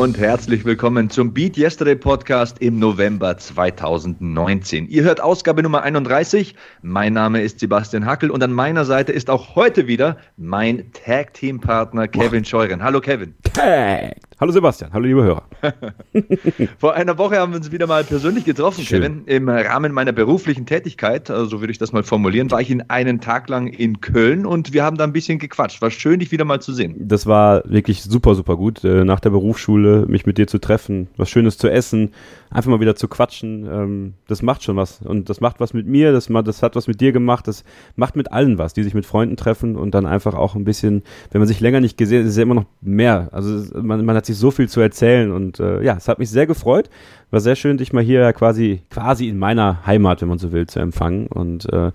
Und 0.00 0.16
herzlich 0.16 0.64
willkommen 0.64 1.10
zum 1.10 1.34
Beat 1.34 1.58
Yesterday 1.58 1.94
Podcast 1.94 2.56
im 2.60 2.78
November 2.78 3.36
2019. 3.36 4.88
Ihr 4.88 5.02
hört 5.02 5.20
Ausgabe 5.20 5.62
Nummer 5.62 5.82
31. 5.82 6.54
Mein 6.80 7.12
Name 7.12 7.42
ist 7.42 7.60
Sebastian 7.60 8.06
Hackel 8.06 8.30
und 8.30 8.42
an 8.42 8.50
meiner 8.50 8.86
Seite 8.86 9.12
ist 9.12 9.28
auch 9.28 9.56
heute 9.56 9.88
wieder 9.88 10.16
mein 10.38 10.90
Tag 10.94 11.34
Team 11.34 11.60
Partner 11.60 12.08
Kevin 12.08 12.46
Scheuren. 12.46 12.82
Hallo 12.82 13.02
Kevin. 13.02 13.34
Tag. 13.52 14.29
Hallo 14.40 14.52
Sebastian, 14.52 14.90
hallo 14.94 15.04
liebe 15.04 15.22
Hörer. 15.22 15.42
Vor 16.78 16.94
einer 16.94 17.18
Woche 17.18 17.36
haben 17.36 17.52
wir 17.52 17.58
uns 17.58 17.72
wieder 17.72 17.86
mal 17.86 18.04
persönlich 18.04 18.46
getroffen. 18.46 18.86
Kevin. 18.86 19.24
Im 19.26 19.50
Rahmen 19.50 19.92
meiner 19.92 20.12
beruflichen 20.12 20.64
Tätigkeit, 20.64 21.26
so 21.26 21.34
also 21.34 21.60
würde 21.60 21.72
ich 21.72 21.76
das 21.76 21.92
mal 21.92 22.04
formulieren, 22.04 22.50
war 22.50 22.62
ich 22.62 22.70
in 22.70 22.88
einen 22.88 23.20
Tag 23.20 23.50
lang 23.50 23.66
in 23.66 24.00
Köln 24.00 24.46
und 24.46 24.72
wir 24.72 24.82
haben 24.82 24.96
da 24.96 25.04
ein 25.04 25.12
bisschen 25.12 25.38
gequatscht. 25.38 25.82
War 25.82 25.90
schön, 25.90 26.20
dich 26.20 26.32
wieder 26.32 26.46
mal 26.46 26.62
zu 26.62 26.72
sehen. 26.72 26.94
Das 26.98 27.26
war 27.26 27.62
wirklich 27.66 28.02
super, 28.02 28.34
super 28.34 28.56
gut. 28.56 28.82
Äh, 28.82 29.04
nach 29.04 29.20
der 29.20 29.28
Berufsschule 29.28 30.06
mich 30.06 30.24
mit 30.24 30.38
dir 30.38 30.46
zu 30.46 30.58
treffen, 30.58 31.08
was 31.18 31.28
Schönes 31.28 31.58
zu 31.58 31.68
essen, 31.68 32.12
einfach 32.48 32.70
mal 32.70 32.80
wieder 32.80 32.96
zu 32.96 33.08
quatschen, 33.08 33.68
ähm, 33.70 34.14
das 34.26 34.40
macht 34.40 34.62
schon 34.62 34.76
was. 34.76 35.02
Und 35.02 35.28
das 35.28 35.42
macht 35.42 35.60
was 35.60 35.74
mit 35.74 35.86
mir, 35.86 36.12
das, 36.12 36.28
das 36.28 36.62
hat 36.62 36.76
was 36.76 36.86
mit 36.86 37.02
dir 37.02 37.12
gemacht, 37.12 37.46
das 37.46 37.62
macht 37.94 38.16
mit 38.16 38.32
allen 38.32 38.56
was, 38.56 38.72
die 38.72 38.84
sich 38.84 38.94
mit 38.94 39.04
Freunden 39.04 39.36
treffen 39.36 39.76
und 39.76 39.94
dann 39.94 40.06
einfach 40.06 40.32
auch 40.32 40.54
ein 40.54 40.64
bisschen, 40.64 41.02
wenn 41.30 41.42
man 41.42 41.48
sich 41.48 41.60
länger 41.60 41.80
nicht 41.80 41.98
gesehen 41.98 42.20
hat, 42.20 42.24
ist 42.24 42.32
es 42.32 42.36
ja 42.38 42.44
immer 42.44 42.54
noch 42.54 42.66
mehr. 42.80 43.28
Also 43.32 43.82
man, 43.82 44.02
man 44.02 44.16
hat 44.16 44.24
sich 44.24 44.29
so 44.32 44.50
viel 44.50 44.68
zu 44.68 44.80
erzählen 44.80 45.32
und 45.32 45.60
äh, 45.60 45.82
ja, 45.82 45.96
es 45.96 46.08
hat 46.08 46.18
mich 46.18 46.30
sehr 46.30 46.46
gefreut. 46.46 46.90
War 47.30 47.40
sehr 47.40 47.56
schön, 47.56 47.78
dich 47.78 47.92
mal 47.92 48.02
hier 48.02 48.32
quasi, 48.32 48.82
quasi 48.90 49.28
in 49.28 49.38
meiner 49.38 49.86
Heimat, 49.86 50.20
wenn 50.20 50.28
man 50.28 50.38
so 50.38 50.52
will, 50.52 50.66
zu 50.66 50.80
empfangen. 50.80 51.26
Und 51.28 51.72
äh, 51.72 51.92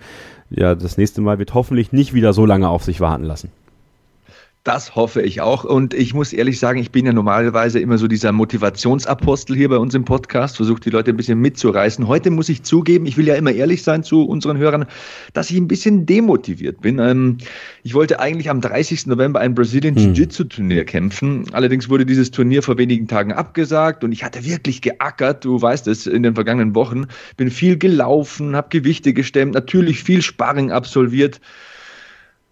ja, 0.50 0.76
das 0.76 0.98
nächste 0.98 1.22
Mal 1.22 1.40
wird 1.40 1.54
hoffentlich 1.54 1.92
nicht 1.92 2.14
wieder 2.14 2.32
so 2.34 2.46
lange 2.46 2.70
auf 2.70 2.84
sich 2.84 3.02
warten 3.02 3.24
lassen. 3.24 3.52
Das 4.66 4.96
hoffe 4.96 5.22
ich 5.22 5.42
auch. 5.42 5.64
Und 5.64 5.94
ich 5.94 6.16
muss 6.16 6.34
ehrlich 6.34 6.58
sagen, 6.58 6.80
ich 6.80 6.90
bin 6.90 7.06
ja 7.06 7.14
normalerweise 7.14 7.80
immer 7.80 8.00
so 8.00 8.08
dieser 8.08 8.32
Motivationsapostel 8.32 9.56
hier 9.56 9.70
bei 9.70 9.78
uns 9.78 9.94
im 9.94 10.06
Podcast, 10.06 10.56
versucht 10.56 10.86
die 10.86 10.90
Leute 10.90 11.12
ein 11.12 11.18
bisschen 11.18 11.40
mitzureißen. 11.40 12.08
Heute 12.08 12.32
muss 12.32 12.50
ich 12.50 12.64
zugeben, 12.64 13.06
ich 13.06 13.16
will 13.16 13.28
ja 13.28 13.36
immer 13.36 13.52
ehrlich 13.52 13.84
sein 13.84 14.02
zu 14.02 14.24
unseren 14.24 14.58
Hörern, 14.58 14.88
dass 15.34 15.52
ich 15.52 15.58
ein 15.58 15.68
bisschen 15.68 16.08
demotiviert 16.08 16.82
bin. 16.82 16.98
Ähm, 16.98 17.38
ich 17.84 17.94
wollte 17.94 18.20
eigentlich 18.20 18.50
am 18.50 18.60
30. 18.60 19.06
November 19.06 19.40
ein 19.40 19.54
Brazilian 19.54 19.96
hm. 19.96 20.16
Jiu-Jitsu-Turnier 20.16 20.86
kämpfen. 20.86 21.46
Allerdings 21.52 21.88
wurde 21.88 22.08
dieses 22.08 22.32
Turnier 22.32 22.64
vor 22.64 22.80
wenigen 22.80 23.08
Tagen 23.08 23.34
abgesagt 23.34 24.04
und 24.04 24.12
ich 24.14 24.24
hatte 24.24 24.46
wirklich 24.46 24.82
geackert. 24.82 25.46
Du 25.46 25.62
weißt 25.62 25.88
es, 25.90 26.08
in 26.08 26.24
den 26.24 26.34
vergangenen 26.34 26.74
Wochen. 26.74 27.06
Bin 27.38 27.52
viel 27.52 27.78
gelaufen, 27.78 28.56
habe 28.56 28.70
Gewichte 28.72 29.14
gestemmt, 29.14 29.54
natürlich 29.54 30.02
viel 30.02 30.24
Sparring 30.24 30.72
absolviert. 30.72 31.40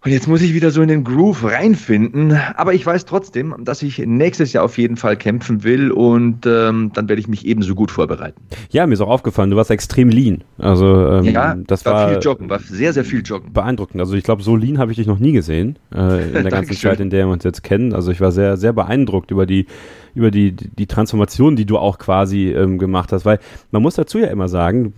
Und 0.04 0.10
jetzt 0.10 0.28
muss 0.28 0.42
ich 0.42 0.52
wieder 0.52 0.70
so 0.70 0.82
in 0.82 0.88
den 0.88 1.02
Groove 1.02 1.44
reinfinden. 1.44 2.38
Aber 2.56 2.74
ich 2.74 2.84
weiß 2.84 3.06
trotzdem, 3.06 3.54
dass 3.60 3.82
ich 3.82 3.98
nächstes 3.98 4.52
Jahr 4.52 4.62
auf 4.62 4.76
jeden 4.76 4.98
Fall 4.98 5.16
kämpfen 5.16 5.64
will 5.64 5.90
und 5.90 6.44
ähm, 6.44 6.90
dann 6.92 7.08
werde 7.08 7.20
ich 7.20 7.28
mich 7.28 7.46
ebenso 7.46 7.74
gut 7.74 7.90
vorbereiten. 7.90 8.38
Ja, 8.68 8.86
mir 8.86 8.92
ist 8.92 9.00
auch 9.00 9.08
aufgefallen, 9.08 9.48
du 9.48 9.56
warst 9.56 9.70
extrem 9.70 10.10
lean. 10.10 10.44
Also 10.58 11.08
ähm, 11.08 11.24
ja, 11.24 11.56
das 11.66 11.86
war, 11.86 11.94
war 11.94 12.08
viel 12.10 12.18
Joggen, 12.22 12.50
war 12.50 12.58
sehr, 12.58 12.92
sehr 12.92 13.06
viel 13.06 13.22
Joggen. 13.22 13.54
Beeindruckend. 13.54 13.98
Also 13.98 14.14
ich 14.14 14.24
glaube, 14.24 14.42
so 14.42 14.56
lean 14.56 14.78
habe 14.78 14.92
ich 14.92 14.98
dich 14.98 15.06
noch 15.06 15.18
nie 15.18 15.32
gesehen 15.32 15.78
äh, 15.94 16.26
in 16.26 16.32
der 16.42 16.50
ganzen 16.50 16.76
Zeit, 16.76 17.00
in 17.00 17.08
der 17.08 17.26
wir 17.26 17.32
uns 17.32 17.44
jetzt 17.44 17.62
kennen. 17.62 17.94
Also 17.94 18.12
ich 18.12 18.20
war 18.20 18.30
sehr, 18.30 18.58
sehr 18.58 18.74
beeindruckt 18.74 19.30
über 19.30 19.46
die 19.46 19.66
über 20.14 20.30
die, 20.30 20.52
die 20.52 20.86
Transformation, 20.86 21.56
die 21.56 21.66
du 21.66 21.76
auch 21.76 21.98
quasi 21.98 22.50
ähm, 22.52 22.78
gemacht 22.78 23.12
hast. 23.12 23.24
Weil 23.24 23.40
man 23.72 23.82
muss 23.82 23.96
dazu 23.96 24.18
ja 24.18 24.28
immer 24.28 24.48
sagen, 24.48 24.94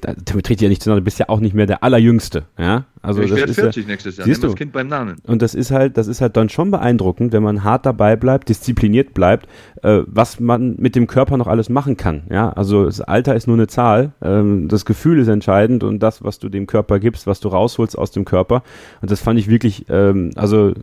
damit 0.00 0.46
tritt 0.46 0.60
ja 0.60 0.68
nicht 0.68 0.82
zu, 0.82 0.94
du 0.94 1.00
bist 1.00 1.18
ja 1.18 1.28
auch 1.28 1.40
nicht 1.40 1.54
mehr 1.54 1.66
der 1.66 1.84
Allerjüngste. 1.84 2.44
Ja? 2.58 2.86
Also 3.02 3.22
ich 3.22 3.34
werde 3.34 3.54
40 3.54 3.84
ja, 3.84 3.90
nächstes 3.90 4.16
Jahr. 4.18 4.26
Siehst 4.26 4.42
du? 4.42 4.48
das 4.48 4.56
Kind 4.56 4.72
beim 4.72 4.86
Namen. 4.86 5.16
Und 5.26 5.40
das 5.40 5.54
ist 5.54 5.70
halt, 5.70 5.96
das 5.96 6.06
ist 6.06 6.20
halt 6.20 6.36
dann 6.36 6.50
schon 6.50 6.70
beeindruckend, 6.70 7.32
wenn 7.32 7.42
man 7.42 7.64
hart 7.64 7.86
dabei 7.86 8.14
bleibt, 8.14 8.50
diszipliniert 8.50 9.14
bleibt, 9.14 9.48
äh, 9.82 10.02
was 10.06 10.38
man 10.38 10.76
mit 10.76 10.96
dem 10.96 11.06
Körper 11.06 11.38
noch 11.38 11.46
alles 11.46 11.70
machen 11.70 11.96
kann. 11.96 12.24
Ja, 12.30 12.50
also 12.50 12.84
das 12.84 13.00
Alter 13.00 13.34
ist 13.34 13.46
nur 13.46 13.56
eine 13.56 13.68
Zahl. 13.68 14.12
Ähm, 14.20 14.68
das 14.68 14.84
Gefühl 14.84 15.18
ist 15.18 15.28
entscheidend 15.28 15.82
und 15.82 16.00
das, 16.00 16.22
was 16.22 16.38
du 16.40 16.50
dem 16.50 16.66
Körper 16.66 16.98
gibst, 16.98 17.26
was 17.26 17.40
du 17.40 17.48
rausholst 17.48 17.96
aus 17.96 18.10
dem 18.10 18.26
Körper. 18.26 18.62
Und 19.00 19.10
das 19.10 19.20
fand 19.20 19.38
ich 19.38 19.48
wirklich, 19.48 19.86
ähm, 19.88 20.32
also 20.36 20.74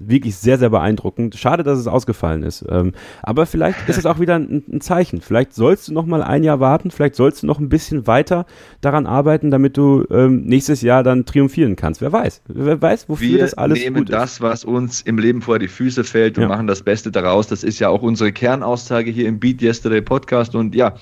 wirklich 0.00 0.36
sehr, 0.36 0.58
sehr 0.58 0.70
beeindruckend. 0.70 1.34
Schade, 1.34 1.64
dass 1.64 1.80
es 1.80 1.88
ausgefallen 1.88 2.44
ist. 2.44 2.64
Ähm, 2.68 2.92
aber 3.22 3.46
vielleicht 3.46 3.88
ist 3.88 3.98
es 3.98 4.06
auch 4.06 4.20
wieder 4.20 4.36
ein, 4.36 4.62
ein 4.72 4.80
Zeichen. 4.80 5.20
Vielleicht 5.20 5.54
sollst 5.54 5.88
du 5.88 5.92
noch 5.92 6.06
mal 6.06 6.22
ein 6.22 6.44
Jahr 6.44 6.60
warten. 6.60 6.92
Vielleicht 6.92 7.16
sollst 7.16 7.42
du 7.42 7.48
noch 7.48 7.58
ein 7.58 7.68
bisschen 7.68 8.06
weiter 8.06 8.46
daran 8.80 9.06
arbeiten, 9.06 9.50
damit 9.50 9.76
du 9.76 10.04
ähm, 10.10 10.44
nächstes 10.44 10.80
Jahr 10.80 11.02
dann 11.02 11.24
triumphieren 11.64 11.76
kannst. 11.76 12.00
Wer 12.00 12.12
weiß? 12.12 12.42
Wer 12.46 12.80
weiß, 12.80 13.08
wofür 13.08 13.28
Wir 13.28 13.38
das 13.38 13.54
alles 13.54 13.78
nehmen 13.78 13.96
gut 13.96 14.10
ist. 14.10 14.14
das, 14.14 14.40
was 14.40 14.64
uns 14.64 15.00
im 15.02 15.18
Leben 15.18 15.42
vor 15.42 15.58
die 15.58 15.68
Füße 15.68 16.04
fällt 16.04 16.36
und 16.38 16.42
ja. 16.42 16.48
machen 16.48 16.66
das 16.66 16.82
Beste 16.82 17.10
daraus. 17.10 17.46
Das 17.46 17.64
ist 17.64 17.78
ja 17.78 17.88
auch 17.88 18.02
unsere 18.02 18.32
Kernaussage 18.32 19.10
hier 19.10 19.28
im 19.28 19.40
Beat 19.40 19.62
Yesterday 19.62 20.02
Podcast. 20.02 20.54
Und 20.54 20.74
ja, 20.74 20.94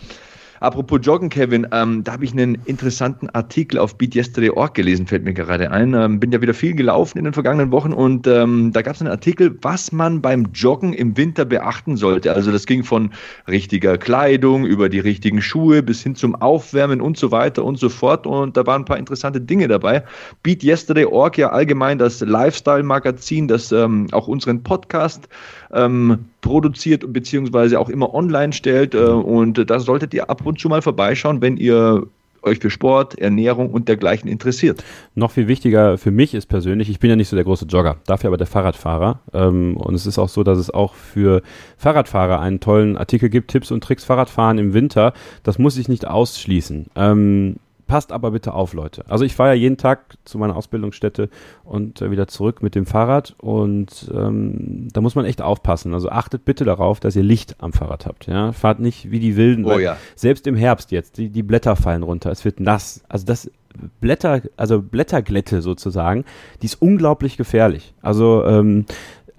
Apropos 0.62 1.00
Joggen, 1.02 1.28
Kevin, 1.28 1.66
ähm, 1.72 2.04
da 2.04 2.12
habe 2.12 2.24
ich 2.24 2.30
einen 2.30 2.56
interessanten 2.66 3.28
Artikel 3.30 3.80
auf 3.80 3.98
BeatYesterday.org 3.98 4.74
gelesen, 4.74 5.08
fällt 5.08 5.24
mir 5.24 5.34
gerade 5.34 5.72
ein. 5.72 5.92
Ähm, 5.92 6.20
bin 6.20 6.30
ja 6.30 6.40
wieder 6.40 6.54
viel 6.54 6.76
gelaufen 6.76 7.18
in 7.18 7.24
den 7.24 7.32
vergangenen 7.32 7.72
Wochen 7.72 7.92
und 7.92 8.28
ähm, 8.28 8.70
da 8.72 8.82
gab 8.82 8.94
es 8.94 9.00
einen 9.00 9.10
Artikel, 9.10 9.58
was 9.62 9.90
man 9.90 10.22
beim 10.22 10.50
Joggen 10.54 10.92
im 10.92 11.16
Winter 11.16 11.44
beachten 11.44 11.96
sollte. 11.96 12.32
Also 12.32 12.52
das 12.52 12.66
ging 12.66 12.84
von 12.84 13.10
richtiger 13.48 13.98
Kleidung 13.98 14.64
über 14.64 14.88
die 14.88 15.00
richtigen 15.00 15.42
Schuhe 15.42 15.82
bis 15.82 16.00
hin 16.00 16.14
zum 16.14 16.36
Aufwärmen 16.36 17.00
und 17.00 17.18
so 17.18 17.32
weiter 17.32 17.64
und 17.64 17.80
so 17.80 17.88
fort. 17.88 18.24
Und 18.24 18.56
da 18.56 18.64
waren 18.64 18.82
ein 18.82 18.84
paar 18.86 18.98
interessante 18.98 19.40
Dinge 19.40 19.66
dabei. 19.66 20.04
BeatYesterday.org 20.44 21.38
ja 21.38 21.50
allgemein 21.50 21.98
das 21.98 22.20
Lifestyle-Magazin, 22.20 23.48
das 23.48 23.72
ähm, 23.72 24.06
auch 24.12 24.28
unseren 24.28 24.62
Podcast 24.62 25.28
ähm, 25.72 26.26
produziert 26.40 27.12
beziehungsweise 27.12 27.78
auch 27.80 27.88
immer 27.88 28.14
online 28.14 28.52
stellt. 28.52 28.94
Äh, 28.94 28.98
und 28.98 29.70
da 29.70 29.80
solltet 29.80 30.14
ihr 30.14 30.30
ab 30.30 30.44
und 30.44 30.58
zu 30.58 30.68
mal 30.68 30.82
vorbeischauen, 30.82 31.40
wenn 31.40 31.56
ihr 31.56 32.06
euch 32.42 32.58
für 32.58 32.70
Sport, 32.70 33.18
Ernährung 33.18 33.70
und 33.70 33.88
dergleichen 33.88 34.28
interessiert. 34.28 34.82
Noch 35.14 35.30
viel 35.30 35.48
wichtiger 35.48 35.98
für 35.98 36.10
mich 36.10 36.34
ist 36.34 36.46
persönlich, 36.46 36.90
ich 36.90 36.98
bin 36.98 37.10
ja 37.10 37.16
nicht 37.16 37.28
so 37.28 37.36
der 37.36 37.44
große 37.44 37.66
Jogger, 37.66 37.96
dafür 38.06 38.28
aber 38.28 38.36
der 38.36 38.46
Fahrradfahrer. 38.46 39.20
Ähm, 39.32 39.76
und 39.76 39.94
es 39.94 40.06
ist 40.06 40.18
auch 40.18 40.28
so, 40.28 40.42
dass 40.42 40.58
es 40.58 40.70
auch 40.70 40.94
für 40.94 41.42
Fahrradfahrer 41.76 42.40
einen 42.40 42.60
tollen 42.60 42.96
Artikel 42.96 43.28
gibt, 43.28 43.50
Tipps 43.50 43.70
und 43.70 43.82
Tricks 43.82 44.04
Fahrradfahren 44.04 44.58
im 44.58 44.74
Winter. 44.74 45.12
Das 45.42 45.58
muss 45.58 45.76
ich 45.78 45.88
nicht 45.88 46.06
ausschließen. 46.06 46.86
Ähm, 46.96 47.56
Passt 47.92 48.10
aber 48.10 48.30
bitte 48.30 48.54
auf, 48.54 48.72
Leute. 48.72 49.04
Also 49.06 49.26
ich 49.26 49.34
fahre 49.34 49.50
ja 49.50 49.54
jeden 49.54 49.76
Tag 49.76 50.16
zu 50.24 50.38
meiner 50.38 50.56
Ausbildungsstätte 50.56 51.28
und 51.62 52.00
äh, 52.00 52.10
wieder 52.10 52.26
zurück 52.26 52.62
mit 52.62 52.74
dem 52.74 52.86
Fahrrad 52.86 53.34
und 53.36 54.10
ähm, 54.14 54.88
da 54.90 55.02
muss 55.02 55.14
man 55.14 55.26
echt 55.26 55.42
aufpassen. 55.42 55.92
Also 55.92 56.08
achtet 56.08 56.46
bitte 56.46 56.64
darauf, 56.64 57.00
dass 57.00 57.16
ihr 57.16 57.22
Licht 57.22 57.56
am 57.58 57.74
Fahrrad 57.74 58.06
habt. 58.06 58.28
Ja? 58.28 58.52
Fahrt 58.52 58.80
nicht 58.80 59.10
wie 59.10 59.20
die 59.20 59.36
Wilden. 59.36 59.66
Oh 59.66 59.78
ja. 59.78 59.98
Selbst 60.14 60.46
im 60.46 60.56
Herbst 60.56 60.90
jetzt, 60.90 61.18
die, 61.18 61.28
die 61.28 61.42
Blätter 61.42 61.76
fallen 61.76 62.02
runter, 62.02 62.30
es 62.30 62.46
wird 62.46 62.60
nass. 62.60 63.04
Also 63.10 63.26
das 63.26 63.50
Blätter, 64.00 64.40
also 64.56 64.80
Blätterglätte 64.80 65.60
sozusagen, 65.60 66.24
die 66.62 66.66
ist 66.66 66.80
unglaublich 66.80 67.36
gefährlich. 67.36 67.92
Also 68.00 68.42
ähm, 68.46 68.86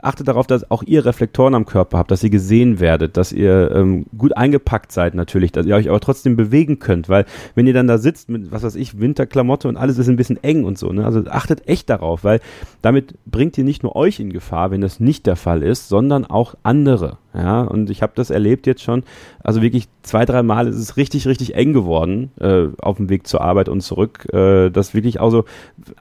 achtet 0.04 0.28
darauf, 0.28 0.48
dass 0.48 0.70
auch 0.70 0.84
ihr 0.84 1.06
Reflektoren 1.06 1.56
am 1.56 1.66
Körper 1.66 1.98
habt, 1.98 2.12
dass 2.12 2.24
ihr 2.24 2.30
gesehen 2.30 2.80
werdet, 2.80 3.18
dass 3.18 3.32
ihr 3.32 3.72
ähm, 3.74 4.06
gut 4.18 4.36
eingepackt 4.36 4.92
seid 4.92 5.16
natürlich, 5.16 5.52
dass 5.52 5.66
ihr 5.66 5.76
euch 5.76 5.90
aber 5.90 6.00
trotzdem 6.00 6.36
bewegen 6.36 6.80
könnt, 6.80 7.10
weil 7.10 7.26
wenn 7.56 7.68
ihr 7.68 7.74
dann 7.74 7.88
da 7.88 7.98
sitzt 7.98 8.30
mit, 8.30 8.52
was 8.52 8.64
weiß 8.64 8.76
ich, 8.76 9.00
Winterklamotte 9.00 9.68
und 9.68 9.78
alles 9.78 9.98
ist 9.98 10.08
ein 10.08 10.16
bisschen 10.16 10.44
eng 10.44 10.66
und 10.66 10.78
so, 10.78 10.92
ne? 10.92 11.06
also 11.06 11.24
achtet 11.30 11.68
echt 11.68 11.90
darauf, 11.90 12.24
weil 12.24 12.40
damit 12.82 13.16
bringt 13.26 13.58
ihr 13.58 13.64
nicht 13.64 13.84
nur 13.84 13.96
euch 13.96 14.20
in 14.20 14.32
Gefahr, 14.32 14.72
wenn 14.72 14.82
das 14.82 15.00
nicht 15.00 15.26
der 15.26 15.36
Fall 15.36 15.64
ist, 15.64 15.90
sondern 15.90 16.26
auch 16.26 16.56
andere. 16.64 17.18
Ja, 17.36 17.62
und 17.62 17.90
ich 17.90 18.02
habe 18.02 18.14
das 18.16 18.30
erlebt 18.30 18.68
jetzt 18.68 18.84
schon. 18.84 19.04
Also 19.44 19.62
wirklich 19.62 19.88
zwei, 20.04 20.26
drei 20.26 20.44
Mal 20.44 20.68
ist 20.68 20.78
es 20.78 20.98
richtig, 20.98 21.28
richtig 21.28 21.56
eng 21.56 21.74
geworden 21.74 22.32
äh, 22.40 22.68
auf 22.80 22.98
dem 22.98 23.10
Weg 23.10 23.26
zur 23.26 23.42
Arbeit 23.42 23.70
und 23.70 23.82
zurück. 23.82 24.32
Äh, 24.32 24.70
das 24.70 24.94
wirklich 24.94 25.20
auch 25.20 25.32
so, 25.32 25.46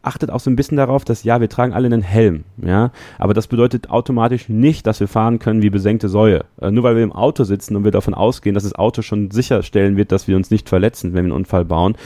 achtet 0.02 0.30
auch 0.30 0.40
so 0.40 0.50
ein 0.50 0.56
bisschen 0.56 0.76
darauf, 0.76 1.04
dass 1.04 1.24
ja, 1.24 1.40
wir 1.40 1.48
tragen 1.48 1.72
alle 1.72 1.86
einen 1.86 2.02
Helm. 2.02 2.44
Ja, 2.62 2.90
aber 3.18 3.32
das 3.32 3.46
bedeutet 3.46 3.88
automatisch 3.88 4.48
nicht, 4.48 4.86
dass 4.86 5.00
wir 5.00 5.08
fahren 5.08 5.38
können 5.38 5.62
wie 5.62 5.70
besenkte 5.70 6.08
Säue. 6.08 6.44
Äh, 6.60 6.70
nur 6.70 6.84
weil 6.84 6.96
wir 6.96 7.02
im 7.02 7.12
Auto 7.12 7.44
sitzen 7.44 7.76
und 7.76 7.84
wir 7.84 7.92
davon 7.92 8.14
ausgehen, 8.14 8.54
dass 8.54 8.64
das 8.64 8.74
Auto 8.74 9.00
schon 9.00 9.30
sicherstellen 9.30 9.96
wird, 9.96 10.12
dass 10.12 10.28
wir 10.28 10.36
uns 10.36 10.50
nicht 10.50 10.68
verletzen, 10.68 11.14
wenn 11.14 11.24
wir 11.24 11.32
einen 11.32 11.32
Unfall 11.32 11.64
bauen, 11.64 11.96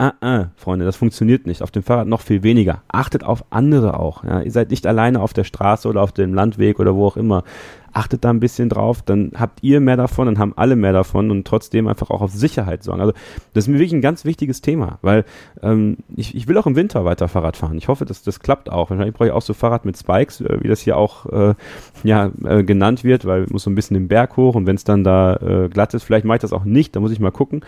ah, 0.00 0.14
ah, 0.22 0.46
Freunde, 0.56 0.86
das 0.86 0.96
funktioniert 0.96 1.46
nicht. 1.46 1.62
Auf 1.62 1.70
dem 1.70 1.82
Fahrrad 1.82 2.08
noch 2.08 2.22
viel 2.22 2.42
weniger. 2.42 2.82
Achtet 2.88 3.22
auf 3.22 3.44
andere 3.50 4.00
auch. 4.00 4.24
Ja. 4.24 4.40
Ihr 4.40 4.50
seid 4.50 4.70
nicht 4.70 4.86
alleine 4.86 5.20
auf 5.20 5.34
der 5.34 5.44
Straße 5.44 5.86
oder 5.86 6.02
auf 6.02 6.12
dem 6.12 6.32
Landweg 6.32 6.80
oder 6.80 6.94
wo 6.96 7.06
auch 7.06 7.16
immer 7.16 7.44
achtet 7.92 8.24
da 8.24 8.30
ein 8.30 8.40
bisschen 8.40 8.68
drauf, 8.68 9.02
dann 9.02 9.32
habt 9.36 9.62
ihr 9.62 9.80
mehr 9.80 9.96
davon, 9.96 10.26
dann 10.26 10.38
haben 10.38 10.52
alle 10.56 10.76
mehr 10.76 10.92
davon 10.92 11.30
und 11.30 11.46
trotzdem 11.46 11.88
einfach 11.88 12.10
auch 12.10 12.20
auf 12.20 12.32
Sicherheit 12.32 12.82
sorgen. 12.82 13.00
Also 13.00 13.12
das 13.52 13.64
ist 13.64 13.68
mir 13.68 13.74
wirklich 13.74 13.92
ein 13.92 14.00
ganz 14.00 14.24
wichtiges 14.24 14.60
Thema, 14.60 14.98
weil 15.02 15.24
ähm, 15.62 15.98
ich, 16.16 16.34
ich 16.34 16.48
will 16.48 16.56
auch 16.56 16.66
im 16.66 16.76
Winter 16.76 17.04
weiter 17.04 17.28
Fahrrad 17.28 17.56
fahren. 17.56 17.76
Ich 17.76 17.88
hoffe, 17.88 18.04
dass 18.04 18.22
das 18.22 18.40
klappt 18.40 18.70
auch. 18.70 18.90
Wahrscheinlich 18.90 19.14
brauche 19.14 19.28
ich 19.28 19.32
auch 19.32 19.42
so 19.42 19.54
Fahrrad 19.54 19.84
mit 19.84 19.96
Spikes, 19.96 20.40
äh, 20.40 20.58
wie 20.60 20.68
das 20.68 20.80
hier 20.80 20.96
auch 20.96 21.26
äh, 21.26 21.54
ja, 22.02 22.30
äh, 22.44 22.62
genannt 22.62 23.04
wird, 23.04 23.24
weil 23.24 23.44
ich 23.44 23.50
muss 23.50 23.64
so 23.64 23.70
ein 23.70 23.74
bisschen 23.74 23.94
den 23.94 24.08
Berg 24.08 24.36
hoch 24.36 24.54
und 24.54 24.66
wenn 24.66 24.76
es 24.76 24.84
dann 24.84 25.04
da 25.04 25.36
äh, 25.36 25.68
glatt 25.68 25.94
ist, 25.94 26.04
vielleicht 26.04 26.24
mache 26.24 26.36
ich 26.36 26.42
das 26.42 26.52
auch 26.52 26.64
nicht, 26.64 26.94
da 26.96 27.00
muss 27.00 27.12
ich 27.12 27.20
mal 27.20 27.30
gucken. 27.30 27.62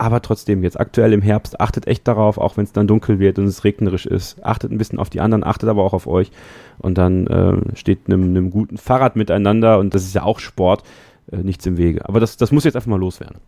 Aber 0.00 0.22
trotzdem, 0.22 0.62
jetzt 0.62 0.78
aktuell 0.78 1.12
im 1.12 1.22
Herbst, 1.22 1.60
achtet 1.60 1.88
echt 1.88 2.06
darauf, 2.06 2.38
auch 2.38 2.56
wenn 2.56 2.62
es 2.62 2.72
dann 2.72 2.86
dunkel 2.86 3.18
wird 3.18 3.40
und 3.40 3.46
es 3.46 3.64
regnerisch 3.64 4.06
ist. 4.06 4.44
Achtet 4.44 4.70
ein 4.70 4.78
bisschen 4.78 5.00
auf 5.00 5.10
die 5.10 5.20
anderen, 5.20 5.42
achtet 5.42 5.68
aber 5.68 5.82
auch 5.82 5.92
auf 5.92 6.06
euch. 6.06 6.30
Und 6.78 6.98
dann 6.98 7.26
äh, 7.26 7.76
steht 7.76 8.00
einem, 8.06 8.24
einem 8.24 8.50
guten 8.50 8.78
Fahrrad 8.78 9.16
miteinander 9.16 9.78
und 9.78 9.94
das 9.94 10.04
ist 10.04 10.14
ja 10.14 10.22
auch 10.22 10.38
Sport, 10.38 10.82
äh, 11.32 11.38
nichts 11.38 11.66
im 11.66 11.76
Wege. 11.76 12.08
Aber 12.08 12.20
das, 12.20 12.36
das 12.36 12.52
muss 12.52 12.64
jetzt 12.64 12.76
einfach 12.76 12.88
mal 12.88 13.00
loswerden. 13.00 13.38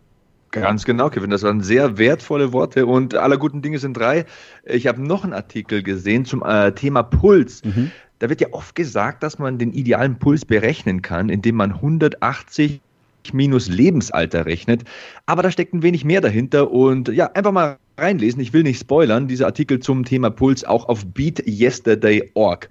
Ganz 0.51 0.83
genau, 0.83 1.09
Kevin. 1.09 1.29
Das 1.29 1.43
waren 1.43 1.61
sehr 1.61 1.97
wertvolle 1.97 2.51
Worte 2.51 2.85
und 2.85 3.15
aller 3.15 3.37
guten 3.37 3.61
Dinge 3.61 3.79
sind 3.79 3.95
drei. 3.95 4.25
Ich 4.65 4.85
habe 4.85 5.01
noch 5.01 5.23
einen 5.23 5.33
Artikel 5.33 5.81
gesehen 5.81 6.25
zum 6.25 6.43
äh, 6.43 6.73
Thema 6.73 7.03
Puls. 7.03 7.63
Mhm. 7.63 7.91
Da 8.19 8.29
wird 8.29 8.41
ja 8.41 8.49
oft 8.51 8.75
gesagt, 8.75 9.23
dass 9.23 9.39
man 9.39 9.57
den 9.57 9.71
idealen 9.71 10.19
Puls 10.19 10.45
berechnen 10.45 11.01
kann, 11.01 11.29
indem 11.29 11.55
man 11.55 11.71
180 11.71 12.81
minus 13.33 13.69
Lebensalter 13.69 14.45
rechnet. 14.45 14.83
Aber 15.25 15.41
da 15.41 15.51
steckt 15.51 15.73
ein 15.73 15.83
wenig 15.83 16.03
mehr 16.03 16.21
dahinter 16.21 16.69
und 16.71 17.07
ja, 17.07 17.31
einfach 17.31 17.51
mal 17.51 17.77
reinlesen. 17.97 18.41
Ich 18.41 18.51
will 18.51 18.63
nicht 18.63 18.79
spoilern. 18.79 19.27
Dieser 19.27 19.45
Artikel 19.45 19.79
zum 19.79 20.03
Thema 20.03 20.29
Puls 20.29 20.63
auch 20.63 20.89
auf 20.89 21.05
beatyesterday.org. 21.05 22.69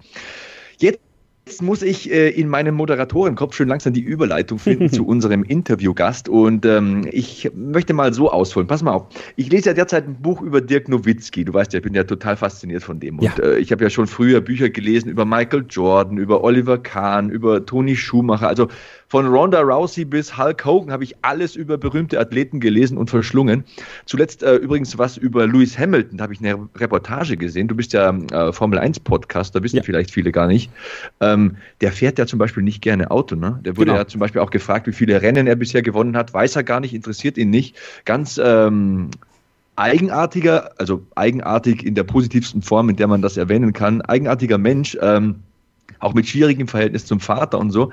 Jetzt 0.81 1.01
Jetzt 1.47 1.63
muss 1.63 1.83
ich 1.83 2.09
äh, 2.13 2.29
in 2.29 2.49
meinem 2.49 2.77
Moderatorenkopf 2.77 3.57
schön 3.57 3.67
langsam 3.67 3.93
die 3.93 4.03
Überleitung 4.03 4.61
finden 4.61 4.89
zu 4.93 5.05
unserem 5.05 5.43
Interviewgast 5.43 6.29
und 6.29 6.65
ähm, 6.65 7.09
ich 7.11 7.51
möchte 7.57 7.93
mal 7.93 8.15
so 8.15 8.31
ausholen. 8.31 8.69
Pass 8.69 8.85
mal 8.85 8.93
auf. 8.93 9.09
Ich 9.35 9.51
lese 9.51 9.71
ja 9.71 9.75
derzeit 9.75 10.07
ein 10.07 10.23
Buch 10.23 10.43
über 10.43 10.61
Dirk 10.61 10.89
Nowitzki. 10.89 11.45
Du 11.45 11.53
weißt 11.53 11.73
ja, 11.73 11.79
ich 11.79 11.83
bin 11.83 11.95
ja 11.95 12.05
total 12.05 12.37
fasziniert 12.37 12.85
von 12.85 13.01
dem. 13.01 13.19
Ja. 13.21 13.33
Und 13.33 13.41
äh, 13.41 13.59
ich 13.59 13.73
habe 13.73 13.83
ja 13.83 13.91
schon 13.91 14.07
früher 14.07 14.41
Bücher 14.41 14.71
gelesen 14.71 15.09
über 15.09 15.25
Michael 15.25 15.65
Jordan, 15.69 16.19
über 16.19 16.45
Oliver 16.45 16.79
Kahn, 16.79 17.31
über 17.31 17.67
Toni 17.67 17.97
Schumacher. 17.97 18.47
Also 18.47 18.69
von 19.11 19.27
Ronda 19.27 19.61
Rousey 19.61 20.05
bis 20.05 20.39
Hulk 20.39 20.65
Hogan 20.65 20.93
habe 20.93 21.03
ich 21.03 21.17
alles 21.23 21.57
über 21.57 21.77
berühmte 21.77 22.21
Athleten 22.21 22.61
gelesen 22.61 22.97
und 22.97 23.11
verschlungen. 23.11 23.65
Zuletzt 24.07 24.45
äh, 24.45 24.55
übrigens 24.55 24.97
was 24.99 25.17
über 25.17 25.49
Lewis 25.49 25.77
Hamilton, 25.77 26.19
da 26.19 26.23
habe 26.23 26.33
ich 26.33 26.39
eine 26.39 26.69
Reportage 26.77 27.37
gesehen. 27.37 27.67
Du 27.67 27.75
bist 27.75 27.93
ja 27.93 28.17
äh, 28.31 28.53
Formel 28.53 28.79
1 28.79 29.01
Podcaster, 29.01 29.65
wissen 29.65 29.79
ja. 29.79 29.83
vielleicht 29.83 30.13
viele 30.13 30.31
gar 30.31 30.47
nicht. 30.47 30.71
Ähm, 31.21 31.57
der 31.81 31.91
fährt 31.91 32.21
ja 32.21 32.27
zum 32.27 32.39
Beispiel 32.39 32.63
nicht 32.63 32.83
gerne 32.83 33.11
Auto. 33.11 33.35
Ne? 33.35 33.59
Der 33.65 33.77
wurde 33.77 33.87
genau. 33.87 33.99
ja 33.99 34.07
zum 34.07 34.21
Beispiel 34.21 34.41
auch 34.41 34.51
gefragt, 34.51 34.87
wie 34.87 34.93
viele 34.93 35.21
Rennen 35.21 35.49
er 35.49 35.57
bisher 35.57 35.83
gewonnen 35.83 36.17
hat. 36.17 36.33
Weiß 36.33 36.55
er 36.55 36.63
gar 36.63 36.79
nicht, 36.79 36.95
interessiert 36.95 37.37
ihn 37.37 37.51
nicht. 37.51 37.75
Ganz 38.05 38.41
ähm, 38.43 39.11
eigenartiger, 39.75 40.71
also 40.79 41.05
eigenartig 41.17 41.85
in 41.85 41.97
der 41.97 42.05
positivsten 42.05 42.63
Form, 42.63 42.89
in 42.89 42.95
der 42.95 43.09
man 43.09 43.23
das 43.23 43.37
erwähnen 43.37 43.73
kann, 43.73 44.03
eigenartiger 44.03 44.59
Mensch. 44.59 44.97
Ähm, 45.01 45.43
auch 45.99 46.15
mit 46.15 46.27
schwierigem 46.27 46.69
Verhältnis 46.69 47.07
zum 47.07 47.21
Vater 47.21 47.59
und 47.59 47.71
so, 47.71 47.91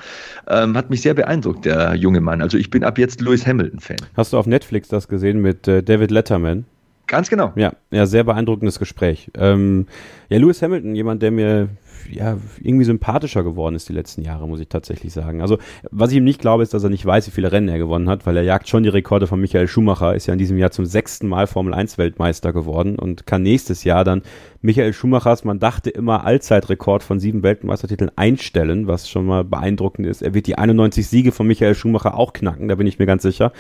ähm, 0.47 0.77
hat 0.77 0.89
mich 0.89 1.01
sehr 1.01 1.13
beeindruckt, 1.13 1.65
der 1.65 1.95
junge 1.95 2.21
Mann. 2.21 2.41
Also 2.41 2.57
ich 2.57 2.69
bin 2.69 2.83
ab 2.83 2.97
jetzt 2.97 3.21
Lewis 3.21 3.45
Hamilton-Fan. 3.45 3.97
Hast 4.15 4.33
du 4.33 4.37
auf 4.37 4.47
Netflix 4.47 4.87
das 4.87 5.07
gesehen 5.07 5.41
mit 5.41 5.67
äh, 5.67 5.83
David 5.83 6.11
Letterman? 6.11 6.65
Ganz 7.07 7.29
genau. 7.29 7.53
Ja, 7.55 7.73
ja, 7.89 8.05
sehr 8.05 8.25
beeindruckendes 8.25 8.79
Gespräch. 8.79 9.31
Ähm, 9.33 9.87
ja, 10.29 10.37
Lewis 10.37 10.61
Hamilton, 10.61 10.93
jemand, 10.93 11.21
der 11.21 11.31
mir 11.31 11.69
ja, 12.09 12.37
irgendwie 12.59 12.85
sympathischer 12.85 13.43
geworden 13.43 13.75
ist 13.75 13.89
die 13.89 13.93
letzten 13.93 14.21
Jahre, 14.21 14.47
muss 14.47 14.59
ich 14.59 14.67
tatsächlich 14.67 15.13
sagen. 15.13 15.41
Also, 15.41 15.57
was 15.91 16.11
ich 16.11 16.17
ihm 16.17 16.23
nicht 16.23 16.41
glaube, 16.41 16.63
ist, 16.63 16.73
dass 16.73 16.83
er 16.83 16.89
nicht 16.89 17.05
weiß, 17.05 17.27
wie 17.27 17.31
viele 17.31 17.51
Rennen 17.51 17.69
er 17.69 17.77
gewonnen 17.77 18.09
hat, 18.09 18.25
weil 18.25 18.37
er 18.37 18.43
jagt 18.43 18.69
schon 18.69 18.83
die 18.83 18.89
Rekorde 18.89 19.27
von 19.27 19.39
Michael 19.39 19.67
Schumacher, 19.67 20.15
ist 20.15 20.27
ja 20.27 20.33
in 20.33 20.39
diesem 20.39 20.57
Jahr 20.57 20.71
zum 20.71 20.85
sechsten 20.85 21.27
Mal 21.27 21.47
Formel 21.47 21.73
1 21.73 21.97
Weltmeister 21.97 22.53
geworden 22.53 22.97
und 22.97 23.25
kann 23.25 23.43
nächstes 23.43 23.83
Jahr 23.83 24.03
dann 24.03 24.21
Michael 24.61 24.93
Schumachers, 24.93 25.43
man 25.43 25.59
dachte 25.59 25.89
immer, 25.89 26.25
Allzeitrekord 26.25 27.03
von 27.03 27.19
sieben 27.19 27.43
Weltmeistertiteln 27.43 28.11
einstellen, 28.15 28.87
was 28.87 29.09
schon 29.09 29.25
mal 29.25 29.43
beeindruckend 29.43 30.07
ist. 30.07 30.21
Er 30.21 30.33
wird 30.33 30.47
die 30.47 30.57
91 30.57 31.07
Siege 31.07 31.31
von 31.31 31.47
Michael 31.47 31.75
Schumacher 31.75 32.17
auch 32.17 32.33
knacken, 32.33 32.67
da 32.67 32.75
bin 32.75 32.87
ich 32.87 32.99
mir 32.99 33.05
ganz 33.05 33.23
sicher. 33.23 33.51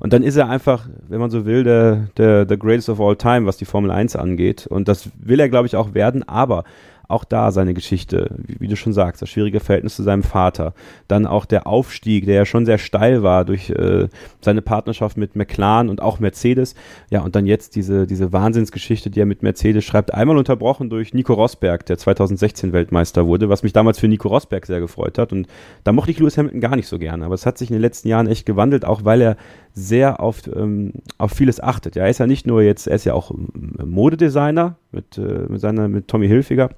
Und 0.00 0.12
dann 0.12 0.22
ist 0.22 0.36
er 0.36 0.48
einfach, 0.48 0.88
wenn 1.08 1.20
man 1.20 1.30
so 1.30 1.44
will, 1.44 1.64
der, 1.64 2.08
der, 2.16 2.44
der 2.44 2.56
greatest 2.56 2.88
of 2.88 3.00
all 3.00 3.16
time, 3.16 3.46
was 3.46 3.56
die 3.56 3.64
Formel 3.64 3.90
1 3.90 4.16
angeht. 4.16 4.66
Und 4.66 4.88
das 4.88 5.10
will 5.18 5.40
er, 5.40 5.48
glaube 5.48 5.66
ich, 5.66 5.76
auch 5.76 5.94
werden. 5.94 6.26
Aber 6.28 6.64
auch 7.08 7.24
da 7.24 7.50
seine 7.52 7.72
Geschichte, 7.72 8.30
wie, 8.36 8.60
wie, 8.60 8.68
du 8.68 8.76
schon 8.76 8.92
sagst, 8.92 9.22
das 9.22 9.30
schwierige 9.30 9.60
Verhältnis 9.60 9.96
zu 9.96 10.02
seinem 10.02 10.22
Vater. 10.22 10.74
Dann 11.08 11.26
auch 11.26 11.46
der 11.46 11.66
Aufstieg, 11.66 12.26
der 12.26 12.34
ja 12.34 12.44
schon 12.44 12.66
sehr 12.66 12.76
steil 12.76 13.22
war 13.22 13.46
durch 13.46 13.70
äh, 13.70 14.08
seine 14.42 14.60
Partnerschaft 14.60 15.16
mit 15.16 15.34
McLaren 15.34 15.88
und 15.88 16.02
auch 16.02 16.20
Mercedes. 16.20 16.74
Ja, 17.10 17.22
und 17.22 17.34
dann 17.34 17.46
jetzt 17.46 17.76
diese, 17.76 18.06
diese 18.06 18.34
Wahnsinnsgeschichte, 18.34 19.08
die 19.08 19.20
er 19.20 19.26
mit 19.26 19.42
Mercedes 19.42 19.84
schreibt, 19.84 20.12
einmal 20.12 20.36
unterbrochen 20.36 20.90
durch 20.90 21.14
Nico 21.14 21.32
Rosberg, 21.32 21.86
der 21.86 21.96
2016 21.96 22.74
Weltmeister 22.74 23.26
wurde, 23.26 23.48
was 23.48 23.62
mich 23.62 23.72
damals 23.72 23.98
für 23.98 24.08
Nico 24.08 24.28
Rosberg 24.28 24.66
sehr 24.66 24.80
gefreut 24.80 25.16
hat. 25.16 25.32
Und 25.32 25.48
da 25.84 25.92
mochte 25.92 26.10
ich 26.10 26.18
Lewis 26.18 26.36
Hamilton 26.36 26.60
gar 26.60 26.76
nicht 26.76 26.88
so 26.88 26.98
gerne. 26.98 27.24
Aber 27.24 27.34
es 27.34 27.46
hat 27.46 27.56
sich 27.56 27.70
in 27.70 27.74
den 27.74 27.82
letzten 27.82 28.08
Jahren 28.08 28.26
echt 28.26 28.44
gewandelt, 28.44 28.84
auch 28.84 29.06
weil 29.06 29.22
er 29.22 29.36
sehr 29.72 30.20
auf, 30.20 30.42
ähm, 30.54 30.92
auf 31.16 31.32
vieles 31.32 31.58
achtet. 31.58 31.96
Ja, 31.96 32.02
er 32.02 32.10
ist 32.10 32.18
ja 32.18 32.26
nicht 32.26 32.46
nur 32.46 32.60
jetzt, 32.60 32.86
er 32.86 32.96
ist 32.96 33.06
ja 33.06 33.14
auch 33.14 33.30
Modedesigner 33.34 34.76
mit, 34.92 35.16
äh, 35.16 35.46
mit 35.48 35.60
seiner, 35.62 35.88
mit 35.88 36.08
Tommy 36.08 36.28
Hilfiger 36.28 36.68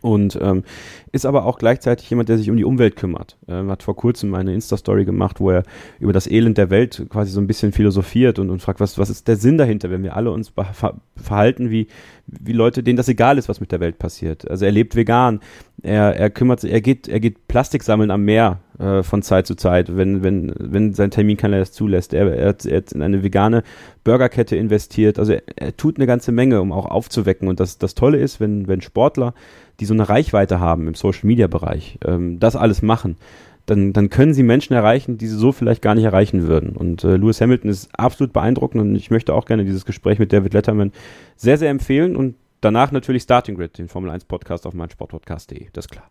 und 0.00 0.38
ähm, 0.40 0.64
ist 1.12 1.26
aber 1.26 1.44
auch 1.44 1.58
gleichzeitig 1.58 2.08
jemand, 2.10 2.28
der 2.28 2.38
sich 2.38 2.50
um 2.50 2.56
die 2.56 2.64
Umwelt 2.64 2.96
kümmert. 2.96 3.36
Ähm, 3.46 3.70
hat 3.70 3.82
vor 3.82 3.96
kurzem 3.96 4.34
eine 4.34 4.54
Insta-Story 4.54 5.04
gemacht, 5.04 5.40
wo 5.40 5.50
er 5.50 5.62
über 6.00 6.12
das 6.12 6.26
Elend 6.26 6.58
der 6.58 6.70
Welt 6.70 7.06
quasi 7.08 7.30
so 7.30 7.40
ein 7.40 7.46
bisschen 7.46 7.72
philosophiert 7.72 8.38
und, 8.38 8.50
und 8.50 8.60
fragt, 8.60 8.80
was, 8.80 8.98
was 8.98 9.10
ist 9.10 9.28
der 9.28 9.36
Sinn 9.36 9.58
dahinter, 9.58 9.90
wenn 9.90 10.02
wir 10.02 10.16
alle 10.16 10.30
uns 10.30 10.48
ver 10.48 10.96
verhalten 11.16 11.70
wie, 11.70 11.86
wie 12.26 12.52
Leute, 12.52 12.82
denen 12.82 12.96
das 12.96 13.08
egal 13.08 13.38
ist, 13.38 13.48
was 13.48 13.60
mit 13.60 13.72
der 13.72 13.80
Welt 13.80 13.98
passiert. 13.98 14.48
Also 14.50 14.64
er 14.64 14.72
lebt 14.72 14.96
vegan, 14.96 15.40
er, 15.82 16.16
er 16.16 16.30
kümmert 16.30 16.60
sich, 16.60 16.72
er 16.72 16.80
geht, 16.80 17.08
er 17.08 17.20
geht 17.20 17.48
Plastik 17.48 17.82
sammeln 17.82 18.10
am 18.10 18.24
Meer 18.24 18.60
äh, 18.78 19.02
von 19.02 19.22
Zeit 19.22 19.46
zu 19.46 19.54
Zeit, 19.54 19.96
wenn, 19.96 20.22
wenn, 20.22 20.52
wenn 20.58 20.94
sein 20.94 21.10
Terminkalender 21.10 21.60
das 21.60 21.72
zulässt. 21.72 22.14
Er, 22.14 22.32
er, 22.34 22.48
hat, 22.50 22.64
er 22.64 22.78
hat 22.78 22.92
in 22.92 23.02
eine 23.02 23.22
vegane 23.22 23.62
Burgerkette 24.04 24.56
investiert. 24.56 25.18
Also 25.18 25.32
er, 25.32 25.42
er 25.56 25.76
tut 25.76 25.96
eine 25.96 26.06
ganze 26.06 26.32
Menge, 26.32 26.60
um 26.60 26.72
auch 26.72 26.86
aufzuwecken. 26.86 27.48
Und 27.48 27.60
das, 27.60 27.78
das 27.78 27.94
Tolle 27.94 28.18
ist, 28.18 28.40
wenn, 28.40 28.68
wenn 28.68 28.80
Sportler 28.80 29.34
die 29.80 29.86
so 29.86 29.94
eine 29.94 30.08
Reichweite 30.08 30.60
haben 30.60 30.86
im 30.86 30.94
Social 30.94 31.26
Media 31.26 31.48
Bereich, 31.48 31.98
ähm, 32.04 32.38
das 32.38 32.56
alles 32.56 32.82
machen, 32.82 33.16
dann, 33.66 33.92
dann 33.92 34.10
können 34.10 34.34
sie 34.34 34.42
Menschen 34.42 34.74
erreichen, 34.74 35.18
die 35.18 35.26
sie 35.26 35.36
so 35.36 35.52
vielleicht 35.52 35.82
gar 35.82 35.94
nicht 35.94 36.04
erreichen 36.04 36.46
würden. 36.46 36.76
Und 36.76 37.04
äh, 37.04 37.16
Lewis 37.16 37.40
Hamilton 37.40 37.70
ist 37.70 37.90
absolut 37.98 38.32
beeindruckend 38.32 38.82
und 38.82 38.94
ich 38.94 39.10
möchte 39.10 39.34
auch 39.34 39.44
gerne 39.44 39.64
dieses 39.64 39.84
Gespräch 39.84 40.18
mit 40.18 40.32
David 40.32 40.54
Letterman 40.54 40.92
sehr, 41.36 41.58
sehr 41.58 41.70
empfehlen 41.70 42.16
und 42.16 42.36
danach 42.60 42.92
natürlich 42.92 43.22
Starting 43.22 43.56
Grid, 43.56 43.78
den 43.78 43.88
Formel 43.88 44.10
1 44.10 44.24
Podcast 44.24 44.66
auf 44.66 44.74
meinsportpodcast.de, 44.74 45.68
das 45.72 45.86
ist 45.86 45.90
klar. 45.90 46.10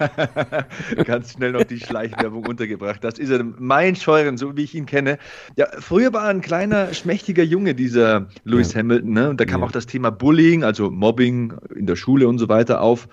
Ganz 1.04 1.32
schnell 1.32 1.52
noch 1.52 1.64
die 1.64 1.78
Schleichwerbung 1.78 2.46
untergebracht. 2.46 3.04
Das 3.04 3.18
ist 3.18 3.30
er, 3.30 3.44
mein 3.44 3.94
Scheuren, 3.94 4.36
so 4.36 4.56
wie 4.56 4.64
ich 4.64 4.74
ihn 4.74 4.86
kenne. 4.86 5.18
Ja, 5.56 5.66
früher 5.78 6.12
war 6.12 6.24
er 6.24 6.30
ein 6.30 6.40
kleiner, 6.40 6.92
schmächtiger 6.92 7.42
Junge, 7.42 7.74
dieser 7.74 8.26
Lewis 8.44 8.72
ja. 8.72 8.80
Hamilton. 8.80 9.12
Ne? 9.12 9.30
Und 9.30 9.40
da 9.40 9.44
kam 9.44 9.60
ja. 9.60 9.66
auch 9.66 9.72
das 9.72 9.86
Thema 9.86 10.10
Bullying, 10.10 10.64
also 10.64 10.90
Mobbing 10.90 11.54
in 11.76 11.86
der 11.86 11.96
Schule 11.96 12.26
und 12.26 12.38
so 12.38 12.48
weiter 12.48 12.80
auf 12.80 13.08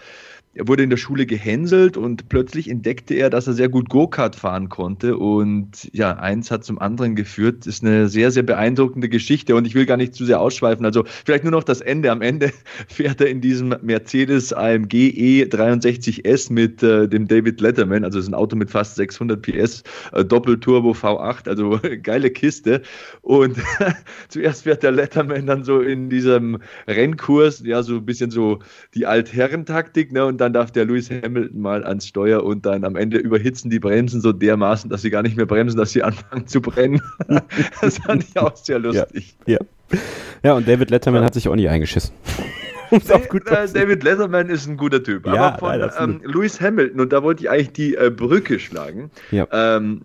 er 0.55 0.67
wurde 0.67 0.81
in 0.81 0.89
der 0.89 0.97
Schule 0.97 1.27
gehänselt 1.27 1.95
und 1.95 2.27
plötzlich 2.27 2.69
entdeckte 2.69 3.13
er, 3.13 3.29
dass 3.29 3.45
er 3.45 3.53
sehr 3.53 3.69
gut 3.69 3.87
Go-Kart 3.87 4.35
fahren 4.35 4.67
konnte. 4.67 5.15
Und 5.15 5.89
ja, 5.93 6.17
eins 6.17 6.49
hat 6.49 6.63
zum 6.63 6.79
anderen 6.79 7.15
geführt. 7.15 7.59
Das 7.59 7.75
ist 7.75 7.83
eine 7.83 8.09
sehr, 8.09 8.31
sehr 8.31 8.41
beeindruckende 8.41 9.09
Geschichte 9.09 9.55
und 9.55 9.67
ich 9.67 9.75
will 9.75 9.85
gar 9.85 9.97
nicht 9.97 10.15
zu 10.15 10.25
sehr 10.25 10.41
ausschweifen. 10.41 10.85
Also 10.85 11.03
vielleicht 11.23 11.43
nur 11.43 11.51
noch 11.51 11.63
das 11.63 11.81
Ende. 11.81 12.11
Am 12.11 12.23
Ende 12.23 12.51
fährt 12.87 13.21
er 13.21 13.27
in 13.27 13.41
diesem 13.41 13.75
Mercedes 13.83 14.51
AMG 14.51 15.45
E63S 15.45 16.51
mit 16.51 16.81
äh, 16.81 17.07
dem 17.07 17.27
David 17.27 17.61
Letterman. 17.61 18.03
Also 18.03 18.17
es 18.17 18.25
ist 18.25 18.31
ein 18.31 18.35
Auto 18.35 18.55
mit 18.55 18.71
fast 18.71 18.95
600 18.95 19.39
PS, 19.43 19.83
äh, 20.13 20.25
Doppelturbo 20.25 20.93
V8. 20.93 21.47
Also 21.47 21.79
geile 22.01 22.31
Kiste. 22.31 22.81
Und 23.21 23.55
zuerst 24.29 24.63
fährt 24.63 24.81
der 24.81 24.93
Letterman 24.93 25.45
dann 25.45 25.63
so 25.63 25.79
in 25.81 26.09
diesem 26.09 26.57
Rennkurs, 26.87 27.61
ja, 27.63 27.83
so 27.83 27.97
ein 27.97 28.05
bisschen 28.05 28.31
so 28.31 28.59
die 28.95 29.05
Altherrentaktik, 29.05 30.11
ne? 30.11 30.25
Und 30.25 30.38
dann 30.39 30.53
darf 30.53 30.71
der 30.71 30.85
Lewis 30.85 31.09
Hamilton 31.09 31.61
mal 31.61 31.83
ans 31.83 32.07
Steuer 32.07 32.43
und 32.43 32.65
dann 32.65 32.83
am 32.83 32.95
Ende 32.95 33.17
überhitzen 33.17 33.69
die 33.69 33.79
Bremsen 33.79 34.21
so 34.21 34.31
dermaßen, 34.31 34.89
dass 34.89 35.01
sie 35.01 35.09
gar 35.09 35.21
nicht 35.21 35.37
mehr 35.37 35.45
bremsen, 35.45 35.77
dass 35.77 35.91
sie 35.91 36.03
anfangen 36.03 36.47
zu 36.47 36.61
brennen. 36.61 37.01
das 37.81 37.99
fand 37.99 38.23
ich 38.23 38.37
auch 38.37 38.55
sehr 38.55 38.79
lustig. 38.79 39.35
Ja, 39.45 39.57
ja. 39.91 39.99
ja 40.43 40.53
und 40.53 40.67
David 40.67 40.89
Letterman 40.89 41.21
ja. 41.21 41.25
hat 41.25 41.33
sich 41.33 41.47
auch 41.47 41.55
nicht 41.55 41.69
eingeschissen. 41.69 42.13
äh, 42.91 42.99
David 42.99 44.03
Letterman 44.03 44.49
ist 44.49 44.67
ein 44.67 44.77
guter 44.77 45.03
Typ. 45.03 45.25
Ja, 45.27 45.57
aber 45.59 45.89
von 45.91 46.09
ähm, 46.09 46.21
Lewis 46.23 46.59
Hamilton, 46.59 46.99
und 47.01 47.13
da 47.13 47.23
wollte 47.23 47.43
ich 47.43 47.49
eigentlich 47.49 47.73
die 47.73 47.95
äh, 47.95 48.09
Brücke 48.09 48.59
schlagen. 48.59 49.11
Ja. 49.31 49.47
Ähm, 49.51 50.01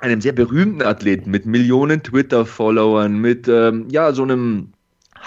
einem 0.00 0.20
sehr 0.20 0.32
berühmten 0.32 0.82
Athleten 0.82 1.30
mit 1.30 1.46
Millionen 1.46 2.02
Twitter-Followern, 2.02 3.16
mit 3.16 3.48
ähm, 3.48 3.86
ja, 3.90 4.12
so 4.12 4.22
einem 4.22 4.73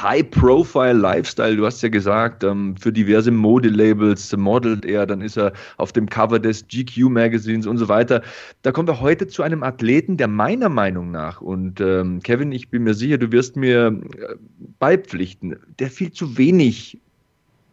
High-Profile-Lifestyle, 0.01 1.55
du 1.55 1.65
hast 1.65 1.81
ja 1.81 1.89
gesagt, 1.89 2.43
ähm, 2.43 2.75
für 2.77 2.91
diverse 2.91 3.31
Modelabels 3.31 4.35
modelt 4.35 4.85
er, 4.85 5.05
dann 5.05 5.21
ist 5.21 5.37
er 5.37 5.53
auf 5.77 5.91
dem 5.91 6.07
Cover 6.07 6.39
des 6.39 6.67
GQ-Magazins 6.67 7.65
und 7.65 7.77
so 7.77 7.87
weiter. 7.89 8.21
Da 8.61 8.71
kommen 8.71 8.87
wir 8.87 9.01
heute 9.01 9.27
zu 9.27 9.43
einem 9.43 9.63
Athleten, 9.63 10.17
der 10.17 10.27
meiner 10.27 10.69
Meinung 10.69 11.11
nach, 11.11 11.41
und 11.41 11.81
ähm, 11.81 12.21
Kevin, 12.21 12.51
ich 12.51 12.69
bin 12.69 12.83
mir 12.83 12.93
sicher, 12.93 13.17
du 13.17 13.31
wirst 13.31 13.55
mir 13.55 13.87
äh, 13.87 14.35
beipflichten, 14.79 15.55
der 15.79 15.89
viel 15.89 16.11
zu 16.11 16.37
wenig 16.37 16.99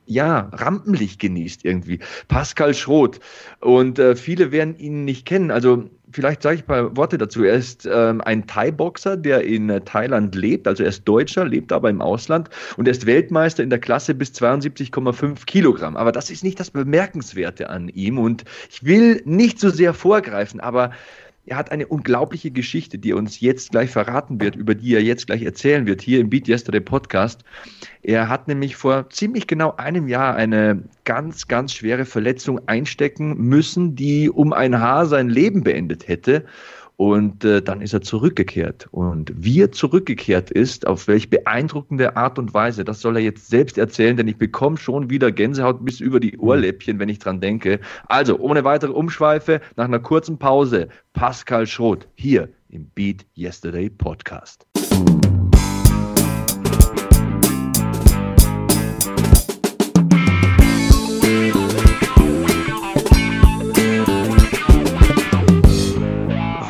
ja, 0.06 0.50
Rampenlicht 0.52 1.18
genießt 1.18 1.64
irgendwie. 1.64 1.98
Pascal 2.28 2.74
Schroth. 2.74 3.20
Und 3.60 3.98
äh, 3.98 4.16
viele 4.16 4.52
werden 4.52 4.76
ihn 4.78 5.04
nicht 5.04 5.26
kennen. 5.26 5.50
Also 5.50 5.88
vielleicht 6.14 6.42
sage 6.42 6.56
ich 6.56 6.62
ein 6.62 6.66
paar 6.66 6.96
Worte 6.96 7.18
dazu. 7.18 7.42
Er 7.42 7.54
ist 7.54 7.88
ähm, 7.90 8.20
ein 8.20 8.46
Thai-Boxer, 8.46 9.16
der 9.16 9.42
in 9.42 9.68
äh, 9.68 9.80
Thailand 9.80 10.34
lebt. 10.34 10.68
Also 10.68 10.84
er 10.84 10.88
ist 10.90 11.04
Deutscher, 11.04 11.44
lebt 11.44 11.72
aber 11.72 11.90
im 11.90 12.00
Ausland 12.00 12.48
und 12.76 12.86
er 12.86 12.92
ist 12.92 13.04
Weltmeister 13.04 13.62
in 13.62 13.70
der 13.70 13.80
Klasse 13.80 14.14
bis 14.14 14.30
72,5 14.30 15.44
Kilogramm. 15.44 15.96
Aber 15.96 16.12
das 16.12 16.30
ist 16.30 16.44
nicht 16.44 16.60
das 16.60 16.70
Bemerkenswerte 16.70 17.68
an 17.68 17.88
ihm. 17.88 18.18
Und 18.18 18.44
ich 18.70 18.84
will 18.84 19.20
nicht 19.24 19.58
so 19.58 19.70
sehr 19.70 19.92
vorgreifen, 19.92 20.60
aber 20.60 20.92
er 21.46 21.56
hat 21.56 21.70
eine 21.70 21.86
unglaubliche 21.86 22.50
Geschichte, 22.50 22.98
die 22.98 23.10
er 23.10 23.16
uns 23.16 23.40
jetzt 23.40 23.70
gleich 23.70 23.90
verraten 23.90 24.40
wird, 24.40 24.56
über 24.56 24.74
die 24.74 24.94
er 24.94 25.02
jetzt 25.02 25.26
gleich 25.26 25.42
erzählen 25.42 25.86
wird, 25.86 26.00
hier 26.00 26.20
im 26.20 26.30
Beat 26.30 26.48
Yesterday 26.48 26.80
Podcast. 26.80 27.44
Er 28.02 28.28
hat 28.28 28.48
nämlich 28.48 28.76
vor 28.76 29.10
ziemlich 29.10 29.46
genau 29.46 29.74
einem 29.76 30.08
Jahr 30.08 30.36
eine 30.36 30.82
ganz, 31.04 31.46
ganz 31.46 31.74
schwere 31.74 32.06
Verletzung 32.06 32.60
einstecken 32.66 33.36
müssen, 33.36 33.94
die 33.94 34.30
um 34.30 34.52
ein 34.52 34.80
Haar 34.80 35.06
sein 35.06 35.28
Leben 35.28 35.62
beendet 35.62 36.08
hätte. 36.08 36.46
Und 36.96 37.44
äh, 37.44 37.60
dann 37.60 37.80
ist 37.80 37.92
er 37.92 38.02
zurückgekehrt. 38.02 38.88
Und 38.90 39.32
wie 39.36 39.60
er 39.60 39.72
zurückgekehrt 39.72 40.50
ist, 40.50 40.86
auf 40.86 41.08
welch 41.08 41.28
beeindruckende 41.28 42.16
Art 42.16 42.38
und 42.38 42.54
Weise, 42.54 42.84
das 42.84 43.00
soll 43.00 43.16
er 43.16 43.22
jetzt 43.22 43.48
selbst 43.48 43.78
erzählen, 43.78 44.16
denn 44.16 44.28
ich 44.28 44.36
bekomme 44.36 44.76
schon 44.76 45.10
wieder 45.10 45.32
Gänsehaut 45.32 45.84
bis 45.84 46.00
über 46.00 46.20
die 46.20 46.38
Ohrläppchen, 46.38 46.98
wenn 46.98 47.08
ich 47.08 47.18
dran 47.18 47.40
denke. 47.40 47.80
Also, 48.06 48.38
ohne 48.38 48.64
weitere 48.64 48.92
Umschweife, 48.92 49.60
nach 49.76 49.86
einer 49.86 50.00
kurzen 50.00 50.38
Pause, 50.38 50.88
Pascal 51.12 51.66
Schroth 51.66 52.06
hier 52.14 52.48
im 52.68 52.86
Beat 52.94 53.26
Yesterday 53.36 53.90
Podcast. 53.90 54.66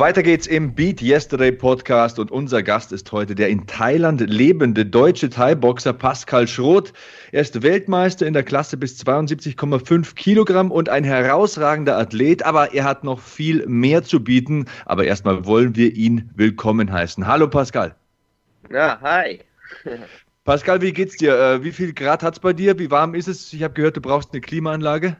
Weiter 0.05 0.21
geht's 0.21 0.45
im 0.45 0.75
Beat 0.75 1.01
Yesterday 1.01 1.51
Podcast 1.51 2.19
und 2.19 2.29
unser 2.29 2.61
Gast 2.61 2.91
ist 2.91 3.11
heute 3.11 3.33
der 3.33 3.49
in 3.49 3.65
Thailand 3.65 4.21
lebende 4.21 4.85
deutsche 4.85 5.31
Thai-Boxer 5.31 5.93
Pascal 5.93 6.47
Schroth. 6.47 6.93
Er 7.31 7.41
ist 7.41 7.63
Weltmeister 7.63 8.27
in 8.27 8.35
der 8.35 8.43
Klasse 8.43 8.77
bis 8.77 9.03
72,5 9.03 10.13
Kilogramm 10.13 10.69
und 10.69 10.89
ein 10.89 11.03
herausragender 11.03 11.97
Athlet, 11.97 12.43
aber 12.43 12.71
er 12.75 12.83
hat 12.83 13.03
noch 13.03 13.19
viel 13.19 13.65
mehr 13.65 14.03
zu 14.03 14.23
bieten. 14.23 14.65
Aber 14.85 15.05
erstmal 15.05 15.43
wollen 15.47 15.75
wir 15.75 15.95
ihn 15.95 16.29
willkommen 16.35 16.91
heißen. 16.91 17.25
Hallo 17.25 17.47
Pascal. 17.47 17.95
Ja, 18.69 18.99
hi. 19.01 19.39
Pascal, 20.43 20.81
wie 20.83 20.93
geht's 20.93 21.17
dir? 21.17 21.35
Äh, 21.35 21.63
wie 21.63 21.71
viel 21.71 21.93
Grad 21.93 22.21
hat's 22.21 22.39
bei 22.39 22.53
dir? 22.53 22.77
Wie 22.77 22.91
warm 22.91 23.15
ist 23.15 23.27
es? 23.27 23.51
Ich 23.53 23.63
habe 23.63 23.73
gehört, 23.73 23.97
du 23.97 24.01
brauchst 24.01 24.33
eine 24.33 24.41
Klimaanlage. 24.41 25.17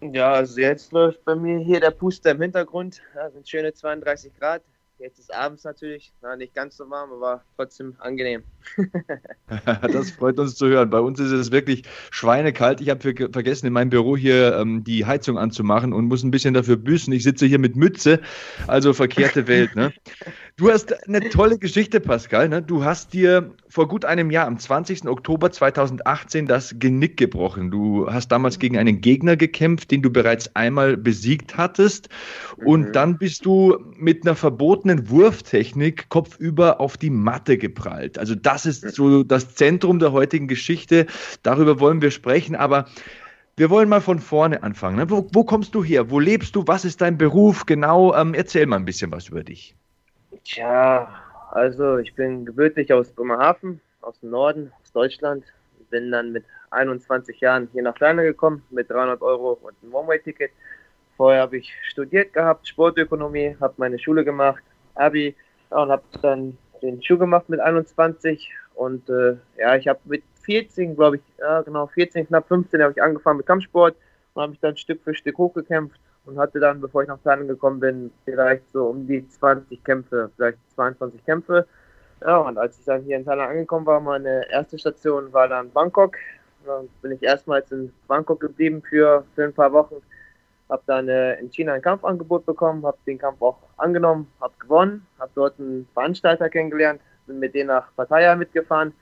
Ja, 0.00 0.32
also 0.32 0.60
jetzt 0.60 0.92
läuft 0.92 1.24
bei 1.24 1.34
mir 1.34 1.58
hier 1.58 1.80
der 1.80 1.90
Puster 1.90 2.32
im 2.32 2.42
Hintergrund. 2.42 3.00
Ja, 3.14 3.30
sind 3.30 3.48
schöne 3.48 3.72
32 3.72 4.34
Grad. 4.38 4.62
Jetzt 4.98 5.18
ist 5.18 5.34
abends 5.34 5.62
natürlich 5.64 6.14
na, 6.22 6.36
nicht 6.36 6.54
ganz 6.54 6.78
so 6.78 6.88
warm, 6.88 7.12
aber 7.12 7.44
trotzdem 7.56 7.96
angenehm. 7.98 8.42
das 9.92 10.10
freut 10.10 10.38
uns 10.38 10.54
zu 10.54 10.68
hören. 10.68 10.88
Bei 10.88 11.00
uns 11.00 11.20
ist 11.20 11.32
es 11.32 11.52
wirklich 11.52 11.82
schweinekalt. 12.10 12.80
Ich 12.80 12.88
habe 12.88 13.00
vergessen, 13.30 13.66
in 13.66 13.74
meinem 13.74 13.90
Büro 13.90 14.16
hier 14.16 14.56
ähm, 14.56 14.84
die 14.84 15.04
Heizung 15.04 15.36
anzumachen 15.36 15.92
und 15.92 16.06
muss 16.06 16.22
ein 16.22 16.30
bisschen 16.30 16.54
dafür 16.54 16.76
büßen. 16.76 17.12
Ich 17.12 17.24
sitze 17.24 17.44
hier 17.44 17.58
mit 17.58 17.76
Mütze, 17.76 18.20
also 18.66 18.94
verkehrte 18.94 19.46
Welt. 19.48 19.76
Ne? 19.76 19.92
Du 20.58 20.70
hast 20.70 21.06
eine 21.06 21.20
tolle 21.28 21.58
Geschichte, 21.58 22.00
Pascal. 22.00 22.48
Ne? 22.48 22.62
Du 22.62 22.82
hast 22.82 23.12
dir 23.12 23.52
vor 23.68 23.88
gut 23.88 24.06
einem 24.06 24.30
Jahr, 24.30 24.46
am 24.46 24.58
20. 24.58 25.06
Oktober 25.06 25.52
2018, 25.52 26.46
das 26.46 26.76
Genick 26.78 27.18
gebrochen. 27.18 27.70
Du 27.70 28.10
hast 28.10 28.28
damals 28.28 28.58
gegen 28.58 28.78
einen 28.78 29.02
Gegner 29.02 29.36
gekämpft, 29.36 29.90
den 29.90 30.00
du 30.00 30.08
bereits 30.08 30.56
einmal 30.56 30.96
besiegt 30.96 31.58
hattest. 31.58 32.08
Und 32.64 32.88
mhm. 32.88 32.92
dann 32.92 33.18
bist 33.18 33.44
du 33.44 33.76
mit 33.98 34.24
einer 34.24 34.34
verbotenen 34.34 35.10
Wurftechnik 35.10 36.08
kopfüber 36.08 36.80
auf 36.80 36.96
die 36.96 37.10
Matte 37.10 37.58
geprallt. 37.58 38.18
Also 38.18 38.34
das 38.34 38.64
ist 38.64 38.94
so 38.94 39.24
das 39.24 39.56
Zentrum 39.56 39.98
der 39.98 40.12
heutigen 40.12 40.48
Geschichte. 40.48 41.04
Darüber 41.42 41.80
wollen 41.80 42.00
wir 42.00 42.10
sprechen. 42.10 42.56
Aber 42.56 42.86
wir 43.58 43.68
wollen 43.68 43.90
mal 43.90 44.00
von 44.00 44.20
vorne 44.20 44.62
anfangen. 44.62 44.96
Ne? 44.96 45.10
Wo, 45.10 45.28
wo, 45.34 45.44
kommst 45.44 45.74
du 45.74 45.84
her? 45.84 46.08
Wo 46.08 46.18
lebst 46.18 46.56
du? 46.56 46.62
Was 46.66 46.86
ist 46.86 47.02
dein 47.02 47.18
Beruf? 47.18 47.66
Genau, 47.66 48.14
ähm, 48.14 48.32
erzähl 48.32 48.64
mal 48.64 48.76
ein 48.76 48.86
bisschen 48.86 49.12
was 49.12 49.28
über 49.28 49.44
dich. 49.44 49.76
Tja, 50.48 51.08
also 51.50 51.98
ich 51.98 52.14
bin 52.14 52.44
gebürtig 52.46 52.92
aus 52.92 53.10
Bremerhaven, 53.10 53.80
aus 54.00 54.20
dem 54.20 54.30
Norden, 54.30 54.72
aus 54.80 54.92
Deutschland. 54.92 55.44
Bin 55.90 56.12
dann 56.12 56.30
mit 56.30 56.44
21 56.70 57.40
Jahren 57.40 57.68
hier 57.72 57.82
nach 57.82 57.96
Kleiner 57.96 58.22
gekommen 58.22 58.62
mit 58.70 58.88
300 58.88 59.22
Euro 59.22 59.58
und 59.60 59.74
einem 59.82 59.92
One-Way-Ticket. 59.92 60.52
Vorher 61.16 61.42
habe 61.42 61.56
ich 61.56 61.72
studiert 61.88 62.32
gehabt, 62.32 62.68
Sportökonomie, 62.68 63.56
habe 63.60 63.74
meine 63.78 63.98
Schule 63.98 64.24
gemacht, 64.24 64.62
Abi 64.94 65.34
und 65.70 65.90
habe 65.90 66.04
dann 66.22 66.56
den 66.80 67.02
Schuh 67.02 67.18
gemacht 67.18 67.48
mit 67.48 67.58
21 67.58 68.48
und 68.76 69.08
äh, 69.08 69.36
ja, 69.58 69.74
ich 69.74 69.88
habe 69.88 69.98
mit 70.04 70.22
14, 70.42 70.94
glaube 70.94 71.16
ich, 71.16 71.22
ja 71.40 71.62
genau 71.62 71.88
14, 71.88 72.28
knapp 72.28 72.46
15 72.46 72.82
habe 72.82 72.92
ich 72.92 73.02
angefangen 73.02 73.38
mit 73.38 73.46
Kampfsport 73.46 73.96
und 74.34 74.42
habe 74.42 74.50
mich 74.50 74.60
dann 74.60 74.76
Stück 74.76 75.02
für 75.02 75.14
Stück 75.14 75.38
hochgekämpft 75.38 75.98
und 76.26 76.38
hatte 76.38 76.60
dann, 76.60 76.80
bevor 76.80 77.02
ich 77.02 77.08
nach 77.08 77.20
Thailand 77.22 77.48
gekommen 77.48 77.80
bin, 77.80 78.10
vielleicht 78.24 78.70
so 78.72 78.86
um 78.86 79.06
die 79.06 79.26
20 79.26 79.82
Kämpfe, 79.84 80.30
vielleicht 80.36 80.58
22 80.74 81.24
Kämpfe. 81.24 81.66
Ja, 82.20 82.38
und 82.38 82.58
als 82.58 82.78
ich 82.78 82.84
dann 82.84 83.02
hier 83.02 83.16
in 83.16 83.24
Thailand 83.24 83.50
angekommen 83.50 83.86
war, 83.86 84.00
meine 84.00 84.50
erste 84.50 84.78
Station 84.78 85.32
war 85.32 85.48
dann 85.48 85.70
Bangkok. 85.70 86.16
Dann 86.66 86.88
bin 87.00 87.12
ich 87.12 87.22
erstmals 87.22 87.70
in 87.70 87.92
Bangkok 88.08 88.40
geblieben 88.40 88.82
für, 88.88 89.24
für 89.34 89.44
ein 89.44 89.52
paar 89.52 89.72
Wochen. 89.72 89.96
Habe 90.68 90.82
dann 90.86 91.08
äh, 91.08 91.38
in 91.38 91.50
China 91.50 91.74
ein 91.74 91.82
Kampfangebot 91.82 92.44
bekommen, 92.44 92.84
habe 92.84 92.98
den 93.06 93.18
Kampf 93.18 93.40
auch 93.40 93.58
angenommen, 93.76 94.26
habe 94.40 94.54
gewonnen, 94.58 95.06
habe 95.20 95.30
dort 95.36 95.60
einen 95.60 95.86
Veranstalter 95.94 96.48
kennengelernt, 96.48 97.00
bin 97.28 97.38
mit 97.38 97.54
denen 97.54 97.68
nach 97.68 97.94
Pattaya 97.94 98.34
mitgefahren. 98.34 98.92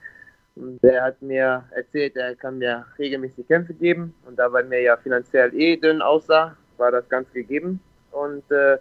Und 0.55 0.81
der 0.83 1.03
hat 1.03 1.21
mir 1.21 1.63
erzählt, 1.71 2.15
er 2.15 2.35
kann 2.35 2.59
mir 2.59 2.85
regelmäßig 2.99 3.47
Kämpfe 3.47 3.73
geben. 3.73 4.13
Und 4.27 4.37
da 4.37 4.47
bei 4.47 4.63
mir 4.63 4.81
ja 4.81 4.95
finanziell 4.97 5.53
eh 5.55 5.75
dünn 5.75 6.03
aussah, 6.03 6.55
war 6.77 6.91
das 6.91 7.07
ganz 7.09 7.31
gegeben. 7.31 7.79
Und 8.11 8.49
äh, 8.51 8.77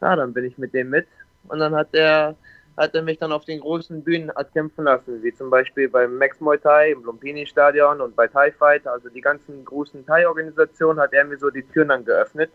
ja, 0.00 0.16
dann 0.16 0.32
bin 0.32 0.44
ich 0.44 0.58
mit 0.58 0.74
dem 0.74 0.90
mit. 0.90 1.06
Und 1.48 1.58
dann 1.58 1.74
hat 1.74 1.88
er, 1.92 2.34
hat 2.76 2.94
er 2.94 3.02
mich 3.02 3.18
dann 3.18 3.32
auf 3.32 3.44
den 3.44 3.60
großen 3.60 4.02
Bühnen 4.02 4.30
kämpfen 4.52 4.84
lassen, 4.84 5.22
wie 5.22 5.34
zum 5.34 5.50
Beispiel 5.50 5.88
beim 5.88 6.16
Max 6.16 6.40
Muay 6.40 6.58
Thai 6.58 6.92
im 6.92 7.04
Lumpini 7.04 7.46
Stadion 7.46 8.00
und 8.00 8.16
bei 8.16 8.26
Thai 8.26 8.52
Fight. 8.52 8.86
Also 8.86 9.08
die 9.08 9.20
ganzen 9.20 9.64
großen 9.64 10.06
Thai-Organisationen 10.06 11.00
hat 11.00 11.12
er 11.12 11.24
mir 11.24 11.38
so 11.38 11.50
die 11.50 11.62
Türen 11.62 11.88
dann 11.88 12.04
geöffnet. 12.04 12.50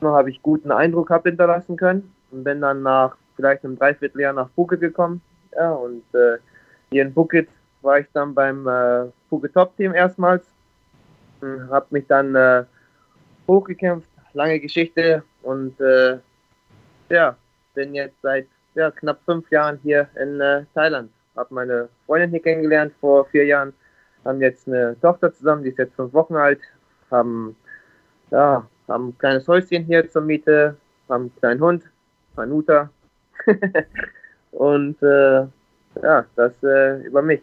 Dann 0.00 0.12
habe 0.12 0.30
ich 0.30 0.42
guten 0.42 0.70
Eindruck 0.70 1.10
hab 1.10 1.24
hinterlassen 1.24 1.76
können 1.76 2.12
und 2.30 2.44
bin 2.44 2.60
dann 2.60 2.82
nach 2.82 3.16
vielleicht 3.36 3.64
einem 3.64 3.78
Dreivierteljahr 3.78 4.32
nach 4.32 4.50
Phuket 4.54 4.80
gekommen. 4.80 5.22
Ja, 5.54 5.72
und 5.72 6.02
äh, 6.14 6.38
hier 6.90 7.02
in 7.02 7.12
Phuket 7.12 7.48
war 7.82 7.98
ich 7.98 8.06
dann 8.12 8.34
beim 8.34 8.66
äh, 8.66 9.06
Phuket 9.28 9.54
Top 9.54 9.76
Team 9.76 9.94
erstmals. 9.94 10.44
Habe 11.70 11.86
mich 11.90 12.06
dann 12.06 12.34
äh, 12.34 12.64
hochgekämpft 13.46 14.08
lange 14.34 14.60
Geschichte 14.60 15.22
und 15.42 15.80
äh, 15.80 16.18
ja, 17.08 17.36
bin 17.74 17.94
jetzt 17.94 18.20
seit 18.22 18.46
ja, 18.74 18.90
knapp 18.90 19.20
fünf 19.24 19.50
Jahren 19.50 19.78
hier 19.82 20.08
in 20.20 20.40
äh, 20.40 20.64
Thailand. 20.74 21.10
Habe 21.36 21.54
meine 21.54 21.88
Freundin 22.06 22.30
hier 22.30 22.42
kennengelernt 22.42 22.92
vor 23.00 23.26
vier 23.26 23.44
Jahren, 23.44 23.72
haben 24.24 24.40
jetzt 24.40 24.68
eine 24.68 24.96
Tochter 25.00 25.32
zusammen, 25.32 25.62
die 25.62 25.70
ist 25.70 25.78
jetzt 25.78 25.94
fünf 25.94 26.12
Wochen 26.12 26.36
alt, 26.36 26.60
haben, 27.10 27.56
ja, 28.30 28.66
haben 28.88 29.08
ein 29.08 29.18
kleines 29.18 29.46
Häuschen 29.48 29.84
hier 29.84 30.08
zur 30.10 30.22
Miete, 30.22 30.76
haben 31.08 31.24
einen 31.24 31.36
kleinen 31.36 31.60
Hund, 31.60 31.82
Hanuta. 32.36 32.90
und 34.52 35.02
äh, 35.02 35.46
ja, 36.02 36.24
das 36.36 36.52
äh, 36.62 37.02
über 37.02 37.22
mich. 37.22 37.40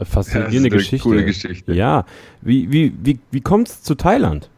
Faszinierende 0.00 0.70
Geschichte. 0.70 1.08
Coole 1.08 1.24
Geschichte. 1.24 1.72
Ja, 1.72 2.04
wie, 2.40 2.70
wie, 2.70 2.94
wie, 3.02 3.18
wie 3.30 3.40
kommt 3.40 3.68
es 3.68 3.82
zu 3.82 3.96
Thailand? 3.96 4.48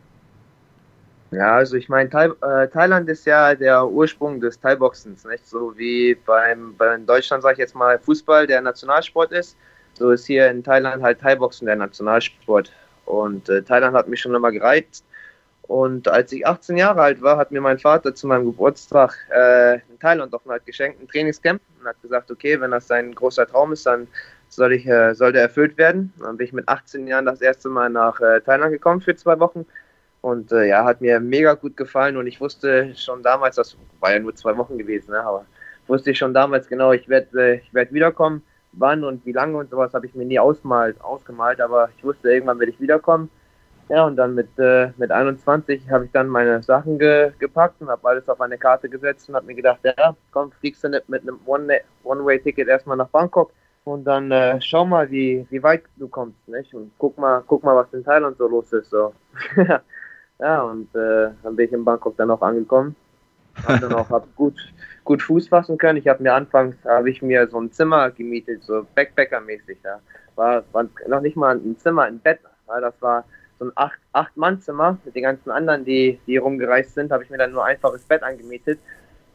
Ja, 1.33 1.55
also 1.55 1.77
ich 1.77 1.89
meine, 1.89 2.11
Thai, 2.11 2.27
äh, 2.43 2.69
Thailand 2.69 3.09
ist 3.09 3.25
ja 3.25 3.55
der 3.55 3.87
Ursprung 3.87 4.41
des 4.41 4.59
Thai-Boxens, 4.59 5.25
nicht? 5.25 5.47
So 5.47 5.77
wie 5.79 6.17
beim, 6.17 6.77
bei 6.77 6.97
Deutschland, 6.97 7.43
sage 7.43 7.55
ich 7.55 7.59
jetzt 7.59 7.77
mal, 7.77 8.01
Fußball 8.01 8.49
der 8.49 8.61
Nationalsport 8.61 9.31
ist, 9.31 9.57
so 9.95 10.11
ist 10.11 10.27
hier 10.27 10.51
in 10.51 10.65
Thailand 10.65 11.03
halt 11.03 11.21
Thai-Boxen 11.21 11.67
der 11.67 11.77
Nationalsport. 11.77 12.73
Und 13.05 13.49
äh, 13.49 13.63
Thailand 13.63 13.97
hat 13.97 14.09
mich 14.09 14.21
schon 14.21 14.35
immer 14.35 14.51
gereizt. 14.51 15.05
Und 15.63 16.09
als 16.09 16.33
ich 16.33 16.45
18 16.45 16.77
Jahre 16.77 17.01
alt 17.01 17.23
war, 17.23 17.37
hat 17.37 17.53
mir 17.53 17.61
mein 17.61 17.79
Vater 17.79 18.13
zu 18.13 18.27
meinem 18.27 18.47
Geburtstag 18.47 19.17
äh, 19.33 19.75
in 19.75 20.01
Thailand 20.01 20.35
offen 20.35 20.51
hat 20.51 20.67
geschenkt, 20.67 21.01
ein 21.01 21.07
Trainingscamp 21.07 21.61
und 21.79 21.87
hat 21.87 22.03
gesagt, 22.03 22.29
okay, 22.33 22.61
wenn 22.61 22.73
das 22.73 22.89
sein 22.89 23.15
großer 23.15 23.47
Traum 23.47 23.73
ist, 23.73 23.87
dann 23.87 24.09
soll 24.49 24.73
ich, 24.73 24.85
äh, 24.85 25.15
soll 25.15 25.33
der 25.33 25.43
erfüllt 25.43 25.79
werden. 25.79 26.13
Dann 26.19 26.37
bin 26.37 26.47
ich 26.47 26.53
mit 26.53 26.69
18 26.69 27.07
Jahren 27.07 27.25
das 27.25 27.41
erste 27.41 27.69
Mal 27.69 27.89
nach 27.89 28.21
äh, 28.21 28.41
Thailand 28.41 28.73
gekommen 28.73 29.01
für 29.01 29.15
zwei 29.15 29.39
Wochen 29.39 29.65
und 30.21 30.53
äh, 30.53 30.69
ja, 30.69 30.85
hat 30.85 31.01
mir 31.01 31.21
mega 31.21 31.55
gut 31.55 31.77
gefallen 31.77 32.17
und 32.17 32.27
ich 32.27 32.41
wusste 32.41 32.95
schon 32.95 33.23
damals, 33.23 33.57
das 33.57 33.77
war 34.01 34.13
ja 34.13 34.19
nur 34.19 34.35
zwei 34.35 34.57
Wochen 34.57 34.79
gewesen, 34.79 35.13
ne, 35.13 35.21
aber 35.21 35.47
wusste 35.87 36.11
ich 36.11 36.19
schon 36.19 36.35
damals 36.35 36.69
genau, 36.69 36.93
ich 36.93 37.09
werde 37.09 37.55
äh, 37.55 37.61
werd 37.73 37.93
wiederkommen, 37.93 38.43
wann 38.73 39.05
und 39.05 39.25
wie 39.27 39.33
lange 39.33 39.57
und 39.57 39.71
sowas 39.71 39.95
habe 39.95 40.07
ich 40.07 40.15
mir 40.15 40.25
nie 40.27 40.39
ausmalt, 40.39 41.01
ausgemalt, 41.01 41.61
aber 41.61 41.91
ich 41.97 42.05
wusste, 42.05 42.33
irgendwann 42.33 42.59
werde 42.59 42.73
ich 42.73 42.81
wiederkommen. 42.81 43.31
Ja, 43.89 44.07
und 44.07 44.15
dann 44.15 44.37
mit, 44.37 44.57
äh, 44.57 44.93
mit 44.99 45.11
21 45.11 45.91
habe 45.91 46.05
ich 46.05 46.13
dann 46.13 46.29
meine 46.29 46.63
Sachen 46.63 46.97
ge 46.97 47.33
gepackt 47.41 47.81
und 47.81 47.89
habe 47.89 48.09
alles 48.09 48.29
auf 48.29 48.41
eine 48.41 48.57
Karte 48.57 48.89
gesetzt 48.89 49.29
und 49.29 49.35
habe 49.35 49.47
mir 49.47 49.57
gedacht, 49.57 49.81
ja, 49.83 50.15
komm, 50.31 50.53
fliegst 50.53 50.85
du 50.85 50.89
nicht 50.91 51.09
mit 51.09 51.23
einem 51.23 51.41
One-Way-Ticket 51.45 52.69
erstmal 52.69 52.97
nach 52.97 53.09
Bangkok 53.09 53.53
und 53.85 54.05
dann 54.05 54.31
äh, 54.31 54.61
schau 54.61 54.85
mal, 54.85 55.11
wie, 55.11 55.45
wie 55.51 55.63
weit 55.63 55.83
du 55.97 56.07
kommst, 56.07 56.47
nicht? 56.49 56.73
Und 56.73 56.93
guck 56.99 57.19
mal, 57.19 57.43
guck 57.47 57.65
mal, 57.65 57.75
was 57.75 57.93
in 57.93 58.05
Thailand 58.05 58.37
so 58.39 58.47
los 58.47 58.73
ist. 58.73 58.91
So. 58.91 59.13
ja, 60.41 60.63
und 60.63 60.95
äh, 60.95 61.31
dann 61.43 61.57
bin 61.57 61.67
ich 61.67 61.73
in 61.73 61.85
Bangkok 61.85 62.17
dann 62.17 62.31
auch 62.31 62.43
angekommen. 62.43 62.97
Hab 63.67 63.81
dann 63.81 63.93
auch 63.93 64.09
hab 64.11 64.35
gut, 64.37 64.55
gut 65.05 65.23
Fuß 65.23 65.49
fassen 65.49 65.77
können. 65.77 65.99
Ich 65.99 66.09
habe 66.09 66.23
mir 66.23 66.33
anfangs 66.33 66.77
habe 66.85 67.11
ich 67.11 67.21
mir 67.21 67.47
so 67.49 67.61
ein 67.61 67.73
Zimmer 67.73 68.11
gemietet, 68.11 68.63
so 68.63 68.87
Backpacker-mäßig. 68.95 69.79
Ja. 69.85 70.01
War, 70.37 70.65
war 70.73 70.87
noch 71.09 71.21
nicht 71.21 71.37
mal 71.37 71.57
ein 71.57 71.77
Zimmer, 71.79 72.05
ein 72.05 72.19
Bett. 72.19 72.41
Ja, 72.69 72.81
das 72.81 72.95
war 73.01 73.25
so 73.59 73.67
ein 73.67 73.73
acht, 73.75 73.99
acht 74.13 74.37
Mann 74.37 74.61
Zimmer 74.61 74.99
mit 75.05 75.15
den 75.15 75.25
ganzen 75.25 75.51
anderen, 75.51 75.85
die, 75.85 76.19
die 76.27 76.39
rumgereist 76.39 76.95
sind, 76.95 77.13
habe 77.13 77.23
ich 77.25 77.31
mir 77.31 77.39
dann 77.39 77.53
nur 77.53 77.65
ein 77.65 77.77
einfaches 77.77 78.05
Bett 78.05 78.23
angemietet 78.23 78.81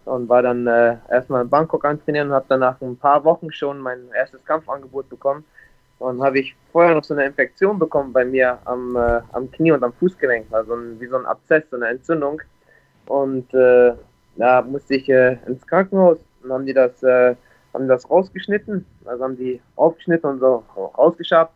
und 0.06 0.30
war 0.30 0.42
dann 0.42 0.66
äh, 0.66 0.98
erstmal 1.10 1.44
in 1.44 1.50
Bangkok 1.50 1.86
antrainieren 1.86 2.30
und 2.30 2.34
habe 2.34 2.46
dann 2.50 2.60
nach 2.62 2.82
ein 2.82 2.98
paar 2.98 3.24
Wochen 3.24 3.52
schon 3.52 3.80
mein 3.80 4.10
erstes 4.14 4.44
Kampfangebot 4.46 5.10
bekommen. 5.10 5.46
Und 6.00 6.22
habe 6.22 6.40
ich 6.40 6.56
vorher 6.72 6.94
noch 6.94 7.04
so 7.04 7.14
eine 7.14 7.26
Infektion 7.26 7.80
bekommen 7.80 8.12
bei 8.12 8.26
mir 8.26 8.60
am, 8.66 8.96
äh, 8.96 9.22
am 9.32 9.50
Knie 9.52 9.72
und 9.72 9.84
am 9.84 9.94
Fußgelenk, 9.94 10.48
also 10.52 10.74
ein, 10.74 11.00
wie 11.00 11.08
so 11.08 11.18
ein 11.18 11.26
Abszess, 11.26 11.64
so 11.70 11.78
eine 11.78 11.88
Entzündung. 11.88 12.42
Und 13.08 13.54
äh, 13.54 13.94
da 14.36 14.62
musste 14.62 14.96
ich 14.96 15.08
äh, 15.10 15.38
ins 15.48 15.66
Krankenhaus 15.66 16.20
und 16.44 16.52
haben 16.52 16.66
die 16.66 16.74
das, 16.74 17.02
äh, 17.04 17.36
haben 17.74 17.88
das 17.88 18.10
rausgeschnitten, 18.10 18.86
also 19.06 19.24
haben 19.24 19.38
die 19.38 19.62
aufgeschnitten 19.76 20.30
und 20.30 20.40
so 20.40 20.64
rausgeschabt 20.76 21.54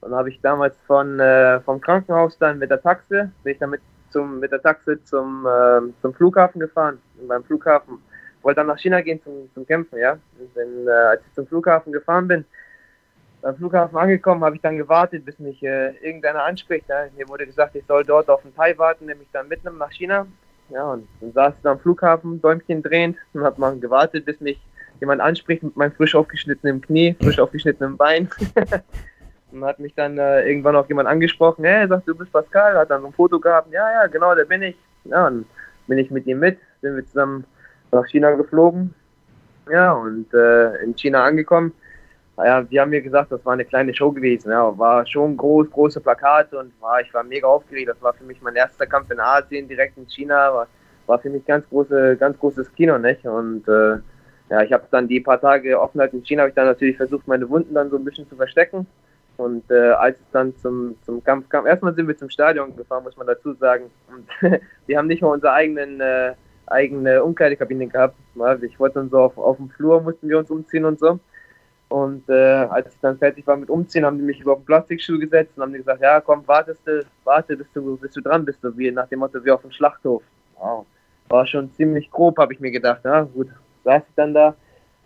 dann 0.00 0.14
habe 0.14 0.30
ich 0.30 0.40
damals 0.40 0.76
von, 0.86 1.18
äh, 1.18 1.60
vom 1.60 1.80
Krankenhaus 1.80 2.38
dann 2.38 2.58
mit 2.58 2.70
der 2.70 2.80
Taxe, 2.80 3.30
bin 3.42 3.52
ich 3.52 3.58
damit 3.58 3.80
zum, 4.10 4.40
mit 4.40 4.52
der 4.52 4.62
Taxe 4.62 5.02
zum, 5.04 5.46
äh, 5.46 5.80
zum 6.00 6.14
Flughafen 6.14 6.60
gefahren. 6.60 6.98
Und 7.20 7.28
beim 7.28 7.44
Flughafen 7.44 7.98
wollte 8.42 8.60
dann 8.60 8.68
nach 8.68 8.78
China 8.78 9.00
gehen 9.00 9.20
zum, 9.22 9.50
zum 9.54 9.66
Kämpfen, 9.66 9.98
ja. 9.98 10.12
Und 10.12 10.50
dann, 10.54 10.88
als 10.88 11.22
ich 11.26 11.34
zum 11.34 11.46
Flughafen 11.46 11.92
gefahren 11.92 12.28
bin, 12.28 12.44
beim 13.42 13.56
Flughafen 13.56 13.96
angekommen, 13.96 14.44
habe 14.44 14.56
ich 14.56 14.62
dann 14.62 14.76
gewartet, 14.76 15.24
bis 15.24 15.38
mich 15.38 15.62
äh, 15.62 15.90
irgendeiner 16.04 16.44
anspricht. 16.44 16.88
Ja. 16.88 17.06
Mir 17.16 17.28
wurde 17.28 17.46
gesagt, 17.46 17.76
ich 17.76 17.84
soll 17.86 18.04
dort 18.04 18.28
auf 18.28 18.42
den 18.42 18.54
Thai 18.54 18.76
warten, 18.78 19.06
mich 19.06 19.28
dann 19.32 19.48
mitnimmt 19.48 19.78
nach 19.78 19.92
China. 19.92 20.26
Ja, 20.70 20.92
und 20.92 21.08
dann 21.20 21.32
saß 21.32 21.54
ich 21.58 21.66
am 21.66 21.78
Flughafen, 21.78 22.40
Däumchen 22.42 22.82
drehend 22.82 23.16
und 23.32 23.42
habe 23.42 23.60
mal 23.60 23.78
gewartet, 23.78 24.24
bis 24.26 24.40
mich 24.40 24.60
jemand 25.00 25.20
anspricht 25.20 25.62
mit 25.62 25.76
meinem 25.76 25.92
frisch 25.92 26.14
aufgeschnittenen 26.14 26.80
Knie, 26.80 27.16
frisch 27.20 27.38
aufgeschnittenen 27.38 27.96
Bein. 27.96 28.28
Und 29.50 29.64
hat 29.64 29.78
mich 29.78 29.94
dann 29.94 30.18
äh, 30.18 30.46
irgendwann 30.46 30.76
auch 30.76 30.86
jemand 30.88 31.08
angesprochen, 31.08 31.64
hey, 31.64 31.88
sagt, 31.88 32.06
du 32.06 32.14
bist 32.14 32.30
Pascal, 32.30 32.76
hat 32.76 32.90
dann 32.90 33.02
ein 33.02 33.12
Foto 33.14 33.40
gehabt, 33.40 33.72
ja, 33.72 33.90
ja, 33.92 34.06
genau, 34.06 34.34
der 34.34 34.44
bin 34.44 34.60
ich. 34.60 34.76
Ja, 35.04 35.26
und 35.26 35.46
bin 35.86 35.96
ich 35.96 36.10
mit 36.10 36.26
ihm 36.26 36.40
mit, 36.40 36.58
sind 36.82 36.96
wir 36.96 37.06
zusammen 37.06 37.44
nach 37.90 38.06
China 38.08 38.32
geflogen. 38.32 38.94
Ja, 39.70 39.92
und 39.92 40.32
äh, 40.34 40.82
in 40.82 40.94
China 40.96 41.24
angekommen. 41.24 41.72
Ja, 42.44 42.62
die 42.62 42.78
haben 42.78 42.90
mir 42.90 43.02
gesagt, 43.02 43.32
das 43.32 43.44
war 43.44 43.54
eine 43.54 43.64
kleine 43.64 43.92
Show 43.92 44.12
gewesen. 44.12 44.50
Ja, 44.50 44.76
war 44.78 45.04
schon 45.06 45.36
groß, 45.36 45.70
große 45.70 46.00
Plakate 46.00 46.58
und 46.58 46.72
war, 46.80 47.00
ich 47.00 47.12
war 47.12 47.24
mega 47.24 47.48
aufgeregt. 47.48 47.88
Das 47.88 48.00
war 48.00 48.12
für 48.14 48.24
mich 48.24 48.40
mein 48.40 48.54
erster 48.54 48.86
Kampf 48.86 49.10
in 49.10 49.18
Asien, 49.18 49.66
direkt 49.66 49.98
in 49.98 50.06
China. 50.06 50.54
War, 50.54 50.68
war 51.06 51.18
für 51.18 51.30
mich 51.30 51.44
ganz 51.46 51.68
große, 51.68 52.16
ganz 52.16 52.38
großes 52.38 52.72
Kino, 52.74 52.96
nicht? 52.98 53.24
Und 53.24 53.66
äh, 53.66 53.98
ja, 54.50 54.62
ich 54.62 54.72
habe 54.72 54.84
dann 54.90 55.08
die 55.08 55.20
paar 55.20 55.40
Tage 55.40 55.80
Offenheit 55.80 56.12
in 56.14 56.24
China, 56.24 56.42
habe 56.42 56.50
ich 56.50 56.54
dann 56.54 56.66
natürlich 56.66 56.96
versucht, 56.96 57.26
meine 57.26 57.48
Wunden 57.48 57.74
dann 57.74 57.90
so 57.90 57.96
ein 57.96 58.04
bisschen 58.04 58.28
zu 58.28 58.36
verstecken. 58.36 58.86
Und 59.36 59.68
äh, 59.70 59.90
als 59.90 60.18
es 60.18 60.30
dann 60.32 60.56
zum, 60.56 60.96
zum 61.02 61.22
Kampf 61.22 61.48
kam, 61.48 61.66
erstmal 61.66 61.94
sind 61.94 62.06
wir 62.06 62.16
zum 62.16 62.30
Stadion 62.30 62.76
gefahren, 62.76 63.04
muss 63.04 63.16
man 63.16 63.26
dazu 63.26 63.52
sagen. 63.54 63.90
Und 64.12 64.28
wir 64.86 64.98
haben 64.98 65.08
nicht 65.08 65.22
mal 65.22 65.28
unsere 65.28 65.52
eigenen, 65.52 66.00
äh, 66.00 66.34
eigene 66.66 67.22
Umkleidekabine 67.22 67.88
gehabt. 67.88 68.16
Ich 68.62 68.78
wollte 68.78 69.00
dann 69.00 69.10
so 69.10 69.18
auf, 69.18 69.38
auf 69.38 69.56
dem 69.56 69.70
Flur, 69.70 70.00
mussten 70.00 70.28
wir 70.28 70.38
uns 70.38 70.50
umziehen 70.50 70.84
und 70.84 70.98
so. 71.00 71.18
Und 71.88 72.28
äh, 72.28 72.32
als 72.32 72.92
ich 72.92 73.00
dann 73.00 73.16
fertig 73.16 73.46
war 73.46 73.56
mit 73.56 73.70
Umziehen, 73.70 74.04
haben 74.04 74.18
die 74.18 74.24
mich 74.24 74.40
über 74.40 74.56
den 74.56 74.64
Plastikschuh 74.64 75.18
gesetzt 75.18 75.52
und 75.56 75.62
haben 75.62 75.72
gesagt, 75.72 76.02
ja 76.02 76.20
komm, 76.20 76.46
wartest 76.46 76.86
du, 76.86 77.04
warte, 77.24 77.56
bis 77.56 77.66
du, 77.72 77.96
bis 77.96 78.12
du 78.12 78.20
dran 78.20 78.44
bist, 78.44 78.60
so 78.60 78.76
wie 78.76 78.90
nach 78.90 79.08
dem 79.08 79.20
Motto 79.20 79.42
wie 79.42 79.50
auf 79.50 79.62
dem 79.62 79.70
Schlachthof. 79.70 80.22
Wow. 80.58 80.84
War 81.30 81.46
schon 81.46 81.72
ziemlich 81.72 82.10
grob, 82.10 82.38
habe 82.38 82.52
ich 82.52 82.60
mir 82.60 82.70
gedacht. 82.70 83.00
Ja, 83.04 83.22
gut, 83.22 83.48
saß 83.84 84.02
ich 84.06 84.14
dann 84.16 84.34
da, 84.34 84.54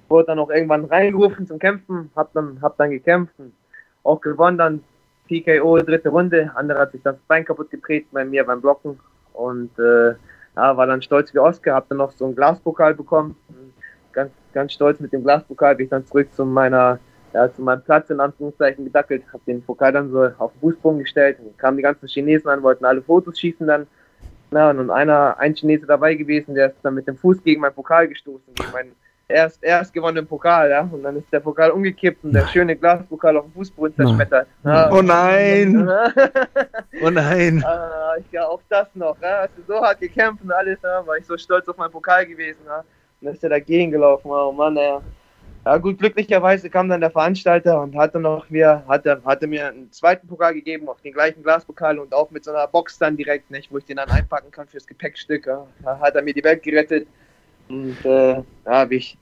wurde 0.08 0.26
dann 0.26 0.40
auch 0.40 0.50
irgendwann 0.50 0.84
reingerufen 0.84 1.46
zum 1.46 1.60
Kämpfen, 1.60 2.10
hab 2.16 2.32
dann, 2.32 2.60
hab 2.60 2.76
dann 2.76 2.90
gekämpft 2.90 3.34
und 3.38 3.52
auch 4.02 4.20
gewonnen 4.20 4.58
dann 4.58 4.84
PKO, 5.28 5.78
dritte 5.78 6.08
Runde. 6.08 6.50
Andere 6.54 6.80
hat 6.80 6.92
sich 6.92 7.02
das 7.02 7.16
Bein 7.28 7.44
kaputt 7.44 7.70
getreten 7.70 8.08
bei 8.10 8.24
mir 8.24 8.44
beim 8.44 8.60
Blocken 8.60 8.98
und 9.34 9.70
äh, 9.78 10.14
ja, 10.56 10.76
war 10.76 10.86
dann 10.86 11.00
stolz 11.00 11.32
wie 11.32 11.38
Oscar, 11.38 11.76
hab 11.76 11.88
dann 11.88 11.98
noch 11.98 12.10
so 12.10 12.24
einen 12.24 12.34
Glaspokal 12.34 12.94
bekommen. 12.94 13.36
Ganz, 14.12 14.30
ganz 14.52 14.72
stolz 14.72 15.00
mit 15.00 15.12
dem 15.12 15.22
Glaspokal 15.22 15.76
bin 15.76 15.84
ich 15.84 15.90
dann 15.90 16.06
zurück 16.06 16.32
zu 16.34 16.44
meiner, 16.44 16.98
ja, 17.32 17.52
zu 17.52 17.62
meinem 17.62 17.82
Platz 17.82 18.10
in 18.10 18.20
Anführungszeichen 18.20 18.84
gedackelt, 18.84 19.22
hab 19.32 19.44
den 19.44 19.62
Pokal 19.62 19.92
dann 19.92 20.10
so 20.10 20.28
auf 20.38 20.52
den 20.52 20.60
Fußboden 20.60 21.00
gestellt. 21.00 21.38
Dann 21.38 21.56
kamen 21.56 21.76
die 21.76 21.82
ganzen 21.82 22.08
Chinesen 22.08 22.50
an, 22.50 22.62
wollten 22.62 22.84
alle 22.84 23.02
Fotos 23.02 23.38
schießen 23.38 23.66
dann. 23.66 23.86
Ja, 24.50 24.70
und 24.70 24.90
einer, 24.90 25.38
ein 25.38 25.54
Chinese 25.54 25.86
dabei 25.86 26.14
gewesen, 26.14 26.54
der 26.54 26.68
ist 26.68 26.76
dann 26.82 26.94
mit 26.94 27.08
dem 27.08 27.16
Fuß 27.16 27.42
gegen 27.42 27.62
meinen 27.62 27.74
Pokal 27.74 28.06
gestoßen, 28.08 28.54
gegen 28.54 28.70
meinen 28.70 28.92
erst, 29.32 29.62
erst 29.62 29.92
gewonnenen 29.92 30.26
Pokal, 30.26 30.70
ja. 30.70 30.88
Und 30.90 31.02
dann 31.02 31.16
ist 31.16 31.32
der 31.32 31.40
Pokal 31.40 31.70
umgekippt 31.70 32.24
und 32.24 32.32
der 32.32 32.46
schöne 32.48 32.76
Glaspokal 32.76 33.36
auf 33.36 33.44
dem 33.44 33.52
Fußboden 33.52 33.96
zerschmettert. 33.96 34.46
Ja. 34.64 34.90
Oh 34.92 35.02
nein! 35.02 35.88
oh 37.02 37.10
nein! 37.10 37.64
Ah, 37.64 38.14
ja, 38.30 38.46
auch 38.46 38.60
das 38.68 38.88
noch, 38.94 39.16
ja. 39.20 39.42
Hast 39.42 39.52
du 39.56 39.62
so 39.66 39.80
hart 39.80 40.00
gekämpft 40.00 40.44
und 40.44 40.52
alles, 40.52 40.78
ja, 40.82 41.06
war 41.06 41.16
ich 41.16 41.26
so 41.26 41.36
stolz 41.36 41.68
auf 41.68 41.76
meinen 41.76 41.90
Pokal 41.90 42.26
gewesen, 42.26 42.60
ja. 42.66 42.84
Dann 43.22 43.34
ist 43.34 43.42
er 43.42 43.50
dagegen 43.50 43.90
gelaufen, 43.90 44.30
oh 44.30 44.52
Mann, 44.52 44.76
ja. 44.76 45.00
Ja 45.64 45.76
gut, 45.76 45.98
glücklicherweise 45.98 46.68
kam 46.68 46.88
dann 46.88 47.00
der 47.00 47.12
Veranstalter 47.12 47.80
und 47.80 47.94
hatte 47.96 48.18
noch 48.18 48.50
mir, 48.50 48.82
hatte, 48.88 49.22
hatte 49.24 49.46
mir 49.46 49.68
einen 49.68 49.92
zweiten 49.92 50.26
Pokal 50.26 50.54
gegeben, 50.54 50.88
auf 50.88 51.00
den 51.02 51.12
gleichen 51.12 51.44
Glaspokal 51.44 52.00
und 52.00 52.12
auch 52.12 52.32
mit 52.32 52.42
so 52.44 52.50
einer 52.50 52.66
Box 52.66 52.98
dann 52.98 53.16
direkt, 53.16 53.48
nicht, 53.48 53.70
wo 53.70 53.78
ich 53.78 53.84
den 53.84 53.98
dann 53.98 54.10
einpacken 54.10 54.50
kann 54.50 54.66
fürs 54.66 54.88
Gepäckstück. 54.88 55.46
Ja. 55.46 55.64
Da 55.84 56.00
hat 56.00 56.16
er 56.16 56.22
mir 56.22 56.34
die 56.34 56.42
Welt 56.42 56.64
gerettet. 56.64 57.06
Und 57.68 57.96
äh, 58.04 58.32
ja, 58.32 58.44
habe 58.66 58.96
ich 58.96 59.16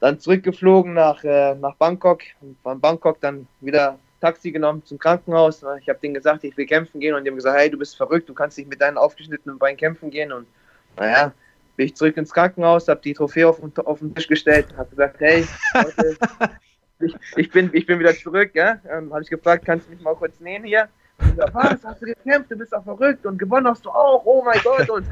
dann 0.00 0.18
zurückgeflogen 0.18 0.94
nach, 0.94 1.22
äh, 1.22 1.54
nach 1.54 1.76
Bangkok. 1.76 2.22
Und 2.40 2.58
von 2.64 2.80
Bangkok 2.80 3.20
dann 3.20 3.46
wieder 3.60 3.96
Taxi 4.20 4.50
genommen 4.50 4.84
zum 4.84 4.98
Krankenhaus. 4.98 5.64
Ich 5.80 5.88
habe 5.88 6.00
denen 6.00 6.14
gesagt, 6.14 6.42
ich 6.42 6.56
will 6.56 6.66
kämpfen 6.66 6.98
gehen. 6.98 7.14
Und 7.14 7.22
die 7.22 7.30
haben 7.30 7.36
gesagt, 7.36 7.56
hey, 7.56 7.70
du 7.70 7.78
bist 7.78 7.96
verrückt, 7.96 8.28
du 8.28 8.34
kannst 8.34 8.58
nicht 8.58 8.68
mit 8.68 8.80
deinen 8.80 8.98
aufgeschnittenen 8.98 9.58
Beinen 9.58 9.76
kämpfen 9.76 10.10
gehen. 10.10 10.32
Und 10.32 10.48
naja, 10.96 11.32
bin 11.76 11.86
ich 11.86 11.94
zurück 11.94 12.16
ins 12.16 12.32
Krankenhaus, 12.32 12.88
habe 12.88 13.00
die 13.02 13.14
Trophäe 13.14 13.48
auf, 13.48 13.60
auf 13.84 13.98
den 13.98 14.14
Tisch 14.14 14.28
gestellt, 14.28 14.66
habe 14.76 14.90
gesagt, 14.90 15.20
hey, 15.20 15.44
Leute, 15.74 16.16
ich, 17.00 17.16
ich, 17.36 17.50
bin, 17.50 17.70
ich 17.72 17.86
bin 17.86 17.98
wieder 17.98 18.14
zurück. 18.14 18.50
Ja? 18.54 18.78
Ähm, 18.90 19.12
habe 19.12 19.22
ich 19.22 19.30
gefragt, 19.30 19.64
kannst 19.64 19.86
du 19.86 19.92
mich 19.92 20.02
mal 20.02 20.14
kurz 20.14 20.40
nähen 20.40 20.64
hier? 20.64 20.88
Und 21.18 21.36
gesagt, 21.36 21.54
was, 21.54 21.84
hast 21.84 22.02
du 22.02 22.06
gekämpft, 22.06 22.50
du 22.50 22.56
bist 22.56 22.74
auch 22.74 22.84
verrückt 22.84 23.24
und 23.26 23.38
gewonnen 23.38 23.68
hast 23.68 23.84
du 23.84 23.90
auch, 23.90 24.22
oh 24.24 24.42
mein 24.44 24.60
Gott. 24.64 24.90
Und 24.90 25.06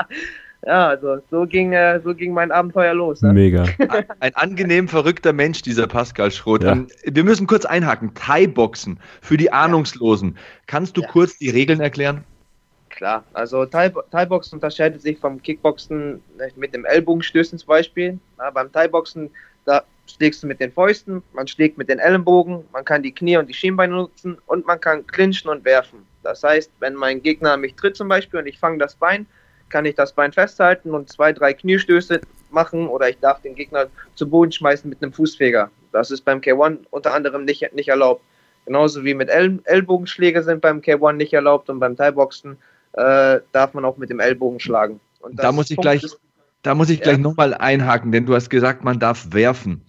ja, 0.66 0.88
also 0.88 1.18
so 1.30 1.46
ging, 1.46 1.72
äh, 1.72 2.00
so 2.00 2.14
ging 2.14 2.32
mein 2.32 2.50
Abenteuer 2.50 2.94
los. 2.94 3.22
Ne? 3.22 3.32
Mega. 3.32 3.64
Ein 4.20 4.34
angenehm 4.34 4.88
verrückter 4.88 5.32
Mensch, 5.32 5.62
dieser 5.62 5.86
Pascal 5.86 6.30
Schroth. 6.30 6.64
Ja. 6.64 6.72
Ähm, 6.72 6.88
wir 7.04 7.24
müssen 7.24 7.46
kurz 7.46 7.64
einhaken. 7.64 8.14
Thai-Boxen 8.14 8.98
für 9.20 9.36
die 9.36 9.52
Ahnungslosen. 9.52 10.36
Kannst 10.66 10.96
du 10.96 11.02
ja. 11.02 11.08
kurz 11.08 11.38
die 11.38 11.50
Regeln 11.50 11.80
erklären? 11.80 12.24
Klar, 12.96 13.24
also 13.34 13.66
Thai-Boxen 13.66 14.56
unterscheidet 14.56 15.02
sich 15.02 15.18
vom 15.18 15.42
Kickboxen 15.42 16.22
mit 16.56 16.74
dem 16.74 16.86
Ellbogenstößen 16.86 17.58
zum 17.58 17.66
Beispiel. 17.68 18.18
Ja, 18.38 18.50
beim 18.50 18.72
Thai-Boxen, 18.72 19.30
da 19.66 19.84
schlägst 20.06 20.42
du 20.42 20.46
mit 20.46 20.60
den 20.60 20.72
Fäusten, 20.72 21.22
man 21.34 21.46
schlägt 21.46 21.76
mit 21.76 21.90
den 21.90 21.98
Ellenbogen, 21.98 22.64
man 22.72 22.86
kann 22.86 23.02
die 23.02 23.12
Knie 23.12 23.36
und 23.36 23.48
die 23.48 23.54
Schienbeine 23.54 23.92
nutzen 23.92 24.38
und 24.46 24.66
man 24.66 24.80
kann 24.80 25.06
clinchen 25.06 25.50
und 25.50 25.62
werfen. 25.66 26.06
Das 26.22 26.42
heißt, 26.42 26.72
wenn 26.80 26.94
mein 26.94 27.22
Gegner 27.22 27.58
mich 27.58 27.74
tritt 27.74 27.96
zum 27.96 28.08
Beispiel 28.08 28.40
und 28.40 28.46
ich 28.46 28.58
fange 28.58 28.78
das 28.78 28.94
Bein, 28.94 29.26
kann 29.68 29.84
ich 29.84 29.94
das 29.94 30.14
Bein 30.14 30.32
festhalten 30.32 30.92
und 30.92 31.10
zwei, 31.10 31.34
drei 31.34 31.52
Kniestöße 31.52 32.22
machen 32.50 32.88
oder 32.88 33.10
ich 33.10 33.18
darf 33.18 33.42
den 33.42 33.54
Gegner 33.54 33.88
zu 34.14 34.26
Boden 34.26 34.52
schmeißen 34.52 34.88
mit 34.88 35.02
einem 35.02 35.12
Fußfeger. 35.12 35.70
Das 35.92 36.10
ist 36.10 36.22
beim 36.22 36.40
K1 36.40 36.78
unter 36.90 37.12
anderem 37.12 37.44
nicht, 37.44 37.74
nicht 37.74 37.88
erlaubt. 37.88 38.22
Genauso 38.64 39.04
wie 39.04 39.12
mit 39.12 39.28
El 39.28 39.58
Ellbogenschläge 39.64 40.42
sind 40.42 40.62
beim 40.62 40.80
K1 40.80 41.12
nicht 41.12 41.34
erlaubt 41.34 41.68
und 41.68 41.78
beim 41.78 41.94
Thai-Boxen 41.94 42.56
äh, 42.96 43.40
darf 43.52 43.74
man 43.74 43.84
auch 43.84 43.96
mit 43.96 44.10
dem 44.10 44.20
Ellbogen 44.20 44.60
schlagen. 44.60 45.00
da 45.32 45.52
muss 45.52 45.70
ich 45.70 45.76
Punkt 45.76 45.82
gleich, 45.82 46.02
ist, 46.02 46.18
da 46.62 46.74
muss 46.74 46.90
ich 46.90 47.00
gleich 47.00 47.16
ja. 47.16 47.22
nochmal 47.22 47.54
einhaken, 47.54 48.12
denn 48.12 48.26
du 48.26 48.34
hast 48.34 48.50
gesagt, 48.50 48.84
man 48.84 48.98
darf 48.98 49.32
werfen. 49.32 49.82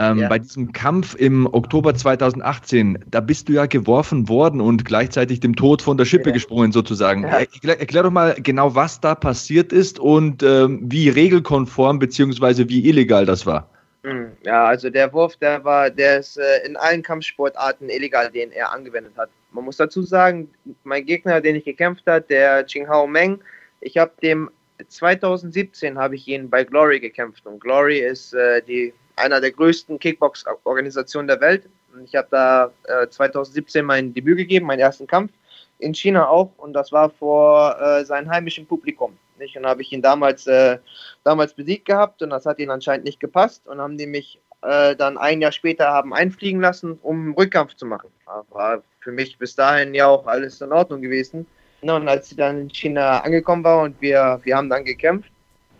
Ähm, 0.00 0.18
ja. 0.18 0.28
Bei 0.28 0.38
diesem 0.38 0.72
Kampf 0.72 1.16
im 1.16 1.46
Oktober 1.52 1.92
2018, 1.92 3.04
da 3.10 3.20
bist 3.20 3.48
du 3.48 3.54
ja 3.54 3.66
geworfen 3.66 4.28
worden 4.28 4.60
und 4.60 4.84
gleichzeitig 4.84 5.40
dem 5.40 5.56
Tod 5.56 5.82
von 5.82 5.96
der 5.96 6.04
Schippe 6.04 6.28
ja. 6.28 6.34
gesprungen 6.34 6.70
sozusagen. 6.70 7.24
Ja. 7.24 7.38
Erklär, 7.38 7.80
erklär, 7.80 8.02
doch 8.04 8.10
mal 8.12 8.36
genau, 8.38 8.76
was 8.76 9.00
da 9.00 9.16
passiert 9.16 9.72
ist 9.72 9.98
und 9.98 10.44
ähm, 10.44 10.80
wie 10.84 11.08
regelkonform 11.08 11.98
beziehungsweise 11.98 12.68
wie 12.68 12.88
illegal 12.88 13.26
das 13.26 13.44
war. 13.44 13.70
Hm, 14.04 14.28
ja, 14.44 14.66
also 14.66 14.88
der 14.88 15.12
Wurf, 15.12 15.36
der 15.36 15.64
war, 15.64 15.90
der 15.90 16.20
ist 16.20 16.38
äh, 16.38 16.64
in 16.64 16.76
allen 16.76 17.02
Kampfsportarten 17.02 17.88
illegal, 17.88 18.30
den 18.30 18.52
er 18.52 18.72
angewendet 18.72 19.14
hat. 19.16 19.30
Man 19.50 19.64
muss 19.64 19.76
dazu 19.76 20.02
sagen, 20.02 20.50
mein 20.84 21.04
Gegner, 21.06 21.40
den 21.40 21.56
ich 21.56 21.64
gekämpft 21.64 22.06
habe, 22.06 22.22
der 22.22 22.66
Hao 22.88 23.06
Meng, 23.06 23.40
ich 23.80 23.96
habe 23.96 24.12
dem 24.22 24.50
2017 24.86 25.98
habe 25.98 26.14
ich 26.14 26.28
ihn 26.28 26.48
bei 26.48 26.64
Glory 26.64 27.00
gekämpft 27.00 27.46
und 27.46 27.60
Glory 27.60 27.98
ist 27.98 28.34
äh, 28.34 28.62
die 28.62 28.92
einer 29.16 29.40
der 29.40 29.50
größten 29.50 29.98
Kickbox-Organisationen 29.98 31.28
der 31.28 31.40
Welt. 31.40 31.68
Und 31.92 32.04
ich 32.04 32.14
habe 32.14 32.28
da 32.30 32.70
äh, 32.84 33.08
2017 33.08 33.84
mein 33.84 34.14
Debüt 34.14 34.36
gegeben, 34.36 34.66
meinen 34.66 34.80
ersten 34.80 35.06
Kampf 35.06 35.32
in 35.78 35.94
China 35.94 36.28
auch 36.28 36.50
und 36.56 36.72
das 36.72 36.92
war 36.92 37.10
vor 37.10 37.80
äh, 37.80 38.04
seinem 38.04 38.30
heimischen 38.30 38.66
Publikum. 38.66 39.16
Nicht? 39.38 39.56
Und 39.56 39.66
habe 39.66 39.82
ich 39.82 39.92
ihn 39.92 40.02
damals, 40.02 40.46
äh, 40.46 40.78
damals 41.24 41.54
besiegt 41.54 41.86
gehabt 41.86 42.22
und 42.22 42.30
das 42.30 42.46
hat 42.46 42.58
ihnen 42.58 42.70
anscheinend 42.70 43.04
nicht 43.04 43.20
gepasst 43.20 43.66
und 43.66 43.80
haben 43.80 43.96
die 43.96 44.06
mich 44.06 44.40
äh, 44.62 44.96
dann 44.96 45.18
ein 45.18 45.40
Jahr 45.40 45.52
später 45.52 45.88
haben 45.88 46.14
einfliegen 46.14 46.60
lassen, 46.60 46.98
um 47.02 47.32
Rückkampf 47.34 47.74
zu 47.74 47.86
machen. 47.86 48.10
War 48.50 48.82
für 49.00 49.12
mich 49.12 49.38
bis 49.38 49.54
dahin 49.54 49.94
ja 49.94 50.06
auch 50.06 50.26
alles 50.26 50.60
in 50.60 50.72
Ordnung 50.72 51.00
gewesen. 51.00 51.46
Und 51.80 52.08
als 52.08 52.28
sie 52.28 52.36
dann 52.36 52.62
in 52.62 52.70
China 52.70 53.20
angekommen 53.20 53.62
war 53.62 53.82
und 53.82 54.00
wir, 54.00 54.40
wir 54.42 54.56
haben 54.56 54.68
dann 54.68 54.84
gekämpft, 54.84 55.30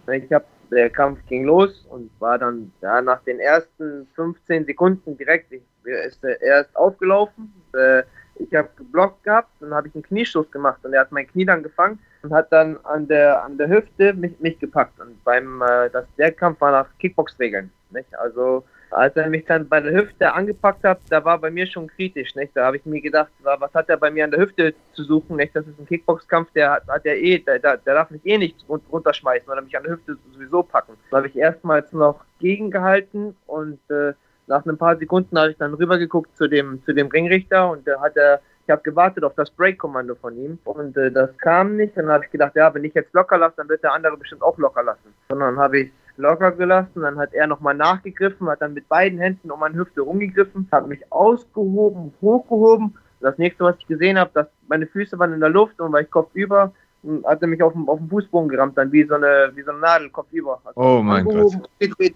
ich 0.07 0.33
habe 0.33 0.45
der 0.71 0.91
Kampf 0.91 1.19
ging 1.29 1.45
los 1.45 1.87
und 1.91 2.11
war 2.21 2.39
dann 2.39 2.73
ja, 2.83 3.01
nach 3.01 3.23
den 3.25 3.41
ersten 3.41 4.07
15 4.15 4.67
Sekunden 4.67 5.17
direkt, 5.17 5.53
ich, 5.53 5.63
ist 5.85 6.23
er 6.23 6.41
erst 6.41 6.77
aufgelaufen, 6.77 7.53
äh, 7.75 8.03
ich 8.37 8.55
habe 8.55 8.69
geblockt 8.77 9.25
gehabt, 9.25 9.51
dann 9.61 9.75
habe 9.75 9.89
ich 9.89 9.95
einen 9.95 10.05
Kniestoß 10.05 10.51
gemacht 10.51 10.79
und 10.85 10.93
er 10.93 11.01
hat 11.01 11.13
mein 11.13 11.27
Knie 11.27 11.45
dann 11.45 11.63
gefangen 11.63 11.99
und 12.23 12.33
hat 12.33 12.53
dann 12.53 12.79
an 12.85 13.09
der 13.09 13.43
an 13.43 13.59
der 13.59 13.69
Hüfte 13.69 14.13
mich, 14.13 14.39
mich 14.39 14.59
gepackt. 14.59 15.01
Und 15.01 15.23
beim 15.25 15.61
äh, 15.63 15.91
das, 15.91 16.05
der 16.17 16.33
Kampf 16.33 16.61
war 16.61 16.71
nach 16.71 16.87
Kickbox-Regeln. 16.99 17.71
Nicht? 17.91 18.17
Also 18.19 18.65
als 18.91 19.17
er 19.17 19.29
mich 19.29 19.45
dann 19.45 19.69
bei 19.69 19.81
der 19.81 19.93
Hüfte 19.93 20.33
angepackt 20.33 20.85
hat, 20.85 21.01
da 21.11 21.25
war 21.25 21.39
bei 21.39 21.51
mir 21.51 21.67
schon 21.67 21.89
kritisch. 21.89 22.35
Nicht? 22.35 22.57
Da 22.57 22.67
habe 22.67 22.79
ich 22.79 22.87
mir 22.87 23.01
gedacht, 23.01 23.31
was 23.43 23.73
hat 23.75 23.89
er 23.89 23.97
bei 23.97 24.11
mir 24.11 24.25
an 24.25 24.31
der 24.31 24.41
Hüfte 24.41 24.75
zu 24.93 25.05
suchen? 25.05 25.37
Nicht? 25.37 25.55
Das 25.55 25.67
ist 25.67 25.79
ein 25.79 25.87
Kickbox-Kampf, 25.87 26.51
der 26.53 26.73
hat, 26.73 26.89
hat 26.89 27.05
der 27.05 27.21
eh, 27.21 27.39
der, 27.39 27.59
der, 27.59 27.77
darf 27.79 28.11
mich 28.11 28.25
eh 28.25 28.39
nicht 28.39 28.65
runterschmeißen 28.69 29.49
oder 29.49 29.63
mich 29.63 29.77
an 29.77 29.83
der 29.83 29.93
Hüfte 29.93 30.17
sowieso 30.33 30.63
packen. 30.63 30.95
Da 31.11 31.19
habe 31.19 31.29
ich 31.29 31.37
erstmals 31.37 31.93
noch 31.93 32.25
gegengehalten 32.39 33.37
und 33.47 33.79
äh, 33.91 34.15
nach 34.49 34.65
ein 34.65 34.79
paar 34.79 34.97
Sekunden 34.97 35.39
habe 35.39 35.51
ich 35.51 35.59
dann 35.59 35.75
rübergeguckt 35.75 36.37
zu 36.37 36.49
dem, 36.49 36.83
zu 36.85 36.95
dem 36.95 37.09
Ringrichter 37.09 37.71
und 37.71 37.87
da 37.87 38.01
hat 38.01 38.17
er, 38.17 38.41
ich 38.65 38.71
habe 38.71 38.83
gewartet 38.83 39.25
auf 39.25 39.35
das 39.35 39.51
Break-Kommando 39.51 40.15
von 40.15 40.37
ihm 40.37 40.59
und 40.65 40.97
äh, 40.97 41.11
das 41.11 41.37
kam 41.39 41.77
nicht. 41.77 41.97
Dann 41.97 42.09
habe 42.09 42.25
ich 42.25 42.31
gedacht, 42.31 42.57
ja, 42.57 42.73
wenn 42.75 42.85
ich 42.85 42.95
jetzt 42.95 43.13
locker 43.13 43.39
lasse, 43.39 43.57
dann 43.59 43.69
wird 43.69 43.83
der 43.83 43.93
andere 43.93 44.17
bestimmt 44.17 44.43
auch 44.43 44.57
locker 44.59 44.83
lassen. 44.83 45.15
Dann 45.29 45.59
habe 45.59 45.81
ich 45.81 45.93
locker 46.19 46.53
gelassen, 46.53 47.03
dann 47.03 47.19
hat 47.19 47.33
er 47.33 47.47
nochmal 47.47 47.75
nachgegriffen, 47.75 48.49
hat 48.49 48.61
dann 48.61 48.75
mit 48.75 48.89
beiden 48.89 49.19
Händen 49.19 49.51
um 49.51 49.61
meine 49.61 49.77
Hüfte 49.77 50.03
rumgegriffen, 50.03 50.69
hat 50.71 50.87
mich 50.87 51.01
ausgehoben, 51.11 52.13
hochgehoben. 52.21 52.97
Das 53.21 53.39
nächste, 53.39 53.65
was 53.65 53.77
ich 53.79 53.87
gesehen 53.87 54.19
habe, 54.19 54.31
dass 54.35 54.47
meine 54.69 54.87
Füße 54.87 55.19
waren 55.19 55.33
in 55.33 55.41
der 55.41 55.49
Luft 55.49 55.81
und 55.81 55.93
war 55.93 56.01
ich 56.01 56.11
kopfüber 56.11 56.73
und 57.03 57.25
hat 57.27 57.43
er 57.43 57.49
mich 57.49 57.63
auf 57.63 57.73
dem, 57.73 57.89
auf 57.89 57.99
dem 57.99 58.09
Fußboden 58.09 58.49
gerammt, 58.49 58.77
dann 58.77 58.93
wie 58.93 59.05
so 59.05 59.15
eine, 59.15 59.53
wie 59.55 59.63
so 59.63 59.71
eine 59.71 59.81
Nadel, 59.81 60.11
kopfüber. 60.11 60.61
Also 60.65 60.81
oh 60.81 61.03
mein 61.03 61.25
Gott. 61.25 61.55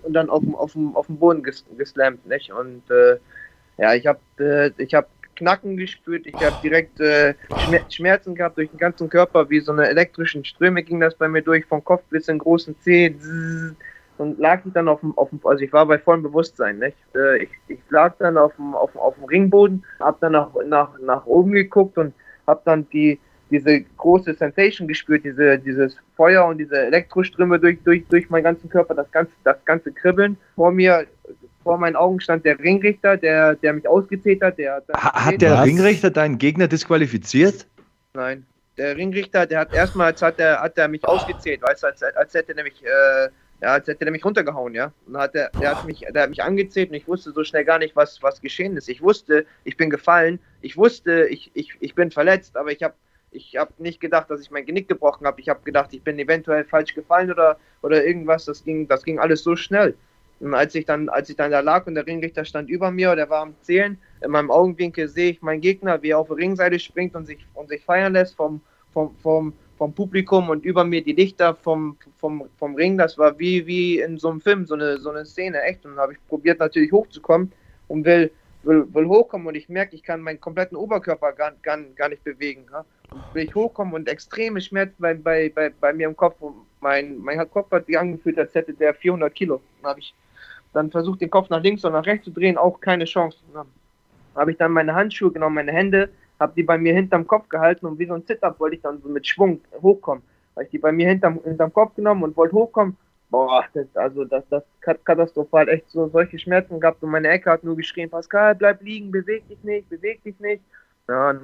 Und 0.03 0.13
dann 0.13 0.29
auf 0.31 0.41
dem, 0.41 0.55
auf 0.55 0.77
auf 0.95 1.07
dem 1.07 1.19
Boden 1.19 1.43
ges, 1.43 1.65
geslammt, 1.77 2.27
nicht? 2.27 2.53
Und 2.53 2.83
äh, 2.91 3.19
ja, 3.79 3.95
ich 3.95 4.07
habe 4.07 4.21
äh, 4.39 4.71
ich 4.77 4.95
hab 4.95 5.09
Knacken 5.43 5.77
gespürt, 5.77 6.25
ich 6.27 6.41
habe 6.41 6.57
direkt 6.63 7.01
äh, 7.01 7.35
Schmerzen 7.89 8.37
gehabt 8.37 8.59
durch 8.59 8.71
den 8.71 8.79
ganzen 8.79 9.09
Körper, 9.09 9.51
wie 9.51 9.59
so 9.59 9.73
eine 9.73 9.89
elektrischen 9.89 10.45
Ströme 10.45 10.85
ging 10.85 11.01
das 11.01 11.17
bei 11.17 11.27
mir 11.27 11.43
durch, 11.43 11.65
vom 11.67 11.83
Kopf 11.83 12.03
bis 12.11 12.29
in 12.29 12.37
den 12.37 12.39
großen 12.39 12.77
Zeh. 12.81 13.13
Und 14.19 14.39
lag 14.39 14.65
ich 14.65 14.73
dann 14.73 14.87
auf 14.87 15.01
dem, 15.01 15.19
auf 15.19 15.31
dem, 15.31 15.41
also 15.43 15.65
ich 15.65 15.73
war 15.73 15.85
bei 15.87 15.99
vollem 15.99 16.23
Bewusstsein, 16.23 16.79
nicht? 16.79 16.97
Äh, 17.17 17.43
ich, 17.43 17.51
ich 17.67 17.81
lag 17.91 18.15
dann 18.19 18.39
auf 18.39 18.55
dem, 18.55 18.73
auf, 18.75 18.95
auf 18.95 19.17
dem 19.17 19.25
Ringboden, 19.25 19.85
hab 19.99 20.21
dann 20.21 20.33
nach, 20.33 20.51
nach, 20.65 20.91
nach 21.01 21.27
oben 21.27 21.53
geguckt 21.53 21.99
und 21.99 22.15
hab 22.47 22.65
dann 22.65 22.89
die, 22.91 23.19
diese 23.51 23.81
große 23.97 24.35
Sensation 24.35 24.87
gespürt, 24.87 25.25
diese, 25.25 25.59
dieses 25.59 25.97
Feuer 26.17 26.47
und 26.47 26.59
diese 26.59 26.77
Elektroströme 26.87 27.59
durch, 27.59 27.79
durch, 27.83 28.05
durch 28.09 28.31
meinen 28.31 28.45
ganzen 28.45 28.71
Körper, 28.71 28.95
das 28.95 29.11
ganze, 29.11 29.33
das 29.43 29.63
ganze 29.65 29.91
Kribbeln. 29.91 30.37
Vor 30.55 30.71
mir, 30.71 31.07
vor 31.63 31.79
meinen 31.79 31.97
Augen 31.97 32.21
stand 32.21 32.45
der 32.45 32.59
Ringrichter, 32.59 33.17
der, 33.17 33.55
der 33.57 33.73
mich 33.73 33.87
ausgezählt 33.89 34.43
hat. 34.43 34.59
Der 34.59 34.75
hat, 34.75 34.85
hat 34.93 35.41
der 35.41 35.53
was? 35.53 35.67
Ringrichter 35.67 36.11
deinen 36.11 36.39
Gegner 36.39 36.69
disqualifiziert? 36.69 37.67
Nein. 38.15 38.47
Der 38.79 38.97
Ringrichter, 38.97 39.47
der 39.47 39.61
hat 39.61 39.75
erstmals 39.75 40.23
hat 40.23 40.41
er, 40.41 40.61
hat 40.61 40.79
er 40.79 40.89
mich 40.89 41.05
ausgezählt, 41.05 41.61
weißt 41.63 41.83
du, 41.83 41.87
als, 41.89 42.03
als 42.03 42.33
hätte 42.33 42.53
er 42.53 42.57
nämlich, 42.57 42.83
äh, 42.83 43.29
ja, 43.61 43.75
als 43.75 43.87
hätte 43.87 44.07
er 44.07 44.11
mich 44.11 44.25
runtergehauen, 44.25 44.75
ja. 44.75 44.93
Und 45.07 45.19
hat 45.19 45.35
er, 45.35 45.51
der 45.61 45.77
hat 45.77 45.85
mich, 45.85 46.01
der 46.01 46.23
hat 46.23 46.31
mich 46.31 46.43
angezählt 46.43 46.89
und 46.89 46.97
ich 46.97 47.07
wusste 47.07 47.33
so 47.33 47.45
schnell 47.45 47.65
gar 47.65 47.79
nicht, 47.79 47.95
was, 47.97 48.23
was 48.23 48.41
geschehen 48.41 48.77
ist. 48.77 48.89
Ich 48.89 49.03
wusste, 49.03 49.45
ich 49.65 49.77
bin 49.77 49.91
gefallen, 49.91 50.39
ich 50.63 50.77
wusste, 50.77 51.27
ich, 51.29 51.51
ich, 51.53 51.75
ich 51.81 51.95
bin 51.95 52.11
verletzt, 52.11 52.57
aber 52.57 52.73
ich 52.73 52.83
habe 52.83 52.95
ich 53.33 53.57
habe 53.57 53.73
nicht 53.79 54.01
gedacht, 54.01 54.31
dass 54.31 54.41
ich 54.41 54.51
mein 54.51 54.67
Genick 54.67 54.89
gebrochen 54.89 55.27
habe. 55.27 55.41
Ich 55.41 55.49
habe 55.49 55.61
gedacht, 55.65 55.93
ich 55.93 56.03
bin 56.03 56.19
eventuell 56.19 56.65
falsch 56.65 56.95
gefallen 56.95 57.31
oder, 57.31 57.57
oder 57.81 58.05
irgendwas. 58.05 58.45
Das 58.45 58.63
ging, 58.63 58.87
das 58.89 59.03
ging 59.05 59.19
alles 59.19 59.43
so 59.43 59.57
schnell. 59.57 59.95
Und 60.43 60.55
als 60.55 60.75
ich 60.75 60.85
dann, 60.85 61.09
als 61.09 61.31
ich 61.31 61.37
dann 61.37 61.53
da 61.53 61.61
lag 61.61 61.87
und 61.87 61.95
der 61.95 62.07
Ringrichter 62.07 62.45
stand 62.45 62.69
über 62.69 62.91
mir, 62.91 63.15
der 63.15 63.31
war 63.31 63.43
am 63.43 63.55
Zählen, 63.61 63.97
in 64.23 64.31
meinem 64.31 64.51
Augenwinkel 64.51 65.09
sehe 65.09 65.31
ich 65.31 65.43
meinen 65.43 65.61
Gegner, 65.61 66.03
wie 66.03 66.11
er 66.11 66.19
auf 66.19 66.29
der 66.29 66.37
Ringseite 66.37 66.79
springt 66.79 67.15
und 67.15 67.27
sich, 67.27 67.39
und 67.55 67.69
sich 67.69 67.83
feiern 67.83 68.13
lässt 68.13 68.35
vom, 68.35 68.61
vom, 68.93 69.15
vom, 69.23 69.53
vom 69.79 69.93
Publikum 69.93 70.51
und 70.51 70.65
über 70.65 70.85
mir 70.85 71.03
die 71.03 71.13
Lichter 71.13 71.55
vom, 71.55 71.97
vom, 72.19 72.49
vom 72.59 72.75
Ring. 72.75 72.99
Das 72.99 73.19
war 73.19 73.39
wie, 73.39 73.67
wie 73.67 74.01
in 74.01 74.19
so 74.19 74.31
einem 74.31 74.41
Film, 74.41 74.67
so 74.67 74.75
eine, 74.75 74.99
so 74.99 75.11
eine 75.11 75.25
Szene, 75.25 75.63
echt. 75.63 75.85
Und 75.85 75.93
dann 75.93 76.01
habe 76.01 76.15
ich 76.15 76.19
probiert 76.29 76.59
natürlich 76.59 76.91
hochzukommen 76.91 77.53
und 77.87 78.05
will, 78.05 78.33
will, 78.65 78.87
will 78.93 79.07
hochkommen 79.07 79.47
und 79.47 79.55
ich 79.55 79.69
merke, 79.69 79.95
ich 79.95 80.03
kann 80.03 80.21
meinen 80.21 80.41
kompletten 80.41 80.77
Oberkörper 80.77 81.33
gar, 81.33 81.53
gar, 81.63 81.79
gar 81.95 82.09
nicht 82.09 82.25
bewegen. 82.25 82.67
Ja? 82.73 82.85
will 83.33 83.45
ich 83.45 83.55
hochkommen 83.55 83.95
und 83.95 84.09
extreme 84.09 84.61
Schmerzen 84.61 84.97
bei, 84.99 85.15
bei, 85.15 85.49
bei, 85.49 85.71
bei 85.71 85.93
mir 85.93 86.09
im 86.09 86.17
Kopf. 86.17 86.37
Mein, 86.81 87.19
mein 87.19 87.39
Kopf 87.51 87.71
hat 87.71 87.87
sich 87.87 87.99
angefühlt, 87.99 88.39
als 88.39 88.55
hätte 88.55 88.75
der 88.75 88.95
400 88.95 89.33
Kilo. 89.35 89.61
Dann 89.81 89.91
habe 89.91 90.01
ich 90.01 90.15
dann 90.73 90.91
versucht, 90.91 91.21
den 91.21 91.31
Kopf 91.31 91.51
nach 91.51 91.63
links 91.63 91.85
und 91.85 91.93
nach 91.93 92.07
rechts 92.07 92.25
zu 92.25 92.31
drehen, 92.31 92.57
auch 92.57 92.81
keine 92.81 93.05
Chance. 93.05 93.39
Dann 93.53 93.67
habe 94.35 94.53
ich 94.53 94.57
dann 94.57 94.73
meine 94.73 94.95
Handschuhe 94.95 95.31
genommen, 95.31 95.57
meine 95.57 95.73
Hände, 95.73 96.09
habe 96.41 96.53
die 96.57 96.63
bei 96.63 96.79
mir 96.79 96.95
hinterm 96.95 97.27
Kopf 97.27 97.49
gehalten 97.49 97.87
und 97.87 97.99
wie 97.99 98.07
so 98.07 98.15
ein 98.15 98.25
Sit-Up 98.27 98.59
wollte 98.59 98.77
ich 98.77 98.83
dann 98.83 99.01
so 99.03 99.09
mit 99.09 99.27
Schwung 99.27 99.61
hochkommen. 99.81 100.23
Habe 100.55 100.65
ich 100.65 100.71
die 100.71 100.79
bei 100.79 100.93
mir 100.93 101.09
hinterm, 101.09 101.41
hinterm 101.45 101.73
Kopf 101.73 101.95
genommen 101.95 102.23
und 102.25 102.37
wollte 102.37 102.55
hochkommen. 102.55 102.97
Boah, 103.31 103.65
das, 103.73 103.87
also 103.95 104.25
das, 104.25 104.45
das 104.51 104.63
hat 104.87 105.05
katastrophal 105.07 105.69
echt 105.69 105.89
so 105.91 106.09
solche 106.09 106.39
Schmerzen 106.39 106.81
gehabt 106.81 107.03
und 107.03 107.11
meine 107.11 107.29
Ecke 107.29 107.51
hat 107.51 107.65
nur 107.65 107.77
geschrien, 107.77 108.11
Pascal, 108.11 108.55
bleib 108.55 108.83
liegen, 108.83 109.11
beweg 109.11 109.49
dich 109.49 109.63
nicht, 109.65 109.89
beweg 109.89 110.23
dich 110.23 110.39
nicht. 110.39 110.63
Ja, 111.09 111.35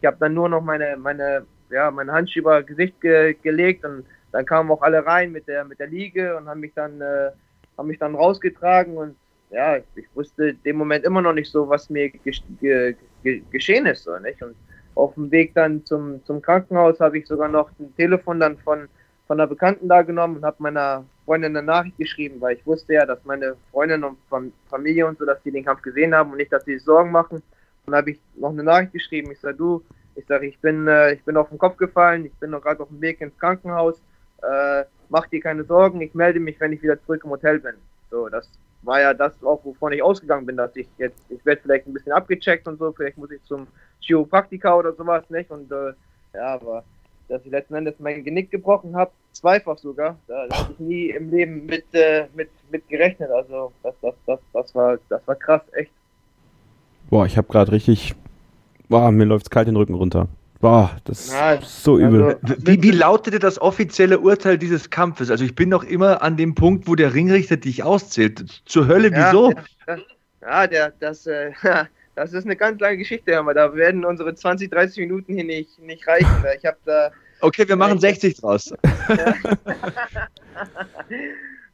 ich 0.00 0.06
habe 0.06 0.16
dann 0.20 0.34
nur 0.34 0.48
noch 0.48 0.60
meine, 0.60 0.96
meine, 0.96 1.44
ja, 1.70 1.90
meine 1.90 2.12
Handschuhe 2.12 2.40
über 2.40 2.62
Gesicht 2.62 3.00
ge 3.00 3.34
gelegt 3.42 3.84
und 3.84 4.04
dann 4.30 4.46
kamen 4.46 4.70
auch 4.70 4.82
alle 4.82 5.04
rein 5.04 5.32
mit 5.32 5.48
der, 5.48 5.64
mit 5.64 5.80
der 5.80 5.88
Liege 5.88 6.36
und 6.36 6.48
haben 6.48 6.60
mich 6.60 6.72
dann, 6.74 7.00
äh, 7.00 7.30
haben 7.76 7.88
mich 7.88 7.98
dann 7.98 8.14
rausgetragen 8.14 8.96
und 8.96 9.16
ja, 9.50 9.76
ich 9.76 10.06
wusste 10.14 10.54
dem 10.54 10.76
Moment 10.76 11.04
immer 11.04 11.22
noch 11.22 11.32
nicht 11.32 11.50
so, 11.50 11.68
was 11.68 11.88
mir 11.88 12.10
ge 12.10 12.32
ge 13.22 13.42
geschehen 13.50 13.86
ist, 13.86 14.04
so, 14.04 14.18
nicht? 14.18 14.42
Und 14.42 14.56
auf 14.94 15.14
dem 15.14 15.30
Weg 15.30 15.54
dann 15.54 15.84
zum, 15.84 16.24
zum 16.24 16.42
Krankenhaus 16.42 17.00
habe 17.00 17.18
ich 17.18 17.26
sogar 17.26 17.48
noch 17.48 17.70
ein 17.78 17.94
Telefon 17.96 18.40
dann 18.40 18.58
von, 18.58 18.88
von 19.26 19.40
einer 19.40 19.48
Bekannten 19.48 19.88
da 19.88 20.02
genommen 20.02 20.36
und 20.36 20.44
habe 20.44 20.56
meiner 20.58 21.04
Freundin 21.24 21.56
eine 21.56 21.66
Nachricht 21.66 21.98
geschrieben, 21.98 22.40
weil 22.40 22.56
ich 22.56 22.66
wusste 22.66 22.94
ja, 22.94 23.06
dass 23.06 23.24
meine 23.24 23.56
Freundin 23.70 24.04
und 24.04 24.18
Familie 24.68 25.06
und 25.06 25.18
so, 25.18 25.24
dass 25.24 25.42
die 25.42 25.50
den 25.50 25.64
Kampf 25.64 25.82
gesehen 25.82 26.14
haben 26.14 26.30
und 26.30 26.36
nicht, 26.36 26.52
dass 26.52 26.64
sie 26.64 26.74
sich 26.74 26.84
Sorgen 26.84 27.10
machen. 27.10 27.42
Dann 27.86 27.94
habe 27.94 28.12
ich 28.12 28.20
noch 28.36 28.50
eine 28.50 28.62
Nachricht 28.62 28.92
geschrieben. 28.92 29.30
Ich 29.30 29.40
sage, 29.40 29.56
du, 29.56 29.82
ich 30.14 30.26
sage, 30.26 30.46
ich 30.46 30.58
bin, 30.60 30.86
äh, 30.86 31.14
ich 31.14 31.22
bin 31.24 31.36
auf 31.36 31.48
den 31.48 31.58
Kopf 31.58 31.76
gefallen, 31.76 32.24
ich 32.24 32.34
bin 32.34 32.50
noch 32.50 32.62
gerade 32.62 32.82
auf 32.82 32.88
dem 32.88 33.00
Weg 33.00 33.20
ins 33.20 33.38
Krankenhaus. 33.38 34.00
Äh, 34.42 34.84
mach 35.08 35.26
dir 35.28 35.40
keine 35.40 35.64
Sorgen, 35.64 36.00
ich 36.00 36.14
melde 36.14 36.40
mich, 36.40 36.60
wenn 36.60 36.72
ich 36.72 36.82
wieder 36.82 37.00
zurück 37.04 37.22
im 37.24 37.30
Hotel 37.30 37.58
bin. 37.60 37.74
So, 38.10 38.28
das 38.28 38.48
war 38.82 39.00
ja 39.00 39.14
das 39.14 39.32
auch, 39.42 39.64
wovon 39.64 39.92
ich 39.92 40.02
ausgegangen 40.02 40.46
bin, 40.46 40.56
dass 40.56 40.74
ich 40.76 40.86
jetzt, 40.98 41.18
ich 41.28 41.44
werde 41.44 41.62
vielleicht 41.62 41.86
ein 41.86 41.94
bisschen 41.94 42.12
abgecheckt 42.12 42.68
und 42.68 42.78
so, 42.78 42.92
vielleicht 42.92 43.16
muss 43.16 43.30
ich 43.30 43.42
zum 43.44 43.66
Chiropraktiker 44.00 44.76
oder 44.76 44.92
sowas, 44.92 45.28
nicht? 45.30 45.50
Und 45.50 45.70
äh, 45.72 45.92
ja, 46.34 46.54
aber 46.54 46.84
dass 47.28 47.44
ich 47.44 47.50
letzten 47.50 47.74
Endes 47.74 47.94
mein 47.98 48.22
Genick 48.22 48.50
gebrochen 48.50 48.94
habe, 48.96 49.10
zweifach 49.32 49.78
sogar, 49.78 50.18
da, 50.26 50.46
habe 50.52 50.72
ich 50.72 50.78
nie 50.78 51.10
im 51.10 51.30
Leben 51.30 51.66
mit, 51.66 51.84
äh, 51.92 52.26
mit, 52.34 52.50
mit 52.70 52.86
gerechnet. 52.88 53.30
Also 53.30 53.72
das, 53.82 53.94
das, 54.02 54.14
das, 54.26 54.40
das 54.52 54.74
war, 54.74 54.98
das 55.08 55.26
war 55.26 55.34
krass, 55.34 55.62
echt. 55.72 55.90
Boah, 57.10 57.26
ich 57.26 57.36
habe 57.36 57.48
gerade 57.48 57.72
richtig, 57.72 58.14
boah, 58.88 59.10
mir 59.10 59.24
läuft's 59.24 59.50
kalt 59.50 59.68
den 59.68 59.76
Rücken 59.76 59.94
runter. 59.94 60.28
Boah, 60.64 60.96
das 61.04 61.30
Na, 61.30 61.52
ist 61.52 61.84
so 61.84 61.98
übel. 61.98 62.38
Also, 62.42 62.54
wie, 62.66 62.82
wie 62.82 62.90
lautete 62.90 63.38
das 63.38 63.60
offizielle 63.60 64.18
Urteil 64.18 64.56
dieses 64.56 64.88
Kampfes? 64.88 65.30
Also 65.30 65.44
ich 65.44 65.54
bin 65.54 65.68
noch 65.68 65.84
immer 65.84 66.22
an 66.22 66.38
dem 66.38 66.54
Punkt, 66.54 66.88
wo 66.88 66.94
der 66.94 67.12
Ringrichter 67.12 67.58
dich 67.58 67.82
auszählt. 67.82 68.62
Zur 68.64 68.88
Hölle, 68.88 69.10
wieso? 69.12 69.52
Ja, 69.86 69.98
ja 70.40 70.66
der, 70.66 70.92
das, 71.00 71.26
äh, 71.26 71.52
das 72.14 72.32
ist 72.32 72.46
eine 72.46 72.56
ganz 72.56 72.80
lange 72.80 72.96
Geschichte, 72.96 73.38
aber 73.38 73.52
da 73.52 73.74
werden 73.74 74.06
unsere 74.06 74.34
20, 74.34 74.70
30 74.70 75.00
Minuten 75.00 75.34
hier 75.34 75.44
nicht, 75.44 75.78
nicht 75.80 76.08
reichen. 76.08 76.30
Ich 76.56 76.64
habe 76.64 76.78
da. 76.86 77.10
Okay, 77.42 77.68
wir 77.68 77.76
machen 77.76 78.00
60 78.00 78.40
draus. 78.40 78.72
ja, 79.08 79.34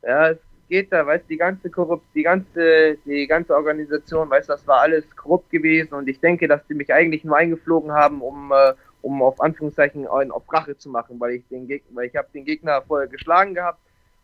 ja 0.33 0.35
geht 0.71 0.93
da, 0.93 1.07
weißt 1.07 1.29
die 1.29 1.37
ganze 1.37 1.69
korrupt, 1.69 2.07
die 2.15 2.23
ganze, 2.23 2.97
die 3.05 3.27
ganze 3.27 3.55
Organisation, 3.55 4.31
weißt 4.31 4.49
das 4.49 4.67
war 4.67 4.81
alles 4.81 5.05
korrupt 5.17 5.51
gewesen 5.51 5.95
und 5.95 6.09
ich 6.09 6.21
denke, 6.21 6.49
dass 6.49 6.67
die 6.67 6.75
mich 6.75 6.93
eigentlich 6.93 7.25
nur 7.25 7.37
eingeflogen 7.37 7.93
haben, 7.93 8.23
um, 8.23 8.53
äh, 8.53 8.73
um 9.03 9.21
auf 9.21 9.41
Anführungszeichen 9.41 10.07
auf 10.07 10.51
Rache 10.51 10.79
zu 10.79 10.89
machen, 10.89 11.21
weil 11.21 11.33
ich 11.33 11.49
den 11.49 11.67
Gegner, 11.67 11.97
weil 11.97 12.07
ich 12.07 12.17
habe 12.17 12.29
den 12.33 12.45
Gegner 12.47 12.83
vorher 12.87 13.09
geschlagen 13.09 13.55
gehabt, 13.55 13.81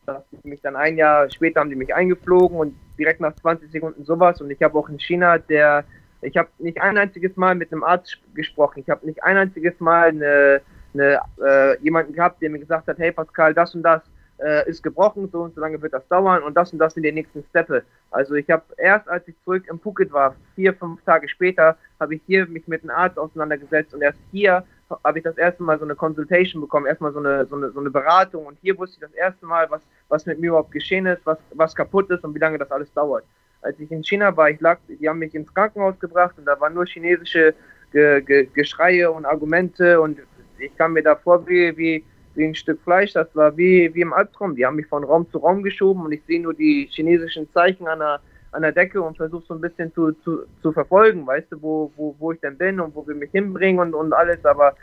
dass 0.06 0.22
die 0.30 0.48
mich 0.48 0.62
dann 0.62 0.76
ein 0.76 0.96
Jahr 0.96 1.28
später 1.30 1.60
haben 1.60 1.70
die 1.70 1.76
mich 1.76 1.94
eingeflogen 1.94 2.56
und 2.56 2.76
direkt 2.98 3.20
nach 3.20 3.34
20 3.34 3.70
Sekunden 3.70 4.04
sowas 4.04 4.40
und 4.40 4.50
ich 4.50 4.62
habe 4.62 4.78
auch 4.78 4.88
in 4.88 4.98
China 4.98 5.36
der 5.36 5.84
ich 6.22 6.36
habe 6.36 6.48
nicht 6.58 6.80
ein 6.80 6.96
einziges 6.96 7.36
Mal 7.36 7.54
mit 7.54 7.72
einem 7.72 7.84
Arzt 7.84 8.18
gesprochen. 8.34 8.80
Ich 8.80 8.88
habe 8.88 9.06
nicht 9.06 9.22
ein 9.22 9.36
einziges 9.36 9.78
Mal 9.80 10.08
eine, 10.08 10.60
eine, 10.94 11.20
äh, 11.44 11.78
jemanden 11.82 12.14
gehabt, 12.14 12.40
der 12.40 12.50
mir 12.50 12.58
gesagt 12.58 12.88
hat, 12.88 12.98
hey 12.98 13.12
Pascal, 13.12 13.54
das 13.54 13.74
und 13.74 13.82
das 13.82 14.02
äh, 14.38 14.68
ist 14.68 14.82
gebrochen, 14.82 15.28
so 15.30 15.42
und 15.42 15.54
so 15.54 15.60
lange 15.60 15.80
wird 15.80 15.92
das 15.92 16.06
dauern 16.08 16.42
und 16.42 16.56
das 16.56 16.72
und 16.72 16.78
das 16.78 16.94
sind 16.94 17.02
die 17.02 17.12
nächsten 17.12 17.44
Steppe. 17.50 17.82
Also 18.10 18.34
ich 18.34 18.48
habe 18.50 18.64
erst, 18.76 19.08
als 19.08 19.26
ich 19.28 19.34
zurück 19.44 19.64
im 19.68 19.78
Phuket 19.78 20.12
war, 20.12 20.34
vier, 20.54 20.74
fünf 20.74 21.02
Tage 21.04 21.28
später, 21.28 21.76
habe 22.00 22.16
ich 22.16 22.22
hier 22.26 22.46
mich 22.46 22.66
mit 22.68 22.82
einem 22.82 22.90
Arzt 22.90 23.18
auseinandergesetzt 23.18 23.94
und 23.94 24.02
erst 24.02 24.18
hier 24.30 24.64
habe 25.02 25.18
ich 25.18 25.24
das 25.24 25.36
erste 25.36 25.62
Mal 25.62 25.78
so 25.78 25.84
eine 25.84 25.96
Consultation 25.96 26.60
bekommen, 26.60 26.86
erstmal 26.86 27.12
so 27.12 27.18
eine, 27.18 27.46
so 27.46 27.56
eine, 27.56 27.70
so 27.70 27.80
eine 27.80 27.90
Beratung 27.90 28.46
und 28.46 28.58
hier 28.62 28.78
wusste 28.78 28.96
ich 28.96 29.00
das 29.00 29.12
erste 29.12 29.44
Mal, 29.46 29.68
was, 29.70 29.82
was 30.08 30.26
mit 30.26 30.38
mir 30.38 30.48
überhaupt 30.48 30.70
geschehen 30.70 31.06
ist, 31.06 31.24
was, 31.24 31.38
was 31.54 31.74
kaputt 31.74 32.10
ist 32.10 32.24
und 32.24 32.34
wie 32.34 32.38
lange 32.38 32.58
das 32.58 32.70
alles 32.70 32.92
dauert. 32.92 33.24
Als 33.62 33.80
ich 33.80 33.90
in 33.90 34.04
China 34.04 34.36
war, 34.36 34.50
ich 34.50 34.60
lag, 34.60 34.78
die 34.88 35.08
haben 35.08 35.18
mich 35.18 35.34
ins 35.34 35.52
Krankenhaus 35.52 35.98
gebracht 35.98 36.34
und 36.38 36.44
da 36.44 36.60
waren 36.60 36.74
nur 36.74 36.86
chinesische 36.86 37.54
Ge 37.92 38.20
Ge 38.20 38.48
Geschreie 38.52 39.10
und 39.10 39.24
Argumente 39.24 40.00
und 40.00 40.18
ich 40.58 40.76
kam 40.76 40.92
mir 40.92 41.02
da 41.02 41.16
vor 41.16 41.46
wie, 41.48 41.76
wie, 41.76 42.04
wie 42.36 42.44
ein 42.44 42.54
Stück 42.54 42.80
Fleisch, 42.82 43.12
das 43.12 43.34
war 43.34 43.56
wie, 43.56 43.92
wie 43.94 44.00
im 44.00 44.12
Albtraum. 44.12 44.56
Die 44.56 44.64
haben 44.64 44.76
mich 44.76 44.86
von 44.86 45.04
Raum 45.04 45.28
zu 45.30 45.38
Raum 45.38 45.62
geschoben 45.62 46.04
und 46.04 46.12
ich 46.12 46.22
sehe 46.26 46.40
nur 46.40 46.54
die 46.54 46.88
chinesischen 46.90 47.50
Zeichen 47.52 47.86
an 47.86 47.98
der, 47.98 48.20
an 48.52 48.62
der 48.62 48.72
Decke 48.72 49.00
und 49.02 49.16
versuche 49.16 49.44
so 49.46 49.54
ein 49.54 49.60
bisschen 49.60 49.92
zu, 49.92 50.12
zu, 50.12 50.44
zu 50.62 50.72
verfolgen, 50.72 51.26
weißt 51.26 51.52
du, 51.52 51.62
wo, 51.62 51.92
wo, 51.96 52.14
wo 52.18 52.32
ich 52.32 52.40
denn 52.40 52.56
bin 52.56 52.80
und 52.80 52.94
wo 52.94 53.06
wir 53.06 53.14
mich 53.14 53.30
hinbringen 53.30 53.80
und, 53.80 53.94
und 53.94 54.12
alles, 54.12 54.44
aber 54.44 54.74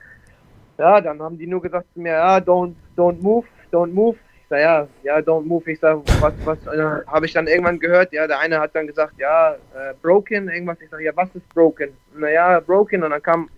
ja, 0.78 1.02
dann 1.02 1.22
haben 1.22 1.38
die 1.38 1.48
nur 1.48 1.62
gesagt 1.62 1.88
zu 1.94 2.00
mir, 2.00 2.14
ja, 2.14 2.38
don't, 2.38 2.74
don't 2.98 3.22
move, 3.22 3.46
don't 3.72 3.94
move. 3.94 4.18
Ich 4.42 4.50
sag, 4.50 4.60
ja, 4.60 4.88
ja, 5.04 5.18
don't 5.18 5.46
move. 5.46 5.70
Ich 5.72 5.80
sag, 5.80 6.00
was, 6.20 6.34
was, 6.46 6.58
äh, 6.68 7.06
habe 7.08 7.26
ich 7.26 7.34
dann 7.34 7.48
irgendwann 7.48 7.80
gehört, 7.80 8.12
ja, 8.12 8.28
der 8.28 8.40
eine 8.40 8.60
hat 8.60 8.76
dann 8.76 8.88
gesagt, 8.88 9.14
ja, 9.18 9.54
äh, 9.54 9.94
broken, 10.02 10.50
irgendwas. 10.50 10.82
Ich 10.82 10.90
sag, 10.90 11.02
ja, 11.02 11.12
was 11.16 11.34
ist 11.36 11.48
broken? 11.54 11.90
Naja, 12.16 12.60
broken. 12.60 13.04
Und 13.04 13.12
dann 13.12 13.22
kam, 13.22 13.50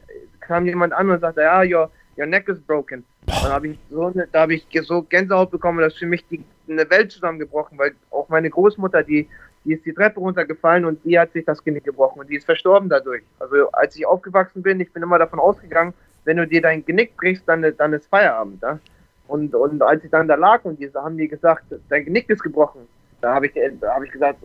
kam 0.42 0.66
jemand 0.66 0.94
an 0.94 1.10
und 1.10 1.20
sagte, 1.20 1.42
ja, 1.42 1.62
your, 1.64 1.90
your 2.18 2.26
neck 2.26 2.48
is 2.50 2.62
broken. 2.62 3.04
Dann 3.28 3.52
habe 3.52 3.68
ich 3.70 3.80
so, 3.90 4.10
ne, 4.10 4.28
da 4.32 4.42
habe 4.42 4.54
ich 4.54 4.68
so 4.84 5.02
Gänsehaut 5.04 5.52
bekommen, 5.52 5.80
dass 5.80 5.96
für 5.96 6.06
mich 6.06 6.26
die, 6.28 6.44
eine 6.70 6.90
Welt 6.90 7.12
zusammengebrochen, 7.12 7.78
weil 7.78 7.96
auch 8.12 8.30
meine 8.30 8.50
Großmutter, 8.50 9.04
die, 9.04 9.28
die 9.64 9.74
ist 9.74 9.86
die 9.86 9.94
Treppe 9.94 10.20
runtergefallen 10.20 10.86
und 10.86 11.04
die 11.04 11.18
hat 11.18 11.32
sich 11.34 11.46
das 11.46 11.64
Genick 11.64 11.84
gebrochen 11.84 12.20
und 12.20 12.30
die 12.30 12.36
ist 12.36 12.46
verstorben 12.46 12.90
dadurch. 12.90 13.24
Also 13.40 13.70
als 13.72 13.96
ich 13.96 14.06
aufgewachsen 14.06 14.62
bin, 14.62 14.80
ich 14.80 14.92
bin 14.92 15.04
immer 15.04 15.20
davon 15.20 15.40
ausgegangen, 15.40 15.94
wenn 16.24 16.38
du 16.38 16.48
dir 16.48 16.62
dein 16.62 16.86
Genick 16.86 17.16
brichst, 17.18 17.44
dann, 17.48 17.66
dann 17.78 17.94
ist 17.94 18.08
Feierabend. 18.08 18.62
Ja? 18.62 18.80
Und, 19.28 19.56
und 19.56 19.82
als 19.82 20.04
ich 20.04 20.12
dann 20.12 20.28
da 20.28 20.36
lag 20.36 20.64
und 20.66 20.80
die 20.80 20.92
haben 20.94 21.16
mir 21.16 21.28
gesagt, 21.28 21.66
dein 21.90 22.06
Genick 22.06 22.30
ist 22.30 22.44
gebrochen, 22.44 22.88
da 23.22 23.34
habe 23.34 23.48
ich, 23.48 23.54
da 23.54 23.96
hab 23.96 24.04
ich 24.04 24.12
gesagt, 24.12 24.40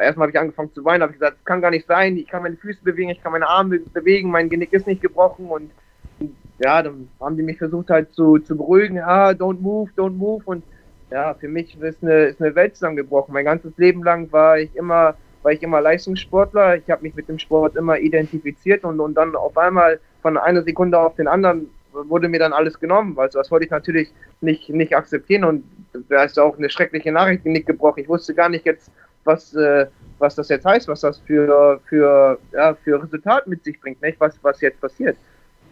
erstmal 0.00 0.26
habe 0.26 0.30
ich 0.30 0.38
angefangen 0.38 0.72
zu 0.74 0.84
weinen, 0.84 1.02
habe 1.02 1.12
ich 1.12 1.18
gesagt, 1.18 1.38
das 1.38 1.44
kann 1.44 1.62
gar 1.62 1.70
nicht 1.70 1.86
sein, 1.86 2.16
ich 2.16 2.26
kann 2.26 2.42
meine 2.42 2.56
Füße 2.56 2.82
bewegen, 2.82 3.10
ich 3.10 3.22
kann 3.22 3.32
meine 3.32 3.48
Arme 3.48 3.78
bewegen, 3.78 4.30
mein 4.30 4.50
Genick 4.50 4.72
ist 4.72 4.86
nicht 4.86 5.00
gebrochen 5.00 5.46
und 5.48 5.70
ja, 6.58 6.82
dann 6.82 7.08
haben 7.20 7.36
die 7.36 7.42
mich 7.42 7.58
versucht 7.58 7.90
halt 7.90 8.12
zu, 8.12 8.38
zu 8.38 8.56
beruhigen, 8.56 8.96
ja, 8.96 9.30
don't 9.30 9.60
move, 9.60 9.90
don't 9.96 10.16
move 10.16 10.42
und 10.44 10.64
ja, 11.10 11.34
für 11.34 11.48
mich 11.48 11.80
ist 11.80 12.02
eine, 12.02 12.24
ist 12.24 12.40
eine 12.40 12.54
Welt 12.54 12.74
zusammengebrochen. 12.74 13.32
Mein 13.32 13.44
ganzes 13.44 13.76
Leben 13.78 14.02
lang 14.02 14.30
war 14.30 14.58
ich 14.58 14.74
immer, 14.76 15.14
war 15.42 15.52
ich 15.52 15.62
immer 15.62 15.80
Leistungssportler. 15.80 16.76
Ich 16.76 16.90
habe 16.90 17.02
mich 17.02 17.14
mit 17.14 17.28
dem 17.28 17.38
Sport 17.38 17.76
immer 17.76 17.98
identifiziert 17.98 18.84
und, 18.84 19.00
und 19.00 19.14
dann 19.14 19.34
auf 19.34 19.56
einmal 19.56 20.00
von 20.20 20.36
einer 20.36 20.62
Sekunde 20.62 20.98
auf 20.98 21.14
den 21.14 21.28
anderen 21.28 21.70
wurde 21.92 22.28
mir 22.28 22.38
dann 22.38 22.52
alles 22.52 22.78
genommen. 22.78 23.18
Also 23.18 23.38
das 23.38 23.50
wollte 23.50 23.64
ich 23.64 23.70
natürlich 23.70 24.12
nicht, 24.40 24.68
nicht 24.68 24.94
akzeptieren 24.94 25.44
und 25.44 25.64
da 26.08 26.24
ist 26.24 26.38
auch 26.38 26.58
eine 26.58 26.68
schreckliche 26.68 27.10
Nachricht 27.10 27.44
nicht 27.46 27.66
gebrochen. 27.66 28.00
Ich 28.00 28.08
wusste 28.08 28.34
gar 28.34 28.48
nicht 28.48 28.66
jetzt, 28.66 28.90
was, 29.24 29.54
äh, 29.54 29.86
was 30.18 30.34
das 30.34 30.48
jetzt 30.48 30.64
heißt, 30.64 30.88
was 30.88 31.00
das 31.00 31.18
für, 31.20 31.80
für, 31.86 32.38
ja, 32.52 32.74
für 32.74 33.02
Resultat 33.02 33.46
mit 33.46 33.64
sich 33.64 33.80
bringt, 33.80 34.02
nicht? 34.02 34.20
Was, 34.20 34.38
was 34.42 34.60
jetzt 34.60 34.80
passiert. 34.80 35.16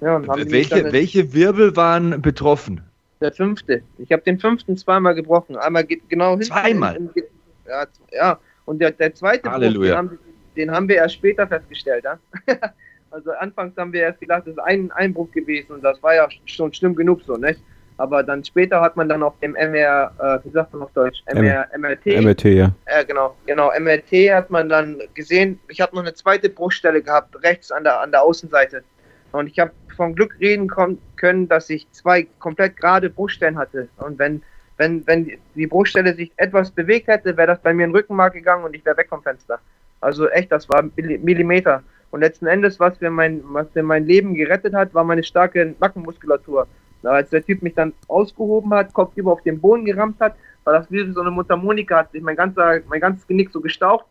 Ja, 0.00 0.20
welche, 0.26 0.92
welche 0.92 1.32
Wirbel 1.32 1.74
waren 1.76 2.20
betroffen? 2.20 2.82
Der 3.20 3.32
fünfte. 3.32 3.82
Ich 3.98 4.12
habe 4.12 4.22
den 4.22 4.38
fünften 4.38 4.76
zweimal 4.76 5.14
gebrochen. 5.14 5.56
Einmal 5.56 5.84
geht 5.84 6.08
genau 6.08 6.32
hinten. 6.32 6.46
Zweimal? 6.46 6.96
In, 6.96 7.10
in, 7.14 7.24
ja, 7.66 7.86
ja, 8.12 8.38
und 8.66 8.78
der, 8.80 8.90
der 8.90 9.14
zweite 9.14 9.50
Halleluja. 9.50 10.02
Bruch, 10.02 10.10
den, 10.10 10.10
haben, 10.10 10.18
den 10.56 10.70
haben 10.70 10.88
wir 10.88 10.96
erst 10.96 11.14
später 11.14 11.46
festgestellt. 11.46 12.04
Ja? 12.04 12.18
also 13.10 13.30
anfangs 13.32 13.76
haben 13.76 13.92
wir 13.92 14.02
erst 14.02 14.20
gedacht, 14.20 14.42
das 14.44 14.52
ist 14.52 14.60
ein 14.60 14.90
Einbruch 14.92 15.30
gewesen 15.30 15.72
und 15.72 15.82
das 15.82 16.02
war 16.02 16.14
ja 16.14 16.28
schon 16.44 16.72
schlimm 16.74 16.94
genug 16.94 17.22
so, 17.26 17.36
nicht? 17.36 17.60
Aber 17.98 18.22
dann 18.22 18.44
später 18.44 18.82
hat 18.82 18.94
man 18.96 19.08
dann 19.08 19.22
auf 19.22 19.38
dem 19.40 19.54
MR, 19.54 20.12
äh, 20.18 20.46
wie 20.46 20.50
sagt 20.50 20.74
man 20.74 20.82
auf 20.82 20.92
Deutsch? 20.92 21.22
MR, 21.26 21.66
MRT. 21.78 22.22
MRT, 22.22 22.44
ja. 22.44 22.70
Äh, 22.84 23.06
genau, 23.06 23.34
genau. 23.46 23.70
MRT 23.78 24.12
hat 24.34 24.50
man 24.50 24.68
dann 24.68 25.00
gesehen. 25.14 25.58
Ich 25.68 25.80
habe 25.80 25.96
noch 25.96 26.02
eine 26.02 26.12
zweite 26.12 26.50
Bruchstelle 26.50 27.00
gehabt, 27.00 27.42
rechts 27.42 27.72
an 27.72 27.84
der, 27.84 28.00
an 28.00 28.10
der 28.10 28.22
Außenseite. 28.22 28.84
Und 29.32 29.46
ich 29.46 29.58
habe 29.58 29.72
vom 29.96 30.14
Glück 30.14 30.36
reden 30.40 30.68
können, 31.16 31.48
dass 31.48 31.70
ich 31.70 31.90
zwei 31.92 32.26
komplett 32.38 32.76
gerade 32.76 33.10
Bruchstellen 33.10 33.58
hatte. 33.58 33.88
Und 33.96 34.18
wenn, 34.18 34.42
wenn, 34.76 35.06
wenn 35.06 35.30
die 35.54 35.66
Bruchstelle 35.66 36.14
sich 36.14 36.32
etwas 36.36 36.70
bewegt 36.70 37.08
hätte, 37.08 37.36
wäre 37.36 37.48
das 37.48 37.60
bei 37.60 37.72
mir 37.72 37.84
in 37.84 37.90
den 37.90 37.96
Rückenmark 37.96 38.34
gegangen 38.34 38.64
und 38.64 38.74
ich 38.74 38.84
wäre 38.84 38.96
weg 38.96 39.08
vom 39.08 39.22
Fenster. 39.22 39.58
Also 40.00 40.28
echt, 40.28 40.52
das 40.52 40.68
war 40.68 40.84
Millimeter. 40.96 41.82
Und 42.10 42.20
letzten 42.20 42.46
Endes, 42.46 42.78
was 42.78 43.00
mir 43.00 43.10
mein, 43.10 43.42
was 43.48 43.66
mir 43.74 43.82
mein 43.82 44.06
Leben 44.06 44.34
gerettet 44.34 44.74
hat, 44.74 44.94
war 44.94 45.04
meine 45.04 45.24
starke 45.24 45.74
Nackenmuskulatur. 45.80 46.66
Als 47.02 47.30
der 47.30 47.44
Typ 47.44 47.62
mich 47.62 47.74
dann 47.74 47.92
ausgehoben 48.08 48.72
hat, 48.74 48.92
Kopf 48.92 49.12
über 49.16 49.32
auf 49.32 49.42
den 49.42 49.60
Boden 49.60 49.84
gerammt 49.84 50.20
hat, 50.20 50.34
war 50.64 50.74
das 50.74 50.90
wie 50.90 51.10
so 51.12 51.20
eine 51.20 51.30
Mundharmonika, 51.30 51.98
hat 51.98 52.12
sich 52.12 52.22
mein 52.22 52.36
ganzer, 52.36 52.80
mein 52.88 53.00
ganzes 53.00 53.26
Genick 53.26 53.50
so 53.50 53.60
gestaucht, 53.60 54.06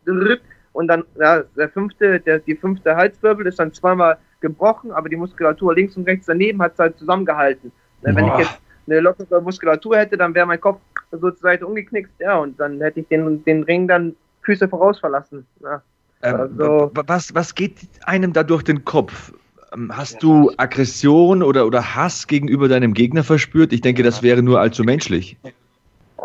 und 0.75 0.87
dann, 0.89 1.05
ja, 1.17 1.41
der 1.55 1.69
fünfte, 1.69 2.19
der, 2.19 2.39
die 2.39 2.55
fünfte 2.55 2.97
Halswirbel 2.97 3.47
ist 3.47 3.59
dann 3.59 3.71
zweimal 3.71 4.17
gebrochen, 4.45 4.91
aber 4.91 5.09
die 5.09 5.15
Muskulatur 5.15 5.75
links 5.75 5.97
und 5.97 6.07
rechts 6.07 6.27
daneben 6.27 6.61
hat 6.61 6.73
es 6.73 6.79
halt 6.79 6.97
zusammengehalten. 6.97 7.71
Boah. 8.01 8.15
Wenn 8.15 8.27
ich 8.27 8.37
jetzt 8.37 8.59
eine 8.87 8.99
lockere 8.99 9.41
Muskulatur 9.41 9.97
hätte, 9.97 10.17
dann 10.17 10.33
wäre 10.35 10.45
mein 10.45 10.61
Kopf 10.61 10.79
so 11.11 11.31
zur 11.31 11.39
Seite 11.39 11.65
umgeknickt, 11.65 12.11
ja, 12.19 12.37
und 12.37 12.59
dann 12.59 12.79
hätte 12.81 12.99
ich 12.99 13.07
den, 13.07 13.43
den 13.43 13.63
Ring 13.63 13.87
dann 13.87 14.15
Füße 14.43 14.67
voraus 14.67 14.99
verlassen. 14.99 15.45
Ja. 15.61 15.81
Ähm, 16.21 16.35
also, 16.35 16.91
was, 16.93 17.33
was 17.33 17.55
geht 17.55 17.77
einem 18.05 18.33
da 18.33 18.43
durch 18.43 18.63
den 18.63 18.85
Kopf? 18.85 19.33
Ähm, 19.73 19.91
hast 19.95 20.21
du 20.21 20.51
Aggression 20.57 21.41
oder, 21.43 21.65
oder 21.65 21.95
Hass 21.95 22.27
gegenüber 22.27 22.67
deinem 22.67 22.93
Gegner 22.93 23.23
verspürt? 23.23 23.73
Ich 23.73 23.81
denke, 23.81 24.03
das 24.03 24.21
wäre 24.23 24.43
nur 24.43 24.59
allzu 24.59 24.83
menschlich. 24.83 25.37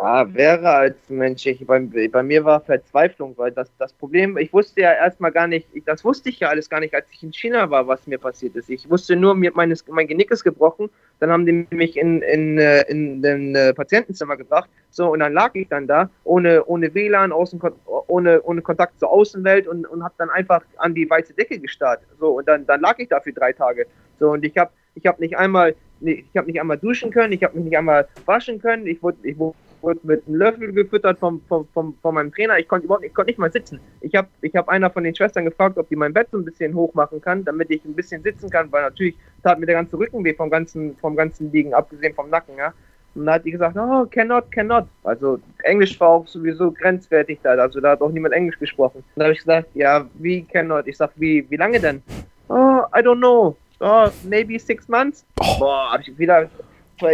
Ja, 0.03 0.33
wäre 0.33 0.71
als 0.71 0.97
Mensch. 1.11 1.45
Ich, 1.45 1.67
bei, 1.67 1.79
bei 1.79 2.23
mir 2.23 2.43
war 2.43 2.63
Verzweiflung, 2.63 3.37
weil 3.37 3.53
das, 3.53 3.71
das 3.77 3.93
Problem, 3.93 4.39
ich 4.39 4.51
wusste 4.51 4.81
ja 4.81 4.95
erstmal 4.95 5.31
gar 5.31 5.47
nicht, 5.47 5.69
ich, 5.75 5.85
das 5.85 6.03
wusste 6.07 6.31
ich 6.31 6.41
ja 6.41 6.49
alles 6.49 6.71
gar 6.71 6.81
nicht, 6.81 6.95
als 6.95 7.07
ich 7.13 7.23
in 7.23 7.35
China 7.35 7.69
war, 7.69 7.87
was 7.87 8.07
mir 8.07 8.17
passiert 8.17 8.57
ist. 8.57 8.71
Ich 8.71 8.89
wusste 8.89 9.15
nur, 9.15 9.35
mir, 9.35 9.53
meines, 9.55 9.87
mein 9.89 10.07
Genick 10.07 10.31
ist 10.31 10.43
gebrochen, 10.43 10.89
dann 11.19 11.31
haben 11.31 11.45
die 11.45 11.67
mich 11.71 11.99
in, 11.99 12.23
in, 12.23 12.57
äh, 12.57 12.81
in, 12.89 13.23
in, 13.23 13.25
in 13.25 13.55
äh, 13.55 13.75
Patientenzimmer 13.75 14.39
gebracht, 14.39 14.71
so, 14.89 15.13
und 15.13 15.21
dann 15.21 15.35
lag 15.35 15.55
ich 15.55 15.69
dann 15.69 15.87
da, 15.87 16.09
ohne, 16.25 16.65
ohne 16.65 16.95
WLAN, 16.95 17.31
außen, 17.31 17.61
ohne, 18.07 18.43
ohne 18.43 18.63
Kontakt 18.63 18.99
zur 18.99 19.11
Außenwelt 19.11 19.69
und, 19.69 19.87
und 19.87 20.03
habe 20.03 20.15
dann 20.17 20.31
einfach 20.31 20.63
an 20.79 20.95
die 20.95 21.09
weiße 21.11 21.35
Decke 21.35 21.59
gestarrt. 21.59 22.01
So, 22.19 22.39
und 22.39 22.49
dann, 22.49 22.65
dann 22.65 22.81
lag 22.81 22.99
ich 22.99 23.09
da 23.09 23.21
für 23.21 23.35
drei 23.35 23.53
Tage. 23.53 23.87
So, 24.19 24.31
und 24.31 24.47
ich 24.47 24.57
habe 24.57 24.71
ich 24.95 25.07
hab 25.07 25.21
nicht 25.21 25.37
einmal, 25.37 25.75
ich 26.01 26.25
habe 26.35 26.47
nicht 26.47 26.59
einmal 26.59 26.79
duschen 26.79 27.11
können, 27.11 27.35
ich 27.35 27.45
habe 27.45 27.57
mich 27.57 27.65
nicht 27.65 27.77
einmal 27.77 28.09
waschen 28.25 28.61
können, 28.63 28.87
ich 28.87 29.03
wurde, 29.03 29.19
ich 29.23 29.39
wurde 29.39 29.55
wurde 29.83 30.01
mit 30.03 30.27
einem 30.27 30.37
Löffel 30.37 30.73
gefüttert 30.73 31.19
vom, 31.19 31.40
vom, 31.49 31.66
vom, 31.73 31.95
von 32.01 32.14
meinem 32.14 32.33
Trainer. 32.33 32.59
Ich 32.59 32.69
konnte 32.69 32.87
überhaupt 32.87 33.05
ich 33.05 33.14
konnte 33.14 33.31
nicht 33.31 33.38
mal 33.38 33.53
sitzen. 33.53 33.81
Ich 34.01 34.14
habe 34.14 34.29
ich 34.43 34.55
hab 34.55 34.69
einer 34.69 34.90
von 34.90 35.05
den 35.05 35.14
Schwestern 35.14 35.45
gefragt, 35.45 35.79
ob 35.79 35.88
die 35.88 35.97
mein 35.97 36.12
Bett 36.12 36.29
so 36.31 36.38
ein 36.38 36.45
bisschen 36.45 36.75
hoch 36.75 36.95
machen 36.95 37.21
kann, 37.21 37.45
damit 37.45 37.71
ich 37.71 37.85
ein 37.85 37.95
bisschen 37.95 38.23
sitzen 38.23 38.51
kann, 38.51 38.71
weil 38.73 38.83
natürlich 38.83 39.16
tat 39.43 39.59
mir 39.59 39.66
der 39.66 39.77
ganze 39.77 39.99
Rücken 39.99 40.25
weh 40.25 40.35
vom 40.35 40.51
ganzen, 40.51 40.97
vom 40.99 41.16
ganzen 41.16 41.51
Liegen, 41.53 41.75
abgesehen 41.75 42.14
vom 42.14 42.31
Nacken, 42.31 42.57
ja. 42.57 42.73
Und 43.14 43.27
da 43.27 43.35
hat 43.35 43.45
die 43.45 43.51
gesagt, 43.51 43.77
oh, 43.77 44.07
cannot, 44.07 44.51
cannot. 44.53 44.87
Also 45.03 45.40
Englisch 45.64 45.99
war 45.99 46.09
auch 46.11 46.27
sowieso 46.27 46.71
grenzwertig 46.71 47.40
da, 47.43 47.51
also 47.51 47.81
da 47.81 47.90
hat 47.90 48.03
auch 48.03 48.11
niemand 48.11 48.35
Englisch 48.35 48.59
gesprochen. 48.59 48.99
Und 48.99 49.21
da 49.21 49.25
habe 49.25 49.33
ich 49.33 49.40
gesagt, 49.40 49.69
ja, 49.75 50.07
wie 50.14 50.43
cannot? 50.45 50.87
Ich 50.87 50.97
sag, 50.97 51.11
wie, 51.16 51.45
wie 51.51 51.57
lange 51.57 51.81
denn? 51.81 52.03
Oh, 52.49 52.83
I 52.95 53.01
don't 53.01 53.19
know. 53.19 53.57
Oh, 53.81 54.09
maybe 54.25 54.59
six 54.59 54.88
months. 54.88 55.25
Boah, 55.59 55.93
hab 55.93 56.01
ich 56.03 56.16
wieder, 56.19 56.49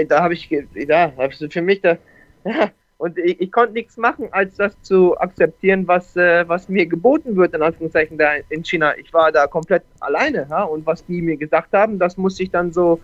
da 0.08 0.22
habe 0.22 0.34
ich, 0.34 0.48
da 0.86 1.12
habe 1.16 1.32
ich 1.32 1.52
für 1.52 1.62
mich 1.62 1.80
da, 1.80 1.96
Und 2.98 3.18
ich, 3.18 3.40
ich 3.40 3.52
konnte 3.52 3.74
nichts 3.74 3.98
machen, 3.98 4.28
als 4.30 4.56
das 4.56 4.80
zu 4.80 5.18
akzeptieren, 5.18 5.86
was, 5.86 6.16
äh, 6.16 6.48
was 6.48 6.68
mir 6.68 6.86
geboten 6.86 7.36
wird, 7.36 7.54
in 7.54 7.62
Anführungszeichen, 7.62 8.16
da 8.16 8.36
in 8.48 8.64
China. 8.64 8.96
Ich 8.96 9.12
war 9.12 9.30
da 9.30 9.46
komplett 9.46 9.82
alleine, 10.00 10.46
ja? 10.48 10.62
und 10.62 10.86
was 10.86 11.04
die 11.04 11.20
mir 11.20 11.36
gesagt 11.36 11.74
haben, 11.74 11.98
das 11.98 12.16
musste 12.16 12.42
ich 12.42 12.50
dann 12.50 12.72
so 12.72 13.00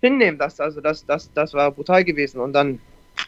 hinnehmen. 0.00 0.38
Das, 0.38 0.60
also 0.60 0.80
das, 0.80 1.04
das, 1.06 1.32
das 1.32 1.54
war 1.54 1.72
brutal 1.72 2.04
gewesen. 2.04 2.40
Und 2.40 2.52
dann, 2.52 2.78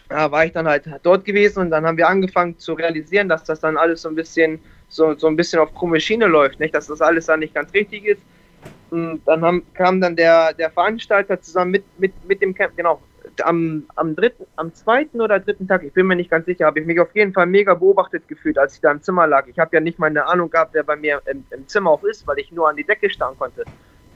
ja, 0.09 0.31
war 0.31 0.45
ich 0.45 0.53
dann 0.53 0.69
halt 0.69 0.85
dort 1.03 1.25
gewesen 1.25 1.61
und 1.61 1.71
dann 1.71 1.85
haben 1.85 1.97
wir 1.97 2.09
angefangen 2.09 2.57
zu 2.59 2.75
realisieren, 2.75 3.29
dass 3.29 3.43
das 3.43 3.59
dann 3.59 3.77
alles 3.77 4.03
so 4.03 4.09
ein 4.09 4.15
bisschen 4.15 4.61
so, 4.89 5.15
so 5.15 5.27
ein 5.27 5.37
bisschen 5.37 5.59
auf 5.59 5.75
krumme 5.75 5.99
Schiene 5.99 6.27
läuft, 6.27 6.61
nicht? 6.61 6.75
dass 6.75 6.87
das 6.87 7.01
alles 7.01 7.27
dann 7.27 7.41
nicht 7.41 7.55
ganz 7.55 7.75
richtig 7.75 8.05
ist. 8.05 8.23
Und 8.91 9.21
dann 9.27 9.43
haben, 9.43 9.67
kam 9.75 10.01
dann 10.01 10.15
der, 10.15 10.55
der 10.55 10.71
Veranstalter 10.71 11.41
zusammen 11.41 11.73
mit, 11.73 11.85
mit, 11.99 12.13
mit 12.27 12.41
dem 12.41 12.55
Camp, 12.55 12.77
genau, 12.77 13.03
am, 13.45 13.85
am 13.97 14.15
dritten, 14.17 14.47
am 14.57 14.73
zweiten 14.75 15.21
oder 15.21 15.41
dritten 15.41 15.67
Tag, 15.69 15.83
ich 15.83 15.93
bin 15.93 16.07
mir 16.07 16.17
nicht 16.17 16.31
ganz 16.31 16.47
sicher, 16.47 16.67
habe 16.67 16.81
ich 16.81 16.87
mich 16.87 17.01
auf 17.01 17.15
jeden 17.15 17.33
Fall 17.33 17.47
mega 17.47 17.75
beobachtet 17.75 18.29
gefühlt, 18.29 18.59
als 18.59 18.75
ich 18.75 18.81
da 18.81 18.91
im 18.91 19.03
Zimmer 19.03 19.27
lag. 19.27 19.47
Ich 19.47 19.59
habe 19.59 19.75
ja 19.77 19.81
nicht 19.81 19.99
mal 19.99 20.07
eine 20.07 20.27
Ahnung 20.27 20.51
gehabt, 20.51 20.75
wer 20.75 20.83
bei 20.83 20.97
mir 20.97 21.21
im, 21.27 21.45
im 21.51 21.67
Zimmer 21.69 21.91
auch 21.91 22.05
ist, 22.05 22.27
weil 22.27 22.39
ich 22.39 22.53
nur 22.53 22.69
an 22.69 22.77
die 22.77 22.85
Decke 22.85 23.11
starren 23.11 23.39
konnte. 23.39 23.65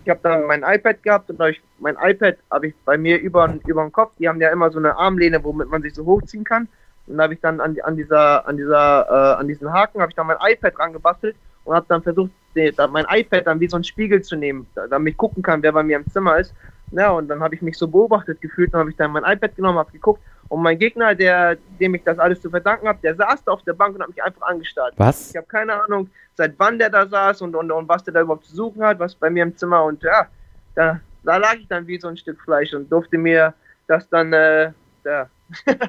Ich 0.04 0.10
habe 0.10 0.20
dann 0.22 0.46
mein 0.46 0.64
iPad 0.64 1.02
gehabt 1.02 1.30
und 1.30 1.40
ich, 1.48 1.62
mein 1.78 1.96
iPad 2.00 2.36
habe 2.50 2.68
ich 2.68 2.74
bei 2.84 2.98
mir 2.98 3.20
über, 3.20 3.54
über 3.66 3.82
den 3.82 3.92
Kopf. 3.92 4.12
Die 4.18 4.28
haben 4.28 4.40
ja 4.40 4.50
immer 4.50 4.70
so 4.70 4.78
eine 4.78 4.96
Armlehne, 4.96 5.42
womit 5.44 5.68
man 5.68 5.82
sich 5.82 5.94
so 5.94 6.04
hochziehen 6.04 6.44
kann. 6.44 6.68
Und 7.06 7.18
da 7.18 7.24
habe 7.24 7.34
ich 7.34 7.40
dann 7.40 7.60
an, 7.60 7.76
an 7.82 7.96
dieser, 7.96 8.46
an 8.46 8.56
dieser, 8.56 9.06
äh, 9.08 9.40
an 9.40 9.48
diesen 9.48 9.72
Haken 9.72 10.00
habe 10.00 10.10
ich 10.10 10.16
dann 10.16 10.26
mein 10.26 10.38
iPad 10.40 10.78
rangebastelt 10.78 11.36
und 11.64 11.74
habe 11.74 11.86
dann 11.88 12.02
versucht, 12.02 12.30
da, 12.76 12.86
mein 12.86 13.06
iPad 13.08 13.46
dann 13.46 13.60
wie 13.60 13.68
so 13.68 13.76
ein 13.76 13.84
Spiegel 13.84 14.22
zu 14.22 14.36
nehmen, 14.36 14.66
da, 14.74 14.86
damit 14.86 15.12
ich 15.12 15.16
gucken 15.16 15.42
kann, 15.42 15.62
wer 15.62 15.72
bei 15.72 15.82
mir 15.82 15.96
im 15.96 16.06
Zimmer 16.08 16.38
ist. 16.38 16.54
Ja, 16.92 17.10
und 17.10 17.28
dann 17.28 17.40
habe 17.40 17.54
ich 17.54 17.62
mich 17.62 17.76
so 17.76 17.88
beobachtet 17.88 18.40
gefühlt 18.40 18.72
und 18.74 18.80
habe 18.80 18.90
ich 18.90 18.96
dann 18.96 19.10
mein 19.10 19.24
iPad 19.24 19.56
genommen, 19.56 19.78
habe 19.78 19.90
geguckt 19.92 20.22
und 20.48 20.62
mein 20.62 20.78
Gegner, 20.78 21.14
der, 21.14 21.56
dem 21.80 21.94
ich 21.94 22.02
das 22.04 22.18
alles 22.18 22.40
zu 22.40 22.50
verdanken 22.50 22.86
habe, 22.86 22.98
der 23.02 23.14
saß 23.14 23.44
da 23.44 23.52
auf 23.52 23.62
der 23.62 23.72
Bank 23.72 23.94
und 23.94 24.02
hat 24.02 24.08
mich 24.08 24.22
einfach 24.22 24.42
angestarrt. 24.42 24.94
Was? 24.98 25.30
Ich 25.30 25.36
habe 25.36 25.46
keine 25.46 25.82
Ahnung, 25.82 26.10
seit 26.34 26.54
wann 26.58 26.78
der 26.78 26.90
da 26.90 27.06
saß 27.06 27.40
und, 27.42 27.56
und, 27.56 27.70
und 27.70 27.88
was 27.88 28.04
der 28.04 28.12
da 28.12 28.20
überhaupt 28.20 28.44
zu 28.44 28.54
suchen 28.54 28.82
hat, 28.82 28.98
was 28.98 29.14
bei 29.14 29.30
mir 29.30 29.44
im 29.44 29.56
Zimmer 29.56 29.84
und 29.84 30.02
ja, 30.02 30.26
da, 30.74 31.00
da 31.22 31.36
lag 31.38 31.54
ich 31.54 31.68
dann 31.68 31.86
wie 31.86 31.98
so 31.98 32.08
ein 32.08 32.16
Stück 32.16 32.40
Fleisch 32.42 32.74
und 32.74 32.92
durfte 32.92 33.16
mir 33.16 33.54
das 33.86 34.08
dann, 34.10 34.32
äh, 34.34 34.72
ja, 35.04 35.28
ja 35.66 35.80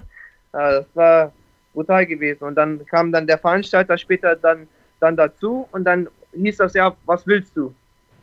das 0.53 0.85
war 0.93 1.33
brutal 1.73 2.05
gewesen. 2.05 2.45
Und 2.45 2.55
dann 2.55 2.85
kam 2.85 3.11
dann 3.11 3.27
der 3.27 3.37
Veranstalter 3.37 3.97
später 3.97 4.35
dann, 4.35 4.67
dann 4.99 5.17
dazu 5.17 5.67
und 5.71 5.83
dann 5.83 6.07
hieß 6.33 6.57
das 6.57 6.73
ja, 6.73 6.95
was 7.05 7.27
willst 7.27 7.55
du? 7.57 7.73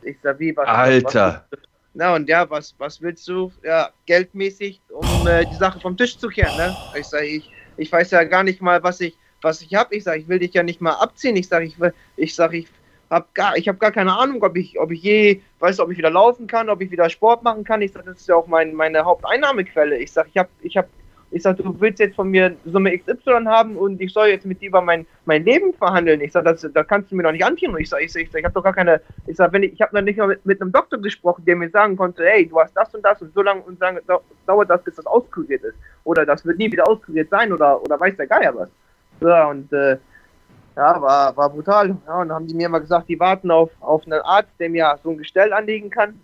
Ich 0.02 0.16
sag, 0.22 0.38
wie, 0.38 0.56
was? 0.56 0.66
Alter! 0.66 1.44
Was 1.50 1.60
na 1.94 2.14
und 2.14 2.28
ja, 2.28 2.48
was, 2.48 2.74
was 2.78 3.00
willst 3.02 3.26
du? 3.28 3.52
Ja, 3.62 3.90
geldmäßig, 4.06 4.80
um 4.90 5.26
äh, 5.26 5.44
die 5.44 5.56
Sache 5.56 5.80
vom 5.80 5.96
Tisch 5.96 6.16
zu 6.16 6.28
kehren, 6.28 6.56
ne? 6.56 6.76
Ich 6.96 7.08
sag, 7.08 7.24
ich, 7.24 7.50
ich 7.76 7.90
weiß 7.90 8.10
ja 8.12 8.24
gar 8.24 8.44
nicht 8.44 8.62
mal, 8.62 8.82
was 8.82 9.00
ich, 9.00 9.16
was 9.42 9.60
ich 9.62 9.74
habe. 9.74 9.96
Ich 9.96 10.04
sag, 10.04 10.18
ich 10.18 10.28
will 10.28 10.38
dich 10.38 10.54
ja 10.54 10.62
nicht 10.62 10.80
mal 10.80 10.92
abziehen. 10.92 11.36
Ich 11.36 11.48
sag, 11.48 11.64
ich, 11.64 11.76
ich 12.16 12.34
sag, 12.34 12.52
ich 12.52 12.68
hab 13.10 13.34
gar, 13.34 13.56
ich 13.56 13.66
habe 13.66 13.78
gar 13.78 13.90
keine 13.90 14.16
Ahnung, 14.16 14.42
ob 14.42 14.56
ich, 14.56 14.78
ob 14.78 14.92
ich 14.92 15.02
je, 15.02 15.40
weiß, 15.58 15.80
ob 15.80 15.90
ich 15.90 15.98
wieder 15.98 16.10
laufen 16.10 16.46
kann, 16.46 16.70
ob 16.70 16.80
ich 16.80 16.92
wieder 16.92 17.10
Sport 17.10 17.42
machen 17.42 17.64
kann. 17.64 17.82
Ich 17.82 17.92
sag, 17.92 18.04
das 18.04 18.20
ist 18.20 18.28
ja 18.28 18.36
auch 18.36 18.46
mein, 18.46 18.72
meine 18.74 19.04
Haupteinnahmequelle. 19.04 19.98
Ich 19.98 20.12
sag, 20.12 20.28
ich 20.28 20.38
habe, 20.38 20.50
ich 20.60 20.76
habe 20.76 20.88
ich 21.32 21.42
sage, 21.42 21.62
du 21.62 21.80
willst 21.80 22.00
jetzt 22.00 22.16
von 22.16 22.28
mir 22.28 22.56
Summe 22.64 22.96
XY 22.98 23.44
haben 23.46 23.76
und 23.76 24.00
ich 24.00 24.12
soll 24.12 24.28
jetzt 24.28 24.46
mit 24.46 24.60
dir 24.60 24.68
über 24.68 24.82
mein, 24.82 25.06
mein 25.26 25.44
Leben 25.44 25.72
verhandeln. 25.74 26.20
Ich 26.20 26.32
sage, 26.32 26.46
das, 26.46 26.66
das 26.72 26.88
kannst 26.88 27.10
du 27.10 27.16
mir 27.16 27.22
doch 27.22 27.32
nicht 27.32 27.44
antun. 27.44 27.76
Ich 27.78 27.88
sage, 27.88 28.04
ich, 28.04 28.12
sag, 28.12 28.22
ich, 28.22 28.34
ich 28.34 28.44
habe 28.44 28.52
doch 28.52 28.64
gar 28.64 28.72
keine, 28.72 29.00
ich 29.26 29.36
sage, 29.36 29.52
wenn 29.52 29.62
ich, 29.62 29.74
ich 29.74 29.80
habe 29.80 29.94
noch 29.94 30.02
nicht 30.02 30.18
mal 30.18 30.26
mit, 30.26 30.44
mit, 30.44 30.60
einem 30.60 30.72
Doktor 30.72 30.98
gesprochen, 30.98 31.44
der 31.44 31.54
mir 31.54 31.70
sagen 31.70 31.96
konnte, 31.96 32.24
hey, 32.24 32.46
du 32.46 32.58
hast 32.58 32.74
das 32.76 32.92
und 32.94 33.04
das 33.04 33.22
und 33.22 33.32
so 33.32 33.42
lange 33.42 33.62
und 33.62 33.78
sagen, 33.78 33.98
dauert 34.46 34.70
das, 34.70 34.82
bis 34.82 34.96
das 34.96 35.06
auskuriert 35.06 35.62
ist. 35.62 35.76
Oder 36.04 36.26
das 36.26 36.44
wird 36.44 36.58
nie 36.58 36.70
wieder 36.70 36.88
auskuriert 36.88 37.30
sein 37.30 37.52
oder, 37.52 37.80
oder 37.80 37.98
weiß 38.00 38.16
der 38.16 38.26
Geier 38.26 38.54
was. 38.56 38.68
So, 39.20 39.32
und 39.50 39.72
äh, 39.72 39.98
ja, 40.76 41.00
war, 41.00 41.36
war 41.36 41.50
brutal. 41.50 41.96
Ja, 42.06 42.20
und 42.20 42.28
dann 42.28 42.32
haben 42.34 42.46
die 42.46 42.54
mir 42.54 42.66
immer 42.66 42.80
gesagt, 42.80 43.08
die 43.08 43.20
warten 43.20 43.50
auf, 43.50 43.70
auf 43.80 44.04
einen 44.04 44.20
Arzt, 44.22 44.52
der 44.58 44.70
mir 44.70 44.98
so 45.02 45.10
ein 45.10 45.18
Gestell 45.18 45.52
anlegen 45.52 45.90
kann. 45.90 46.20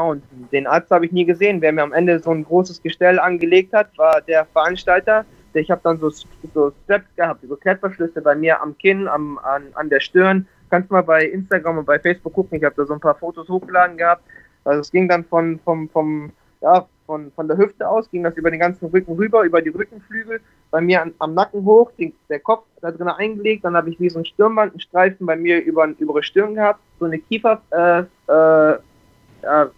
Und 0.00 0.22
den 0.52 0.66
Arzt 0.66 0.90
habe 0.90 1.06
ich 1.06 1.12
nie 1.12 1.24
gesehen. 1.24 1.60
Wer 1.60 1.72
mir 1.72 1.82
am 1.82 1.92
Ende 1.92 2.18
so 2.18 2.30
ein 2.30 2.44
großes 2.44 2.82
Gestell 2.82 3.18
angelegt 3.18 3.72
hat, 3.72 3.96
war 3.98 4.20
der 4.20 4.46
Veranstalter. 4.46 5.24
Ich 5.54 5.70
habe 5.70 5.80
dann 5.84 5.98
so, 5.98 6.08
so 6.08 6.72
Straps 6.84 7.14
gehabt, 7.16 7.44
so 7.46 7.56
Klettverschlüsse 7.56 8.22
bei 8.22 8.34
mir 8.34 8.62
am 8.62 8.76
Kinn, 8.78 9.06
am, 9.06 9.38
an, 9.38 9.64
an 9.74 9.90
der 9.90 10.00
Stirn. 10.00 10.46
Kannst 10.70 10.90
mal 10.90 11.02
bei 11.02 11.26
Instagram 11.26 11.78
und 11.78 11.84
bei 11.84 11.98
Facebook 11.98 12.32
gucken. 12.32 12.58
Ich 12.58 12.64
habe 12.64 12.74
da 12.76 12.86
so 12.86 12.94
ein 12.94 13.00
paar 13.00 13.16
Fotos 13.16 13.48
hochgeladen 13.48 13.98
gehabt. 13.98 14.22
Also 14.64 14.80
es 14.80 14.90
ging 14.90 15.08
dann 15.08 15.24
von, 15.24 15.58
vom, 15.64 15.88
vom, 15.90 16.32
ja, 16.62 16.86
von, 17.06 17.30
von 17.32 17.48
der 17.48 17.58
Hüfte 17.58 17.88
aus, 17.88 18.10
ging 18.10 18.22
das 18.22 18.36
über 18.36 18.50
den 18.50 18.60
ganzen 18.60 18.86
Rücken 18.86 19.12
rüber, 19.16 19.42
über 19.42 19.60
die 19.60 19.68
Rückenflügel, 19.70 20.40
bei 20.70 20.80
mir 20.80 21.02
an, 21.02 21.12
am 21.18 21.34
Nacken 21.34 21.64
hoch, 21.64 21.90
den, 21.98 22.14
der 22.28 22.40
Kopf 22.40 22.64
da 22.80 22.90
drin 22.90 23.08
eingelegt, 23.08 23.64
dann 23.64 23.76
habe 23.76 23.90
ich 23.90 24.00
wie 24.00 24.08
so 24.08 24.18
ein 24.18 24.24
Stirnband, 24.24 24.72
einen 24.72 24.80
Streifen 24.80 25.26
bei 25.26 25.36
mir 25.36 25.62
über, 25.62 25.86
über 25.98 26.20
die 26.20 26.26
Stirn 26.26 26.54
gehabt, 26.54 26.80
so 26.98 27.04
eine 27.04 27.18
Kiefer, 27.18 27.60
äh, 27.70 28.00
äh, 28.32 28.78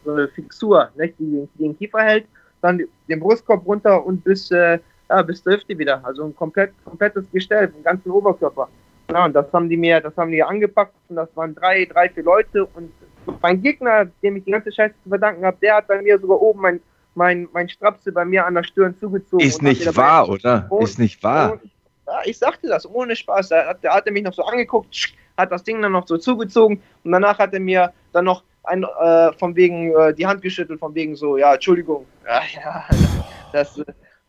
so 0.05 0.12
eine 0.12 0.29
Fixur, 0.29 0.88
nicht, 0.96 1.14
die, 1.18 1.48
die 1.55 1.64
den 1.64 1.79
Kiefer 1.79 2.00
hält, 2.00 2.27
dann 2.61 2.83
den 3.09 3.20
Brustkorb 3.20 3.66
runter 3.66 4.05
und 4.05 4.24
bis, 4.24 4.50
äh, 4.50 4.79
ja, 5.09 5.22
bis 5.22 5.42
zur 5.42 5.55
Hüfte 5.55 5.77
wieder. 5.79 6.00
Also 6.05 6.24
ein 6.24 6.35
komplett, 6.35 6.72
komplettes 6.85 7.24
Gestell, 7.33 7.68
den 7.68 7.83
ganzen 7.83 8.11
Oberkörper. 8.11 8.68
Ja, 9.11 9.27
und 9.27 9.35
das 9.35 9.53
haben 9.53 9.68
die 9.68 9.77
mir, 9.77 10.00
das 10.00 10.16
haben 10.16 10.31
die 10.31 10.42
angepackt 10.42 10.94
und 11.09 11.16
das 11.16 11.29
waren 11.35 11.55
drei, 11.55 11.85
drei, 11.85 12.09
vier 12.09 12.24
Leute 12.24 12.64
und 12.64 12.90
mein 13.42 13.62
Gegner, 13.62 14.07
dem 14.22 14.37
ich 14.37 14.44
die 14.44 14.50
ganze 14.50 14.72
Scheiße 14.72 14.94
zu 15.03 15.09
verdanken 15.09 15.44
habe, 15.44 15.57
der 15.61 15.77
hat 15.77 15.88
bei 15.88 16.00
mir 16.00 16.18
sogar 16.18 16.40
oben 16.40 16.61
mein, 16.61 16.81
mein, 17.14 17.48
mein 17.53 17.68
Strapse 17.68 18.12
bei 18.12 18.24
mir 18.24 18.46
an 18.46 18.55
der 18.55 18.64
Stirn 18.64 18.96
zugezogen. 18.98 19.44
Ist 19.44 19.62
nicht 19.62 19.96
wahr, 19.96 20.29
oder? 20.29 20.68
Ist 20.81 20.98
nicht 20.98 21.22
wahr. 21.22 21.61
ja, 22.07 22.20
ich 22.24 22.38
sagte 22.38 22.68
das, 22.68 22.88
ohne 22.88 23.14
Spaß. 23.16 23.50
Da 23.50 23.66
hat, 23.66 23.85
der 23.85 23.94
hat 23.94 24.11
mich 24.11 24.22
noch 24.22 24.35
so 24.35 24.42
angeguckt, 24.42 25.14
hat 25.37 25.53
das 25.53 25.64
Ding 25.64 25.81
dann 25.81 25.92
noch 25.92 26.07
so 26.07 26.18
zugezogen 26.18 26.83
und 27.03 27.12
danach 27.12 27.38
hat 27.38 27.53
er 27.55 27.61
mir 27.61 27.92
dann 28.12 28.24
noch 28.24 28.42
ein, 28.64 28.85
äh, 28.85 29.33
von 29.35 29.55
wegen 29.57 29.94
äh, 29.94 30.14
die 30.14 30.27
Hand 30.27 30.42
geschüttelt, 30.42 30.81
von 30.81 30.94
wegen 30.94 31.16
so, 31.16 31.37
ja, 31.37 31.55
Entschuldigung. 31.55 32.07
Ja, 32.27 32.40
ja, 32.55 32.85
das, 33.53 33.79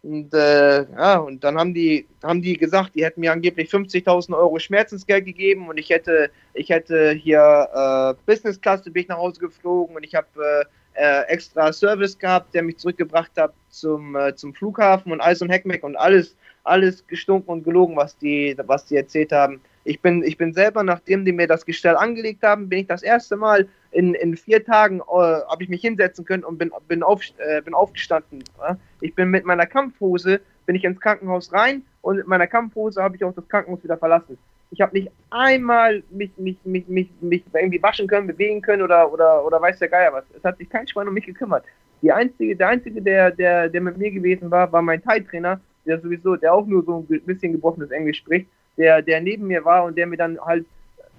und, 0.06 0.34
äh, 0.36 0.84
ja, 0.84 1.18
und 1.18 1.44
dann 1.44 1.58
haben 1.58 1.74
die, 1.74 2.06
haben 2.22 2.40
die 2.40 2.58
gesagt, 2.58 2.94
die 2.94 3.04
hätten 3.04 3.22
mir 3.22 3.32
angeblich 3.32 3.72
50.000 3.72 4.38
Euro 4.38 4.60
Schmerzensgeld 4.60 5.26
gegeben 5.26 5.68
und 5.68 5.80
ich 5.80 5.90
hätte, 5.90 6.30
ich 6.54 6.70
hätte 6.70 7.12
hier 7.12 7.70
äh, 7.74 8.14
Business 8.28 8.62
Class, 8.62 8.84
bin 8.84 8.96
ich 8.96 9.08
nach 9.08 9.18
Hause 9.18 9.40
geflogen 9.40 9.96
und 9.96 10.04
ich 10.04 10.14
habe 10.14 10.28
äh, 10.38 10.66
äh, 11.04 11.22
extra 11.24 11.74
Service 11.74 12.20
gehabt, 12.20 12.54
der 12.54 12.62
mich 12.62 12.78
zurückgebracht 12.78 13.32
hat 13.36 13.54
zum, 13.70 14.16
zum 14.36 14.54
Flughafen 14.54 15.12
und 15.12 15.22
alles 15.22 15.42
und 15.42 15.50
Heckmeck 15.50 15.84
und 15.84 15.96
alles, 15.96 16.36
alles 16.64 17.06
gestunken 17.08 17.50
und 17.50 17.64
gelogen, 17.64 17.96
was 17.96 18.16
die, 18.16 18.56
was 18.68 18.86
die 18.86 18.98
erzählt 18.98 19.32
haben. 19.32 19.60
Ich 19.86 20.02
bin, 20.02 20.24
ich 20.24 20.38
bin 20.38 20.54
selber, 20.54 20.84
nachdem 20.84 21.26
die 21.26 21.32
mir 21.32 21.48
das 21.48 21.66
Gestell 21.66 21.96
angelegt 21.96 22.44
haben, 22.44 22.70
bin 22.70 22.80
ich 22.80 22.88
das 22.88 23.02
erste 23.02 23.38
Mal 23.38 23.68
in, 23.96 24.14
in 24.14 24.36
vier 24.36 24.64
Tagen, 24.64 25.00
äh, 25.00 25.14
habe 25.14 25.64
ich 25.64 25.70
mich 25.70 25.82
hinsetzen 25.82 26.26
können 26.26 26.44
und 26.44 26.58
bin, 26.58 26.72
bin, 26.88 27.02
auf, 27.02 27.22
äh, 27.38 27.62
bin 27.62 27.74
aufgestanden. 27.74 28.44
Ja? 28.60 28.78
Ich 29.02 29.16
bin 29.16 29.30
mit 29.30 29.46
meiner 29.46 29.66
Kampfhose, 29.66 30.42
bin 30.66 30.76
ich 30.76 30.84
ins 30.84 31.00
Krankenhaus 31.00 31.54
rein 31.54 31.84
und 32.02 32.18
mit 32.18 32.28
meiner 32.28 32.48
Kampfhose 32.48 33.02
habe 33.02 33.16
ich 33.16 33.24
auch 33.24 33.34
das 33.34 33.48
Krankenhaus 33.48 33.84
wieder 33.84 33.98
verlassen. 33.98 34.38
Ich 34.72 34.82
habe 34.82 34.94
nicht 34.94 35.10
einmal 35.30 36.04
mich, 36.10 36.32
mich, 36.38 36.58
mich, 36.66 36.88
mich, 36.88 37.10
mich 37.22 37.44
irgendwie 37.54 37.82
waschen 37.82 38.08
können, 38.08 38.28
bewegen 38.28 38.62
können 38.62 38.82
oder, 38.82 39.12
oder, 39.12 39.46
oder 39.46 39.62
weiß 39.62 39.80
der 39.80 39.88
Geier 39.88 40.12
was. 40.12 40.26
Es 40.36 40.44
hat 40.44 40.58
sich 40.58 40.70
kein 40.70 40.88
Schwein 40.88 41.08
um 41.08 41.14
mich 41.14 41.26
gekümmert. 41.26 41.64
Die 42.02 42.12
einzige, 42.12 42.56
der 42.56 42.68
Einzige, 42.68 43.02
der, 43.02 43.32
der, 43.32 43.70
der 43.70 43.82
mit 43.82 43.98
mir 43.98 44.12
gewesen 44.12 44.52
war, 44.52 44.72
war 44.72 44.82
mein 44.82 45.02
Thai-Trainer, 45.02 45.62
der 45.86 46.02
sowieso, 46.02 46.36
der 46.36 46.54
auch 46.54 46.66
nur 46.66 46.84
so 46.84 47.06
ein 47.10 47.22
bisschen 47.22 47.54
gebrochenes 47.54 47.92
Englisch 47.92 48.18
spricht 48.18 48.48
der, 48.78 49.02
der 49.02 49.22
neben 49.22 49.48
mir 49.48 49.64
war 49.66 49.84
und 49.84 49.98
der 49.98 50.08
mir 50.08 50.18
dann 50.18 50.40
halt 50.40 50.66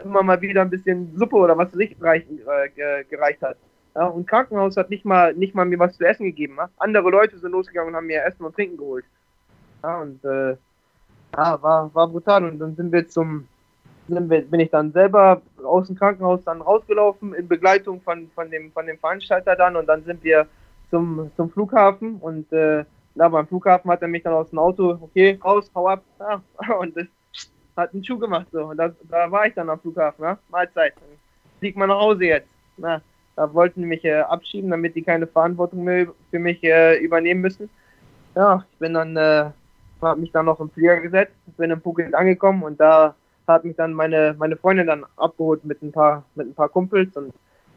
immer 0.04 0.22
mal 0.22 0.40
wieder 0.40 0.62
ein 0.62 0.70
bisschen 0.70 1.16
Suppe 1.16 1.36
oder 1.36 1.56
was 1.56 1.72
Licht 1.74 2.00
reichen, 2.02 2.40
äh, 2.40 3.04
gereicht 3.04 3.42
hat. 3.42 3.56
Ja, 3.94 4.06
und 4.06 4.26
Krankenhaus 4.26 4.76
hat 4.76 4.90
nicht 4.90 5.04
mal, 5.04 5.32
nicht 5.34 5.54
mal 5.54 5.64
mir 5.64 5.78
was 5.78 5.96
zu 5.96 6.04
essen 6.04 6.26
gegeben. 6.26 6.56
Ja? 6.58 6.68
Andere 6.76 7.08
Leute 7.10 7.38
sind 7.38 7.52
losgegangen 7.52 7.90
und 7.90 7.96
haben 7.96 8.06
mir 8.06 8.24
Essen 8.24 8.44
und 8.44 8.54
Trinken 8.54 8.76
geholt. 8.76 9.06
Ja, 9.82 10.00
und 10.02 10.22
äh, 10.24 10.56
ja, 11.34 11.62
war, 11.62 11.94
war 11.94 12.08
brutal. 12.08 12.44
Und 12.44 12.58
dann 12.58 12.76
sind 12.76 12.92
wir 12.92 13.08
zum, 13.08 13.48
sind 14.08 14.28
wir, 14.28 14.42
bin 14.42 14.60
ich 14.60 14.70
dann 14.70 14.92
selber 14.92 15.40
aus 15.64 15.86
dem 15.86 15.96
Krankenhaus 15.96 16.44
dann 16.44 16.60
rausgelaufen 16.60 17.34
in 17.34 17.48
Begleitung 17.48 18.02
von, 18.02 18.30
von, 18.34 18.50
dem, 18.50 18.70
von 18.72 18.86
dem 18.86 18.98
Veranstalter 18.98 19.56
dann 19.56 19.76
und 19.76 19.86
dann 19.86 20.04
sind 20.04 20.22
wir 20.22 20.46
zum, 20.90 21.30
zum 21.36 21.50
Flughafen 21.50 22.16
und 22.16 22.52
äh, 22.52 22.84
da 23.14 23.28
beim 23.28 23.46
Flughafen 23.46 23.90
hat 23.90 24.02
er 24.02 24.08
mich 24.08 24.22
dann 24.22 24.34
aus 24.34 24.50
dem 24.50 24.58
Auto, 24.58 24.98
okay, 25.00 25.38
raus, 25.42 25.70
hau 25.74 25.88
ab. 25.88 26.02
Ja, 26.20 26.42
und 26.78 26.96
das, 26.96 27.06
hat 27.76 27.92
einen 27.92 28.04
Schuh 28.04 28.18
gemacht 28.18 28.46
so. 28.52 28.66
Und 28.66 28.76
das, 28.76 28.92
da 29.10 29.30
war 29.30 29.46
ich 29.46 29.54
dann 29.54 29.70
am 29.70 29.80
Flughafen, 29.80 30.24
ne? 30.24 30.38
Mahlzeit. 30.50 30.94
Flieg 31.58 31.76
mal 31.76 31.86
nach 31.86 32.00
Hause 32.00 32.24
jetzt. 32.24 32.48
Na, 32.76 33.00
da 33.36 33.52
wollten 33.52 33.80
die 33.80 33.86
mich 33.86 34.04
äh, 34.04 34.20
abschieben, 34.20 34.70
damit 34.70 34.96
die 34.96 35.02
keine 35.02 35.26
Verantwortung 35.26 35.84
mehr 35.84 36.08
für 36.30 36.38
mich 36.38 36.62
äh, 36.64 36.96
übernehmen 36.98 37.42
müssen. 37.42 37.70
Ja, 38.34 38.64
ich 38.70 38.78
bin 38.78 38.94
dann, 38.94 39.16
äh, 39.16 39.50
habe 40.02 40.20
mich 40.20 40.32
dann 40.32 40.46
noch 40.46 40.60
im 40.60 40.70
Flieger 40.70 41.00
gesetzt, 41.00 41.34
bin 41.56 41.70
in 41.70 41.80
Phuket 41.80 42.14
angekommen 42.14 42.62
und 42.62 42.78
da 42.80 43.14
hat 43.46 43.64
mich 43.64 43.76
dann 43.76 43.92
meine, 43.92 44.34
meine 44.38 44.56
Freundin 44.56 44.86
dann 44.86 45.04
abgeholt 45.16 45.64
mit 45.64 45.82
ein 45.82 45.92
paar, 45.92 46.24
mit 46.34 46.48
ein 46.48 46.54
paar 46.54 46.68
Kumpels 46.68 47.16
und 47.16 47.32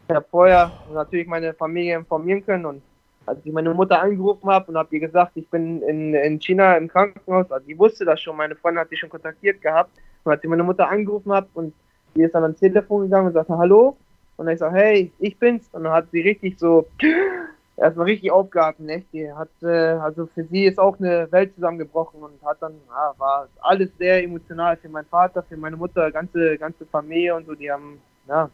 ich 0.08 0.16
habe 0.16 0.26
vorher 0.30 0.72
natürlich 0.94 1.28
meine 1.28 1.54
Familie 1.54 1.98
informieren 1.98 2.46
können 2.46 2.66
und 2.66 2.82
als 3.30 3.46
ich 3.46 3.54
meine 3.54 3.74
Mutter 3.74 4.02
angerufen 4.02 4.50
habe 4.50 4.72
und 4.72 4.78
habe 4.78 4.94
ihr 4.96 5.02
gesagt, 5.02 5.32
ich 5.36 5.48
bin 5.50 5.82
in, 5.84 6.14
in 6.14 6.40
China 6.40 6.76
im 6.76 6.88
Krankenhaus, 6.88 7.52
also 7.52 7.66
die 7.66 7.78
wusste 7.78 8.06
das 8.06 8.20
schon, 8.22 8.36
meine 8.36 8.56
Freundin 8.56 8.82
hat 8.82 8.92
die 8.92 8.98
schon 8.98 9.10
kontaktiert 9.10 9.62
gehabt. 9.62 9.92
Und 10.24 10.32
als 10.32 10.44
ich 10.44 10.50
meine 10.50 10.64
Mutter 10.64 10.90
angerufen 10.90 11.32
habe 11.32 11.48
und 11.54 11.74
die 12.16 12.24
ist 12.24 12.34
dann 12.34 12.44
ans 12.44 12.60
Telefon 12.60 13.04
gegangen 13.04 13.28
und 13.28 13.34
sagte 13.34 13.58
Hallo. 13.58 13.96
Und 14.38 14.48
ich 14.48 14.60
sage, 14.60 14.78
hey, 14.78 15.12
ich 15.20 15.38
bin's. 15.38 15.68
Und 15.74 15.84
dann 15.84 15.94
hat 15.94 16.08
sie 16.12 16.22
richtig 16.22 16.58
so, 16.58 16.88
erstmal 17.78 18.06
richtig 18.06 18.32
aufgeatmet, 18.32 18.90
echt. 18.90 19.14
Die 19.14 19.32
hat, 19.32 19.50
äh, 19.62 19.68
also 19.68 20.28
für 20.28 20.44
sie 20.46 20.66
ist 20.66 20.80
auch 20.80 20.98
eine 20.98 21.32
Welt 21.32 21.54
zusammengebrochen 21.56 22.22
und 22.22 22.42
hat 22.46 22.58
dann, 22.62 22.74
ja, 22.90 23.14
war 23.18 23.48
alles 23.62 23.90
sehr 23.98 24.24
emotional 24.24 24.78
für 24.78 24.90
meinen 24.90 25.06
Vater, 25.06 25.44
für 25.44 25.58
meine 25.58 25.78
Mutter, 25.78 26.12
ganze, 26.12 26.58
ganze 26.58 26.86
Familie 26.86 27.36
und 27.36 27.48
so, 27.48 27.56
die 27.56 27.72
haben, 27.72 28.02
ja, 28.28 28.50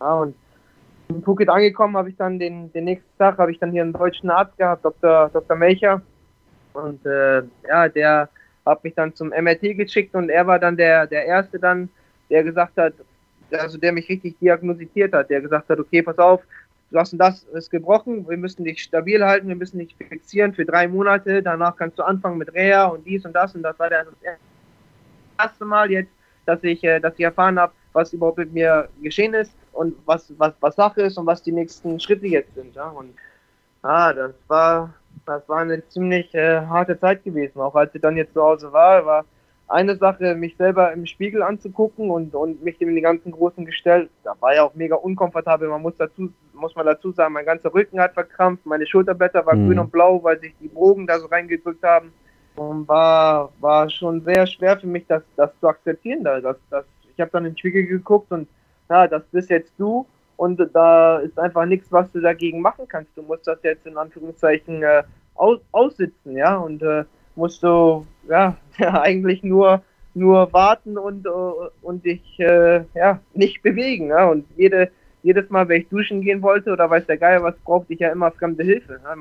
ja 0.00 0.14
und 0.14 0.34
in 1.08 1.22
Phuket 1.22 1.48
angekommen 1.48 1.96
habe 1.96 2.10
ich 2.10 2.16
dann 2.16 2.38
den, 2.38 2.72
den 2.72 2.84
nächsten 2.84 3.18
Tag, 3.18 3.38
habe 3.38 3.52
ich 3.52 3.58
dann 3.58 3.72
hier 3.72 3.82
einen 3.82 3.92
deutschen 3.92 4.30
Arzt 4.30 4.56
gehabt, 4.56 4.84
Dr. 4.84 5.30
Dr. 5.32 5.56
Melcher. 5.56 6.02
Und 6.72 7.04
äh, 7.06 7.42
ja, 7.68 7.88
der 7.88 8.28
hat 8.66 8.82
mich 8.82 8.94
dann 8.94 9.14
zum 9.14 9.28
MRT 9.28 9.76
geschickt 9.76 10.14
und 10.14 10.30
er 10.30 10.46
war 10.46 10.58
dann 10.58 10.76
der, 10.76 11.06
der 11.06 11.24
Erste 11.26 11.58
dann, 11.58 11.88
der 12.30 12.42
gesagt 12.42 12.76
hat, 12.76 12.94
also 13.52 13.78
der 13.78 13.92
mich 13.92 14.08
richtig 14.08 14.38
diagnostiziert 14.38 15.12
hat, 15.12 15.30
der 15.30 15.42
gesagt 15.42 15.68
hat, 15.68 15.78
okay, 15.78 16.02
pass 16.02 16.18
auf, 16.18 16.42
das 16.90 17.12
und 17.12 17.18
das 17.18 17.44
ist 17.44 17.70
gebrochen, 17.70 18.28
wir 18.28 18.36
müssen 18.36 18.64
dich 18.64 18.82
stabil 18.82 19.22
halten, 19.22 19.48
wir 19.48 19.56
müssen 19.56 19.78
dich 19.78 19.94
fixieren 19.96 20.54
für 20.54 20.64
drei 20.64 20.88
Monate, 20.88 21.42
danach 21.42 21.76
kannst 21.76 21.98
du 21.98 22.02
anfangen 22.02 22.38
mit 22.38 22.52
Reha 22.54 22.86
und 22.86 23.04
dies 23.06 23.24
und 23.24 23.34
das 23.34 23.54
und 23.54 23.62
das 23.62 23.78
war 23.78 23.90
der, 23.90 24.04
das 24.04 24.38
erste 25.38 25.64
Mal 25.64 25.90
jetzt, 25.90 26.10
dass 26.46 26.62
ich, 26.62 26.82
äh, 26.84 27.00
dass 27.00 27.14
ich 27.14 27.24
erfahren 27.24 27.58
habe, 27.58 27.72
was 27.92 28.12
überhaupt 28.12 28.38
mit 28.38 28.52
mir 28.52 28.88
geschehen 29.02 29.34
ist 29.34 29.54
und 29.74 29.94
was, 30.06 30.32
was, 30.38 30.52
was 30.60 30.76
Sache 30.76 31.02
ist 31.02 31.18
und 31.18 31.26
was 31.26 31.42
die 31.42 31.52
nächsten 31.52 31.98
Schritte 32.00 32.26
jetzt 32.26 32.54
sind. 32.54 32.74
Ja? 32.74 32.88
Und 32.88 33.14
ah, 33.82 34.12
das 34.12 34.32
war, 34.48 34.94
das 35.26 35.48
war 35.48 35.58
eine 35.58 35.86
ziemlich 35.88 36.34
äh, 36.34 36.60
harte 36.60 36.98
Zeit 36.98 37.24
gewesen. 37.24 37.60
Auch 37.60 37.74
als 37.74 37.94
ich 37.94 38.00
dann 38.00 38.16
jetzt 38.16 38.34
zu 38.34 38.42
Hause 38.42 38.72
war, 38.72 39.04
war 39.04 39.24
eine 39.68 39.96
Sache, 39.96 40.34
mich 40.34 40.56
selber 40.56 40.92
im 40.92 41.06
Spiegel 41.06 41.42
anzugucken 41.42 42.10
und, 42.10 42.34
und 42.34 42.62
mich 42.62 42.80
in 42.80 42.94
den 42.94 43.02
ganzen 43.02 43.32
großen 43.32 43.64
Gestell, 43.64 44.10
da 44.22 44.34
war 44.40 44.54
ja 44.54 44.62
auch 44.62 44.74
mega 44.74 44.96
unkomfortabel. 44.96 45.68
Man 45.68 45.82
muss 45.82 45.94
dazu, 45.96 46.30
muss 46.52 46.76
man 46.76 46.86
dazu 46.86 47.12
sagen, 47.12 47.32
mein 47.32 47.46
ganzer 47.46 47.72
Rücken 47.72 47.98
hat 47.98 48.12
verkrampft, 48.12 48.66
meine 48.66 48.86
Schulterblätter 48.86 49.44
waren 49.46 49.64
mhm. 49.64 49.68
grün 49.68 49.78
und 49.78 49.92
blau, 49.92 50.22
weil 50.22 50.38
sich 50.38 50.54
die 50.60 50.68
Bogen 50.68 51.06
da 51.06 51.18
so 51.18 51.26
reingedrückt 51.26 51.82
haben. 51.82 52.12
Und 52.56 52.86
war, 52.86 53.50
war 53.58 53.90
schon 53.90 54.22
sehr 54.22 54.46
schwer 54.46 54.78
für 54.78 54.86
mich, 54.86 55.04
das, 55.08 55.22
das 55.34 55.50
zu 55.60 55.66
akzeptieren. 55.66 56.22
Da, 56.22 56.40
dass, 56.40 56.56
dass, 56.70 56.84
ich 57.12 57.20
habe 57.20 57.30
dann 57.32 57.44
in 57.44 57.52
den 57.52 57.58
Spiegel 57.58 57.86
geguckt 57.86 58.30
und 58.30 58.48
ja, 58.90 59.06
das 59.06 59.22
bist 59.32 59.50
jetzt 59.50 59.72
du 59.78 60.06
und 60.36 60.60
da 60.72 61.18
ist 61.18 61.38
einfach 61.38 61.64
nichts, 61.66 61.90
was 61.90 62.10
du 62.12 62.20
dagegen 62.20 62.60
machen 62.60 62.86
kannst. 62.88 63.16
Du 63.16 63.22
musst 63.22 63.46
das 63.46 63.58
jetzt 63.62 63.86
in 63.86 63.96
Anführungszeichen 63.96 64.82
äh, 64.82 65.02
aus, 65.34 65.60
aussitzen, 65.72 66.36
ja, 66.36 66.56
und 66.56 66.82
äh, 66.82 67.04
musst 67.36 67.62
du 67.62 68.06
ja, 68.28 68.56
eigentlich 68.78 69.42
nur 69.42 69.82
nur 70.16 70.52
warten 70.52 70.96
und 70.96 71.26
uh, 71.26 71.68
und 71.82 72.04
dich 72.04 72.38
äh, 72.38 72.84
ja 72.94 73.18
nicht 73.32 73.62
bewegen, 73.62 74.08
ja, 74.08 74.28
und 74.28 74.46
jede 74.56 74.90
jedes 75.24 75.48
Mal, 75.50 75.66
wenn 75.68 75.80
ich 75.80 75.88
duschen 75.88 76.20
gehen 76.20 76.42
wollte 76.42 76.70
oder 76.70 76.88
weiß 76.88 77.06
der 77.06 77.16
Geier 77.16 77.42
was, 77.42 77.56
brauchte 77.64 77.94
ich 77.94 78.00
ja 78.00 78.12
immer 78.12 78.30
fremde 78.30 78.62
Hilfe. 78.62 79.00
Ja. 79.02 79.16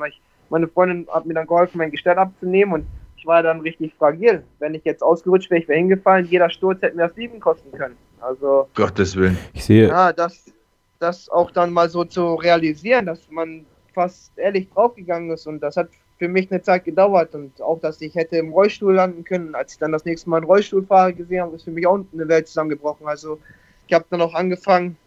Meine 0.50 0.68
Freundin 0.68 1.08
hat 1.10 1.26
mir 1.26 1.34
dann 1.34 1.48
geholfen, 1.48 1.78
mein 1.78 1.92
Gestell 1.92 2.18
abzunehmen 2.18 2.74
und 2.74 2.86
ich 3.24 3.28
war 3.28 3.42
dann 3.42 3.62
richtig 3.62 3.94
fragil. 3.94 4.44
Wenn 4.60 4.74
ich 4.74 4.84
jetzt 4.84 5.02
ausgerutscht 5.02 5.50
wäre, 5.50 5.62
ich 5.62 5.68
wäre 5.70 5.80
hingefallen, 5.80 6.26
jeder 6.26 6.50
Sturz 6.50 6.82
hätte 6.82 6.98
mir 6.98 7.08
das 7.08 7.16
Leben 7.16 7.40
kosten 7.40 7.72
können. 7.72 7.96
Also. 8.20 8.68
Gottes 8.76 9.16
Willen. 9.16 9.38
Ich 9.54 9.64
sehe. 9.64 9.88
Ja, 9.88 10.12
das, 10.12 10.52
das 11.00 11.30
auch 11.30 11.50
dann 11.52 11.72
mal 11.72 11.90
so 11.90 12.04
zu 12.04 12.36
realisieren, 12.36 13.06
dass 13.06 13.32
man 13.32 13.66
fast 13.94 14.38
ehrlich 14.38 14.70
draufgegangen 14.72 15.32
ist 15.32 15.48
und 15.48 15.62
das 15.62 15.78
hat 15.78 15.88
für 16.20 16.28
mich 16.28 16.52
eine 16.52 16.62
Zeit 16.62 16.84
gedauert 16.84 17.34
und 17.34 17.62
auch, 17.62 17.80
dass 17.80 18.02
ich 18.02 18.14
hätte 18.14 18.36
im 18.36 18.52
Rollstuhl 18.52 18.96
landen 18.96 19.24
können. 19.24 19.56
Als 19.56 19.74
ich 19.74 19.80
dann 19.80 19.94
das 19.94 20.04
nächste 20.04 20.30
Mal 20.30 20.38
einen 20.38 20.46
Rollstuhlfahrer 20.46 21.14
gesehen 21.14 21.44
habe, 21.44 21.56
ist 21.56 21.64
für 21.64 21.72
mich 21.72 21.88
auch 21.88 22.00
eine 22.14 22.28
Welt 22.28 22.50
zusammengebrochen. 22.50 23.08
Also 23.08 23.40
ich 23.88 23.94
habe 23.94 24.04
dann 24.10 24.22
auch 24.22 24.34
angefangen, 24.34 24.98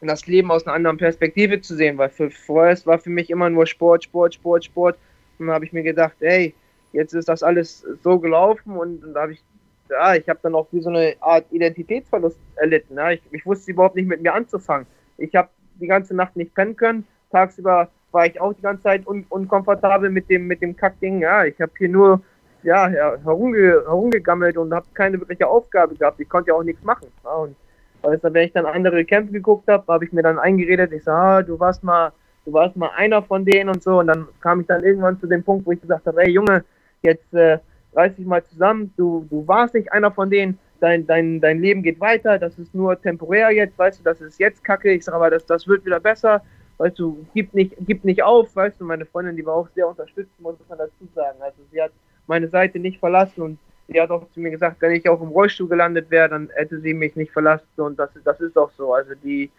das 0.00 0.26
Leben 0.26 0.50
aus 0.50 0.66
einer 0.66 0.74
anderen 0.74 0.96
Perspektive 0.96 1.60
zu 1.60 1.76
sehen, 1.76 1.98
weil 1.98 2.08
für, 2.08 2.30
vorher 2.30 2.78
war 2.86 2.98
für 2.98 3.10
mich 3.10 3.28
immer 3.28 3.50
nur 3.50 3.66
Sport, 3.66 4.04
Sport, 4.04 4.34
Sport, 4.34 4.64
Sport. 4.64 4.98
Und 5.38 5.48
dann 5.48 5.54
habe 5.54 5.66
ich 5.66 5.72
mir 5.74 5.82
gedacht, 5.82 6.16
ey, 6.20 6.54
jetzt 6.92 7.14
ist 7.14 7.28
das 7.28 7.42
alles 7.42 7.84
so 8.02 8.18
gelaufen 8.18 8.76
und, 8.76 9.04
und 9.04 9.14
da 9.14 9.22
habe 9.22 9.32
ich, 9.32 9.42
ja, 9.90 10.14
ich 10.14 10.28
habe 10.28 10.40
dann 10.42 10.54
auch 10.54 10.66
wie 10.72 10.80
so 10.80 10.90
eine 10.90 11.14
Art 11.20 11.44
Identitätsverlust 11.50 12.38
erlitten. 12.56 12.96
Ja. 12.96 13.10
Ich, 13.10 13.22
ich 13.30 13.44
wusste 13.44 13.70
überhaupt 13.70 13.96
nicht 13.96 14.08
mit 14.08 14.22
mir 14.22 14.34
anzufangen. 14.34 14.86
Ich 15.18 15.34
habe 15.34 15.48
die 15.80 15.86
ganze 15.86 16.14
Nacht 16.14 16.36
nicht 16.36 16.54
pennen 16.54 16.76
können. 16.76 17.06
Tagsüber 17.30 17.88
war 18.12 18.26
ich 18.26 18.40
auch 18.40 18.52
die 18.52 18.62
ganze 18.62 18.82
Zeit 18.82 19.06
un 19.06 19.24
unkomfortabel 19.28 20.10
mit 20.10 20.28
dem, 20.28 20.46
mit 20.46 20.62
dem 20.62 20.76
Kackding. 20.76 21.20
Ja, 21.20 21.44
ich 21.44 21.60
habe 21.60 21.72
hier 21.78 21.88
nur 21.88 22.22
ja, 22.62 22.88
herumge 22.88 23.82
herumgegammelt 23.84 24.56
und 24.56 24.72
habe 24.72 24.86
keine 24.94 25.18
wirkliche 25.18 25.46
Aufgabe 25.46 25.94
gehabt. 25.94 26.20
Ich 26.20 26.28
konnte 26.28 26.48
ja 26.48 26.54
auch 26.54 26.62
nichts 26.62 26.84
machen. 26.84 27.08
Ja, 27.24 27.32
und 27.34 27.56
also, 28.02 28.34
wenn 28.34 28.46
ich 28.46 28.52
dann 28.52 28.66
andere 28.66 29.04
Kämpfe 29.04 29.32
geguckt 29.32 29.68
habe, 29.68 29.92
habe 29.92 30.04
ich 30.04 30.12
mir 30.12 30.22
dann 30.22 30.38
eingeredet, 30.38 30.92
ich 30.92 31.04
sage, 31.04 31.18
ah, 31.18 31.42
du 31.42 31.58
warst 31.60 31.84
mal, 31.84 32.12
du 32.44 32.52
warst 32.52 32.76
mal 32.76 32.90
einer 32.96 33.22
von 33.22 33.44
denen 33.44 33.70
und 33.70 33.82
so. 33.82 34.00
Und 34.00 34.08
dann 34.08 34.26
kam 34.40 34.60
ich 34.60 34.66
dann 34.66 34.82
irgendwann 34.82 35.20
zu 35.20 35.26
dem 35.26 35.44
Punkt, 35.44 35.66
wo 35.66 35.72
ich 35.72 35.80
gesagt 35.80 36.06
habe, 36.06 36.22
ey 36.22 36.30
Junge, 36.30 36.64
jetzt 37.02 37.32
äh, 37.34 37.58
reiß 37.94 38.16
dich 38.16 38.26
mal 38.26 38.44
zusammen, 38.44 38.92
du, 38.96 39.26
du 39.30 39.46
warst 39.46 39.74
nicht 39.74 39.92
einer 39.92 40.10
von 40.10 40.30
denen, 40.30 40.58
dein, 40.80 41.06
dein, 41.06 41.40
dein 41.40 41.60
Leben 41.60 41.82
geht 41.82 42.00
weiter, 42.00 42.38
das 42.38 42.58
ist 42.58 42.74
nur 42.74 43.00
temporär 43.00 43.50
jetzt, 43.50 43.78
weißt 43.78 44.00
du, 44.00 44.04
das 44.04 44.20
ist 44.20 44.38
jetzt 44.38 44.64
kacke, 44.64 44.92
ich 44.92 45.04
sage 45.04 45.16
aber, 45.16 45.30
das, 45.30 45.46
das 45.46 45.66
wird 45.66 45.84
wieder 45.84 46.00
besser, 46.00 46.42
weißt 46.78 46.98
du, 46.98 47.24
gib 47.34 47.54
nicht, 47.54 47.74
gib 47.80 48.04
nicht 48.04 48.22
auf, 48.22 48.54
weißt 48.56 48.80
du, 48.80 48.84
meine 48.84 49.06
Freundin, 49.06 49.36
die 49.36 49.46
war 49.46 49.54
auch 49.54 49.68
sehr 49.74 49.88
unterstützend, 49.88 50.40
muss 50.40 50.56
man 50.68 50.78
dazu 50.78 51.08
sagen, 51.14 51.38
also 51.40 51.58
sie 51.70 51.80
hat 51.80 51.92
meine 52.26 52.48
Seite 52.48 52.78
nicht 52.78 52.98
verlassen 52.98 53.42
und 53.42 53.58
sie 53.88 54.00
hat 54.00 54.10
auch 54.10 54.28
zu 54.32 54.40
mir 54.40 54.50
gesagt, 54.50 54.76
wenn 54.80 54.92
ich 54.92 55.08
auch 55.08 55.20
im 55.20 55.28
Rollstuhl 55.28 55.68
gelandet 55.68 56.10
wäre, 56.10 56.28
dann 56.28 56.50
hätte 56.54 56.80
sie 56.80 56.94
mich 56.94 57.16
nicht 57.16 57.32
verlassen. 57.32 57.66
Und 57.76 57.98
das, 57.98 58.10
das 58.24 58.40
ist 58.40 58.56
auch 58.56 58.70
so, 58.76 58.94
also 58.94 59.12
die, 59.22 59.50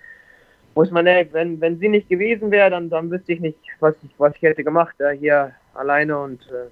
muss 0.76 0.92
man, 0.92 1.06
wenn, 1.06 1.62
wenn 1.62 1.78
sie 1.80 1.90
nicht 1.90 2.10
gewesen 2.10 2.52
wäre, 2.52 2.70
dann, 2.70 2.90
dann 2.90 3.12
wüsste 3.12 3.34
ich 3.34 3.40
nicht, 3.40 3.60
was 3.80 3.96
ich, 4.04 4.12
was 4.18 4.36
ich 4.36 4.42
hätte 4.42 4.64
gemacht, 4.64 5.00
äh, 5.00 5.16
hier 5.16 5.52
alleine 5.74 6.18
und 6.20 6.42
äh, 6.48 6.70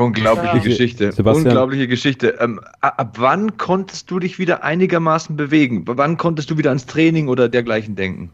Unglaubliche 0.00 0.56
ja. 0.56 0.62
Geschichte. 0.62 1.12
Sebastian. 1.12 1.46
Unglaubliche 1.46 1.88
Geschichte. 1.88 2.36
Ähm, 2.40 2.60
ab 2.80 3.16
wann 3.18 3.56
konntest 3.56 4.10
du 4.10 4.18
dich 4.18 4.38
wieder 4.38 4.62
einigermaßen 4.64 5.36
bewegen? 5.36 5.84
Wann 5.86 6.16
konntest 6.16 6.50
du 6.50 6.58
wieder 6.58 6.70
ans 6.70 6.86
Training 6.86 7.28
oder 7.28 7.48
dergleichen 7.48 7.96
denken? 7.96 8.30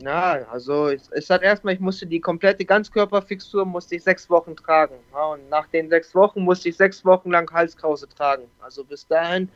Ja, 0.00 0.40
also 0.50 0.88
es, 0.88 1.08
es 1.12 1.30
hat 1.30 1.42
erstmal, 1.42 1.74
ich 1.74 1.80
musste 1.80 2.06
die 2.06 2.20
komplette 2.20 2.64
Ganzkörperfixtur 2.64 3.64
musste 3.64 3.94
ich 3.94 4.02
sechs 4.02 4.28
Wochen 4.28 4.56
tragen. 4.56 4.96
Ja, 5.12 5.26
und 5.26 5.48
nach 5.48 5.68
den 5.68 5.88
sechs 5.88 6.14
Wochen 6.14 6.42
musste 6.42 6.70
ich 6.70 6.76
sechs 6.76 7.04
Wochen 7.04 7.30
lang 7.30 7.50
Halskrause 7.52 8.08
tragen. 8.08 8.44
Also 8.60 8.82
bis 8.82 9.06
dahin, 9.06 9.48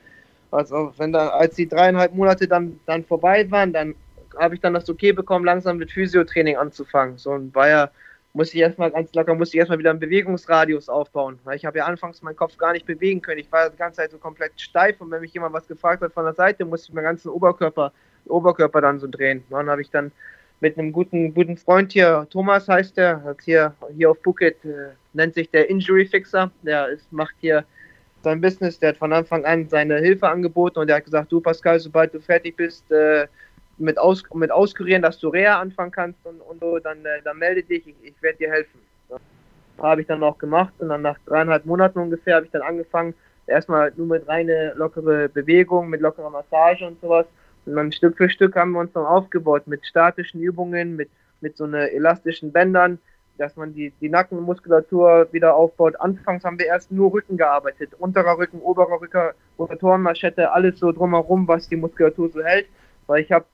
also 0.53 0.93
wenn 0.99 1.13
da, 1.13 1.29
als 1.29 1.57
die 1.57 1.69
dreieinhalb 1.69 2.15
Monate 2.15 2.47
dann, 2.47 2.79
dann 2.87 3.05
vorbei 3.05 3.51
waren, 3.51 3.73
dann 3.73 3.95
habe 4.39 4.55
ich 4.55 4.61
dann 4.61 4.75
das 4.75 4.89
okay 4.89 5.13
bekommen, 5.13 5.45
langsam 5.45 5.79
mit 5.79 5.91
Physiotraining 5.91 6.57
anzufangen. 6.57 7.19
So 7.19 7.31
und 7.31 7.55
war 7.55 7.69
ja 7.69 7.91
musste 8.37 8.57
ich 8.57 8.63
erstmal 8.63 8.91
ganz 8.91 9.13
locker, 9.15 9.35
musste 9.35 9.57
ich 9.57 9.61
erstmal 9.61 9.79
wieder 9.79 9.91
einen 9.91 9.99
Bewegungsradius 9.99 10.89
aufbauen. 10.91 11.39
Weil 11.45 11.57
ich 11.57 11.65
habe 11.65 11.79
ja 11.79 11.87
anfangs 11.87 12.21
meinen 12.23 12.37
Kopf 12.37 12.57
gar 12.59 12.73
nicht 12.73 12.85
bewegen 12.85 13.23
können. 13.23 13.41
Ich 13.41 13.51
war 13.51 13.71
die 13.71 13.77
ganze 13.77 13.97
Zeit 13.97 14.11
so 14.11 14.19
komplett 14.19 14.61
steif 14.61 15.01
und 15.01 15.11
wenn 15.11 15.23
mich 15.23 15.33
jemand 15.33 15.55
was 15.55 15.67
gefragt 15.67 16.03
hat 16.03 16.13
von 16.13 16.25
der 16.25 16.35
Seite, 16.35 16.67
musste 16.67 16.89
ich 16.89 16.95
meinen 16.95 17.05
ganzen 17.05 17.31
Oberkörper, 17.31 17.93
Oberkörper 18.27 18.83
dann 18.83 19.01
so 19.01 19.07
drehen. 19.07 19.43
Und 19.49 19.57
dann 19.57 19.71
habe 19.71 19.81
ich 19.81 19.91
dann 19.91 20.13
mit 20.61 20.79
einem 20.79 20.93
guten, 20.93 21.33
guten 21.33 21.57
Freund 21.57 21.93
hier, 21.93 22.27
Thomas 22.31 22.69
heißt 22.69 22.97
der, 22.97 23.23
hat 23.25 23.39
hier, 23.43 23.75
hier 23.95 24.11
auf 24.11 24.19
Phuket, 24.23 24.63
äh, 24.65 24.91
nennt 25.15 25.35
sich 25.35 25.51
der 25.51 25.69
Injury 25.71 26.07
Fixer, 26.07 26.51
der 26.63 26.89
ist, 26.89 27.11
macht 27.13 27.35
hier 27.41 27.65
sein 28.23 28.41
Business, 28.41 28.79
der 28.79 28.91
hat 28.91 28.97
von 28.97 29.13
Anfang 29.13 29.45
an 29.45 29.69
seine 29.69 29.99
Hilfe 29.99 30.29
angeboten 30.29 30.79
und 30.79 30.89
der 30.89 30.97
hat 30.97 31.05
gesagt, 31.05 31.31
du 31.31 31.41
Pascal, 31.41 31.79
sobald 31.79 32.13
du 32.13 32.21
fertig 32.21 32.57
bist, 32.57 32.91
äh, 32.91 33.27
mit, 33.79 33.99
aus, 33.99 34.23
mit 34.35 34.51
auskurieren, 34.51 35.03
dass 35.03 35.19
du 35.19 35.29
Reha 35.29 35.61
anfangen 35.61 35.91
kannst 35.91 36.19
und, 36.25 36.41
und 36.41 36.61
so, 36.61 36.79
dann, 36.79 37.05
äh, 37.05 37.23
dann 37.25 37.39
melde 37.39 37.63
dich, 37.63 37.87
ich, 37.87 37.95
ich 38.03 38.23
werde 38.23 38.39
dir 38.39 38.51
helfen. 38.51 38.81
Ja. 39.11 39.17
Habe 39.79 40.01
ich 40.01 40.07
dann 40.07 40.23
auch 40.23 40.39
gemacht 40.39 40.73
und 40.79 40.89
dann 40.89 41.03
nach 41.03 41.19
dreieinhalb 41.27 41.67
Monaten 41.67 41.99
ungefähr 41.99 42.37
habe 42.37 42.47
ich 42.47 42.53
dann 42.53 42.63
angefangen, 42.63 43.15
erstmal 43.47 43.93
nur 43.97 44.07
mit 44.07 44.27
reine 44.29 44.73
lockere 44.77 45.29
Bewegung, 45.29 45.89
mit 45.89 46.01
lockerer 46.01 46.31
Massage 46.31 46.87
und 46.87 47.01
sowas. 47.01 47.27
Und 47.67 47.75
dann 47.75 47.93
Stück 47.93 48.17
für 48.17 48.31
Stück 48.31 48.57
haben 48.57 48.73
wir 48.73 48.81
uns 48.81 48.93
dann 48.93 49.05
aufgebaut 49.05 49.67
mit 49.67 49.85
statischen 49.87 50.41
Übungen, 50.41 50.97
mit, 50.97 51.11
mit 51.41 51.57
so 51.57 51.65
einer 51.65 51.91
elastischen 51.91 52.53
Bändern, 52.53 52.99
dass 53.39 53.57
man 53.57 53.75
die, 53.75 53.93
die 54.01 54.09
Nackenmuskulatur 54.09 55.29
wieder 55.33 55.55
aufbaut. 55.55 55.97
Anfangs 56.01 56.45
haben 56.45 56.59
wir 56.59 56.67
erst 56.67 56.91
nur 56.91 57.13
Rücken 57.13 57.37
gearbeitet. 57.37 57.91
Unterer 57.99 58.39
Rücken, 58.39 58.61
oberer 58.61 59.01
Rücken, 59.01 59.31
Rotatorenmaschette, 59.59 60.51
alles 60.51 60.79
so 60.79 60.93
drumherum, 60.93 61.47
was 61.47 61.69
die 61.69 61.77
Muskulatur 61.77 62.31
so 62.31 62.43
hält. 62.43 62.67
Weil 63.07 63.23
ich 63.23 63.31
habe 63.31 63.45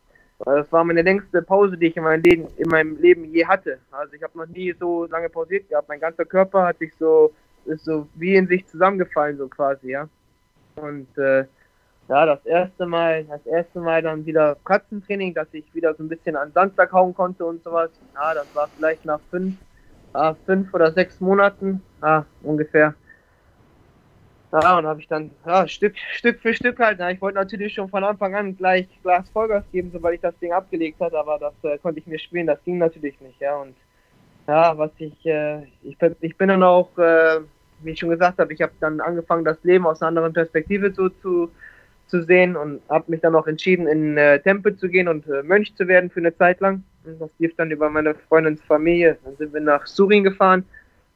das 0.44 0.72
war 0.72 0.84
meine 0.84 1.02
längste 1.02 1.42
Pause, 1.42 1.76
die 1.76 1.86
ich 1.86 1.96
in 1.96 2.02
meinem 2.02 2.22
Leben, 2.22 2.48
in 2.56 2.68
meinem 2.68 2.96
Leben 3.00 3.24
je 3.24 3.46
hatte. 3.46 3.78
Also 3.90 4.14
ich 4.14 4.22
habe 4.22 4.36
noch 4.38 4.46
nie 4.46 4.74
so 4.78 5.06
lange 5.06 5.28
pausiert 5.28 5.68
gehabt. 5.68 5.88
Mein 5.88 6.00
ganzer 6.00 6.24
Körper 6.24 6.64
hat 6.64 6.78
sich 6.78 6.92
so, 6.98 7.32
ist 7.64 7.84
so 7.84 8.08
wie 8.14 8.34
in 8.34 8.48
sich 8.48 8.66
zusammengefallen, 8.66 9.36
so 9.38 9.48
quasi, 9.48 9.90
ja. 9.90 10.08
Und 10.76 11.06
äh, 11.16 11.44
ja, 12.08 12.26
das 12.26 12.44
erste 12.44 12.86
Mal, 12.86 13.24
das 13.24 13.46
erste 13.46 13.80
Mal 13.80 14.02
dann 14.02 14.26
wieder 14.26 14.56
Katzentraining, 14.64 15.34
dass 15.34 15.46
ich 15.52 15.72
wieder 15.74 15.94
so 15.94 16.02
ein 16.02 16.08
bisschen 16.08 16.34
an 16.34 16.50
Sandsack 16.52 16.92
hauen 16.92 17.14
konnte 17.14 17.44
und 17.44 17.62
sowas. 17.62 17.90
Ja, 18.14 18.34
das 18.34 18.46
war 18.54 18.68
vielleicht 18.76 19.04
nach 19.04 19.20
fünf, 19.30 19.54
äh, 20.14 20.34
fünf 20.44 20.74
oder 20.74 20.90
sechs 20.90 21.20
Monaten, 21.20 21.82
ja, 22.02 22.26
ungefähr. 22.42 22.94
Ja, 24.52 24.78
und 24.78 24.86
habe 24.86 25.00
ich 25.00 25.08
dann 25.08 25.30
ja, 25.46 25.66
Stück, 25.66 25.94
Stück 26.12 26.40
für 26.40 26.52
Stück 26.52 26.78
halt. 26.78 26.98
Ja, 26.98 27.10
ich 27.10 27.20
wollte 27.22 27.38
natürlich 27.38 27.72
schon 27.72 27.88
von 27.88 28.04
Anfang 28.04 28.34
an 28.34 28.54
gleich 28.54 28.86
Glas 29.02 29.28
Vollgas 29.30 29.64
geben, 29.72 29.90
sobald 29.90 30.16
ich 30.16 30.20
das 30.20 30.38
Ding 30.40 30.52
abgelegt 30.52 31.00
hatte, 31.00 31.18
aber 31.18 31.38
das 31.38 31.54
äh, 31.62 31.78
konnte 31.78 32.00
ich 32.00 32.06
mir 32.06 32.18
spielen, 32.18 32.46
das 32.46 32.62
ging 32.64 32.76
natürlich 32.76 33.18
nicht, 33.22 33.40
ja. 33.40 33.56
Und 33.56 33.74
ja, 34.46 34.76
was 34.76 34.90
ich, 34.98 35.24
äh, 35.24 35.62
ich, 35.82 35.96
ich 36.20 36.36
bin 36.36 36.48
dann 36.48 36.62
auch, 36.62 36.96
äh, 36.98 37.40
wie 37.80 37.92
ich 37.92 37.98
schon 37.98 38.10
gesagt 38.10 38.38
habe, 38.38 38.52
ich 38.52 38.60
habe 38.60 38.72
dann 38.80 39.00
angefangen, 39.00 39.44
das 39.44 39.56
Leben 39.64 39.86
aus 39.86 40.02
einer 40.02 40.08
anderen 40.08 40.34
Perspektive 40.34 40.92
zu, 40.92 41.08
zu, 41.08 41.50
zu 42.08 42.22
sehen 42.22 42.54
und 42.54 42.82
habe 42.90 43.10
mich 43.10 43.22
dann 43.22 43.34
auch 43.34 43.46
entschieden, 43.46 43.86
in 43.86 44.18
äh, 44.18 44.38
Tempel 44.40 44.76
zu 44.76 44.90
gehen 44.90 45.08
und 45.08 45.26
äh, 45.28 45.42
Mönch 45.42 45.74
zu 45.76 45.88
werden 45.88 46.10
für 46.10 46.20
eine 46.20 46.36
Zeit 46.36 46.60
lang. 46.60 46.84
Und 47.06 47.18
das 47.18 47.30
lief 47.38 47.56
dann 47.56 47.70
über 47.70 47.88
meine 47.88 48.14
Freundins 48.28 48.60
Familie. 48.62 49.16
Dann 49.24 49.34
sind 49.36 49.54
wir 49.54 49.62
nach 49.62 49.86
Surin 49.86 50.24
gefahren 50.24 50.66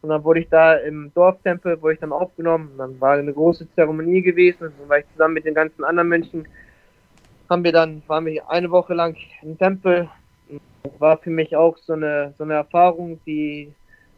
und 0.06 0.10
dann 0.10 0.22
wurde 0.22 0.38
ich 0.38 0.48
da 0.48 0.74
im 0.74 1.10
Dorftempel, 1.14 1.82
wurde 1.82 1.94
ich 1.94 2.00
dann 2.00 2.12
aufgenommen. 2.12 2.68
Und 2.70 2.78
dann 2.78 3.00
war 3.00 3.14
eine 3.14 3.32
große 3.32 3.66
Zeremonie 3.74 4.22
gewesen. 4.22 4.68
Und 4.68 4.74
dann 4.78 4.88
war 4.88 4.98
ich 5.00 5.04
zusammen 5.10 5.34
mit 5.34 5.44
den 5.44 5.54
ganzen 5.54 5.82
anderen 5.82 6.08
Mönchen, 6.08 6.46
haben 7.50 7.64
wir 7.64 7.72
dann, 7.72 8.04
waren 8.06 8.24
wir 8.24 8.48
eine 8.48 8.70
Woche 8.70 8.94
lang 8.94 9.16
im 9.42 9.58
Tempel. 9.58 10.08
War 11.00 11.18
für 11.18 11.30
mich 11.30 11.56
auch 11.56 11.76
so 11.78 11.94
eine, 11.94 12.32
so 12.38 12.44
eine 12.44 12.54
Erfahrung, 12.54 13.18
die, 13.26 13.72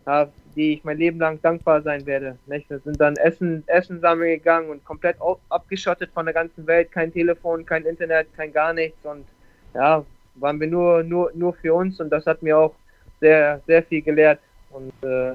ja, 0.06 0.28
die 0.54 0.74
ich 0.74 0.84
mein 0.84 0.98
Leben 0.98 1.20
lang 1.20 1.40
dankbar 1.40 1.80
sein 1.80 2.04
werde. 2.04 2.36
Nicht? 2.44 2.68
Wir 2.68 2.80
sind 2.80 3.00
dann 3.00 3.16
Essen, 3.16 3.64
Essen 3.66 4.00
sammeln 4.00 4.32
gegangen 4.32 4.68
und 4.68 4.84
komplett 4.84 5.16
abgeschottet 5.48 6.10
von 6.12 6.26
der 6.26 6.34
ganzen 6.34 6.66
Welt. 6.66 6.92
Kein 6.92 7.14
Telefon, 7.14 7.64
kein 7.64 7.86
Internet, 7.86 8.26
kein 8.36 8.52
gar 8.52 8.74
nichts. 8.74 8.98
Und 9.06 9.24
ja, 9.72 10.04
waren 10.34 10.60
wir 10.60 10.66
nur, 10.66 11.02
nur, 11.02 11.32
nur 11.32 11.54
für 11.54 11.72
uns 11.72 11.98
und 11.98 12.10
das 12.10 12.26
hat 12.26 12.42
mir 12.42 12.58
auch 12.58 12.74
sehr, 13.20 13.62
sehr 13.66 13.82
viel 13.82 14.02
gelehrt. 14.02 14.40
Und 14.70 14.92
äh, 15.02 15.34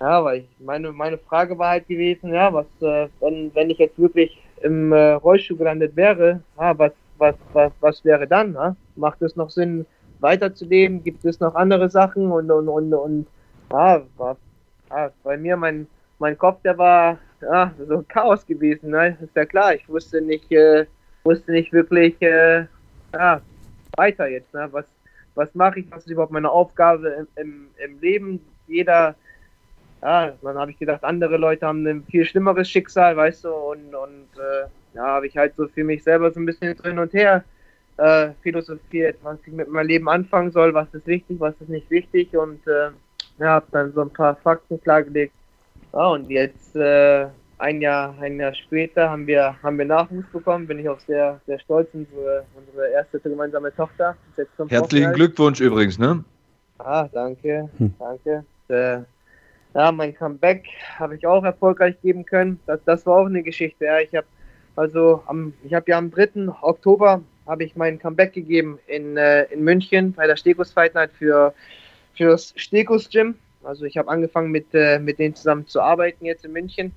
ja, 0.00 0.24
weil 0.24 0.40
ich, 0.40 0.48
meine, 0.60 0.92
meine 0.92 1.18
Frage 1.18 1.58
war 1.58 1.70
halt 1.70 1.88
gewesen, 1.88 2.32
ja, 2.32 2.52
was, 2.52 2.66
äh, 2.80 3.08
wenn, 3.20 3.54
wenn 3.54 3.70
ich 3.70 3.78
jetzt 3.78 3.98
wirklich 3.98 4.40
im 4.62 4.92
äh, 4.92 5.12
Rollstuhl 5.12 5.56
gelandet 5.56 5.96
wäre, 5.96 6.40
ja, 6.58 6.78
was, 6.78 6.92
was, 7.18 7.34
was, 7.52 7.72
was 7.80 8.04
wäre 8.04 8.26
dann? 8.26 8.54
Ja? 8.54 8.76
Macht 8.96 9.22
es 9.22 9.36
noch 9.36 9.50
Sinn, 9.50 9.86
weiterzuleben? 10.20 11.02
Gibt 11.02 11.24
es 11.24 11.40
noch 11.40 11.54
andere 11.54 11.88
Sachen? 11.88 12.30
Und, 12.30 12.50
und, 12.50 12.68
und, 12.68 12.94
und 12.94 13.26
ja, 13.72 14.02
war, 14.16 14.36
ja, 14.90 15.10
bei 15.22 15.36
mir, 15.36 15.56
mein, 15.56 15.86
mein 16.18 16.36
Kopf, 16.36 16.62
der 16.62 16.78
war 16.78 17.18
ja, 17.40 17.72
so 17.86 18.04
Chaos 18.08 18.46
gewesen, 18.46 18.90
ne? 18.90 19.16
ist 19.20 19.34
ja 19.36 19.44
klar. 19.44 19.74
Ich 19.74 19.88
wusste 19.88 20.20
nicht, 20.20 20.50
äh, 20.50 20.86
wusste 21.24 21.52
nicht 21.52 21.72
wirklich, 21.72 22.20
äh, 22.20 22.66
ja, 23.12 23.40
weiter 23.96 24.28
jetzt? 24.28 24.52
Ne? 24.54 24.68
Was, 24.70 24.86
was 25.34 25.54
mache 25.54 25.80
ich? 25.80 25.90
Was 25.90 26.04
ist 26.04 26.10
überhaupt 26.10 26.32
meine 26.32 26.50
Aufgabe 26.50 27.08
im, 27.08 27.28
im, 27.36 27.66
im 27.84 28.00
Leben? 28.00 28.40
Jeder, 28.66 29.14
ja, 30.02 30.32
dann 30.42 30.58
habe 30.58 30.70
ich 30.70 30.78
gedacht, 30.78 31.04
andere 31.04 31.36
Leute 31.36 31.66
haben 31.66 31.86
ein 31.86 32.04
viel 32.04 32.24
schlimmeres 32.24 32.70
Schicksal, 32.70 33.16
weißt 33.16 33.44
du, 33.44 33.52
und, 33.52 33.94
und 33.94 34.28
äh, 34.36 34.66
ja, 34.94 35.06
habe 35.06 35.26
ich 35.26 35.36
halt 35.36 35.54
so 35.56 35.66
für 35.68 35.84
mich 35.84 36.02
selber 36.02 36.30
so 36.30 36.40
ein 36.40 36.46
bisschen 36.46 36.76
drin 36.76 36.98
und 36.98 37.12
her 37.12 37.44
äh, 37.96 38.30
philosophiert, 38.42 39.18
was 39.22 39.38
ich 39.44 39.52
mit 39.52 39.68
meinem 39.68 39.88
Leben 39.88 40.08
anfangen 40.08 40.52
soll, 40.52 40.72
was 40.72 40.92
ist 40.94 41.06
wichtig, 41.06 41.38
was 41.40 41.54
ist 41.60 41.68
nicht 41.68 41.90
wichtig 41.90 42.36
und 42.36 42.64
äh, 42.66 42.90
ja, 43.38 43.46
habe 43.46 43.66
dann 43.72 43.92
so 43.92 44.02
ein 44.02 44.10
paar 44.10 44.36
Fakten 44.36 44.80
klargelegt. 44.80 45.32
Ja, 45.92 46.08
und 46.08 46.30
jetzt 46.30 46.76
äh, 46.76 47.26
ein 47.58 47.80
Jahr, 47.80 48.14
ein 48.20 48.38
Jahr 48.38 48.54
später 48.54 49.10
haben 49.10 49.26
wir, 49.26 49.60
haben 49.62 49.78
wir 49.78 49.84
Nachwuchs 49.84 50.30
bekommen, 50.32 50.66
bin 50.66 50.78
ich 50.78 50.88
auch 50.88 51.00
sehr, 51.00 51.40
sehr 51.46 51.58
stolz. 51.58 51.88
Unsere, 51.92 52.44
unsere 52.54 52.90
erste 52.90 53.18
gemeinsame 53.20 53.74
Tochter 53.74 54.16
Herzlichen 54.68 55.12
Glückwunsch 55.12 55.60
übrigens, 55.60 55.98
ne? 55.98 56.24
Ah, 56.78 57.08
danke, 57.12 57.68
hm. 57.78 57.94
danke. 57.98 58.44
Äh, 58.68 59.02
ja, 59.78 59.92
mein 59.92 60.12
Comeback 60.12 60.66
habe 60.98 61.14
ich 61.14 61.24
auch 61.24 61.44
erfolgreich 61.44 61.94
geben 62.02 62.24
können. 62.24 62.58
Das, 62.66 62.80
das 62.84 63.06
war 63.06 63.18
auch 63.18 63.26
eine 63.26 63.44
Geschichte. 63.44 63.84
Ja. 63.84 64.00
Ich 64.00 64.12
habe 64.12 64.26
also 64.74 65.22
am, 65.26 65.54
ich 65.62 65.72
habe 65.72 65.88
ja 65.90 65.98
am 65.98 66.10
3. 66.10 66.48
Oktober 66.62 67.22
habe 67.46 67.62
ich 67.62 67.76
mein 67.76 67.98
Comeback 68.00 68.32
gegeben 68.32 68.80
in, 68.88 69.16
äh, 69.16 69.44
in 69.44 69.62
München 69.62 70.12
bei 70.12 70.26
der 70.26 70.36
Stegus 70.36 70.72
Fight 70.72 70.94
Night 70.94 71.12
für 71.12 71.54
fürs 72.14 72.52
Stegus 72.56 73.08
Gym. 73.08 73.36
Also 73.62 73.84
ich 73.84 73.96
habe 73.96 74.08
angefangen 74.08 74.50
mit, 74.50 74.66
äh, 74.74 74.98
mit 74.98 75.20
denen 75.20 75.36
zusammen 75.36 75.68
zu 75.68 75.80
arbeiten 75.80 76.24
jetzt 76.24 76.44
in 76.44 76.52
München 76.52 76.92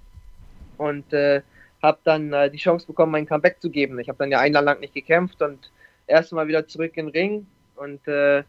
und 0.77 1.13
äh, 1.13 1.41
habe 1.83 1.99
dann 2.03 2.33
äh, 2.33 2.49
die 2.49 2.57
Chance 2.57 2.87
bekommen, 2.87 3.11
mein 3.11 3.27
Comeback 3.27 3.61
zu 3.61 3.69
geben. 3.69 3.99
Ich 3.99 4.09
habe 4.09 4.17
dann 4.17 4.31
ja 4.31 4.39
ein 4.39 4.53
Jahr 4.53 4.63
lang 4.63 4.79
nicht 4.79 4.95
gekämpft 4.95 5.39
und 5.43 5.71
erst 6.07 6.33
mal 6.33 6.47
wieder 6.47 6.67
zurück 6.67 6.93
in 6.95 7.07
den 7.07 7.11
Ring 7.11 7.47
und 7.75 8.07
äh, 8.07 8.43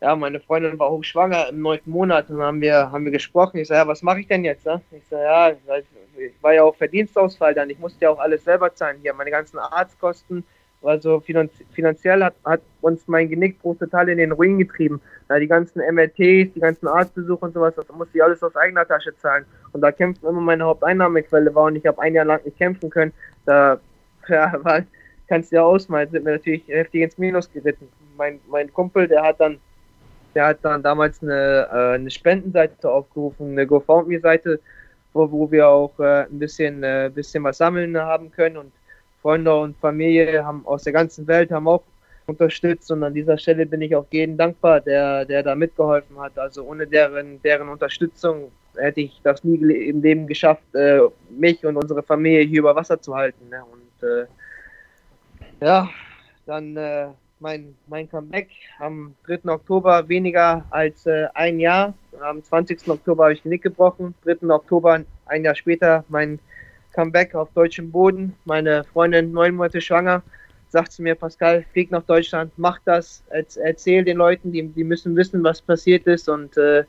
ja, 0.00 0.16
meine 0.16 0.40
Freundin 0.40 0.78
war 0.78 0.90
hochschwanger 0.90 1.48
im 1.48 1.60
neunten 1.60 1.90
Monat 1.90 2.30
und 2.30 2.40
haben 2.40 2.60
wir, 2.60 2.90
haben 2.90 3.04
wir 3.04 3.12
gesprochen. 3.12 3.58
Ich 3.58 3.68
sage, 3.68 3.80
ja, 3.80 3.86
was 3.86 4.02
mache 4.02 4.20
ich 4.20 4.28
denn 4.28 4.44
jetzt? 4.44 4.64
Ne? 4.64 4.80
Ich 4.92 5.06
sage, 5.08 5.22
ja, 5.22 5.50
ich 6.16 6.42
war 6.42 6.54
ja 6.54 6.62
auch 6.62 6.76
Verdienstausfall 6.76 7.54
dann. 7.54 7.70
Ich 7.70 7.78
musste 7.78 8.04
ja 8.04 8.10
auch 8.10 8.18
alles 8.18 8.44
selber 8.44 8.74
zahlen 8.74 8.98
hier, 9.02 9.12
meine 9.14 9.30
ganzen 9.30 9.58
Arztkosten. 9.58 10.44
Also 10.82 11.22
finanziell 11.74 12.24
hat, 12.24 12.34
hat 12.44 12.62
uns 12.80 13.06
mein 13.06 13.28
Genickbruch 13.28 13.76
total 13.78 14.08
in 14.08 14.16
den 14.16 14.32
Ruin 14.32 14.58
getrieben. 14.58 15.02
Ja, 15.28 15.38
die 15.38 15.46
ganzen 15.46 15.80
MRTs, 15.80 16.54
die 16.54 16.60
ganzen 16.60 16.88
Arztbesuche 16.88 17.44
und 17.44 17.52
sowas, 17.52 17.74
das 17.74 17.86
musste 17.90 18.16
ich 18.16 18.24
alles 18.24 18.42
aus 18.42 18.56
eigener 18.56 18.88
Tasche 18.88 19.14
zahlen. 19.18 19.44
Und 19.72 19.82
da 19.82 19.92
kämpfen 19.92 20.26
immer 20.26 20.40
meine 20.40 20.64
Haupteinnahmequelle 20.64 21.54
war 21.54 21.64
und 21.64 21.76
ich 21.76 21.84
habe 21.84 22.00
ein 22.00 22.14
Jahr 22.14 22.24
lang 22.24 22.42
nicht 22.44 22.56
kämpfen 22.56 22.88
können. 22.88 23.12
Da 23.44 23.78
ja, 24.28 24.52
war, 24.64 24.82
kannst 25.28 25.52
du 25.52 25.56
ja 25.56 25.62
ausmalen, 25.62 26.10
sind 26.10 26.24
wir 26.24 26.32
natürlich 26.32 26.66
heftig 26.68 27.02
ins 27.02 27.18
Minus 27.18 27.52
geritten. 27.52 27.88
Mein, 28.16 28.40
mein 28.48 28.72
Kumpel, 28.72 29.06
der 29.06 29.22
hat 29.22 29.38
dann, 29.38 29.58
der 30.34 30.46
hat 30.46 30.58
dann 30.62 30.82
damals 30.82 31.22
eine, 31.22 31.68
äh, 31.72 31.94
eine 31.94 32.10
Spendenseite 32.10 32.90
aufgerufen, 32.90 33.52
eine 33.52 33.66
GoFundMe-Seite, 33.66 34.60
wo, 35.12 35.30
wo 35.30 35.50
wir 35.50 35.68
auch 35.68 35.98
äh, 35.98 36.24
ein 36.24 36.38
bisschen, 36.38 36.82
äh, 36.82 37.10
bisschen 37.12 37.42
was 37.44 37.58
sammeln 37.58 37.96
haben 37.96 38.30
können 38.30 38.56
und 38.56 38.72
Freunde 39.22 39.54
und 39.54 39.76
Familie 39.78 40.44
haben 40.44 40.66
aus 40.66 40.84
der 40.84 40.92
ganzen 40.92 41.26
Welt 41.26 41.50
haben 41.50 41.68
auch 41.68 41.82
unterstützt 42.26 42.90
und 42.90 43.02
an 43.02 43.12
dieser 43.12 43.36
Stelle 43.36 43.66
bin 43.66 43.82
ich 43.82 43.94
auch 43.94 44.06
jedem 44.10 44.36
dankbar, 44.36 44.80
der, 44.80 45.24
der 45.24 45.42
da 45.42 45.54
mitgeholfen 45.54 46.18
hat. 46.18 46.38
Also 46.38 46.64
ohne 46.64 46.86
deren, 46.86 47.42
deren 47.42 47.68
Unterstützung 47.68 48.50
hätte 48.76 49.00
ich 49.00 49.20
das 49.22 49.44
nie 49.44 49.56
im 49.88 50.00
Leben 50.00 50.26
geschafft, 50.26 50.62
äh, 50.74 51.00
mich 51.28 51.64
und 51.66 51.76
unsere 51.76 52.02
Familie 52.02 52.42
hier 52.42 52.60
über 52.60 52.74
Wasser 52.74 53.00
zu 53.00 53.14
halten. 53.14 53.48
Ne? 53.50 53.62
Und 53.64 54.08
äh, 54.08 54.26
ja, 55.60 55.88
dann 56.46 56.76
äh, 56.76 57.08
mein, 57.40 57.74
mein 57.86 58.08
Comeback 58.08 58.48
am 58.78 59.14
3. 59.26 59.50
Oktober 59.50 60.08
weniger 60.08 60.64
als 60.70 61.06
äh, 61.06 61.26
ein 61.34 61.58
Jahr. 61.58 61.94
Am 62.20 62.42
20. 62.42 62.88
Oktober 62.88 63.24
habe 63.24 63.34
ich 63.34 63.42
den 63.42 63.50
Nick 63.50 63.62
gebrochen. 63.62 64.14
3. 64.24 64.48
Oktober, 64.48 65.02
ein 65.26 65.44
Jahr 65.44 65.54
später, 65.54 66.04
mein 66.08 66.38
Comeback 66.92 67.34
auf 67.34 67.50
deutschem 67.52 67.90
Boden. 67.90 68.34
Meine 68.44 68.84
Freundin 68.84 69.32
neun 69.32 69.54
Monate 69.54 69.80
schwanger 69.80 70.22
sagt 70.70 70.92
zu 70.92 71.02
mir, 71.02 71.14
Pascal, 71.14 71.64
flieg 71.72 71.90
nach 71.90 72.04
Deutschland, 72.04 72.52
mach 72.56 72.78
das, 72.84 73.24
erzähl 73.28 74.04
den 74.04 74.16
Leuten, 74.16 74.52
die, 74.52 74.68
die 74.68 74.84
müssen 74.84 75.16
wissen, 75.16 75.42
was 75.42 75.60
passiert 75.60 76.06
ist 76.06 76.28
und 76.28 76.56
äh, 76.56 76.84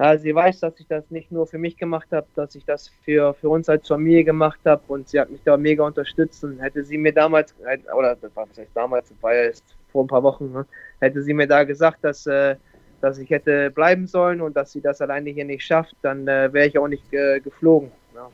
ja, 0.00 0.16
sie 0.16 0.34
weiß, 0.34 0.60
dass 0.60 0.78
ich 0.78 0.86
das 0.86 1.10
nicht 1.10 1.32
nur 1.32 1.46
für 1.46 1.58
mich 1.58 1.76
gemacht 1.76 2.08
habe, 2.12 2.26
dass 2.36 2.54
ich 2.54 2.64
das 2.64 2.88
für, 3.04 3.34
für 3.34 3.48
uns 3.48 3.68
als 3.68 3.88
Familie 3.88 4.22
gemacht 4.22 4.60
habe 4.64 4.82
und 4.88 5.08
sie 5.08 5.18
hat 5.18 5.30
mich 5.30 5.42
da 5.44 5.56
mega 5.56 5.84
unterstützt 5.84 6.44
und 6.44 6.60
hätte 6.60 6.84
sie 6.84 6.96
mir 6.98 7.12
damals, 7.12 7.54
oder 7.96 8.14
das 8.14 8.30
heißt 8.36 8.70
damals, 8.74 9.08
das 9.08 9.22
war 9.22 9.34
ja 9.34 9.42
erst 9.42 9.64
vor 9.90 10.04
ein 10.04 10.08
paar 10.08 10.22
Wochen, 10.22 10.52
ne, 10.52 10.66
hätte 11.00 11.22
sie 11.22 11.34
mir 11.34 11.48
da 11.48 11.64
gesagt, 11.64 11.98
dass, 12.02 12.26
äh, 12.26 12.54
dass 13.00 13.18
ich 13.18 13.30
hätte 13.30 13.70
bleiben 13.70 14.06
sollen 14.06 14.40
und 14.40 14.56
dass 14.56 14.72
sie 14.72 14.80
das 14.80 15.00
alleine 15.00 15.30
hier 15.30 15.44
nicht 15.44 15.64
schafft, 15.64 15.96
dann 16.02 16.28
äh, 16.28 16.52
wäre 16.52 16.68
ich 16.68 16.78
auch 16.78 16.88
nicht 16.88 17.12
äh, 17.12 17.40
geflogen. 17.40 17.90
Ja. 18.14 18.30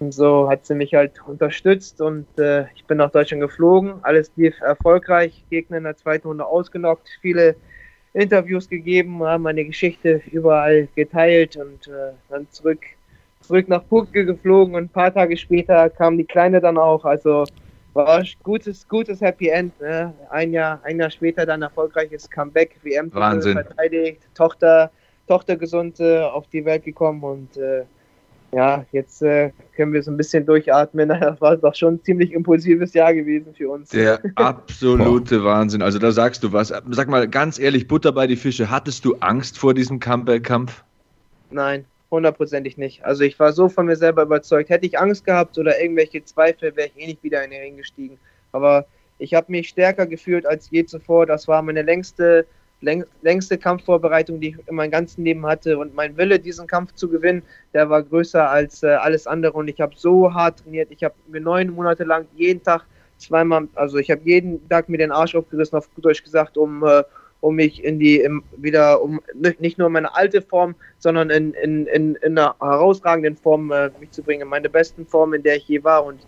Und 0.00 0.12
so 0.12 0.48
hat 0.48 0.66
sie 0.66 0.74
mich 0.74 0.94
halt 0.94 1.20
unterstützt 1.26 2.00
und 2.00 2.26
äh, 2.38 2.66
ich 2.74 2.84
bin 2.84 2.98
nach 2.98 3.10
Deutschland 3.10 3.40
geflogen. 3.40 3.94
Alles 4.02 4.30
lief 4.36 4.60
erfolgreich. 4.60 5.44
Gegner 5.50 5.78
in 5.78 5.84
der 5.84 5.96
zweiten 5.96 6.26
Runde 6.26 6.44
ausgenockt. 6.44 7.08
Viele 7.20 7.54
Interviews 8.14 8.68
gegeben, 8.68 9.22
haben 9.24 9.42
meine 9.42 9.64
Geschichte 9.64 10.22
überall 10.30 10.88
geteilt 10.94 11.56
und 11.56 11.88
äh, 11.88 12.12
dann 12.30 12.46
zurück, 12.50 12.80
zurück 13.40 13.68
nach 13.68 13.86
Purke 13.88 14.24
geflogen 14.24 14.76
und 14.76 14.84
ein 14.84 14.88
paar 14.88 15.12
Tage 15.12 15.36
später 15.36 15.90
kam 15.90 16.16
die 16.16 16.24
Kleine 16.24 16.60
dann 16.60 16.78
auch. 16.78 17.04
Also 17.04 17.44
war 17.92 18.18
ein 18.18 18.28
gutes, 18.42 18.88
gutes 18.88 19.20
Happy 19.20 19.48
End. 19.48 19.78
Ne? 19.80 20.14
Ein, 20.30 20.52
Jahr, 20.52 20.80
ein 20.84 20.98
Jahr 20.98 21.10
später 21.10 21.44
dann 21.44 21.62
erfolgreiches 21.62 22.30
Comeback, 22.30 22.76
WM 22.82 23.10
verteidigt, 23.10 24.22
Tochter, 24.34 24.90
Tochter 25.26 25.56
gesund 25.56 25.98
äh, 25.98 26.20
auf 26.20 26.46
die 26.48 26.64
Welt 26.64 26.84
gekommen 26.84 27.22
und 27.22 27.56
äh, 27.56 27.84
ja, 28.54 28.86
jetzt 28.92 29.20
äh, 29.22 29.50
können 29.74 29.92
wir 29.92 30.02
so 30.02 30.12
ein 30.12 30.16
bisschen 30.16 30.46
durchatmen. 30.46 31.08
Das 31.20 31.40
war 31.40 31.56
doch 31.56 31.74
schon 31.74 31.94
ein 31.94 32.02
ziemlich 32.04 32.32
impulsives 32.32 32.94
Jahr 32.94 33.12
gewesen 33.12 33.52
für 33.54 33.68
uns. 33.68 33.90
Der 33.90 34.20
absolute 34.36 35.42
Wahnsinn. 35.42 35.82
Also 35.82 35.98
da 35.98 36.12
sagst 36.12 36.44
du 36.44 36.52
was. 36.52 36.68
Sag 36.68 37.08
mal 37.08 37.28
ganz 37.28 37.58
ehrlich, 37.58 37.88
Butter 37.88 38.12
bei 38.12 38.26
die 38.26 38.36
Fische. 38.36 38.70
Hattest 38.70 39.04
du 39.04 39.16
Angst 39.20 39.58
vor 39.58 39.74
diesem 39.74 39.98
Comeback-Kampf? 39.98 40.84
Nein, 41.50 41.84
hundertprozentig 42.10 42.78
nicht. 42.78 43.04
Also 43.04 43.24
ich 43.24 43.38
war 43.40 43.52
so 43.52 43.68
von 43.68 43.86
mir 43.86 43.96
selber 43.96 44.22
überzeugt. 44.22 44.70
Hätte 44.70 44.86
ich 44.86 44.98
Angst 44.98 45.24
gehabt 45.24 45.58
oder 45.58 45.80
irgendwelche 45.80 46.24
Zweifel, 46.24 46.76
wäre 46.76 46.90
ich 46.94 47.02
eh 47.02 47.06
nicht 47.06 47.24
wieder 47.24 47.44
in 47.44 47.50
den 47.50 47.60
Ring 47.60 47.76
gestiegen. 47.76 48.18
Aber 48.52 48.86
ich 49.18 49.34
habe 49.34 49.50
mich 49.50 49.68
stärker 49.68 50.06
gefühlt 50.06 50.46
als 50.46 50.70
je 50.70 50.84
zuvor. 50.84 51.26
Das 51.26 51.48
war 51.48 51.60
meine 51.62 51.82
längste 51.82 52.46
längste 53.22 53.58
Kampfvorbereitung, 53.58 54.40
die 54.40 54.48
ich 54.48 54.68
in 54.68 54.76
meinem 54.76 54.90
ganzen 54.90 55.24
Leben 55.24 55.44
hatte. 55.46 55.78
Und 55.78 55.94
mein 55.94 56.16
Wille, 56.16 56.38
diesen 56.38 56.66
Kampf 56.66 56.94
zu 56.94 57.08
gewinnen, 57.08 57.42
der 57.72 57.90
war 57.90 58.02
größer 58.02 58.48
als 58.48 58.82
äh, 58.82 58.88
alles 58.88 59.26
andere. 59.26 59.54
Und 59.54 59.68
ich 59.68 59.80
habe 59.80 59.94
so 59.96 60.32
hart 60.32 60.60
trainiert. 60.60 60.90
Ich 60.90 61.02
habe 61.02 61.14
mir 61.28 61.40
neun 61.40 61.70
Monate 61.70 62.04
lang 62.04 62.26
jeden 62.36 62.62
Tag 62.62 62.84
zweimal, 63.18 63.68
also 63.74 63.98
ich 63.98 64.10
habe 64.10 64.20
jeden 64.24 64.68
Tag 64.68 64.88
mir 64.88 64.98
den 64.98 65.12
Arsch 65.12 65.34
aufgerissen, 65.34 65.78
auf 65.78 65.88
Deutsch 65.96 66.22
gesagt, 66.22 66.56
um, 66.56 66.84
äh, 66.84 67.02
um 67.40 67.56
mich 67.56 67.84
in 67.84 67.98
die 67.98 68.20
im, 68.20 68.42
wieder 68.56 69.02
um 69.02 69.20
nicht 69.58 69.78
nur 69.78 69.88
meine 69.88 70.14
alte 70.14 70.42
Form, 70.42 70.74
sondern 70.98 71.30
in, 71.30 71.52
in, 71.54 71.86
in, 71.86 72.14
in 72.16 72.38
einer 72.38 72.54
herausragenden 72.60 73.36
Form 73.36 73.70
äh, 73.70 73.90
mich 74.00 74.10
zu 74.10 74.22
bringen, 74.22 74.48
meine 74.48 74.68
besten 74.68 75.06
Form, 75.06 75.34
in 75.34 75.42
der 75.42 75.56
ich 75.56 75.68
je 75.68 75.82
war. 75.84 76.04
Und 76.04 76.26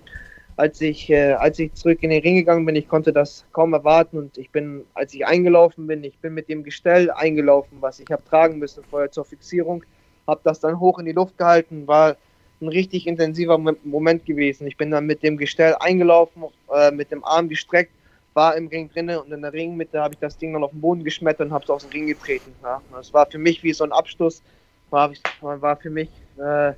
als 0.57 0.81
ich, 0.81 1.11
äh, 1.11 1.33
als 1.35 1.59
ich 1.59 1.75
zurück 1.75 2.03
in 2.03 2.11
den 2.11 2.23
Ring 2.23 2.37
gegangen 2.37 2.65
bin, 2.65 2.77
ich 2.77 2.89
konnte 2.89 3.13
das 3.13 3.45
kaum 3.53 3.75
erwarten 3.75 4.19
und 4.19 4.39
ich 4.39 4.51
bin, 4.51 4.85
als 4.95 5.13
ich 5.15 5.27
eingelaufen 5.27 5.87
bin, 5.87 6.03
ich 6.05 6.19
bin 6.19 6.35
mit 6.35 6.49
dem 6.49 6.65
Gestell 6.65 7.11
eingelaufen, 7.11 7.79
was 7.81 8.01
ich 8.01 8.11
habe 8.11 8.25
tragen 8.25 8.59
müssen 8.59 8.83
vorher 8.85 9.11
zur 9.11 9.25
Fixierung, 9.25 9.85
habe 10.27 10.41
das 10.45 10.61
dann 10.61 10.81
hoch 10.81 10.99
in 10.99 11.07
die 11.07 11.13
Luft 11.13 11.37
gehalten, 11.39 11.87
war 11.87 12.17
ein 12.61 12.69
richtig 12.69 13.07
intensiver 13.07 13.59
Moment 13.59 14.25
gewesen. 14.25 14.67
Ich 14.67 14.79
bin 14.79 14.91
dann 14.91 15.05
mit 15.05 15.23
dem 15.23 15.37
Gestell 15.37 15.77
eingelaufen, 15.79 16.45
äh, 16.75 16.91
mit 16.91 17.11
dem 17.11 17.23
Arm 17.23 17.49
gestreckt 17.49 17.93
war 18.37 18.55
im 18.55 18.69
Ring 18.69 18.91
drinne 18.91 19.21
und 19.21 19.33
in 19.33 19.41
der 19.41 19.53
Ringmitte 19.53 19.99
habe 19.99 20.13
ich 20.13 20.21
das 20.21 20.37
Ding 20.37 20.53
dann 20.53 20.63
auf 20.63 20.71
den 20.71 20.83
Boden 20.83 21.03
geschmettert 21.03 21.47
und 21.47 21.55
habe 21.55 21.65
es 21.65 21.71
aus 21.71 21.83
dem 21.83 21.91
Ring 21.91 22.07
getreten. 22.07 22.55
Ja. 22.63 22.83
Das 22.93 23.13
war 23.13 23.27
für 23.27 23.39
mich 23.39 23.63
wie 23.63 23.73
so 23.73 23.83
ein 23.83 23.93
Abschluss, 23.93 24.43
war, 24.91 25.11
war 25.41 25.77
für 25.77 25.89
mich, 25.89 26.11
äh, 26.37 26.75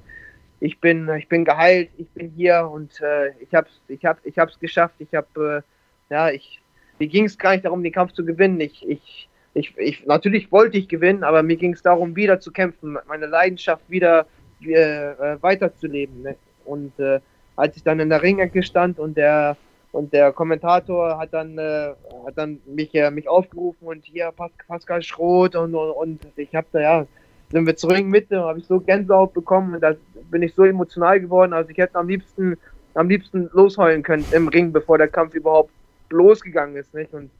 ich, 0.60 0.80
bin, 0.80 1.08
ich 1.16 1.28
bin 1.28 1.44
geheilt, 1.44 1.90
ich 1.98 2.08
bin 2.10 2.30
hier 2.30 2.68
und 2.70 3.00
äh, 3.00 3.30
ich 3.40 3.54
habe 3.54 3.68
es 3.68 3.80
ich 3.88 4.04
hab, 4.04 4.18
ich 4.24 4.60
geschafft. 4.60 4.94
Ich 4.98 5.14
habe, 5.14 5.64
äh, 6.10 6.12
ja, 6.14 6.30
ich, 6.30 6.60
mir 6.98 7.08
ging 7.08 7.24
es 7.24 7.38
gar 7.38 7.52
nicht 7.52 7.64
darum, 7.64 7.82
den 7.82 7.92
Kampf 7.92 8.12
zu 8.12 8.24
gewinnen. 8.24 8.60
Ich, 8.60 8.88
ich, 8.88 9.28
ich, 9.54 9.76
ich, 9.78 10.06
natürlich 10.06 10.50
wollte 10.50 10.78
ich 10.78 10.88
gewinnen, 10.88 11.24
aber 11.24 11.42
mir 11.42 11.56
ging 11.56 11.72
es 11.72 11.82
darum, 11.82 12.16
wieder 12.16 12.40
zu 12.40 12.50
kämpfen, 12.50 12.98
meine 13.06 13.26
Leidenschaft 13.26 13.82
wieder 13.88 14.26
äh, 14.60 15.40
weiterzuleben. 15.40 16.22
Ne? 16.22 16.36
Und 16.64 16.98
äh, 16.98 17.20
als 17.56 17.76
ich 17.76 17.82
dann 17.82 18.00
in 18.00 18.08
der 18.08 18.22
Ringecke 18.22 18.62
stand 18.62 18.98
und 18.98 19.16
der 19.16 19.56
und 19.90 20.12
der 20.12 20.32
Kommentator 20.32 21.18
hat 21.18 21.32
dann, 21.32 21.56
äh, 21.58 21.94
hat 22.26 22.36
dann 22.36 22.60
mich, 22.66 22.94
äh, 22.94 23.10
mich 23.10 23.28
aufgerufen 23.28 23.86
und 23.88 24.04
hier 24.04 24.30
Pas 24.32 24.50
Pascal 24.66 25.02
Schroth 25.02 25.56
und, 25.56 25.74
und, 25.74 25.90
und 25.92 26.20
ich 26.36 26.54
habe 26.54 26.66
da 26.72 26.80
ja, 26.80 27.06
sind 27.50 27.66
wir 27.66 27.76
zurück 27.76 28.04
Mitte, 28.04 28.40
habe 28.40 28.58
ich 28.58 28.66
so 28.66 28.80
Gänsehaut 28.80 29.32
bekommen 29.32 29.74
und 29.74 29.80
da 29.80 29.94
bin 30.30 30.42
ich 30.42 30.54
so 30.54 30.64
emotional 30.64 31.20
geworden. 31.20 31.52
Also 31.52 31.70
ich 31.70 31.78
hätte 31.78 31.96
am 31.96 32.08
liebsten, 32.08 32.56
am 32.94 33.08
liebsten 33.08 33.48
losheulen 33.52 34.02
können 34.02 34.24
im 34.32 34.48
Ring, 34.48 34.72
bevor 34.72 34.98
der 34.98 35.08
Kampf 35.08 35.34
überhaupt 35.34 35.70
losgegangen 36.10 36.76
ist. 36.76 36.92
Nicht? 36.94 37.12
Und 37.14 37.30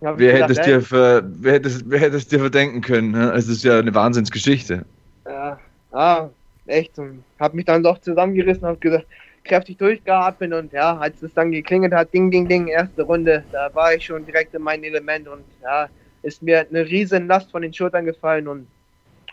wer, 0.00 0.32
hätte 0.32 0.52
es 0.52 0.60
dir 0.60 0.80
für, 0.80 1.22
wer, 1.24 1.54
hätte 1.54 1.68
es, 1.68 1.82
wer 1.88 2.00
hätte 2.00 2.16
es 2.16 2.28
dir 2.28 2.38
verdenken 2.38 2.80
können? 2.80 3.10
Ne? 3.10 3.32
Es 3.32 3.48
ist 3.48 3.64
ja 3.64 3.78
eine 3.78 3.94
Wahnsinnsgeschichte. 3.94 4.84
Ja, 5.26 5.58
ah, 5.92 6.28
echt. 6.66 6.98
Und 6.98 7.22
habe 7.38 7.56
mich 7.56 7.66
dann 7.66 7.82
doch 7.82 7.98
zusammengerissen 7.98 8.66
und 8.66 8.80
gesagt, 8.80 9.06
kräftig 9.44 9.78
durchgeatmet 9.78 10.52
und 10.52 10.72
ja, 10.72 10.96
als 10.98 11.22
es 11.22 11.32
dann 11.34 11.50
geklingelt 11.50 11.92
hat, 11.92 12.12
ding, 12.12 12.30
ding, 12.30 12.48
ding, 12.48 12.68
erste 12.68 13.02
Runde, 13.02 13.42
da 13.50 13.70
war 13.74 13.94
ich 13.94 14.04
schon 14.04 14.24
direkt 14.24 14.54
in 14.54 14.62
meinem 14.62 14.84
Element 14.84 15.26
und 15.26 15.42
ja, 15.62 15.88
ist 16.22 16.42
mir 16.42 16.66
eine 16.68 16.84
riesen 16.84 17.26
Last 17.26 17.50
von 17.50 17.62
den 17.62 17.72
Schultern 17.72 18.04
gefallen 18.04 18.46
und 18.46 18.66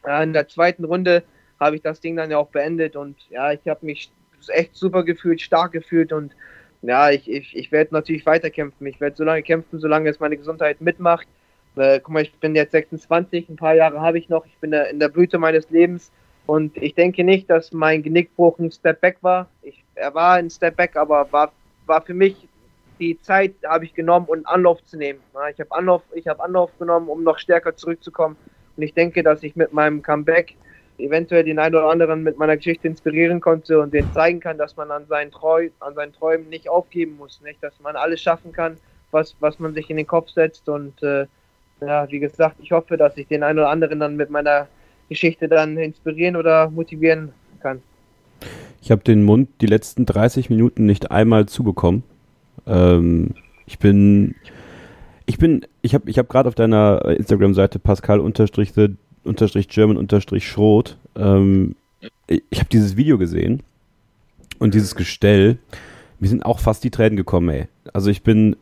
in 0.05 0.33
der 0.33 0.47
zweiten 0.47 0.85
Runde 0.85 1.23
habe 1.59 1.75
ich 1.75 1.81
das 1.81 1.99
Ding 1.99 2.15
dann 2.15 2.31
ja 2.31 2.37
auch 2.37 2.49
beendet 2.49 2.95
und 2.95 3.15
ja, 3.29 3.51
ich 3.51 3.67
habe 3.67 3.85
mich 3.85 4.11
echt 4.49 4.75
super 4.75 5.03
gefühlt, 5.03 5.41
stark 5.41 5.71
gefühlt 5.71 6.11
und 6.13 6.33
ja, 6.81 7.09
ich, 7.09 7.29
ich, 7.29 7.55
ich 7.55 7.71
werde 7.71 7.93
natürlich 7.93 8.25
weiterkämpfen. 8.25 8.85
Ich 8.85 8.99
werde 9.01 9.15
so 9.15 9.23
lange 9.23 9.41
kämpfen, 9.41 9.79
solange 9.79 10.09
es 10.09 10.19
meine 10.19 10.37
Gesundheit 10.37 10.81
mitmacht. 10.81 11.27
Äh, 11.75 11.99
guck 11.99 12.13
mal, 12.13 12.21
ich 12.21 12.33
bin 12.33 12.55
jetzt 12.55 12.71
26, 12.71 13.49
ein 13.49 13.55
paar 13.55 13.73
Jahre 13.73 14.01
habe 14.01 14.19
ich 14.19 14.29
noch, 14.29 14.45
ich 14.45 14.57
bin 14.59 14.71
in 14.71 14.99
der 14.99 15.09
Blüte 15.09 15.39
meines 15.39 15.69
Lebens 15.71 16.11
und 16.45 16.77
ich 16.77 16.93
denke 16.93 17.23
nicht, 17.23 17.49
dass 17.49 17.71
mein 17.71 18.03
Genickbruch 18.03 18.59
ein 18.59 18.71
Step 18.71 19.01
Back 19.01 19.17
war. 19.21 19.49
Ich 19.63 19.85
er 19.95 20.13
war 20.13 20.33
ein 20.33 20.49
Step 20.49 20.75
Back, 20.75 20.95
aber 20.95 21.31
war, 21.31 21.51
war 21.85 22.01
für 22.01 22.13
mich 22.13 22.47
die 22.99 23.19
Zeit 23.21 23.53
habe 23.65 23.83
ich 23.85 23.93
genommen, 23.93 24.27
um 24.27 24.45
Anlauf 24.45 24.81
zu 24.85 24.97
nehmen. 24.97 25.19
Ich 25.51 25.59
habe 25.59 25.71
Anlauf, 25.71 26.01
ich 26.13 26.27
habe 26.27 26.41
Anlauf 26.41 26.71
genommen, 26.79 27.09
um 27.09 27.23
noch 27.23 27.39
stärker 27.39 27.75
zurückzukommen. 27.75 28.37
Und 28.77 28.83
ich 28.83 28.93
denke, 28.93 29.23
dass 29.23 29.43
ich 29.43 29.55
mit 29.55 29.73
meinem 29.73 30.01
Comeback 30.01 30.55
eventuell 30.97 31.43
den 31.43 31.59
einen 31.59 31.75
oder 31.75 31.89
anderen 31.89 32.23
mit 32.23 32.37
meiner 32.37 32.55
Geschichte 32.55 32.87
inspirieren 32.87 33.41
konnte 33.41 33.79
und 33.81 33.93
denen 33.93 34.11
zeigen 34.13 34.39
kann, 34.39 34.57
dass 34.57 34.77
man 34.77 34.91
an 34.91 35.05
seinen, 35.07 35.31
Treu, 35.31 35.69
an 35.79 35.93
seinen 35.93 36.13
Träumen 36.13 36.49
nicht 36.49 36.69
aufgeben 36.69 37.17
muss, 37.17 37.41
nicht? 37.43 37.61
dass 37.61 37.79
man 37.81 37.95
alles 37.95 38.21
schaffen 38.21 38.51
kann, 38.51 38.77
was, 39.11 39.35
was 39.39 39.59
man 39.59 39.73
sich 39.73 39.89
in 39.89 39.97
den 39.97 40.07
Kopf 40.07 40.29
setzt. 40.29 40.69
Und 40.69 41.01
äh, 41.03 41.25
ja, 41.81 42.09
wie 42.09 42.19
gesagt, 42.19 42.55
ich 42.61 42.71
hoffe, 42.71 42.97
dass 42.97 43.17
ich 43.17 43.27
den 43.27 43.43
einen 43.43 43.59
oder 43.59 43.69
anderen 43.69 43.99
dann 43.99 44.15
mit 44.15 44.29
meiner 44.29 44.67
Geschichte 45.09 45.47
dann 45.47 45.77
inspirieren 45.77 46.35
oder 46.35 46.69
motivieren 46.69 47.33
kann. 47.61 47.81
Ich 48.81 48.91
habe 48.91 49.03
den 49.03 49.23
Mund 49.23 49.49
die 49.61 49.65
letzten 49.65 50.05
30 50.05 50.49
Minuten 50.49 50.85
nicht 50.85 51.11
einmal 51.11 51.47
zubekommen. 51.47 52.03
Ähm, 52.67 53.33
ich 53.65 53.79
bin, 53.79 54.35
ich 54.43 54.51
bin, 55.37 55.65
ich 55.81 55.93
habe, 55.93 56.09
ich 56.09 56.17
habe 56.17 56.27
gerade 56.27 56.47
auf 56.47 56.55
deiner 56.55 57.03
Instagram-Seite 57.05 57.79
Pascal 57.79 58.19
unterstrich 58.19 58.73
the, 58.73 58.95
unterstrich 59.23 59.67
German 59.67 59.97
unterstrich 59.97 60.47
Schrot. 60.47 60.97
Ähm, 61.15 61.75
ich 62.27 62.59
habe 62.59 62.69
dieses 62.71 62.95
Video 62.95 63.17
gesehen 63.17 63.63
und 64.59 64.73
dieses 64.73 64.95
Gestell. 64.95 65.57
Mir 66.19 66.29
sind 66.29 66.45
auch 66.45 66.59
fast 66.59 66.83
die 66.83 66.91
Tränen 66.91 67.17
gekommen, 67.17 67.49
ey. 67.49 67.67
Also 67.93 68.09
ich 68.09 68.23
bin, 68.23 68.55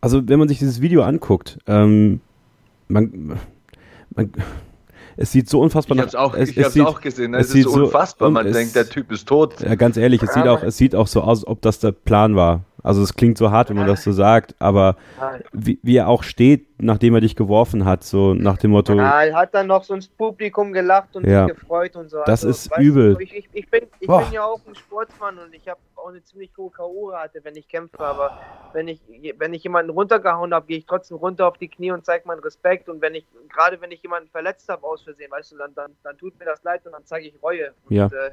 also 0.00 0.28
wenn 0.28 0.38
man 0.38 0.48
sich 0.48 0.58
dieses 0.58 0.80
Video 0.80 1.02
anguckt, 1.02 1.58
ähm, 1.66 2.20
man, 2.88 3.38
man 4.14 4.32
es 5.16 5.32
sieht 5.32 5.48
so 5.48 5.60
unfassbar 5.60 5.96
nach. 5.96 6.06
Ich 6.06 6.14
hab's 6.14 6.14
auch, 6.14 6.34
es, 6.34 6.50
ich 6.50 6.56
es 6.56 6.64
hab's 6.64 6.74
sieht, 6.74 6.86
auch 6.86 7.00
gesehen. 7.00 7.32
Ne? 7.32 7.38
Es, 7.38 7.50
es 7.50 7.54
ist 7.56 7.64
so 7.64 7.84
unfassbar. 7.84 8.30
Man 8.30 8.50
denkt, 8.50 8.74
der 8.74 8.88
Typ 8.88 9.12
ist 9.12 9.28
tot. 9.28 9.60
Ja, 9.60 9.74
ganz 9.74 9.96
ehrlich, 9.96 10.22
es 10.22 10.32
sieht 10.32 10.46
auch, 10.46 10.62
es 10.62 10.76
sieht 10.76 10.94
auch 10.94 11.06
so 11.06 11.20
aus, 11.20 11.46
ob 11.46 11.60
das 11.62 11.78
der 11.80 11.92
Plan 11.92 12.34
war. 12.34 12.64
Also 12.82 13.02
es 13.02 13.14
klingt 13.14 13.38
so 13.38 13.50
hart, 13.50 13.70
wenn 13.70 13.76
man 13.76 13.86
das 13.86 14.02
so 14.02 14.10
sagt, 14.12 14.54
aber 14.58 14.96
wie, 15.52 15.78
wie, 15.82 15.96
er 15.96 16.08
auch 16.08 16.22
steht, 16.22 16.66
nachdem 16.80 17.14
er 17.14 17.20
dich 17.20 17.36
geworfen 17.36 17.84
hat, 17.84 18.02
so 18.02 18.34
nach 18.34 18.58
dem 18.58 18.72
Motto. 18.72 18.94
Ja, 18.94 19.22
er 19.22 19.36
hat 19.36 19.54
dann 19.54 19.68
noch 19.68 19.84
so 19.84 19.94
ins 19.94 20.08
Publikum 20.08 20.72
gelacht 20.72 21.14
und 21.14 21.24
ja, 21.24 21.46
sich 21.46 21.56
gefreut 21.56 21.94
und 21.94 22.10
so. 22.10 22.18
Das 22.26 22.44
also, 22.44 22.48
ist 22.48 22.78
übel. 22.78 23.14
Du, 23.14 23.20
ich, 23.20 23.34
ich, 23.34 23.48
ich, 23.52 23.70
bin, 23.70 23.82
ich 24.00 24.08
bin 24.08 24.32
ja 24.32 24.44
auch 24.44 24.60
ein 24.66 24.74
Sportsmann 24.74 25.38
und 25.38 25.54
ich 25.54 25.68
habe 25.68 25.78
auch 25.94 26.08
eine 26.08 26.22
ziemlich 26.24 26.50
hohe 26.56 26.70
K.O.-Rate, 26.70 27.44
wenn 27.44 27.54
ich 27.54 27.68
kämpfe, 27.68 28.00
aber 28.00 28.38
wenn 28.72 28.88
ich, 28.88 29.00
wenn 29.38 29.54
ich 29.54 29.62
jemanden 29.62 29.90
runtergehauen 29.90 30.52
habe, 30.52 30.66
gehe 30.66 30.78
ich 30.78 30.86
trotzdem 30.86 31.18
runter 31.18 31.46
auf 31.46 31.58
die 31.58 31.68
Knie 31.68 31.92
und 31.92 32.04
zeige 32.04 32.26
meinen 32.26 32.40
Respekt 32.40 32.88
und 32.88 33.00
wenn 33.00 33.14
ich, 33.14 33.24
gerade 33.48 33.80
wenn 33.80 33.92
ich 33.92 34.02
jemanden 34.02 34.28
verletzt 34.28 34.68
habe 34.68 34.84
aus 34.84 35.02
Versehen, 35.02 35.30
weißt 35.30 35.52
du, 35.52 35.56
dann, 35.58 35.74
dann, 35.74 35.92
dann 36.02 36.18
tut 36.18 36.36
mir 36.38 36.46
das 36.46 36.64
leid 36.64 36.84
und 36.84 36.92
dann 36.92 37.04
zeige 37.04 37.28
ich 37.28 37.42
Reue. 37.42 37.72
Und, 37.88 37.96
ja. 37.96 38.06
Äh, 38.06 38.32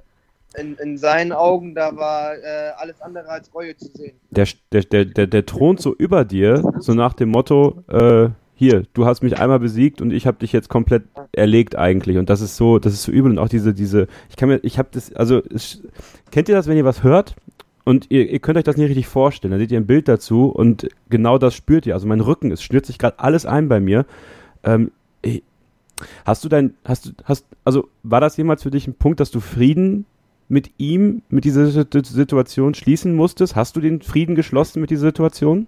in, 0.57 0.75
in 0.75 0.97
seinen 0.97 1.31
Augen, 1.31 1.75
da 1.75 1.95
war 1.95 2.35
äh, 2.35 2.71
alles 2.77 3.01
andere 3.01 3.29
als 3.29 3.53
Reue 3.53 3.75
zu 3.77 3.87
sehen. 3.93 4.13
Der, 4.31 4.47
der, 4.71 4.83
der, 4.83 5.05
der, 5.05 5.27
der 5.27 5.45
thront 5.45 5.81
so 5.81 5.93
über 5.95 6.25
dir, 6.25 6.63
so 6.79 6.93
nach 6.93 7.13
dem 7.13 7.29
Motto, 7.29 7.83
äh, 7.87 8.29
hier, 8.55 8.83
du 8.93 9.05
hast 9.05 9.21
mich 9.21 9.39
einmal 9.39 9.59
besiegt 9.59 10.01
und 10.01 10.11
ich 10.11 10.27
habe 10.27 10.39
dich 10.39 10.51
jetzt 10.51 10.67
komplett 10.67 11.03
erlegt 11.31 11.77
eigentlich. 11.77 12.17
Und 12.17 12.29
das 12.29 12.41
ist 12.41 12.57
so, 12.57 12.77
das 12.77 12.93
ist 12.93 13.03
so 13.03 13.11
übel. 13.11 13.31
Und 13.31 13.39
auch 13.39 13.47
diese, 13.47 13.73
diese, 13.73 14.07
ich 14.29 14.35
kann 14.35 14.49
mir, 14.49 14.59
ich 14.63 14.77
habe 14.77 14.89
das, 14.91 15.13
also, 15.13 15.41
es, 15.53 15.81
kennt 16.31 16.49
ihr 16.49 16.55
das, 16.55 16.67
wenn 16.67 16.75
ihr 16.75 16.83
was 16.83 17.03
hört 17.03 17.35
und 17.85 18.07
ihr, 18.09 18.29
ihr 18.29 18.39
könnt 18.39 18.57
euch 18.57 18.65
das 18.65 18.75
nicht 18.75 18.89
richtig 18.89 19.07
vorstellen. 19.07 19.51
Da 19.51 19.57
seht 19.57 19.71
ihr 19.71 19.79
ein 19.79 19.87
Bild 19.87 20.07
dazu 20.07 20.47
und 20.47 20.89
genau 21.09 21.37
das 21.37 21.55
spürt 21.55 21.85
ihr. 21.85 21.93
Also 21.93 22.05
mein 22.05 22.19
Rücken, 22.19 22.51
es 22.51 22.61
schnürt 22.61 22.85
sich 22.85 22.97
gerade 22.97 23.19
alles 23.19 23.45
ein 23.45 23.69
bei 23.69 23.79
mir. 23.79 24.05
Ähm, 24.63 24.91
hast 26.25 26.43
du 26.43 26.49
dein, 26.49 26.73
hast 26.83 27.05
du, 27.05 27.11
hast, 27.23 27.45
also 27.63 27.87
war 28.03 28.19
das 28.19 28.35
jemals 28.35 28.63
für 28.63 28.71
dich 28.71 28.87
ein 28.87 28.93
Punkt, 28.93 29.19
dass 29.21 29.31
du 29.31 29.39
Frieden 29.39 30.05
mit 30.49 30.71
ihm, 30.77 31.21
mit 31.29 31.45
dieser 31.45 31.67
Situation 31.67 32.73
schließen 32.73 33.15
musstest? 33.15 33.55
Hast 33.55 33.75
du 33.75 33.81
den 33.81 34.01
Frieden 34.01 34.35
geschlossen 34.35 34.81
mit 34.81 34.89
dieser 34.89 35.07
Situation? 35.07 35.67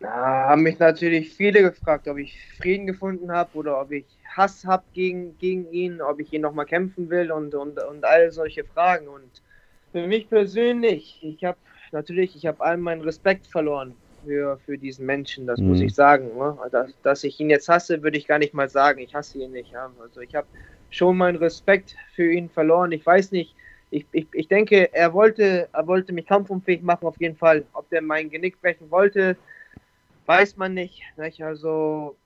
Da 0.00 0.10
haben 0.10 0.62
mich 0.62 0.78
natürlich 0.78 1.32
viele 1.32 1.62
gefragt, 1.62 2.08
ob 2.08 2.18
ich 2.18 2.36
Frieden 2.58 2.86
gefunden 2.86 3.32
habe 3.32 3.50
oder 3.54 3.80
ob 3.80 3.92
ich 3.92 4.04
Hass 4.36 4.66
habe 4.66 4.82
gegen, 4.92 5.38
gegen 5.38 5.70
ihn, 5.72 6.02
ob 6.02 6.20
ich 6.20 6.32
ihn 6.32 6.42
nochmal 6.42 6.66
kämpfen 6.66 7.08
will 7.08 7.30
und, 7.30 7.54
und, 7.54 7.82
und 7.82 8.04
all 8.04 8.30
solche 8.32 8.64
Fragen. 8.64 9.06
Und 9.06 9.42
für 9.92 10.06
mich 10.06 10.28
persönlich, 10.28 11.20
ich 11.22 11.44
habe 11.44 11.56
natürlich, 11.92 12.34
ich 12.36 12.44
habe 12.46 12.62
allen 12.62 12.80
meinen 12.80 13.02
Respekt 13.02 13.46
verloren 13.46 13.94
für, 14.26 14.58
für 14.66 14.76
diesen 14.76 15.06
Menschen, 15.06 15.46
das 15.46 15.60
mhm. 15.60 15.68
muss 15.68 15.80
ich 15.80 15.94
sagen. 15.94 16.36
Ne? 16.36 16.58
Dass, 16.72 16.90
dass 17.02 17.24
ich 17.24 17.38
ihn 17.38 17.48
jetzt 17.48 17.68
hasse, 17.68 18.02
würde 18.02 18.18
ich 18.18 18.26
gar 18.26 18.40
nicht 18.40 18.54
mal 18.54 18.68
sagen. 18.68 18.98
Ich 18.98 19.14
hasse 19.14 19.38
ihn 19.38 19.52
nicht. 19.52 19.70
Ja? 19.70 19.90
Also 20.02 20.20
ich 20.20 20.34
habe 20.34 20.48
schon 20.90 21.16
meinen 21.16 21.36
Respekt 21.36 21.96
für 22.14 22.30
ihn 22.30 22.50
verloren. 22.50 22.90
Ich 22.92 23.06
weiß 23.06 23.30
nicht, 23.30 23.54
ich, 23.94 24.06
ich, 24.10 24.26
ich 24.32 24.48
denke, 24.48 24.92
er 24.92 25.12
wollte, 25.12 25.68
er 25.72 25.86
wollte 25.86 26.12
mich 26.12 26.26
kampfunfähig 26.26 26.82
machen, 26.82 27.06
auf 27.06 27.20
jeden 27.20 27.36
Fall. 27.36 27.64
Ob 27.74 27.88
der 27.90 28.02
mein 28.02 28.28
Genick 28.28 28.60
brechen 28.60 28.90
wollte, 28.90 29.36
weiß 30.26 30.56
man 30.56 30.74
nicht. 30.74 31.02
nicht? 31.16 31.42
Also 31.42 32.16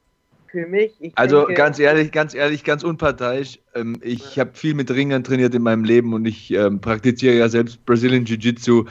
für 0.47 0.67
mich. 0.67 0.95
also 1.17 1.41
denke, 1.41 1.55
ganz 1.55 1.79
ehrlich, 1.79 2.11
ganz 2.11 2.35
ehrlich, 2.35 2.65
ganz 2.65 2.83
unparteiisch. 2.85 3.59
Ähm, 3.75 3.99
ich 4.03 4.39
habe 4.39 4.53
viel 4.55 4.73
mit 4.73 4.91
Ringern 4.91 5.23
trainiert 5.23 5.55
in 5.55 5.63
meinem 5.63 5.85
Leben 5.85 6.15
und 6.15 6.25
ich 6.25 6.51
ähm, 6.53 6.81
praktiziere 6.81 7.35
ja 7.35 7.51
selbst 7.51 7.85
Brazilian 7.85 8.25
Jiu-Jitsu. 8.25 8.87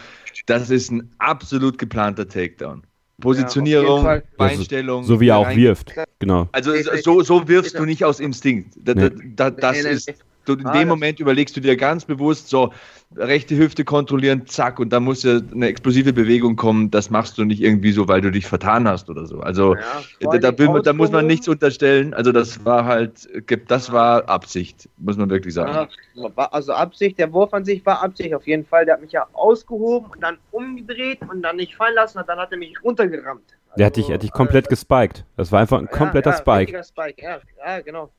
Das 0.45 0.69
ist 0.69 0.91
ein 0.91 1.09
absolut 1.17 1.79
geplanter 1.79 2.27
Takedown. 2.27 2.83
Positionierung, 3.19 4.05
ja, 4.05 4.21
Beinstellung. 4.37 5.03
So 5.03 5.19
wie 5.19 5.29
er 5.29 5.37
auch 5.37 5.55
wirft. 5.55 5.95
Genau. 6.19 6.47
Also 6.51 6.73
so, 7.01 7.23
so 7.23 7.47
wirfst 7.47 7.79
du 7.79 7.85
nicht 7.85 8.05
aus 8.05 8.19
Instinkt. 8.19 8.75
Da, 8.77 8.93
da, 8.93 9.09
da, 9.09 9.49
das 9.49 9.79
ist 9.79 10.13
Du, 10.47 10.53
in 10.53 10.65
ah, 10.65 10.71
dem 10.71 10.87
Moment 10.87 11.19
überlegst 11.19 11.55
du 11.57 11.59
dir 11.59 11.75
ganz 11.75 12.05
bewusst 12.05 12.47
so, 12.47 12.71
rechte 13.15 13.57
Hüfte 13.57 13.85
kontrollieren, 13.85 14.47
zack, 14.47 14.79
und 14.79 14.91
da 14.91 14.99
muss 14.99 15.23
ja 15.23 15.39
eine 15.53 15.67
explosive 15.67 16.13
Bewegung 16.13 16.55
kommen. 16.55 16.91
Das 16.91 17.09
machst 17.09 17.37
du 17.37 17.45
nicht 17.45 17.61
irgendwie 17.61 17.91
so, 17.91 18.07
weil 18.07 18.21
du 18.21 18.31
dich 18.31 18.45
vertan 18.45 18.87
hast 18.87 19.09
oder 19.09 19.25
so. 19.25 19.39
Also 19.39 19.75
ja, 19.75 20.37
da, 20.37 20.51
da, 20.51 20.79
da, 20.79 20.93
muss 20.93 21.11
man 21.11 21.27
nichts 21.27 21.47
unterstellen. 21.47 22.13
Also 22.13 22.31
das 22.31 22.63
war 22.65 22.85
halt, 22.85 23.27
das 23.67 23.91
war 23.91 24.27
Absicht, 24.29 24.89
muss 24.97 25.17
man 25.17 25.29
wirklich 25.29 25.53
sagen. 25.53 25.89
also 26.35 26.73
Absicht, 26.73 27.19
der 27.19 27.31
Wurf 27.31 27.53
an 27.53 27.65
sich 27.65 27.85
war 27.85 28.03
Absicht 28.03 28.33
auf 28.33 28.45
jeden 28.47 28.65
Fall. 28.65 28.85
Der 28.85 28.95
hat 28.95 29.01
mich 29.01 29.11
ja 29.11 29.25
ausgehoben 29.33 30.11
und 30.11 30.21
dann 30.21 30.37
umgedreht 30.51 31.19
und 31.29 31.41
dann 31.41 31.57
nicht 31.57 31.75
fallen 31.75 31.95
lassen 31.95 32.19
und 32.19 32.27
dann 32.27 32.39
hat 32.39 32.51
er 32.51 32.57
mich 32.57 32.73
runtergerammt. 32.83 33.43
Also, 33.69 33.77
der 33.77 33.85
hat 33.87 33.95
dich, 33.95 34.11
hat 34.11 34.23
dich 34.23 34.31
komplett 34.31 34.67
äh, 34.67 34.69
gespiked. 34.69 35.25
Das 35.35 35.51
war 35.51 35.61
einfach 35.61 35.79
ein 35.79 35.89
kompletter 35.89 36.31
ja, 36.31 36.37
Spike. 36.37 36.83
Spike. 36.83 37.21
Ja, 37.21 37.39
ja, 37.65 37.81
genau. 37.81 38.11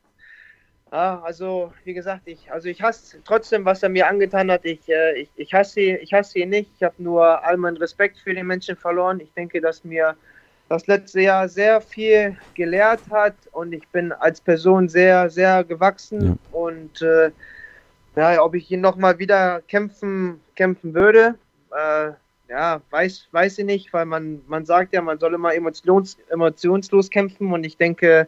Ja, 0.91 1.20
also 1.22 1.72
wie 1.84 1.93
gesagt, 1.93 2.22
ich, 2.24 2.51
also 2.51 2.68
ich 2.68 2.80
hasse 2.80 3.18
trotzdem, 3.24 3.64
was 3.64 3.82
er 3.82 3.91
mir 3.91 4.07
angetan 4.09 4.51
hat. 4.51 4.64
Ich, 4.64 4.89
äh, 4.89 5.20
ich, 5.20 5.30
ich, 5.36 5.53
hasse, 5.53 5.80
ich 5.80 6.12
hasse 6.12 6.39
ihn 6.39 6.49
nicht. 6.49 6.70
Ich 6.76 6.82
habe 6.82 6.95
nur 6.99 7.45
all 7.45 7.57
meinen 7.59 7.76
Respekt 7.76 8.18
für 8.18 8.32
den 8.32 8.47
Menschen 8.47 8.76
verloren. 8.76 9.20
Ich 9.20 9.32
denke, 9.34 9.61
dass 9.61 9.84
mir 9.84 10.16
das 10.68 10.86
letzte 10.86 11.20
Jahr 11.20 11.49
sehr 11.49 11.80
viel 11.80 12.36
gelehrt 12.55 13.01
hat 13.11 13.34
und 13.53 13.72
ich 13.72 13.86
bin 13.89 14.12
als 14.12 14.41
Person 14.41 14.89
sehr, 14.89 15.28
sehr 15.30 15.64
gewachsen. 15.64 16.26
Ja. 16.26 16.59
Und 16.59 17.03
äh, 17.03 17.30
ja, 18.16 18.43
ob 18.43 18.55
ich 18.55 18.70
ihn 18.70 18.80
nochmal 18.80 19.18
wieder 19.18 19.62
kämpfen, 19.68 20.41
kämpfen 20.57 20.95
würde, 20.95 21.34
äh, 21.70 22.12
ja, 22.49 22.80
weiß, 22.91 23.28
weiß 23.30 23.59
ich 23.59 23.64
nicht, 23.64 23.93
weil 23.93 24.07
man, 24.07 24.41
man 24.47 24.64
sagt 24.64 24.95
ja, 24.95 25.03
man 25.03 25.18
soll 25.18 25.34
immer 25.34 25.55
emotions, 25.55 26.16
emotionslos 26.30 27.11
kämpfen 27.11 27.53
und 27.53 27.64
ich 27.64 27.76
denke, 27.76 28.26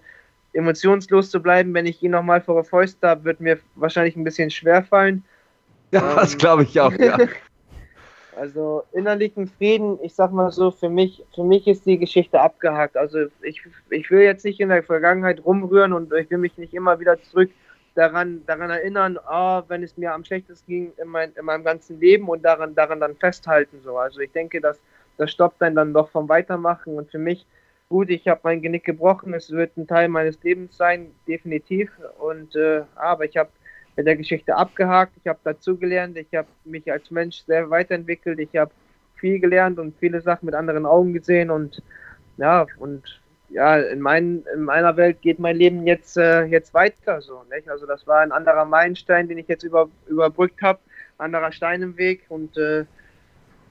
emotionslos 0.53 1.31
zu 1.31 1.41
bleiben, 1.41 1.75
wenn 1.75 1.87
ich 1.87 2.03
ihn 2.03 2.11
nochmal 2.11 2.41
vor 2.41 2.57
der 2.57 2.65
Fäust 2.65 2.99
habe, 3.03 3.25
wird 3.25 3.41
mir 3.41 3.59
wahrscheinlich 3.75 4.17
ein 4.17 4.25
bisschen 4.25 4.51
schwer 4.51 4.83
fallen. 4.83 5.25
Ja, 5.93 6.01
ähm, 6.11 6.17
das 6.17 6.37
glaube 6.37 6.65
ich 6.65 6.81
auch, 6.81 6.93
ja. 6.93 7.19
also 8.37 8.85
innerlichen 8.93 9.49
Frieden, 9.49 9.99
ich 10.03 10.15
sag 10.15 10.33
mal 10.33 10.51
so, 10.51 10.71
für 10.71 10.89
mich, 10.89 11.23
für 11.35 11.45
mich 11.45 11.67
ist 11.67 11.87
die 11.87 11.99
Geschichte 11.99 12.41
abgehakt. 12.41 12.97
Also 12.97 13.27
ich, 13.43 13.63
ich 13.91 14.11
will 14.11 14.23
jetzt 14.23 14.45
nicht 14.45 14.61
in 14.61 14.71
der 14.71 14.83
Vergangenheit 14.83 15.45
rumrühren 15.45 15.93
und 15.93 16.13
ich 16.15 16.31
will 16.31 16.39
mich 16.39 16.57
nicht 16.57 16.75
immer 16.75 16.99
wieder 17.01 17.21
zurück 17.23 17.51
daran, 17.95 18.43
daran 18.47 18.71
erinnern, 18.71 19.19
oh, 19.31 19.63
wenn 19.69 19.83
es 19.83 19.97
mir 19.97 20.15
am 20.15 20.25
schlechtesten 20.25 20.67
ging 20.67 20.93
in, 20.97 21.09
mein, 21.09 21.33
in 21.33 21.45
meinem 21.45 21.65
ganzen 21.65 22.01
Leben 22.01 22.29
und 22.29 22.43
daran, 22.43 22.75
daran 22.75 23.01
dann 23.01 23.17
festhalten. 23.17 23.81
So. 23.85 23.99
Also 23.99 24.21
ich 24.21 24.33
denke, 24.33 24.61
dass 24.61 24.79
das 25.17 25.31
stoppt 25.31 25.63
einen 25.63 25.77
dann 25.77 25.93
doch 25.93 26.09
vom 26.11 26.29
Weitermachen 26.29 26.97
und 26.97 27.11
für 27.11 27.19
mich 27.19 27.47
gut, 27.91 28.09
ich 28.09 28.27
habe 28.29 28.41
mein 28.45 28.63
Genick 28.63 28.85
gebrochen, 28.85 29.35
es 29.35 29.51
wird 29.51 29.77
ein 29.77 29.87
Teil 29.87 30.09
meines 30.09 30.43
Lebens 30.43 30.77
sein, 30.77 31.11
definitiv. 31.29 31.91
Und 32.19 32.57
äh, 32.57 32.83
aber 32.95 33.25
ich 33.27 33.37
habe 33.37 33.51
mit 33.97 34.07
der 34.07 34.17
Geschichte 34.17 34.57
abgehakt, 34.57 35.13
ich 35.21 35.27
habe 35.27 35.41
dazugelernt, 35.45 36.17
ich 36.17 36.33
habe 36.33 36.49
mich 36.65 36.91
als 36.91 37.11
Mensch 37.11 37.43
sehr 37.45 37.69
weiterentwickelt, 37.69 38.39
ich 38.39 38.57
habe 38.57 38.71
viel 39.17 39.41
gelernt 39.41 39.79
und 39.79 39.95
viele 39.99 40.23
Sachen 40.23 40.47
mit 40.47 40.55
anderen 40.55 40.87
Augen 40.87 41.13
gesehen 41.13 41.51
und 41.51 41.83
ja, 42.39 42.67
und 42.79 43.21
ja, 43.51 43.77
in, 43.79 44.01
mein, 44.01 44.45
in 44.55 44.63
meiner 44.63 44.97
Welt 44.97 45.21
geht 45.21 45.41
mein 45.41 45.57
Leben 45.57 45.85
jetzt, 45.85 46.17
äh, 46.17 46.45
jetzt 46.45 46.73
weiter 46.73 47.21
so. 47.21 47.43
Nicht? 47.53 47.69
Also 47.69 47.85
das 47.85 48.07
war 48.07 48.21
ein 48.21 48.31
anderer 48.31 48.65
Meilenstein, 48.65 49.29
den 49.29 49.39
ich 49.39 49.49
jetzt 49.49 49.65
über, 49.65 49.89
überbrückt 50.07 50.63
habe, 50.63 50.79
anderer 51.19 51.51
Stein 51.51 51.83
im 51.83 51.97
Weg 51.97 52.25
und 52.29 52.57
äh, 52.57 52.85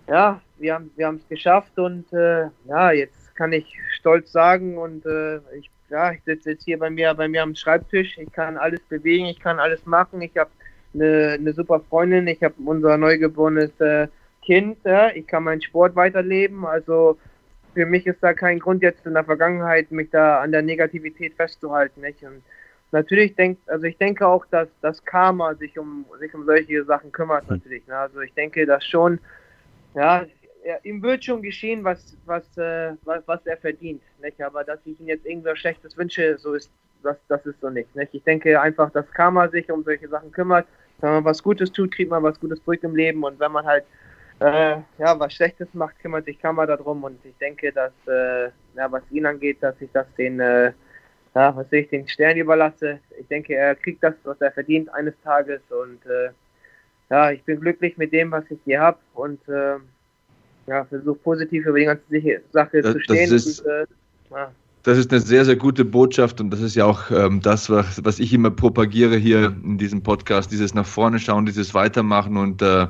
ja, 0.07 0.41
wir 0.57 0.73
haben 0.73 0.91
wir 0.97 1.09
es 1.09 1.27
geschafft 1.29 1.79
und 1.79 2.11
äh, 2.11 2.47
ja, 2.67 2.91
jetzt 2.91 3.18
kann 3.39 3.53
ich 3.53 3.73
stolz 3.93 4.33
sagen 4.33 4.77
und 4.77 5.05
äh, 5.05 5.37
ich, 5.57 5.71
ja, 5.89 6.11
ich 6.11 6.21
sitze 6.25 6.51
jetzt 6.51 6.65
hier 6.65 6.77
bei 6.77 6.89
mir, 6.89 7.13
bei 7.13 7.29
mir 7.29 7.41
am 7.41 7.55
Schreibtisch. 7.55 8.17
Ich 8.17 8.29
kann 8.33 8.57
alles 8.57 8.81
bewegen, 8.81 9.27
ich 9.27 9.39
kann 9.39 9.59
alles 9.59 9.85
machen. 9.85 10.21
Ich 10.21 10.35
habe 10.35 10.49
eine, 10.93 11.37
eine 11.39 11.53
super 11.53 11.79
Freundin, 11.89 12.27
ich 12.27 12.43
habe 12.43 12.55
unser 12.65 12.97
neugeborenes 12.97 13.71
äh, 13.79 14.09
Kind, 14.41 14.77
ja, 14.83 15.09
ich 15.11 15.25
kann 15.25 15.45
meinen 15.45 15.61
Sport 15.61 15.95
weiterleben. 15.95 16.65
Also 16.65 17.17
für 17.73 17.85
mich 17.85 18.05
ist 18.05 18.21
da 18.21 18.33
kein 18.33 18.59
Grund 18.59 18.83
jetzt 18.83 19.05
in 19.05 19.13
der 19.13 19.23
Vergangenheit, 19.23 19.89
mich 19.89 20.09
da 20.09 20.41
an 20.41 20.51
der 20.51 20.61
Negativität 20.61 21.33
festzuhalten. 21.35 22.01
Nicht? 22.01 22.21
Und 22.23 22.43
natürlich 22.91 23.35
denkt, 23.35 23.69
also 23.69 23.85
ich 23.85 23.97
denke 23.97 24.27
auch, 24.27 24.45
dass 24.47 24.67
das 24.81 25.05
Karma 25.05 25.55
sich 25.55 25.79
um 25.79 26.03
sich 26.19 26.33
um 26.35 26.43
solche 26.45 26.83
Sachen 26.83 27.13
kümmert 27.13 27.47
hm. 27.47 27.55
natürlich. 27.55 27.87
Ne? 27.87 27.95
Also 27.95 28.19
ich 28.19 28.33
denke, 28.33 28.65
dass 28.65 28.85
schon, 28.85 29.17
ja, 29.95 30.25
er, 30.63 30.83
ihm 30.85 31.01
wird 31.01 31.23
schon 31.23 31.41
geschehen, 31.41 31.83
was, 31.83 32.17
was, 32.25 32.57
äh, 32.57 32.93
was, 33.03 33.21
was 33.27 33.45
er 33.45 33.57
verdient. 33.57 34.01
Nicht? 34.21 34.41
Aber 34.41 34.63
dass 34.63 34.79
ich 34.85 34.99
ihm 34.99 35.07
jetzt 35.07 35.25
irgendwas 35.25 35.59
Schlechtes 35.59 35.97
wünsche, 35.97 36.37
so 36.37 36.53
ist 36.53 36.71
das, 37.03 37.17
das 37.27 37.45
ist 37.45 37.59
so 37.61 37.69
nicht, 37.69 37.95
nicht. 37.95 38.13
Ich 38.13 38.23
denke 38.23 38.59
einfach, 38.59 38.91
dass 38.91 39.09
Karma 39.11 39.47
sich 39.47 39.71
um 39.71 39.83
solche 39.83 40.07
Sachen 40.07 40.31
kümmert. 40.31 40.67
Wenn 40.99 41.11
man 41.11 41.25
was 41.25 41.41
Gutes 41.41 41.71
tut, 41.71 41.93
kriegt 41.93 42.11
man 42.11 42.23
was 42.23 42.39
Gutes 42.39 42.61
zurück 42.63 42.83
im 42.83 42.95
Leben. 42.95 43.23
Und 43.23 43.39
wenn 43.39 43.51
man 43.51 43.65
halt 43.65 43.85
äh, 44.39 44.77
ja, 44.97 45.19
was 45.19 45.33
Schlechtes 45.33 45.67
macht, 45.73 45.99
kümmert 45.99 46.25
sich 46.25 46.39
Karma 46.39 46.65
darum. 46.65 47.03
Und 47.03 47.23
ich 47.23 47.35
denke, 47.37 47.71
dass, 47.71 47.93
äh, 48.07 48.49
ja, 48.75 48.91
was 48.91 49.03
ihn 49.11 49.25
angeht, 49.25 49.57
dass 49.61 49.79
ich 49.81 49.89
das 49.93 50.07
den, 50.17 50.39
äh, 50.39 50.73
ja, 51.35 51.55
was 51.55 51.71
ich 51.71 51.89
den 51.89 52.07
Stern 52.07 52.37
überlasse. 52.37 52.99
Ich 53.19 53.27
denke, 53.27 53.55
er 53.55 53.75
kriegt 53.75 54.03
das, 54.03 54.15
was 54.23 54.39
er 54.41 54.51
verdient 54.51 54.93
eines 54.93 55.13
Tages. 55.23 55.61
Und 55.69 56.05
äh, 56.05 56.31
ja, 57.09 57.31
ich 57.31 57.43
bin 57.43 57.59
glücklich 57.59 57.97
mit 57.97 58.13
dem, 58.13 58.31
was 58.31 58.43
ich 58.49 58.59
hier 58.65 58.81
habe. 58.81 58.99
Und 59.13 59.47
äh, 59.47 59.77
ja, 60.69 60.85
versuche 60.85 61.17
positiv 61.19 61.65
über 61.65 61.79
die 61.79 61.85
ganze 61.85 62.03
Sache 62.51 62.81
das, 62.81 62.93
zu 62.93 62.99
stehen. 63.01 63.29
Das 63.29 63.45
ist, 63.45 63.61
und, 63.61 63.67
äh, 63.71 63.85
ja. 64.31 64.51
das 64.83 64.97
ist 64.97 65.11
eine 65.11 65.19
sehr, 65.19 65.43
sehr 65.45 65.55
gute 65.55 65.83
Botschaft 65.83 66.39
und 66.39 66.51
das 66.51 66.61
ist 66.61 66.75
ja 66.75 66.85
auch 66.85 67.09
ähm, 67.11 67.41
das, 67.41 67.69
was, 67.69 68.03
was 68.05 68.19
ich 68.19 68.33
immer 68.33 68.51
propagiere 68.51 69.17
hier 69.17 69.55
in 69.63 69.77
diesem 69.77 70.03
Podcast, 70.03 70.51
dieses 70.51 70.73
nach 70.73 70.85
vorne 70.85 71.19
schauen, 71.19 71.45
dieses 71.45 71.73
Weitermachen 71.73 72.37
und 72.37 72.61
äh, 72.61 72.87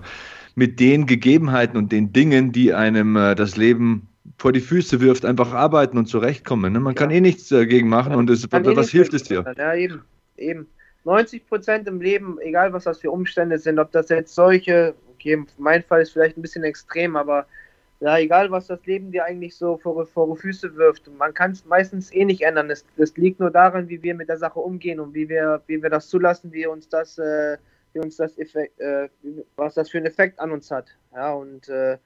mit 0.56 0.80
den 0.80 1.06
Gegebenheiten 1.06 1.78
und 1.78 1.92
den 1.92 2.12
Dingen, 2.12 2.52
die 2.52 2.74
einem 2.74 3.16
äh, 3.16 3.36
das 3.36 3.56
Leben 3.56 4.10
vor 4.38 4.52
die 4.52 4.60
Füße 4.60 5.00
wirft, 5.02 5.26
einfach 5.26 5.54
arbeiten 5.54 5.98
und 5.98 6.08
zurechtkommen. 6.08 6.74
Ne? 6.74 6.80
Man 6.80 6.94
ja. 6.94 7.00
kann 7.00 7.12
eh 7.12 7.22
nichts 7.22 7.48
dagegen 7.48 7.90
machen 7.90 8.14
und 8.14 8.30
es, 8.30 8.52
was, 8.52 8.68
eh 8.68 8.76
was 8.76 8.90
hilft 8.90 9.14
es 9.14 9.24
dir? 9.24 9.46
Ja, 9.58 9.74
eben, 9.74 10.02
eben. 10.38 10.68
90 11.06 11.48
Prozent 11.48 11.88
im 11.88 12.02
Leben, 12.02 12.38
egal 12.42 12.74
was 12.74 12.84
das 12.84 13.00
für 13.00 13.10
Umstände 13.10 13.58
sind, 13.58 13.80
ob 13.80 13.92
das 13.92 14.10
jetzt 14.10 14.36
solche, 14.36 14.94
okay, 15.14 15.44
mein 15.58 15.82
Fall 15.84 16.02
ist 16.02 16.12
vielleicht 16.12 16.38
ein 16.38 16.42
bisschen 16.42 16.64
extrem, 16.64 17.16
aber 17.16 17.46
ja, 18.02 18.18
egal 18.18 18.50
was 18.50 18.68
das 18.68 18.86
Leben 18.86 19.12
dir 19.12 19.26
eigentlich 19.26 19.56
so 19.56 19.78
vor, 19.78 20.06
vor 20.06 20.36
Füße 20.38 20.76
wirft, 20.76 21.10
man 21.18 21.34
kann 21.34 21.52
es 21.52 21.66
meistens 21.66 22.14
eh 22.14 22.24
nicht 22.24 22.42
ändern. 22.42 22.70
Das, 22.70 22.86
das 22.96 23.16
liegt 23.18 23.40
nur 23.40 23.52
daran, 23.52 23.90
wie 23.90 24.02
wir 24.02 24.16
mit 24.16 24.30
der 24.30 24.38
Sache 24.38 24.60
umgehen 24.60 25.00
und 25.00 25.14
wie 25.14 25.28
wir, 25.28 25.62
wie 25.68 25.82
wir 25.84 25.90
das 25.90 26.08
zulassen, 26.08 26.54
wie 26.54 26.66
uns 26.66 26.88
das, 26.88 27.18
äh, 27.18 27.58
wie 27.94 28.00
uns 28.00 28.16
das 28.16 28.38
Effekt, 28.38 28.80
äh, 28.80 29.10
was 29.58 29.74
das 29.74 29.90
für 29.90 29.98
einen 29.98 30.08
Effekt 30.08 30.40
an 30.40 30.52
uns 30.52 30.72
hat. 30.72 30.96
Ja, 31.14 31.34
und 31.34 31.68
äh, 31.68 31.98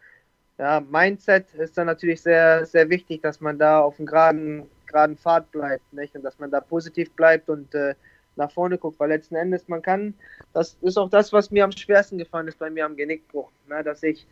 ja, 0.57 0.79
Mindset 0.81 1.53
ist 1.55 1.77
dann 1.77 1.87
natürlich 1.87 2.21
sehr, 2.21 2.65
sehr 2.65 2.89
wichtig, 2.89 3.21
dass 3.21 3.39
man 3.39 3.59
da 3.59 3.81
auf 3.81 3.99
einem 3.99 4.05
geraden, 4.07 4.69
geraden 4.87 5.17
Pfad 5.17 5.51
bleibt, 5.51 5.93
nicht? 5.93 6.15
Und 6.15 6.23
dass 6.23 6.39
man 6.39 6.49
da 6.49 6.59
positiv 6.59 7.11
bleibt 7.11 7.49
und 7.49 7.73
äh, 7.75 7.93
nach 8.35 8.51
vorne 8.51 8.79
guckt, 8.79 8.99
weil 8.99 9.09
letzten 9.09 9.35
Endes 9.35 9.67
man 9.67 9.81
kann, 9.81 10.15
das 10.53 10.77
ist 10.81 10.97
auch 10.97 11.09
das, 11.09 11.31
was 11.33 11.51
mir 11.51 11.63
am 11.63 11.71
schwersten 11.71 12.17
gefallen 12.17 12.47
ist 12.47 12.57
bei 12.57 12.71
mir 12.71 12.85
am 12.85 12.95
Genickbruch, 12.95 13.51
ne? 13.67 13.83
dass 13.83 14.01
ich 14.01 14.25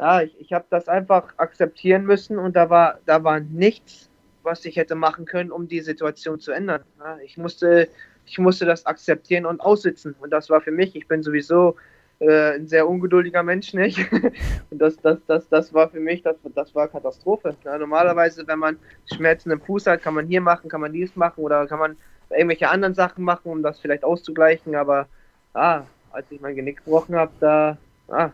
ja, 0.00 0.22
ich, 0.22 0.40
ich 0.40 0.52
habe 0.52 0.66
das 0.70 0.88
einfach 0.88 1.34
akzeptieren 1.36 2.04
müssen 2.04 2.38
und 2.38 2.54
da 2.56 2.70
war, 2.70 2.98
da 3.06 3.24
war 3.24 3.40
nichts, 3.40 4.08
was 4.42 4.64
ich 4.64 4.76
hätte 4.76 4.94
machen 4.94 5.24
können, 5.24 5.50
um 5.50 5.68
die 5.68 5.80
Situation 5.80 6.40
zu 6.40 6.52
ändern. 6.52 6.82
Ja, 6.98 7.18
ich, 7.24 7.36
musste, 7.36 7.88
ich 8.26 8.38
musste 8.38 8.64
das 8.64 8.86
akzeptieren 8.86 9.46
und 9.46 9.60
aussitzen. 9.60 10.14
Und 10.20 10.30
das 10.30 10.48
war 10.50 10.60
für 10.60 10.70
mich, 10.70 10.94
ich 10.96 11.08
bin 11.08 11.22
sowieso 11.22 11.76
äh, 12.20 12.56
ein 12.56 12.66
sehr 12.66 12.88
ungeduldiger 12.88 13.42
Mensch, 13.42 13.74
nicht? 13.74 13.98
und 14.70 14.78
das, 14.78 14.96
das, 14.98 15.18
das, 15.26 15.48
das 15.48 15.74
war 15.74 15.88
für 15.88 16.00
mich, 16.00 16.22
das, 16.22 16.36
das 16.54 16.74
war 16.74 16.88
Katastrophe. 16.88 17.54
Ja, 17.64 17.78
normalerweise, 17.78 18.46
wenn 18.46 18.58
man 18.58 18.78
Schmerzen 19.12 19.50
im 19.50 19.60
Fuß 19.60 19.86
hat, 19.86 20.02
kann 20.02 20.14
man 20.14 20.26
hier 20.26 20.40
machen, 20.40 20.68
kann 20.68 20.80
man 20.80 20.92
dies 20.92 21.14
machen 21.16 21.42
oder 21.42 21.66
kann 21.66 21.78
man 21.78 21.96
irgendwelche 22.30 22.68
anderen 22.68 22.94
Sachen 22.94 23.24
machen, 23.24 23.50
um 23.50 23.62
das 23.62 23.78
vielleicht 23.80 24.04
auszugleichen. 24.04 24.74
Aber 24.74 25.08
ah, 25.54 25.82
als 26.10 26.26
ich 26.30 26.40
mein 26.40 26.56
Genick 26.56 26.78
gebrochen 26.84 27.16
habe, 27.16 27.32
da, 27.40 27.78
ah, 28.08 28.30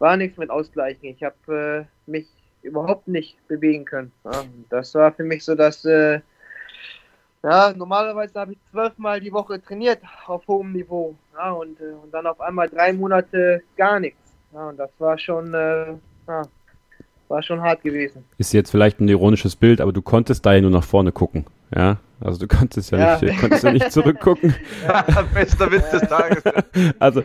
war 0.00 0.16
nichts 0.16 0.36
mit 0.38 0.50
Ausgleichen. 0.50 1.04
Ich 1.04 1.22
habe 1.22 1.86
äh, 2.08 2.10
mich 2.10 2.26
überhaupt 2.62 3.06
nicht 3.06 3.36
bewegen 3.46 3.84
können. 3.84 4.12
Ja, 4.24 4.44
das 4.68 4.94
war 4.94 5.12
für 5.12 5.24
mich 5.24 5.44
so, 5.44 5.54
dass 5.54 5.84
äh, 5.84 6.20
ja, 7.42 7.72
normalerweise 7.74 8.38
habe 8.38 8.52
ich 8.52 8.58
zwölfmal 8.70 9.20
die 9.20 9.32
Woche 9.32 9.62
trainiert 9.62 10.00
auf 10.26 10.46
hohem 10.46 10.72
Niveau. 10.72 11.14
Ja, 11.34 11.52
und, 11.52 11.80
äh, 11.80 11.92
und 12.02 12.12
dann 12.12 12.26
auf 12.26 12.40
einmal 12.40 12.68
drei 12.68 12.92
Monate 12.92 13.62
gar 13.76 14.00
nichts. 14.00 14.18
Ja, 14.52 14.68
und 14.68 14.76
das 14.78 14.90
war 14.98 15.16
schon, 15.16 15.54
äh, 15.54 15.92
ja, 16.28 16.42
war 17.28 17.42
schon 17.42 17.60
hart 17.60 17.82
gewesen. 17.82 18.24
Ist 18.36 18.52
jetzt 18.52 18.70
vielleicht 18.70 19.00
ein 19.00 19.08
ironisches 19.08 19.56
Bild, 19.56 19.80
aber 19.80 19.92
du 19.92 20.02
konntest 20.02 20.44
da 20.44 20.54
ja 20.54 20.60
nur 20.60 20.70
nach 20.70 20.84
vorne 20.84 21.12
gucken. 21.12 21.46
Ja, 21.74 21.98
also 22.20 22.38
du 22.38 22.48
konntest 22.48 22.90
ja, 22.90 22.98
ja. 22.98 23.20
nicht, 23.20 23.40
konntest 23.40 23.64
ja 23.64 23.72
nicht 23.72 23.92
zurückgucken. 23.92 24.54
Ja, 24.86 25.04
bester 25.34 25.70
Witz 25.70 25.90
des 25.90 26.02
Tages. 26.02 26.42
Also, 26.98 27.22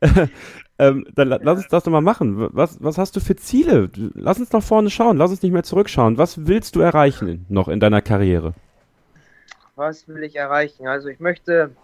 ähm, 0.80 1.06
dann 1.14 1.28
lass 1.28 1.58
uns 1.58 1.68
das 1.68 1.84
doch 1.84 1.92
mal 1.92 2.00
machen. 2.00 2.48
Was, 2.54 2.82
was 2.82 2.96
hast 2.96 3.14
du 3.14 3.20
für 3.20 3.36
Ziele? 3.36 3.90
Lass 4.14 4.40
uns 4.40 4.50
nach 4.50 4.62
vorne 4.62 4.88
schauen, 4.88 5.18
lass 5.18 5.30
uns 5.30 5.42
nicht 5.42 5.52
mehr 5.52 5.62
zurückschauen. 5.62 6.16
Was 6.16 6.46
willst 6.46 6.74
du 6.74 6.80
erreichen 6.80 7.44
noch 7.50 7.68
in 7.68 7.80
deiner 7.80 8.00
Karriere? 8.00 8.54
Was 9.76 10.08
will 10.08 10.22
ich 10.22 10.36
erreichen? 10.36 10.86
Also 10.86 11.08
ich 11.08 11.20
möchte, 11.20 11.76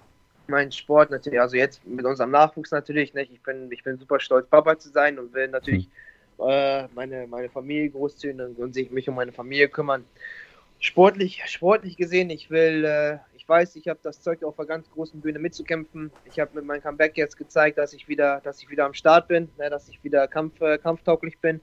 mein 0.47 0.73
Sport 0.73 1.11
natürlich, 1.11 1.39
also 1.39 1.57
jetzt 1.57 1.87
mit 1.87 2.07
unserem 2.07 2.31
Nachwuchs 2.31 2.71
natürlich, 2.71 3.13
nicht? 3.13 3.31
Ich 3.33 3.43
bin, 3.43 3.71
ich 3.71 3.85
bin 3.85 3.99
super 3.99 4.19
stolz, 4.19 4.47
Papa 4.49 4.79
zu 4.79 4.89
sein 4.89 5.19
und 5.19 5.35
will 5.35 5.49
natürlich 5.49 5.89
mhm. 6.39 6.45
äh, 6.49 6.89
meine, 6.95 7.27
meine 7.27 7.51
Familie 7.51 7.91
großziehen 7.91 8.41
und, 8.41 8.59
und 8.59 8.73
sich 8.73 8.91
mich 8.91 9.07
um 9.11 9.15
meine 9.15 9.33
Familie 9.33 9.69
kümmern. 9.69 10.05
Sportlich, 10.79 11.43
sportlich 11.47 11.99
gesehen, 11.99 12.31
ich 12.31 12.51
will, 12.51 12.85
äh, 12.87 13.19
ich 13.47 13.49
weiß, 13.49 13.77
ich 13.77 13.87
habe 13.87 14.01
das 14.03 14.21
Zeug 14.21 14.43
auf 14.43 14.59
einer 14.59 14.67
ganz 14.67 14.91
großen 14.91 15.21
Bühne 15.21 15.39
mitzukämpfen. 15.39 16.11
Ich 16.25 16.41
habe 16.41 16.51
mit 16.55 16.65
meinem 16.65 16.83
Comeback 16.83 17.17
jetzt 17.17 17.37
gezeigt, 17.37 17.79
dass 17.79 17.93
ich 17.93 18.09
wieder, 18.09 18.41
dass 18.43 18.61
ich 18.61 18.69
wieder 18.69 18.85
am 18.85 18.93
Start 18.93 19.29
bin, 19.29 19.49
ne, 19.57 19.71
dass 19.71 19.89
ich 19.89 20.03
wieder 20.03 20.27
Kampf, 20.27 20.61
äh, 20.61 20.79
kampftauglich 20.79 21.39
bin. 21.39 21.61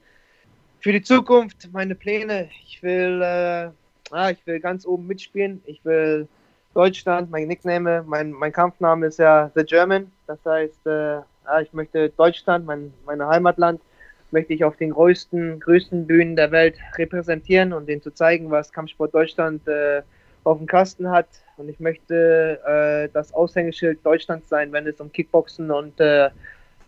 Für 0.80 0.92
die 0.92 1.02
Zukunft, 1.02 1.68
meine 1.72 1.94
Pläne, 1.94 2.48
ich 2.64 2.82
will, 2.82 3.20
äh, 3.20 3.68
ah, 4.10 4.30
ich 4.30 4.46
will 4.46 4.60
ganz 4.60 4.86
oben 4.86 5.06
mitspielen. 5.06 5.60
Ich 5.66 5.84
will 5.84 6.26
Deutschland, 6.72 7.30
mein 7.30 7.48
Nickname, 7.48 8.02
mein, 8.06 8.32
mein 8.32 8.52
Kampfname 8.52 9.04
ist 9.04 9.18
ja 9.18 9.50
The 9.54 9.64
German. 9.64 10.10
Das 10.26 10.38
heißt, 10.46 10.86
äh, 10.86 11.16
ja, 11.16 11.60
ich 11.60 11.74
möchte 11.74 12.08
Deutschland, 12.08 12.64
mein 12.64 12.94
meine 13.04 13.26
Heimatland, 13.26 13.82
möchte 14.30 14.54
ich 14.54 14.64
auf 14.64 14.78
den 14.78 14.92
größten, 14.92 15.60
größten 15.60 16.06
Bühnen 16.06 16.34
der 16.34 16.50
Welt 16.50 16.76
repräsentieren 16.96 17.74
und 17.74 17.86
denen 17.90 18.00
zu 18.00 18.10
zeigen, 18.10 18.50
was 18.50 18.72
Kampfsport 18.72 19.14
Deutschland 19.14 19.68
äh, 19.68 20.00
auf 20.44 20.58
dem 20.58 20.66
Kasten 20.66 21.10
hat. 21.10 21.28
Und 21.56 21.68
ich 21.68 21.80
möchte 21.80 22.60
äh, 22.66 23.08
das 23.12 23.32
Aushängeschild 23.32 24.04
Deutschlands 24.04 24.48
sein, 24.48 24.72
wenn 24.72 24.86
es 24.86 25.00
um 25.00 25.10
Kickboxen 25.10 25.70
und 25.70 25.98
äh, 26.00 26.30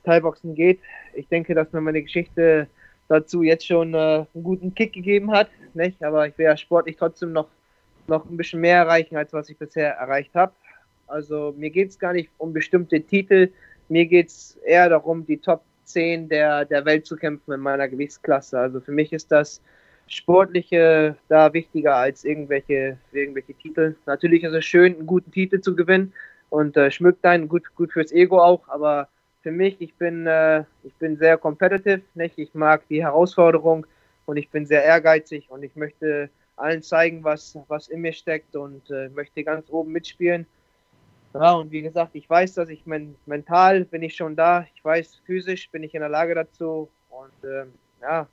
Thai-Boxen 0.04 0.54
geht. 0.54 0.80
Ich 1.14 1.28
denke, 1.28 1.54
dass 1.54 1.72
mir 1.72 1.80
meine 1.80 2.02
Geschichte 2.02 2.68
dazu 3.08 3.42
jetzt 3.42 3.66
schon 3.66 3.94
äh, 3.94 4.24
einen 4.34 4.44
guten 4.44 4.74
Kick 4.74 4.92
gegeben 4.92 5.30
hat. 5.32 5.48
Nicht? 5.74 6.02
Aber 6.02 6.26
ich 6.26 6.36
will 6.38 6.46
ja 6.46 6.56
sportlich 6.56 6.96
trotzdem 6.96 7.32
noch, 7.32 7.48
noch 8.06 8.28
ein 8.28 8.36
bisschen 8.36 8.60
mehr 8.60 8.78
erreichen, 8.78 9.16
als 9.16 9.32
was 9.32 9.48
ich 9.48 9.58
bisher 9.58 9.94
erreicht 9.94 10.34
habe. 10.34 10.52
Also 11.06 11.54
mir 11.56 11.70
geht 11.70 11.90
es 11.90 11.98
gar 11.98 12.12
nicht 12.12 12.30
um 12.38 12.52
bestimmte 12.52 13.00
Titel. 13.00 13.50
Mir 13.88 14.06
geht 14.06 14.28
es 14.28 14.56
eher 14.64 14.88
darum, 14.88 15.24
die 15.24 15.38
Top 15.38 15.62
10 15.84 16.28
der, 16.28 16.64
der 16.64 16.84
Welt 16.84 17.06
zu 17.06 17.16
kämpfen 17.16 17.52
in 17.52 17.60
meiner 17.60 17.88
Gewichtsklasse. 17.88 18.58
Also 18.58 18.80
für 18.80 18.92
mich 18.92 19.12
ist 19.12 19.30
das 19.30 19.60
Sportliche 20.08 21.16
da 21.28 21.52
wichtiger 21.52 21.96
als 21.96 22.24
irgendwelche, 22.24 22.98
irgendwelche 23.12 23.54
Titel. 23.54 23.96
Natürlich 24.06 24.44
ist 24.44 24.52
es 24.52 24.64
schön, 24.64 24.94
einen 24.94 25.06
guten 25.06 25.30
Titel 25.32 25.60
zu 25.60 25.74
gewinnen 25.74 26.12
und 26.50 26.76
äh, 26.76 26.90
schmückt 26.90 27.24
einen 27.24 27.48
gut, 27.48 27.74
gut 27.74 27.92
fürs 27.92 28.12
Ego 28.12 28.40
auch, 28.40 28.68
aber 28.68 29.08
für 29.42 29.50
mich, 29.50 29.80
ich 29.80 29.94
bin, 29.94 30.26
äh, 30.26 30.64
ich 30.82 30.94
bin 30.94 31.16
sehr 31.16 31.38
competitive, 31.38 32.02
nicht? 32.14 32.38
ich 32.38 32.54
mag 32.54 32.82
die 32.88 33.02
Herausforderung 33.02 33.86
und 34.26 34.36
ich 34.36 34.50
bin 34.50 34.66
sehr 34.66 34.84
ehrgeizig 34.84 35.50
und 35.50 35.62
ich 35.62 35.74
möchte 35.76 36.30
allen 36.56 36.82
zeigen, 36.82 37.22
was, 37.22 37.58
was 37.68 37.88
in 37.88 38.00
mir 38.00 38.12
steckt 38.12 38.56
und 38.56 38.90
äh, 38.90 39.08
möchte 39.10 39.44
ganz 39.44 39.70
oben 39.70 39.92
mitspielen. 39.92 40.46
Ja, 41.34 41.52
und 41.52 41.70
wie 41.70 41.82
gesagt, 41.82 42.14
ich 42.14 42.28
weiß, 42.28 42.54
dass 42.54 42.70
ich 42.70 42.86
men 42.86 43.14
mental 43.26 43.84
bin 43.84 44.02
ich 44.02 44.16
schon 44.16 44.36
da, 44.36 44.66
ich 44.74 44.84
weiß, 44.84 45.20
physisch 45.26 45.70
bin 45.70 45.82
ich 45.82 45.94
in 45.94 46.00
der 46.00 46.08
Lage 46.08 46.34
dazu 46.34 46.88
und 47.10 47.48
äh, 47.48 47.66
ja, 48.00 48.26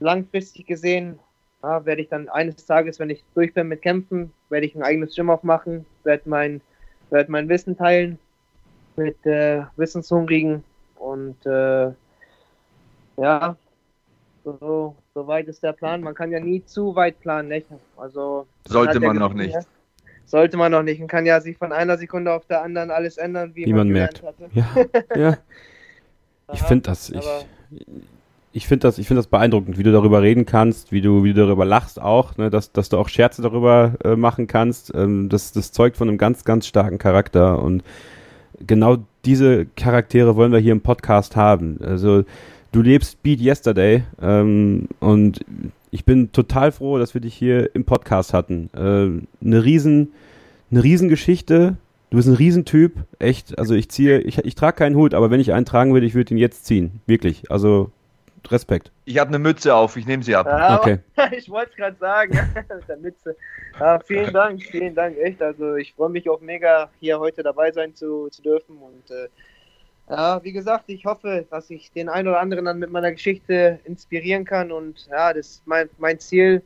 langfristig 0.00 0.66
gesehen 0.66 1.18
ja, 1.62 1.84
werde 1.86 2.02
ich 2.02 2.08
dann 2.08 2.28
eines 2.28 2.66
Tages, 2.66 2.98
wenn 2.98 3.10
ich 3.10 3.24
durch 3.34 3.54
bin 3.54 3.68
mit 3.68 3.82
Kämpfen, 3.82 4.32
werde 4.50 4.66
ich 4.66 4.74
ein 4.74 4.82
eigenes 4.82 5.14
Gym 5.14 5.30
aufmachen, 5.30 5.86
werde 6.04 6.28
mein, 6.28 6.60
werd 7.10 7.28
mein 7.28 7.48
Wissen 7.48 7.76
teilen 7.76 8.18
mit 8.96 9.24
äh, 9.24 9.62
Wissenshungrigen 9.76 10.62
und 10.96 11.46
äh, 11.46 11.90
ja, 13.16 13.56
so, 14.44 14.94
so 15.14 15.26
weit 15.26 15.48
ist 15.48 15.62
der 15.62 15.72
Plan. 15.72 16.02
Man 16.02 16.14
kann 16.14 16.30
ja 16.30 16.40
nie 16.40 16.64
zu 16.64 16.94
weit 16.94 17.18
planen, 17.20 17.48
nicht? 17.48 17.66
Also 17.96 18.46
sollte 18.66 19.00
man 19.00 19.16
noch 19.16 19.32
nicht. 19.32 19.56
Sollte 20.26 20.56
man 20.56 20.72
noch 20.72 20.82
nicht. 20.82 20.98
Man 20.98 21.08
kann 21.08 21.26
ja 21.26 21.40
sich 21.40 21.56
von 21.56 21.72
einer 21.72 21.96
Sekunde 21.96 22.32
auf 22.32 22.46
der 22.46 22.62
anderen 22.62 22.90
alles 22.90 23.16
ändern, 23.16 23.54
wie, 23.54 23.66
wie 23.66 23.72
man, 23.72 23.88
man 23.88 23.88
merkt. 23.88 24.22
Hatte. 24.22 24.50
Ja, 24.52 24.66
ja. 25.16 25.38
Ich 26.52 26.62
finde 26.62 26.90
das, 26.90 27.08
ich, 27.08 27.24
ich 28.56 28.68
finde 28.68 28.86
das, 28.86 28.98
ich 28.98 29.08
finde 29.08 29.18
das 29.18 29.26
beeindruckend, 29.26 29.78
wie 29.78 29.82
du 29.82 29.90
darüber 29.90 30.22
reden 30.22 30.46
kannst, 30.46 30.92
wie 30.92 31.00
du, 31.00 31.24
wie 31.24 31.34
du 31.34 31.44
darüber 31.44 31.64
lachst 31.64 32.00
auch, 32.00 32.36
ne, 32.36 32.50
dass, 32.50 32.70
dass 32.70 32.88
du 32.88 32.98
auch 32.98 33.08
Scherze 33.08 33.42
darüber 33.42 33.94
äh, 34.04 34.14
machen 34.14 34.46
kannst. 34.46 34.94
Ähm, 34.94 35.28
das, 35.28 35.50
das 35.50 35.72
zeugt 35.72 35.96
von 35.96 36.08
einem 36.08 36.18
ganz, 36.18 36.44
ganz 36.44 36.68
starken 36.68 36.98
Charakter 36.98 37.60
und 37.60 37.82
genau 38.64 38.98
diese 39.24 39.66
Charaktere 39.66 40.36
wollen 40.36 40.52
wir 40.52 40.60
hier 40.60 40.70
im 40.70 40.82
Podcast 40.82 41.34
haben. 41.34 41.80
Also 41.82 42.22
du 42.70 42.80
lebst 42.80 43.24
Beat 43.24 43.40
Yesterday 43.40 44.04
ähm, 44.22 44.86
und 45.00 45.40
ich 45.90 46.04
bin 46.04 46.30
total 46.30 46.70
froh, 46.70 46.98
dass 46.98 47.12
wir 47.12 47.20
dich 47.20 47.34
hier 47.34 47.74
im 47.74 47.84
Podcast 47.84 48.32
hatten. 48.32 48.70
Äh, 48.72 49.44
eine 49.44 49.64
riesen, 49.64 50.12
eine 50.70 50.84
Riesengeschichte. 50.84 51.76
Du 52.10 52.16
bist 52.18 52.28
ein 52.28 52.34
Riesentyp, 52.34 52.92
echt. 53.18 53.58
Also 53.58 53.74
ich 53.74 53.88
ziehe, 53.88 54.20
ich, 54.20 54.38
ich 54.38 54.54
trage 54.54 54.76
keinen 54.76 54.94
Hut, 54.94 55.12
aber 55.12 55.32
wenn 55.32 55.40
ich 55.40 55.52
einen 55.52 55.66
tragen 55.66 55.92
würde, 55.92 56.06
ich 56.06 56.14
würde 56.14 56.34
ihn 56.34 56.38
jetzt 56.38 56.66
ziehen. 56.66 57.00
Wirklich. 57.06 57.50
Also 57.50 57.90
Respekt. 58.50 58.92
Ich 59.04 59.18
habe 59.18 59.28
eine 59.28 59.38
Mütze 59.38 59.74
auf, 59.74 59.96
ich 59.96 60.06
nehme 60.06 60.22
sie 60.22 60.34
ab. 60.34 60.46
Ja, 60.46 60.78
okay. 60.78 60.98
ich 61.36 61.48
wollte 61.48 61.70
es 61.70 61.76
gerade 61.76 61.96
sagen, 61.96 62.38
mit 62.54 62.88
der 62.88 62.96
Mütze. 62.96 63.36
Ja, 63.78 63.98
vielen 64.00 64.32
Dank, 64.32 64.62
vielen 64.62 64.94
Dank, 64.94 65.16
echt. 65.18 65.42
Also 65.42 65.76
ich 65.76 65.94
freue 65.94 66.10
mich 66.10 66.28
auch 66.28 66.40
mega, 66.40 66.90
hier 67.00 67.18
heute 67.18 67.42
dabei 67.42 67.72
sein 67.72 67.94
zu, 67.94 68.28
zu 68.28 68.42
dürfen. 68.42 68.76
Und 68.78 69.10
äh, 69.10 69.28
ja, 70.08 70.42
wie 70.44 70.52
gesagt, 70.52 70.84
ich 70.88 71.04
hoffe, 71.06 71.46
dass 71.50 71.70
ich 71.70 71.90
den 71.92 72.08
einen 72.08 72.28
oder 72.28 72.40
anderen 72.40 72.66
dann 72.66 72.78
mit 72.78 72.90
meiner 72.90 73.12
Geschichte 73.12 73.80
inspirieren 73.84 74.44
kann. 74.44 74.70
Und 74.70 75.06
ja, 75.10 75.32
das 75.32 75.46
ist 75.46 75.66
mein, 75.66 75.88
mein 75.98 76.18
Ziel, 76.18 76.62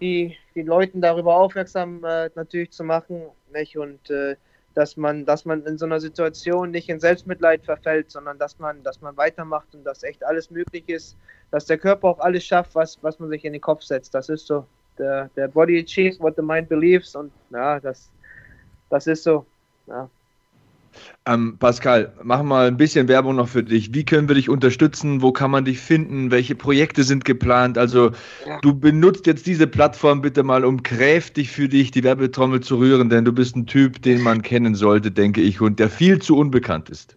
die, 0.00 0.36
die 0.54 0.62
Leuten 0.62 1.00
darüber 1.00 1.36
aufmerksam 1.36 2.04
äh, 2.04 2.30
natürlich 2.34 2.70
zu 2.70 2.84
machen. 2.84 3.22
Nicht? 3.52 3.76
Und 3.76 4.10
äh, 4.10 4.36
dass 4.78 4.96
man, 4.96 5.24
dass 5.24 5.44
man 5.44 5.66
in 5.66 5.76
so 5.76 5.86
einer 5.86 5.98
Situation 5.98 6.70
nicht 6.70 6.88
in 6.88 7.00
Selbstmitleid 7.00 7.64
verfällt, 7.64 8.12
sondern 8.12 8.38
dass 8.38 8.60
man, 8.60 8.80
dass 8.84 9.00
man 9.00 9.16
weitermacht 9.16 9.74
und 9.74 9.82
dass 9.82 10.04
echt 10.04 10.22
alles 10.24 10.52
möglich 10.52 10.88
ist, 10.88 11.16
dass 11.50 11.66
der 11.66 11.78
Körper 11.78 12.06
auch 12.10 12.20
alles 12.20 12.44
schafft, 12.44 12.76
was, 12.76 12.96
was 13.02 13.18
man 13.18 13.28
sich 13.28 13.44
in 13.44 13.54
den 13.54 13.60
Kopf 13.60 13.82
setzt. 13.82 14.14
Das 14.14 14.28
ist 14.28 14.46
so. 14.46 14.64
Der, 14.96 15.30
Body 15.48 15.80
achieves 15.80 16.20
what 16.20 16.36
the 16.36 16.42
mind 16.42 16.68
believes 16.68 17.16
und 17.16 17.32
ja, 17.50 17.80
das, 17.80 18.08
das 18.88 19.08
ist 19.08 19.24
so. 19.24 19.44
Ja. 19.88 20.08
Ähm, 21.26 21.58
Pascal, 21.58 22.12
mach 22.22 22.42
mal 22.42 22.66
ein 22.66 22.76
bisschen 22.76 23.08
Werbung 23.08 23.36
noch 23.36 23.48
für 23.48 23.62
dich. 23.62 23.94
Wie 23.94 24.04
können 24.04 24.28
wir 24.28 24.34
dich 24.34 24.48
unterstützen? 24.48 25.22
Wo 25.22 25.32
kann 25.32 25.50
man 25.50 25.64
dich 25.64 25.78
finden? 25.78 26.30
Welche 26.30 26.54
Projekte 26.54 27.02
sind 27.04 27.24
geplant? 27.24 27.78
Also, 27.78 28.12
ja. 28.46 28.58
du 28.60 28.74
benutzt 28.74 29.26
jetzt 29.26 29.46
diese 29.46 29.66
Plattform 29.66 30.22
bitte 30.22 30.42
mal, 30.42 30.64
um 30.64 30.82
kräftig 30.82 31.50
für 31.50 31.68
dich 31.68 31.90
die 31.90 32.04
Werbetrommel 32.04 32.60
zu 32.60 32.78
rühren, 32.78 33.10
denn 33.10 33.24
du 33.24 33.32
bist 33.32 33.56
ein 33.56 33.66
Typ, 33.66 34.02
den 34.02 34.22
man 34.22 34.42
kennen 34.42 34.74
sollte, 34.74 35.10
denke 35.10 35.40
ich, 35.40 35.60
und 35.60 35.78
der 35.78 35.90
viel 35.90 36.20
zu 36.20 36.36
unbekannt 36.36 36.88
ist. 36.88 37.16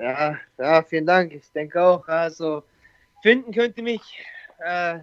Ja, 0.00 0.36
ja, 0.58 0.82
vielen 0.82 1.06
Dank. 1.06 1.32
Ich 1.32 1.50
denke 1.52 1.82
auch. 1.82 2.06
Also, 2.08 2.62
finden 3.22 3.52
könnt 3.52 3.76
ihr 3.76 3.84
mich 3.84 4.02
äh, 4.64 4.98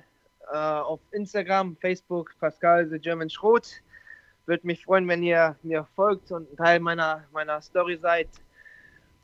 äh, 0.52 0.56
auf 0.56 1.00
Instagram, 1.12 1.76
Facebook, 1.82 2.34
Pascal 2.40 2.88
the 2.90 2.98
German 2.98 3.30
Schrot 3.30 3.82
würde 4.48 4.66
mich 4.66 4.86
freuen, 4.86 5.08
wenn 5.08 5.24
ihr 5.24 5.56
mir 5.62 5.86
folgt 5.96 6.32
und 6.32 6.56
Teil 6.58 6.80
meiner, 6.80 7.24
meiner 7.32 7.62
Story 7.62 7.98
seid. 7.98 8.30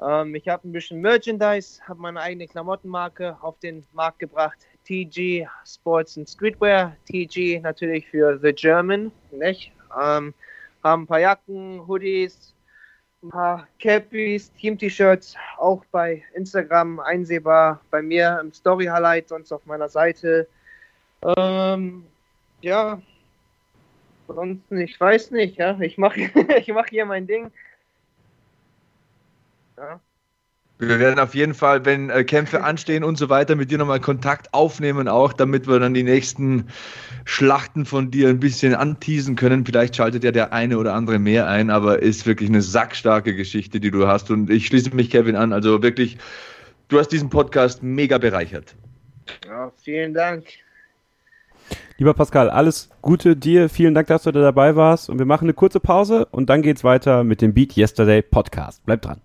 Ähm, 0.01 0.35
ich 0.35 0.47
habe 0.47 0.67
ein 0.67 0.71
bisschen 0.71 1.01
Merchandise, 1.01 1.81
habe 1.87 2.01
meine 2.01 2.19
eigene 2.19 2.47
Klamottenmarke 2.47 3.37
auf 3.41 3.57
den 3.59 3.85
Markt 3.93 4.19
gebracht. 4.19 4.59
TG 4.85 5.47
Sports 5.65 6.17
and 6.17 6.29
Streetwear. 6.29 6.95
TG 7.05 7.61
natürlich 7.61 8.07
für 8.09 8.37
The 8.37 8.53
German. 8.53 9.11
Nicht? 9.31 9.71
Ähm, 9.99 10.33
haben 10.83 11.03
ein 11.03 11.07
paar 11.07 11.19
Jacken, 11.19 11.87
Hoodies, 11.87 12.53
ein 13.23 13.29
paar 13.29 13.67
Cappies, 13.79 14.51
Team-T-Shirts, 14.53 15.35
auch 15.57 15.85
bei 15.91 16.23
Instagram 16.33 16.99
einsehbar, 16.99 17.79
bei 17.89 18.01
mir 18.01 18.39
im 18.41 18.51
Story-Highlight, 18.51 19.29
sonst 19.29 19.53
auf 19.53 19.65
meiner 19.65 19.87
Seite. 19.87 20.47
Ähm, 21.37 22.05
ja, 22.61 23.01
Ansonsten, 24.27 24.77
ich 24.79 24.99
weiß 24.99 25.31
nicht, 25.31 25.57
ja. 25.57 25.79
Ich 25.79 25.97
mache 25.97 26.19
ich 26.57 26.67
mach 26.69 26.87
hier 26.87 27.05
mein 27.05 27.27
Ding. 27.27 27.51
Ja. 29.77 29.99
Wir 30.79 30.99
werden 30.99 31.19
auf 31.19 31.35
jeden 31.35 31.53
Fall, 31.53 31.85
wenn 31.85 32.09
äh, 32.09 32.23
Kämpfe 32.23 32.63
anstehen 32.63 33.03
und 33.03 33.17
so 33.17 33.29
weiter, 33.29 33.55
mit 33.55 33.71
dir 33.71 33.77
nochmal 33.77 33.99
Kontakt 33.99 34.53
aufnehmen, 34.53 35.07
auch 35.07 35.31
damit 35.31 35.67
wir 35.67 35.79
dann 35.79 35.93
die 35.93 36.03
nächsten 36.03 36.67
Schlachten 37.25 37.85
von 37.85 38.11
dir 38.11 38.29
ein 38.29 38.39
bisschen 38.39 38.75
anteasen 38.75 39.35
können. 39.35 39.65
Vielleicht 39.65 39.95
schaltet 39.95 40.23
ja 40.23 40.31
der 40.31 40.51
eine 40.51 40.77
oder 40.77 40.93
andere 40.93 41.19
mehr 41.19 41.47
ein, 41.47 41.69
aber 41.69 42.01
ist 42.01 42.25
wirklich 42.25 42.49
eine 42.49 42.61
sackstarke 42.61 43.35
Geschichte, 43.35 43.79
die 43.79 43.91
du 43.91 44.07
hast. 44.07 44.31
Und 44.31 44.49
ich 44.49 44.67
schließe 44.67 44.93
mich 44.95 45.09
Kevin 45.09 45.35
an. 45.35 45.53
Also 45.53 45.81
wirklich, 45.81 46.17
du 46.89 46.99
hast 46.99 47.09
diesen 47.09 47.29
Podcast 47.29 47.83
mega 47.83 48.17
bereichert. 48.17 48.75
Ja, 49.47 49.71
vielen 49.77 50.13
Dank. 50.13 50.45
Lieber 52.03 52.15
Pascal, 52.15 52.49
alles 52.49 52.89
Gute 53.01 53.37
dir. 53.37 53.69
Vielen 53.69 53.93
Dank, 53.93 54.07
dass 54.07 54.23
du 54.23 54.33
da 54.33 54.41
dabei 54.41 54.75
warst. 54.75 55.09
Und 55.09 55.19
wir 55.19 55.25
machen 55.25 55.45
eine 55.45 55.53
kurze 55.53 55.79
Pause 55.79 56.25
und 56.31 56.49
dann 56.49 56.61
geht's 56.61 56.83
weiter 56.83 57.23
mit 57.23 57.41
dem 57.41 57.53
Beat 57.53 57.77
Yesterday 57.77 58.21
Podcast. 58.21 58.81
Bleib 58.85 59.03
dran. 59.03 59.21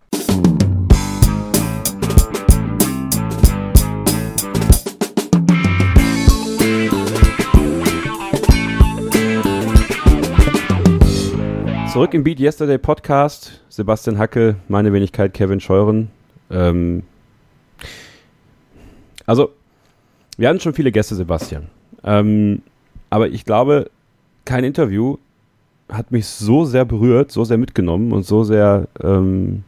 Zurück 11.92 12.14
im 12.14 12.22
Beat 12.22 12.38
Yesterday 12.38 12.78
Podcast. 12.78 13.60
Sebastian 13.70 14.18
Hackel, 14.18 14.54
meine 14.68 14.92
Wenigkeit 14.92 15.34
Kevin 15.34 15.58
Scheuren. 15.58 16.12
Ähm, 16.48 17.02
also, 19.26 19.50
wir 20.36 20.48
hatten 20.48 20.60
schon 20.60 20.74
viele 20.74 20.92
Gäste, 20.92 21.16
Sebastian. 21.16 21.66
Ähm, 22.04 22.62
aber 23.10 23.28
ich 23.28 23.44
glaube, 23.44 23.90
kein 24.44 24.64
Interview 24.64 25.16
hat 25.88 26.10
mich 26.10 26.26
so 26.26 26.64
sehr 26.64 26.84
berührt, 26.84 27.32
so 27.32 27.44
sehr 27.44 27.58
mitgenommen 27.58 28.12
und 28.12 28.24
so 28.24 28.44
sehr 28.44 28.88
ähm, 29.02 29.64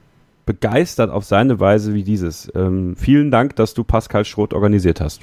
begeistert 0.47 1.11
auf 1.11 1.24
seine 1.24 1.61
Weise 1.61 1.95
wie 1.95 2.03
dieses. 2.03 2.51
Ähm, 2.55 2.97
vielen 2.97 3.31
Dank, 3.31 3.57
dass 3.57 3.74
du 3.74 3.85
Pascal 3.85 4.24
Schroth 4.24 4.53
organisiert 4.53 5.01
hast. 5.01 5.22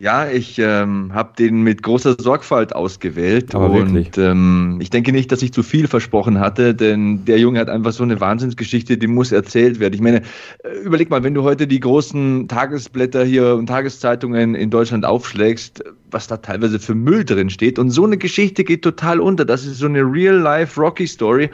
Ja, 0.00 0.28
ich 0.28 0.58
ähm, 0.58 1.14
habe 1.14 1.34
den 1.38 1.62
mit 1.62 1.82
großer 1.82 2.16
Sorgfalt 2.18 2.74
ausgewählt 2.74 3.54
Aber 3.54 3.70
und 3.70 4.18
ähm, 4.18 4.78
ich 4.82 4.90
denke 4.90 5.12
nicht, 5.12 5.30
dass 5.30 5.40
ich 5.40 5.52
zu 5.52 5.62
viel 5.62 5.86
versprochen 5.86 6.40
hatte, 6.40 6.74
denn 6.74 7.24
der 7.24 7.38
Junge 7.38 7.60
hat 7.60 7.70
einfach 7.70 7.92
so 7.92 8.02
eine 8.02 8.20
Wahnsinnsgeschichte, 8.20 8.98
die 8.98 9.06
muss 9.06 9.30
erzählt 9.30 9.78
werden. 9.78 9.94
Ich 9.94 10.00
meine, 10.00 10.22
äh, 10.64 10.78
überleg 10.84 11.10
mal, 11.10 11.22
wenn 11.22 11.34
du 11.34 11.44
heute 11.44 11.68
die 11.68 11.78
großen 11.78 12.48
Tagesblätter 12.48 13.24
hier 13.24 13.54
und 13.54 13.66
Tageszeitungen 13.66 14.56
in 14.56 14.70
Deutschland 14.70 15.04
aufschlägst, 15.04 15.84
was 16.14 16.26
da 16.26 16.38
teilweise 16.38 16.78
für 16.78 16.94
Müll 16.94 17.24
drin 17.24 17.50
steht 17.50 17.78
und 17.78 17.90
so 17.90 18.04
eine 18.04 18.16
Geschichte 18.16 18.64
geht 18.64 18.82
total 18.82 19.20
unter. 19.20 19.44
Das 19.44 19.66
ist 19.66 19.78
so 19.78 19.86
eine 19.86 20.00
Real-Life 20.00 20.80
Rocky-Story 20.80 21.50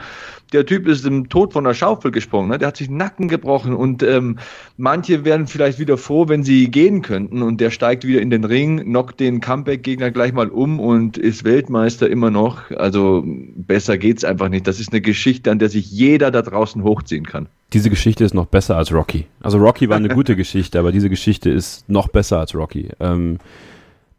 der 0.53 0.65
Typ 0.65 0.87
ist 0.87 1.05
im 1.05 1.29
Tod 1.29 1.53
von 1.53 1.63
der 1.63 1.73
Schaufel 1.73 2.11
gesprungen, 2.11 2.49
ne? 2.49 2.57
der 2.57 2.69
hat 2.69 2.77
sich 2.77 2.89
Nacken 2.89 3.27
gebrochen 3.27 3.73
und 3.73 4.03
ähm, 4.03 4.37
manche 4.77 5.23
werden 5.23 5.47
vielleicht 5.47 5.79
wieder 5.79 5.97
froh, 5.97 6.27
wenn 6.27 6.43
sie 6.43 6.69
gehen 6.69 7.01
könnten 7.01 7.41
und 7.41 7.61
der 7.61 7.71
steigt 7.71 8.05
wieder 8.05 8.21
in 8.21 8.29
den 8.29 8.43
Ring, 8.43 8.79
knockt 8.83 9.19
den 9.19 9.39
Comeback-Gegner 9.39 10.11
gleich 10.11 10.33
mal 10.33 10.49
um 10.49 10.79
und 10.79 11.17
ist 11.17 11.43
Weltmeister 11.43 12.09
immer 12.09 12.31
noch. 12.31 12.69
Also 12.71 13.23
besser 13.25 13.97
geht's 13.97 14.23
einfach 14.23 14.49
nicht. 14.49 14.67
Das 14.67 14.79
ist 14.79 14.91
eine 14.91 15.01
Geschichte, 15.01 15.51
an 15.51 15.59
der 15.59 15.69
sich 15.69 15.89
jeder 15.89 16.31
da 16.31 16.41
draußen 16.41 16.83
hochziehen 16.83 17.25
kann. 17.25 17.47
Diese 17.73 17.89
Geschichte 17.89 18.25
ist 18.25 18.33
noch 18.33 18.47
besser 18.47 18.75
als 18.75 18.91
Rocky. 18.91 19.27
Also 19.41 19.57
Rocky 19.57 19.87
war 19.87 19.97
eine 19.97 20.09
gute 20.13 20.35
Geschichte, 20.35 20.79
aber 20.79 20.91
diese 20.91 21.09
Geschichte 21.09 21.49
ist 21.49 21.87
noch 21.87 22.09
besser 22.09 22.39
als 22.39 22.53
Rocky. 22.53 22.89
Ähm, 22.99 23.37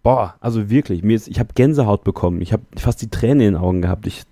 boah, 0.02 0.34
also 0.40 0.70
wirklich, 0.70 1.02
mir 1.02 1.16
ist, 1.16 1.28
ich 1.28 1.38
habe 1.38 1.50
Gänsehaut 1.54 2.04
bekommen. 2.04 2.40
Ich 2.40 2.52
habe 2.52 2.62
fast 2.76 3.02
die 3.02 3.10
Tränen 3.10 3.40
in 3.40 3.54
den 3.54 3.56
Augen 3.56 3.82
gehabt. 3.82 4.06
Ich 4.06 4.24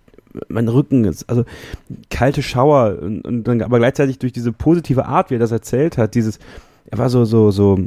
mein 0.49 0.69
Rücken 0.69 1.05
ist, 1.05 1.29
also 1.29 1.45
kalte 2.09 2.43
Schauer 2.43 2.99
und, 3.01 3.23
und, 3.23 3.45
dann 3.45 3.63
aber 3.63 3.79
gleichzeitig 3.79 4.19
durch 4.19 4.33
diese 4.33 4.53
positive 4.53 5.07
Art, 5.07 5.31
wie 5.31 5.35
er 5.35 5.41
das 5.41 5.51
erzählt 5.51 5.99
hat, 5.99 6.15
dieses, 6.15 6.39
er 6.87 6.99
war 6.99 7.11
so, 7.11 7.25
so, 7.25 7.51
so, 7.51 7.79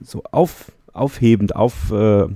so 0.00 0.22
auf, 0.30 0.70
aufhebend, 0.92 1.56
auf, 1.56 1.90
äh, 1.90 2.26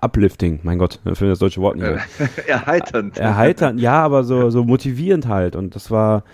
uplifting, 0.00 0.60
mein 0.64 0.78
Gott, 0.78 1.00
für 1.14 1.28
das 1.28 1.38
deutsche 1.38 1.60
Wort 1.60 1.76
nicht. 1.76 1.98
Erheiternd. 2.46 3.16
Erheiternd, 3.16 3.80
ja, 3.80 4.02
aber 4.02 4.24
so, 4.24 4.50
so 4.50 4.64
motivierend 4.64 5.28
halt 5.28 5.56
und 5.56 5.74
das 5.74 5.90
war, 5.90 6.24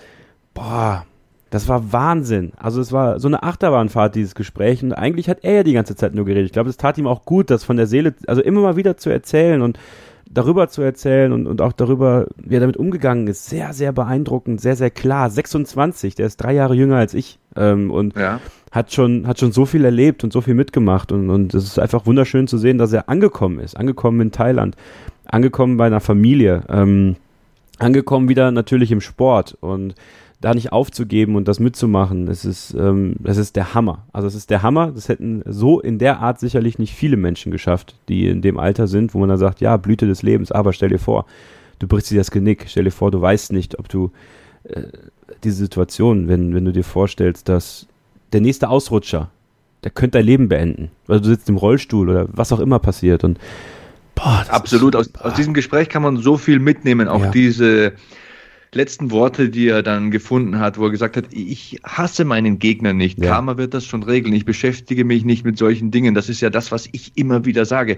boah, 0.55 1.07
das 1.51 1.69
war 1.69 1.93
Wahnsinn. 1.93 2.53
Also 2.57 2.81
es 2.81 2.93
war 2.93 3.19
so 3.19 3.29
eine 3.29 3.43
Achterbahnfahrt, 3.43 4.15
dieses 4.15 4.35
Gespräch. 4.35 4.83
Und 4.83 4.93
eigentlich 4.93 5.29
hat 5.29 5.39
er 5.43 5.55
ja 5.55 5.63
die 5.65 5.73
ganze 5.73 5.97
Zeit 5.97 6.15
nur 6.15 6.25
geredet. 6.25 6.47
Ich 6.47 6.53
glaube, 6.53 6.71
es 6.71 6.77
tat 6.77 6.97
ihm 6.97 7.09
auch 7.09 7.25
gut, 7.25 7.51
das 7.51 7.65
von 7.65 7.77
der 7.77 7.89
Seele, 7.89 8.15
also 8.27 8.41
immer 8.41 8.61
mal 8.61 8.77
wieder 8.77 8.97
zu 8.97 9.11
erzählen 9.11 9.61
und 9.61 9.79
darüber 10.31 10.69
zu 10.69 10.81
erzählen 10.81 11.33
und, 11.33 11.49
und 11.49 11.61
auch 11.61 11.73
darüber, 11.73 12.29
wie 12.37 12.55
er 12.55 12.61
damit 12.61 12.77
umgegangen 12.77 13.27
ist, 13.27 13.47
sehr, 13.47 13.73
sehr 13.73 13.93
beeindruckend, 13.93 14.61
sehr, 14.61 14.77
sehr 14.77 14.91
klar. 14.91 15.29
26, 15.29 16.15
der 16.15 16.27
ist 16.27 16.37
drei 16.37 16.55
Jahre 16.55 16.75
jünger 16.75 16.97
als 16.97 17.15
ich 17.15 17.41
ähm, 17.57 17.91
und 17.91 18.17
ja. 18.17 18.39
hat, 18.71 18.93
schon, 18.93 19.27
hat 19.27 19.41
schon 19.41 19.51
so 19.51 19.67
viel 19.67 19.85
erlebt 19.85 20.23
und 20.23 20.33
so 20.33 20.41
viel 20.41 20.55
mitgemacht 20.55 21.11
und, 21.11 21.31
und 21.31 21.53
es 21.53 21.65
ist 21.65 21.79
einfach 21.81 22.07
wunderschön 22.07 22.47
zu 22.47 22.59
sehen, 22.59 22.79
dass 22.79 22.93
er 22.93 23.09
angekommen 23.09 23.59
ist, 23.59 23.77
angekommen 23.77 24.21
in 24.21 24.31
Thailand, 24.31 24.77
angekommen 25.25 25.77
bei 25.77 25.87
einer 25.87 26.01
Familie, 26.01 26.63
ähm, 26.69 27.17
angekommen 27.81 28.29
wieder 28.29 28.53
natürlich 28.53 28.93
im 28.93 29.01
Sport 29.01 29.59
und 29.61 29.97
da 30.41 30.55
nicht 30.55 30.73
aufzugeben 30.73 31.37
und 31.37 31.49
das 31.49 31.61
mitzumachen, 31.61 32.27
das 32.27 32.45
ist, 32.45 32.75
ähm, 32.75 33.17
das 33.19 33.37
ist 33.37 33.57
der 33.57 33.75
Hammer. 33.75 34.07
Also 34.13 34.27
es 34.27 34.35
ist 34.35 34.49
der 34.49 34.63
Hammer. 34.63 34.91
Das 34.91 35.09
hätten 35.09 35.43
so 35.45 35.81
in 35.81 35.99
der 35.99 36.21
Art 36.21 36.41
sicherlich 36.41 36.79
nicht 36.79 36.95
viele 36.95 37.19
Menschen 37.19 37.53
geschafft, 37.53 37.95
die 38.09 38.27
in 38.27 38.41
dem 38.41 38.59
Alter 38.59 38.87
sind, 38.87 39.13
wo 39.13 39.19
man 39.19 39.29
dann 39.29 39.39
sagt, 39.39 39.61
ja, 39.61 39.77
Blüte 39.77 40.07
des 40.07 40.23
Lebens, 40.23 40.51
aber 40.51 40.73
stell 40.73 40.89
dir 40.89 40.99
vor, 40.99 41.27
du 41.79 41.87
brichst 41.87 42.11
dir 42.11 42.17
das 42.17 42.31
Genick, 42.31 42.67
stell 42.69 42.85
dir 42.85 42.91
vor, 42.91 43.11
du 43.11 43.21
weißt 43.21 43.53
nicht, 43.53 43.79
ob 43.79 43.89
du 43.91 44.13
äh, 44.65 44.85
diese 45.45 45.57
Situation, 45.57 46.29
wenn, 46.29 46.55
wenn 46.55 46.65
du 46.65 46.73
dir 46.73 46.85
vorstellst, 46.85 47.49
dass 47.49 47.87
der 48.33 48.41
nächste 48.41 48.71
Ausrutscher, 48.71 49.31
der 49.85 49.91
könnte 49.91 50.19
dein 50.19 50.27
Leben 50.27 50.49
beenden. 50.49 50.91
Weil 51.07 51.21
du 51.21 51.29
sitzt 51.29 51.51
im 51.51 51.59
Rollstuhl 51.59 52.09
oder 52.09 52.29
was 52.33 52.51
auch 52.53 52.61
immer 52.61 52.79
passiert 52.79 53.25
und 53.25 53.39
boah, 54.15 54.47
Absolut, 54.49 54.95
ist, 54.95 55.19
aus, 55.19 55.23
aus 55.23 55.35
diesem 55.35 55.53
Gespräch 55.53 55.91
kann 55.91 56.03
man 56.03 56.17
so 56.17 56.39
viel 56.39 56.61
mitnehmen, 56.61 57.09
auch 57.09 57.25
ja. 57.25 57.31
diese 57.31 57.93
letzten 58.73 59.11
Worte, 59.11 59.49
die 59.49 59.69
er 59.69 59.83
dann 59.83 60.11
gefunden 60.11 60.61
hat, 60.61 60.79
wo 60.79 60.85
er 60.85 60.91
gesagt 60.91 61.17
hat, 61.17 61.27
ich 61.33 61.81
hasse 61.83 62.25
meinen 62.25 62.59
Gegner 62.59 62.93
nicht. 62.93 63.19
Ja. 63.19 63.33
Karma 63.33 63.57
wird 63.57 63.75
das 63.75 63.85
schon 63.85 64.03
regeln. 64.03 64.35
Ich 64.35 64.45
beschäftige 64.45 65.05
mich 65.05 65.25
nicht 65.25 65.45
mit 65.45 65.59
solchen 65.59 65.91
Dingen. 65.91 66.15
Das 66.15 66.29
ist 66.29 66.41
ja 66.41 66.51
das, 66.51 66.71
was 66.71 66.89
ich 66.93 67.13
immer 67.17 67.45
wieder 67.45 67.65
sage. 67.65 67.97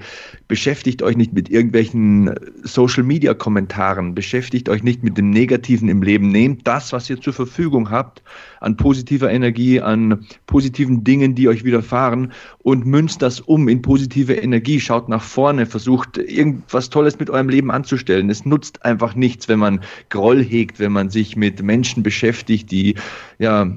Beschäftigt 0.49 1.03
euch 1.03 1.17
nicht 1.17 1.35
mit 1.35 1.51
irgendwelchen 1.51 2.29
äh, 2.29 2.41
Social 2.63 3.03
Media 3.03 3.35
Kommentaren. 3.35 4.15
Beschäftigt 4.15 4.69
euch 4.69 4.83
nicht 4.83 5.03
mit 5.03 5.19
dem 5.19 5.31
Negativen 5.31 5.89
im 5.89 6.03
Leben. 6.03 6.29
Nehmt 6.29 6.67
das, 6.67 6.93
was 6.93 7.11
ihr 7.11 7.21
zur 7.21 7.35
Verfügung 7.35 7.91
habt, 7.91 8.23
an 8.63 8.77
positiver 8.77 9.31
Energie, 9.31 9.81
an 9.81 10.27
positiven 10.47 11.05
Dingen, 11.05 11.35
die 11.35 11.49
euch 11.49 11.65
widerfahren 11.65 12.33
und 12.59 12.87
münzt 12.87 13.23
das 13.23 13.41
um 13.41 13.69
in 13.69 13.83
positive 13.83 14.35
Energie. 14.35 14.81
Schaut 14.81 15.09
nach 15.09 15.23
vorne, 15.23 15.67
versucht 15.67 16.19
irgendwas 16.19 16.91
Tolles 16.91 17.19
mit 17.19 17.31
eurem 17.31 17.49
Leben 17.49 17.71
anzustellen. 17.71 18.31
Es 18.31 18.45
nutzt 18.45 18.85
einfach 18.85 19.15
nichts, 19.15 19.49
wenn 19.49 19.59
man 19.59 19.81
Groll 20.09 20.43
hegt 20.43 20.73
wenn 20.79 20.93
man 20.93 21.11
sich 21.11 21.37
mit 21.37 21.63
Menschen 21.63 22.03
beschäftigt, 22.03 22.71
die 22.71 22.97
ja 23.39 23.71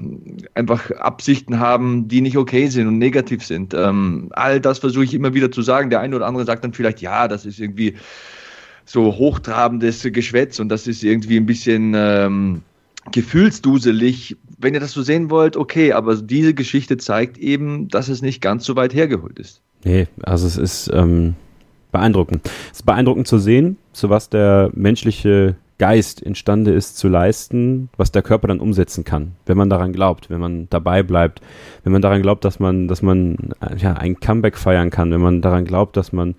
einfach 0.54 0.90
Absichten 0.92 1.58
haben, 1.58 2.08
die 2.08 2.20
nicht 2.20 2.36
okay 2.36 2.68
sind 2.68 2.88
und 2.88 2.98
negativ 2.98 3.44
sind. 3.44 3.74
Ähm, 3.74 4.28
all 4.32 4.60
das 4.60 4.78
versuche 4.78 5.04
ich 5.04 5.14
immer 5.14 5.34
wieder 5.34 5.50
zu 5.50 5.62
sagen. 5.62 5.90
Der 5.90 6.00
eine 6.00 6.16
oder 6.16 6.26
andere 6.26 6.44
sagt 6.44 6.64
dann 6.64 6.72
vielleicht, 6.72 7.00
ja, 7.00 7.28
das 7.28 7.46
ist 7.46 7.60
irgendwie 7.60 7.94
so 8.84 9.16
hochtrabendes 9.16 10.06
Geschwätz 10.12 10.60
und 10.60 10.68
das 10.68 10.86
ist 10.86 11.02
irgendwie 11.02 11.36
ein 11.36 11.46
bisschen 11.46 11.94
ähm, 11.96 12.62
gefühlsduselig. 13.12 14.36
Wenn 14.58 14.74
ihr 14.74 14.80
das 14.80 14.92
so 14.92 15.02
sehen 15.02 15.30
wollt, 15.30 15.56
okay, 15.56 15.92
aber 15.92 16.16
diese 16.16 16.54
Geschichte 16.54 16.96
zeigt 16.96 17.38
eben, 17.38 17.88
dass 17.88 18.08
es 18.08 18.22
nicht 18.22 18.40
ganz 18.40 18.64
so 18.64 18.76
weit 18.76 18.94
hergeholt 18.94 19.38
ist. 19.38 19.60
Nee, 19.84 20.08
also 20.22 20.46
es 20.46 20.56
ist 20.56 20.90
ähm, 20.92 21.34
beeindruckend. 21.92 22.48
Es 22.72 22.78
ist 22.78 22.86
beeindruckend 22.86 23.28
zu 23.28 23.38
sehen, 23.38 23.76
zu 23.92 24.10
was 24.10 24.28
der 24.28 24.70
menschliche 24.74 25.56
Geist 25.78 26.22
imstande 26.22 26.72
ist 26.72 26.96
zu 26.96 27.08
leisten, 27.08 27.90
was 27.96 28.10
der 28.10 28.22
Körper 28.22 28.48
dann 28.48 28.60
umsetzen 28.60 29.04
kann, 29.04 29.32
wenn 29.44 29.58
man 29.58 29.68
daran 29.68 29.92
glaubt, 29.92 30.30
wenn 30.30 30.40
man 30.40 30.68
dabei 30.70 31.02
bleibt, 31.02 31.42
wenn 31.84 31.92
man 31.92 32.00
daran 32.00 32.22
glaubt, 32.22 32.44
dass 32.46 32.58
man, 32.58 32.88
dass 32.88 33.02
man 33.02 33.36
ja 33.76 33.92
ein 33.92 34.18
Comeback 34.18 34.56
feiern 34.56 34.88
kann, 34.88 35.10
wenn 35.10 35.20
man 35.20 35.42
daran 35.42 35.66
glaubt, 35.66 35.98
dass 35.98 36.12
man, 36.12 36.34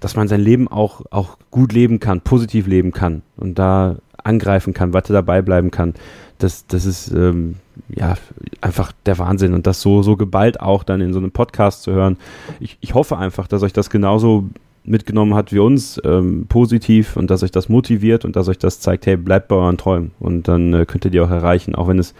dass 0.00 0.16
man 0.16 0.26
sein 0.26 0.40
Leben 0.40 0.68
auch 0.68 1.02
auch 1.10 1.36
gut 1.50 1.74
leben 1.74 2.00
kann, 2.00 2.22
positiv 2.22 2.66
leben 2.66 2.92
kann 2.92 3.20
und 3.36 3.58
da 3.58 3.96
angreifen 4.30 4.72
kann, 4.72 4.92
weiter 4.92 5.12
dabei 5.12 5.42
bleiben 5.42 5.70
kann. 5.70 5.94
Das, 6.38 6.66
das 6.66 6.86
ist 6.86 7.12
ähm, 7.12 7.56
ja 7.88 8.14
einfach 8.62 8.92
der 9.04 9.18
Wahnsinn 9.18 9.52
und 9.52 9.66
das 9.66 9.82
so 9.82 10.02
so 10.02 10.16
geballt 10.16 10.60
auch 10.60 10.84
dann 10.84 11.00
in 11.02 11.12
so 11.12 11.18
einem 11.18 11.32
Podcast 11.32 11.82
zu 11.82 11.92
hören. 11.92 12.16
Ich, 12.60 12.78
ich 12.80 12.94
hoffe 12.94 13.18
einfach, 13.18 13.46
dass 13.46 13.62
euch 13.62 13.74
das 13.74 13.90
genauso 13.90 14.48
mitgenommen 14.84 15.34
hat 15.34 15.52
wie 15.52 15.58
uns, 15.58 16.00
ähm, 16.04 16.46
positiv 16.48 17.16
und 17.16 17.30
dass 17.30 17.42
euch 17.42 17.50
das 17.50 17.68
motiviert 17.68 18.24
und 18.24 18.36
dass 18.36 18.48
euch 18.48 18.58
das 18.58 18.80
zeigt, 18.80 19.06
hey, 19.06 19.16
bleibt 19.16 19.48
bei 19.48 19.56
euren 19.56 19.76
Träumen 19.76 20.12
und 20.20 20.48
dann 20.48 20.72
äh, 20.72 20.86
könnt 20.86 21.04
ihr 21.04 21.10
die 21.10 21.20
auch 21.20 21.30
erreichen, 21.30 21.74
auch 21.74 21.88
wenn 21.88 21.98
es, 21.98 22.14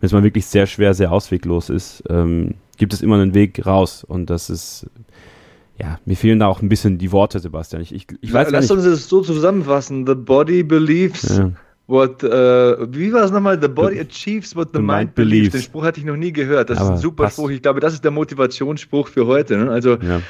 wenn 0.00 0.06
es 0.08 0.12
mal 0.12 0.22
wirklich 0.22 0.46
sehr 0.46 0.66
schwer, 0.66 0.92
sehr 0.94 1.10
ausweglos 1.10 1.70
ist, 1.70 2.02
ähm, 2.10 2.54
gibt 2.76 2.92
es 2.92 3.02
immer 3.02 3.16
einen 3.16 3.34
Weg 3.34 3.64
raus 3.64 4.04
und 4.04 4.28
das 4.28 4.50
ist, 4.50 4.86
ja, 5.78 5.98
mir 6.04 6.16
fehlen 6.16 6.38
da 6.38 6.46
auch 6.46 6.62
ein 6.62 6.68
bisschen 6.68 6.98
die 6.98 7.12
Worte, 7.12 7.40
Sebastian. 7.40 7.82
Ich, 7.82 7.94
ich, 7.94 8.06
ich 8.20 8.32
weiß 8.32 8.50
Lass 8.50 8.70
uns 8.70 8.84
das 8.84 9.08
so 9.08 9.22
zusammenfassen. 9.22 10.06
The 10.06 10.14
body 10.14 10.62
believes 10.62 11.38
ja. 11.38 11.50
what, 11.86 12.22
uh, 12.22 12.86
wie 12.90 13.12
war 13.12 13.24
es 13.24 13.30
nochmal? 13.30 13.60
The 13.60 13.68
body 13.68 13.98
achieves 14.00 14.54
what 14.54 14.68
the, 14.68 14.78
the 14.78 14.78
mind, 14.78 14.98
mind 14.98 15.14
believes. 15.14 15.52
Den 15.52 15.62
Spruch 15.62 15.84
hatte 15.84 16.00
ich 16.00 16.06
noch 16.06 16.16
nie 16.16 16.32
gehört. 16.32 16.70
Das 16.70 16.78
Aber 16.78 16.90
ist 16.90 16.94
ein 16.96 16.98
super 16.98 17.24
passt. 17.24 17.36
Spruch. 17.36 17.50
Ich 17.50 17.62
glaube, 17.62 17.80
das 17.80 17.94
ist 17.94 18.04
der 18.04 18.10
Motivationsspruch 18.10 19.08
für 19.08 19.26
heute. 19.26 19.56
Ne? 19.56 19.70
Also, 19.70 19.96
ja 19.96 20.20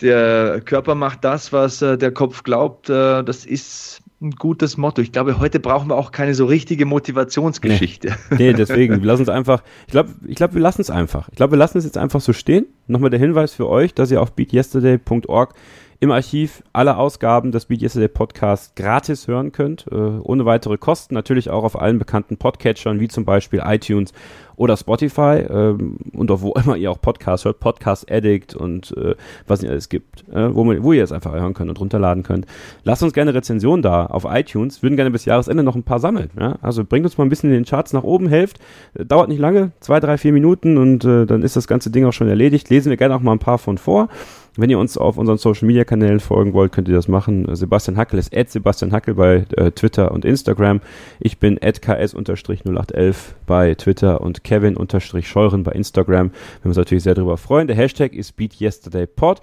der 0.00 0.60
Körper 0.62 0.94
macht 0.94 1.24
das, 1.24 1.52
was 1.52 1.82
äh, 1.82 1.98
der 1.98 2.12
Kopf 2.12 2.42
glaubt. 2.42 2.88
Äh, 2.88 3.22
das 3.22 3.44
ist 3.44 4.00
ein 4.20 4.32
gutes 4.32 4.76
Motto. 4.76 5.00
Ich 5.00 5.12
glaube, 5.12 5.38
heute 5.38 5.60
brauchen 5.60 5.88
wir 5.88 5.96
auch 5.96 6.12
keine 6.12 6.34
so 6.34 6.44
richtige 6.44 6.84
Motivationsgeschichte. 6.84 8.16
Nee, 8.30 8.36
nee 8.36 8.52
deswegen, 8.52 9.00
wir 9.00 9.06
lassen 9.06 9.22
es 9.22 9.28
einfach, 9.28 9.62
ich 9.86 9.92
glaube, 9.92 10.10
ich 10.26 10.36
glaube, 10.36 10.54
wir 10.54 10.60
lassen 10.60 10.82
es 10.82 10.90
einfach. 10.90 11.28
Ich 11.30 11.36
glaube, 11.36 11.52
wir 11.52 11.58
lassen 11.58 11.78
es 11.78 11.84
jetzt 11.84 11.96
einfach 11.96 12.20
so 12.20 12.32
stehen. 12.32 12.66
Nochmal 12.86 13.10
der 13.10 13.18
Hinweis 13.18 13.54
für 13.54 13.68
euch, 13.68 13.94
dass 13.94 14.10
ihr 14.10 14.20
auf 14.20 14.32
beatyesterday.org 14.32 15.54
im 16.00 16.10
Archiv 16.10 16.62
alle 16.72 16.96
Ausgaben 16.96 17.52
des 17.52 17.66
Beat 17.66 17.82
Yesterday 17.82 18.08
Podcast 18.08 18.74
gratis 18.74 19.28
hören 19.28 19.52
könnt, 19.52 19.86
äh, 19.90 19.94
ohne 19.94 20.46
weitere 20.46 20.78
Kosten. 20.78 21.14
Natürlich 21.14 21.50
auch 21.50 21.62
auf 21.62 21.78
allen 21.78 21.98
bekannten 21.98 22.38
Podcatchern, 22.38 23.00
wie 23.00 23.08
zum 23.08 23.26
Beispiel 23.26 23.60
iTunes 23.62 24.14
oder 24.60 24.76
Spotify 24.76 25.42
ähm, 25.48 25.96
und 26.12 26.30
auf 26.30 26.42
wo 26.42 26.52
immer 26.64 26.76
ihr 26.76 26.90
auch 26.90 27.00
Podcasts 27.00 27.46
hört, 27.46 27.60
Podcast 27.60 28.12
Addict 28.12 28.54
und 28.54 28.94
äh, 28.94 29.14
was 29.46 29.62
es 29.62 29.70
alles 29.70 29.88
gibt, 29.88 30.28
äh, 30.30 30.54
wo, 30.54 30.64
man, 30.64 30.82
wo 30.82 30.92
ihr 30.92 31.02
es 31.02 31.12
einfach 31.12 31.32
hören 31.32 31.54
könnt 31.54 31.70
und 31.70 31.80
runterladen 31.80 32.22
könnt. 32.22 32.44
Lasst 32.84 33.02
uns 33.02 33.14
gerne 33.14 33.32
Rezensionen 33.32 33.80
da 33.80 34.04
auf 34.04 34.26
iTunes, 34.28 34.82
würden 34.82 34.96
gerne 34.96 35.10
bis 35.10 35.24
Jahresende 35.24 35.62
noch 35.62 35.76
ein 35.76 35.82
paar 35.82 35.98
sammeln. 35.98 36.28
Ja? 36.38 36.58
Also 36.60 36.84
bringt 36.84 37.06
uns 37.06 37.16
mal 37.16 37.24
ein 37.24 37.30
bisschen 37.30 37.48
in 37.48 37.56
den 37.56 37.64
Charts 37.64 37.94
nach 37.94 38.02
oben, 38.02 38.28
helft. 38.28 38.58
Äh, 38.92 39.06
dauert 39.06 39.30
nicht 39.30 39.40
lange, 39.40 39.72
zwei, 39.80 39.98
drei, 39.98 40.18
vier 40.18 40.32
Minuten 40.32 40.76
und 40.76 41.06
äh, 41.06 41.24
dann 41.24 41.42
ist 41.42 41.56
das 41.56 41.66
ganze 41.66 41.90
Ding 41.90 42.04
auch 42.04 42.12
schon 42.12 42.28
erledigt. 42.28 42.68
Lesen 42.68 42.90
wir 42.90 42.98
gerne 42.98 43.14
auch 43.14 43.20
mal 43.20 43.32
ein 43.32 43.38
paar 43.38 43.58
von 43.58 43.78
vor. 43.78 44.08
Wenn 44.56 44.68
ihr 44.68 44.78
uns 44.78 44.98
auf 44.98 45.16
unseren 45.16 45.38
Social 45.38 45.66
Media 45.66 45.84
Kanälen 45.84 46.20
folgen 46.20 46.52
wollt, 46.52 46.72
könnt 46.72 46.88
ihr 46.88 46.94
das 46.94 47.08
machen. 47.08 47.46
Sebastian 47.54 47.96
Hackel 47.96 48.18
ist 48.18 48.36
at 48.36 48.50
Sebastian 48.50 48.92
Hackel 48.92 49.14
bei 49.14 49.44
äh, 49.56 49.70
Twitter 49.70 50.10
und 50.10 50.24
Instagram. 50.24 50.80
Ich 51.20 51.38
bin 51.38 51.58
at 51.62 51.80
ks-0811 51.80 53.14
bei 53.46 53.74
Twitter 53.74 54.20
und 54.20 54.42
Kevin-Scheuren 54.50 55.62
bei 55.62 55.70
Instagram. 55.72 56.32
Wir 56.62 56.68
uns 56.68 56.76
natürlich 56.76 57.04
sehr 57.04 57.14
darüber 57.14 57.36
freuen. 57.36 57.68
Der 57.68 57.76
Hashtag 57.76 58.14
ist 58.14 58.32
BeatYesterdayPod. 58.32 59.40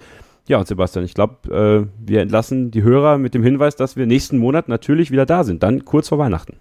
Ja, 0.48 0.58
und 0.58 0.68
Sebastian, 0.68 1.04
ich 1.06 1.14
glaube, 1.14 1.88
äh, 2.04 2.06
wir 2.06 2.20
entlassen 2.20 2.70
die 2.70 2.82
Hörer 2.82 3.16
mit 3.16 3.32
dem 3.32 3.42
Hinweis, 3.42 3.74
dass 3.74 3.96
wir 3.96 4.04
nächsten 4.04 4.36
Monat 4.36 4.68
natürlich 4.68 5.10
wieder 5.10 5.24
da 5.24 5.44
sind. 5.44 5.62
Dann 5.62 5.86
kurz 5.86 6.10
vor 6.10 6.18
Weihnachten. 6.18 6.56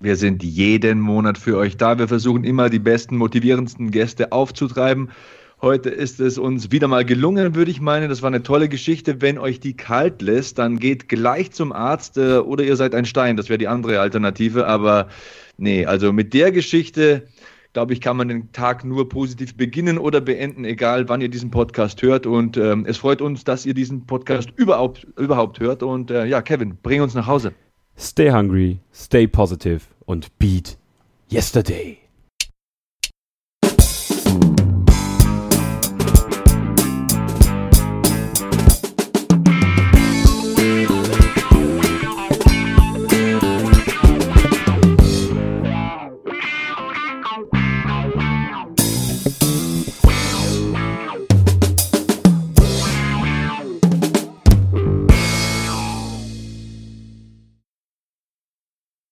Wir 0.00 0.16
sind 0.16 0.42
jeden 0.42 0.98
Monat 0.98 1.38
für 1.38 1.56
euch 1.56 1.76
da. 1.76 1.96
Wir 1.96 2.08
versuchen 2.08 2.42
immer 2.42 2.70
die 2.70 2.80
besten, 2.80 3.16
motivierendsten 3.16 3.92
Gäste 3.92 4.32
aufzutreiben. 4.32 5.10
Heute 5.60 5.88
ist 5.90 6.18
es 6.18 6.38
uns 6.38 6.72
wieder 6.72 6.88
mal 6.88 7.04
gelungen, 7.04 7.54
würde 7.54 7.70
ich 7.70 7.80
meinen. 7.80 8.08
Das 8.08 8.20
war 8.20 8.26
eine 8.26 8.42
tolle 8.42 8.68
Geschichte. 8.68 9.20
Wenn 9.20 9.38
euch 9.38 9.60
die 9.60 9.76
kalt 9.76 10.20
lässt, 10.20 10.58
dann 10.58 10.80
geht 10.80 11.08
gleich 11.08 11.52
zum 11.52 11.70
Arzt 11.70 12.18
äh, 12.18 12.38
oder 12.38 12.64
ihr 12.64 12.74
seid 12.74 12.96
ein 12.96 13.04
Stein. 13.04 13.36
Das 13.36 13.48
wäre 13.48 13.58
die 13.58 13.68
andere 13.68 14.00
Alternative. 14.00 14.66
Aber 14.66 15.06
nee, 15.56 15.86
also 15.86 16.12
mit 16.12 16.34
der 16.34 16.50
Geschichte, 16.50 17.28
glaube 17.72 17.92
ich, 17.92 18.00
kann 18.00 18.16
man 18.16 18.28
den 18.28 18.52
Tag 18.52 18.84
nur 18.84 19.08
positiv 19.08 19.56
beginnen 19.56 19.98
oder 19.98 20.20
beenden, 20.20 20.64
egal 20.64 21.08
wann 21.08 21.20
ihr 21.20 21.28
diesen 21.28 21.50
Podcast 21.50 22.02
hört. 22.02 22.26
Und 22.26 22.56
ähm, 22.56 22.84
es 22.86 22.98
freut 22.98 23.22
uns, 23.22 23.44
dass 23.44 23.66
ihr 23.66 23.74
diesen 23.74 24.06
Podcast 24.06 24.50
überhaupt, 24.56 25.06
überhaupt 25.16 25.60
hört. 25.60 25.82
Und 25.82 26.10
äh, 26.10 26.26
ja, 26.26 26.42
Kevin, 26.42 26.76
bring 26.82 27.00
uns 27.00 27.14
nach 27.14 27.26
Hause. 27.26 27.54
Stay 27.98 28.30
hungry, 28.30 28.80
stay 28.92 29.26
positive 29.26 29.80
und 30.06 30.38
beat 30.38 30.78
yesterday. 31.30 32.01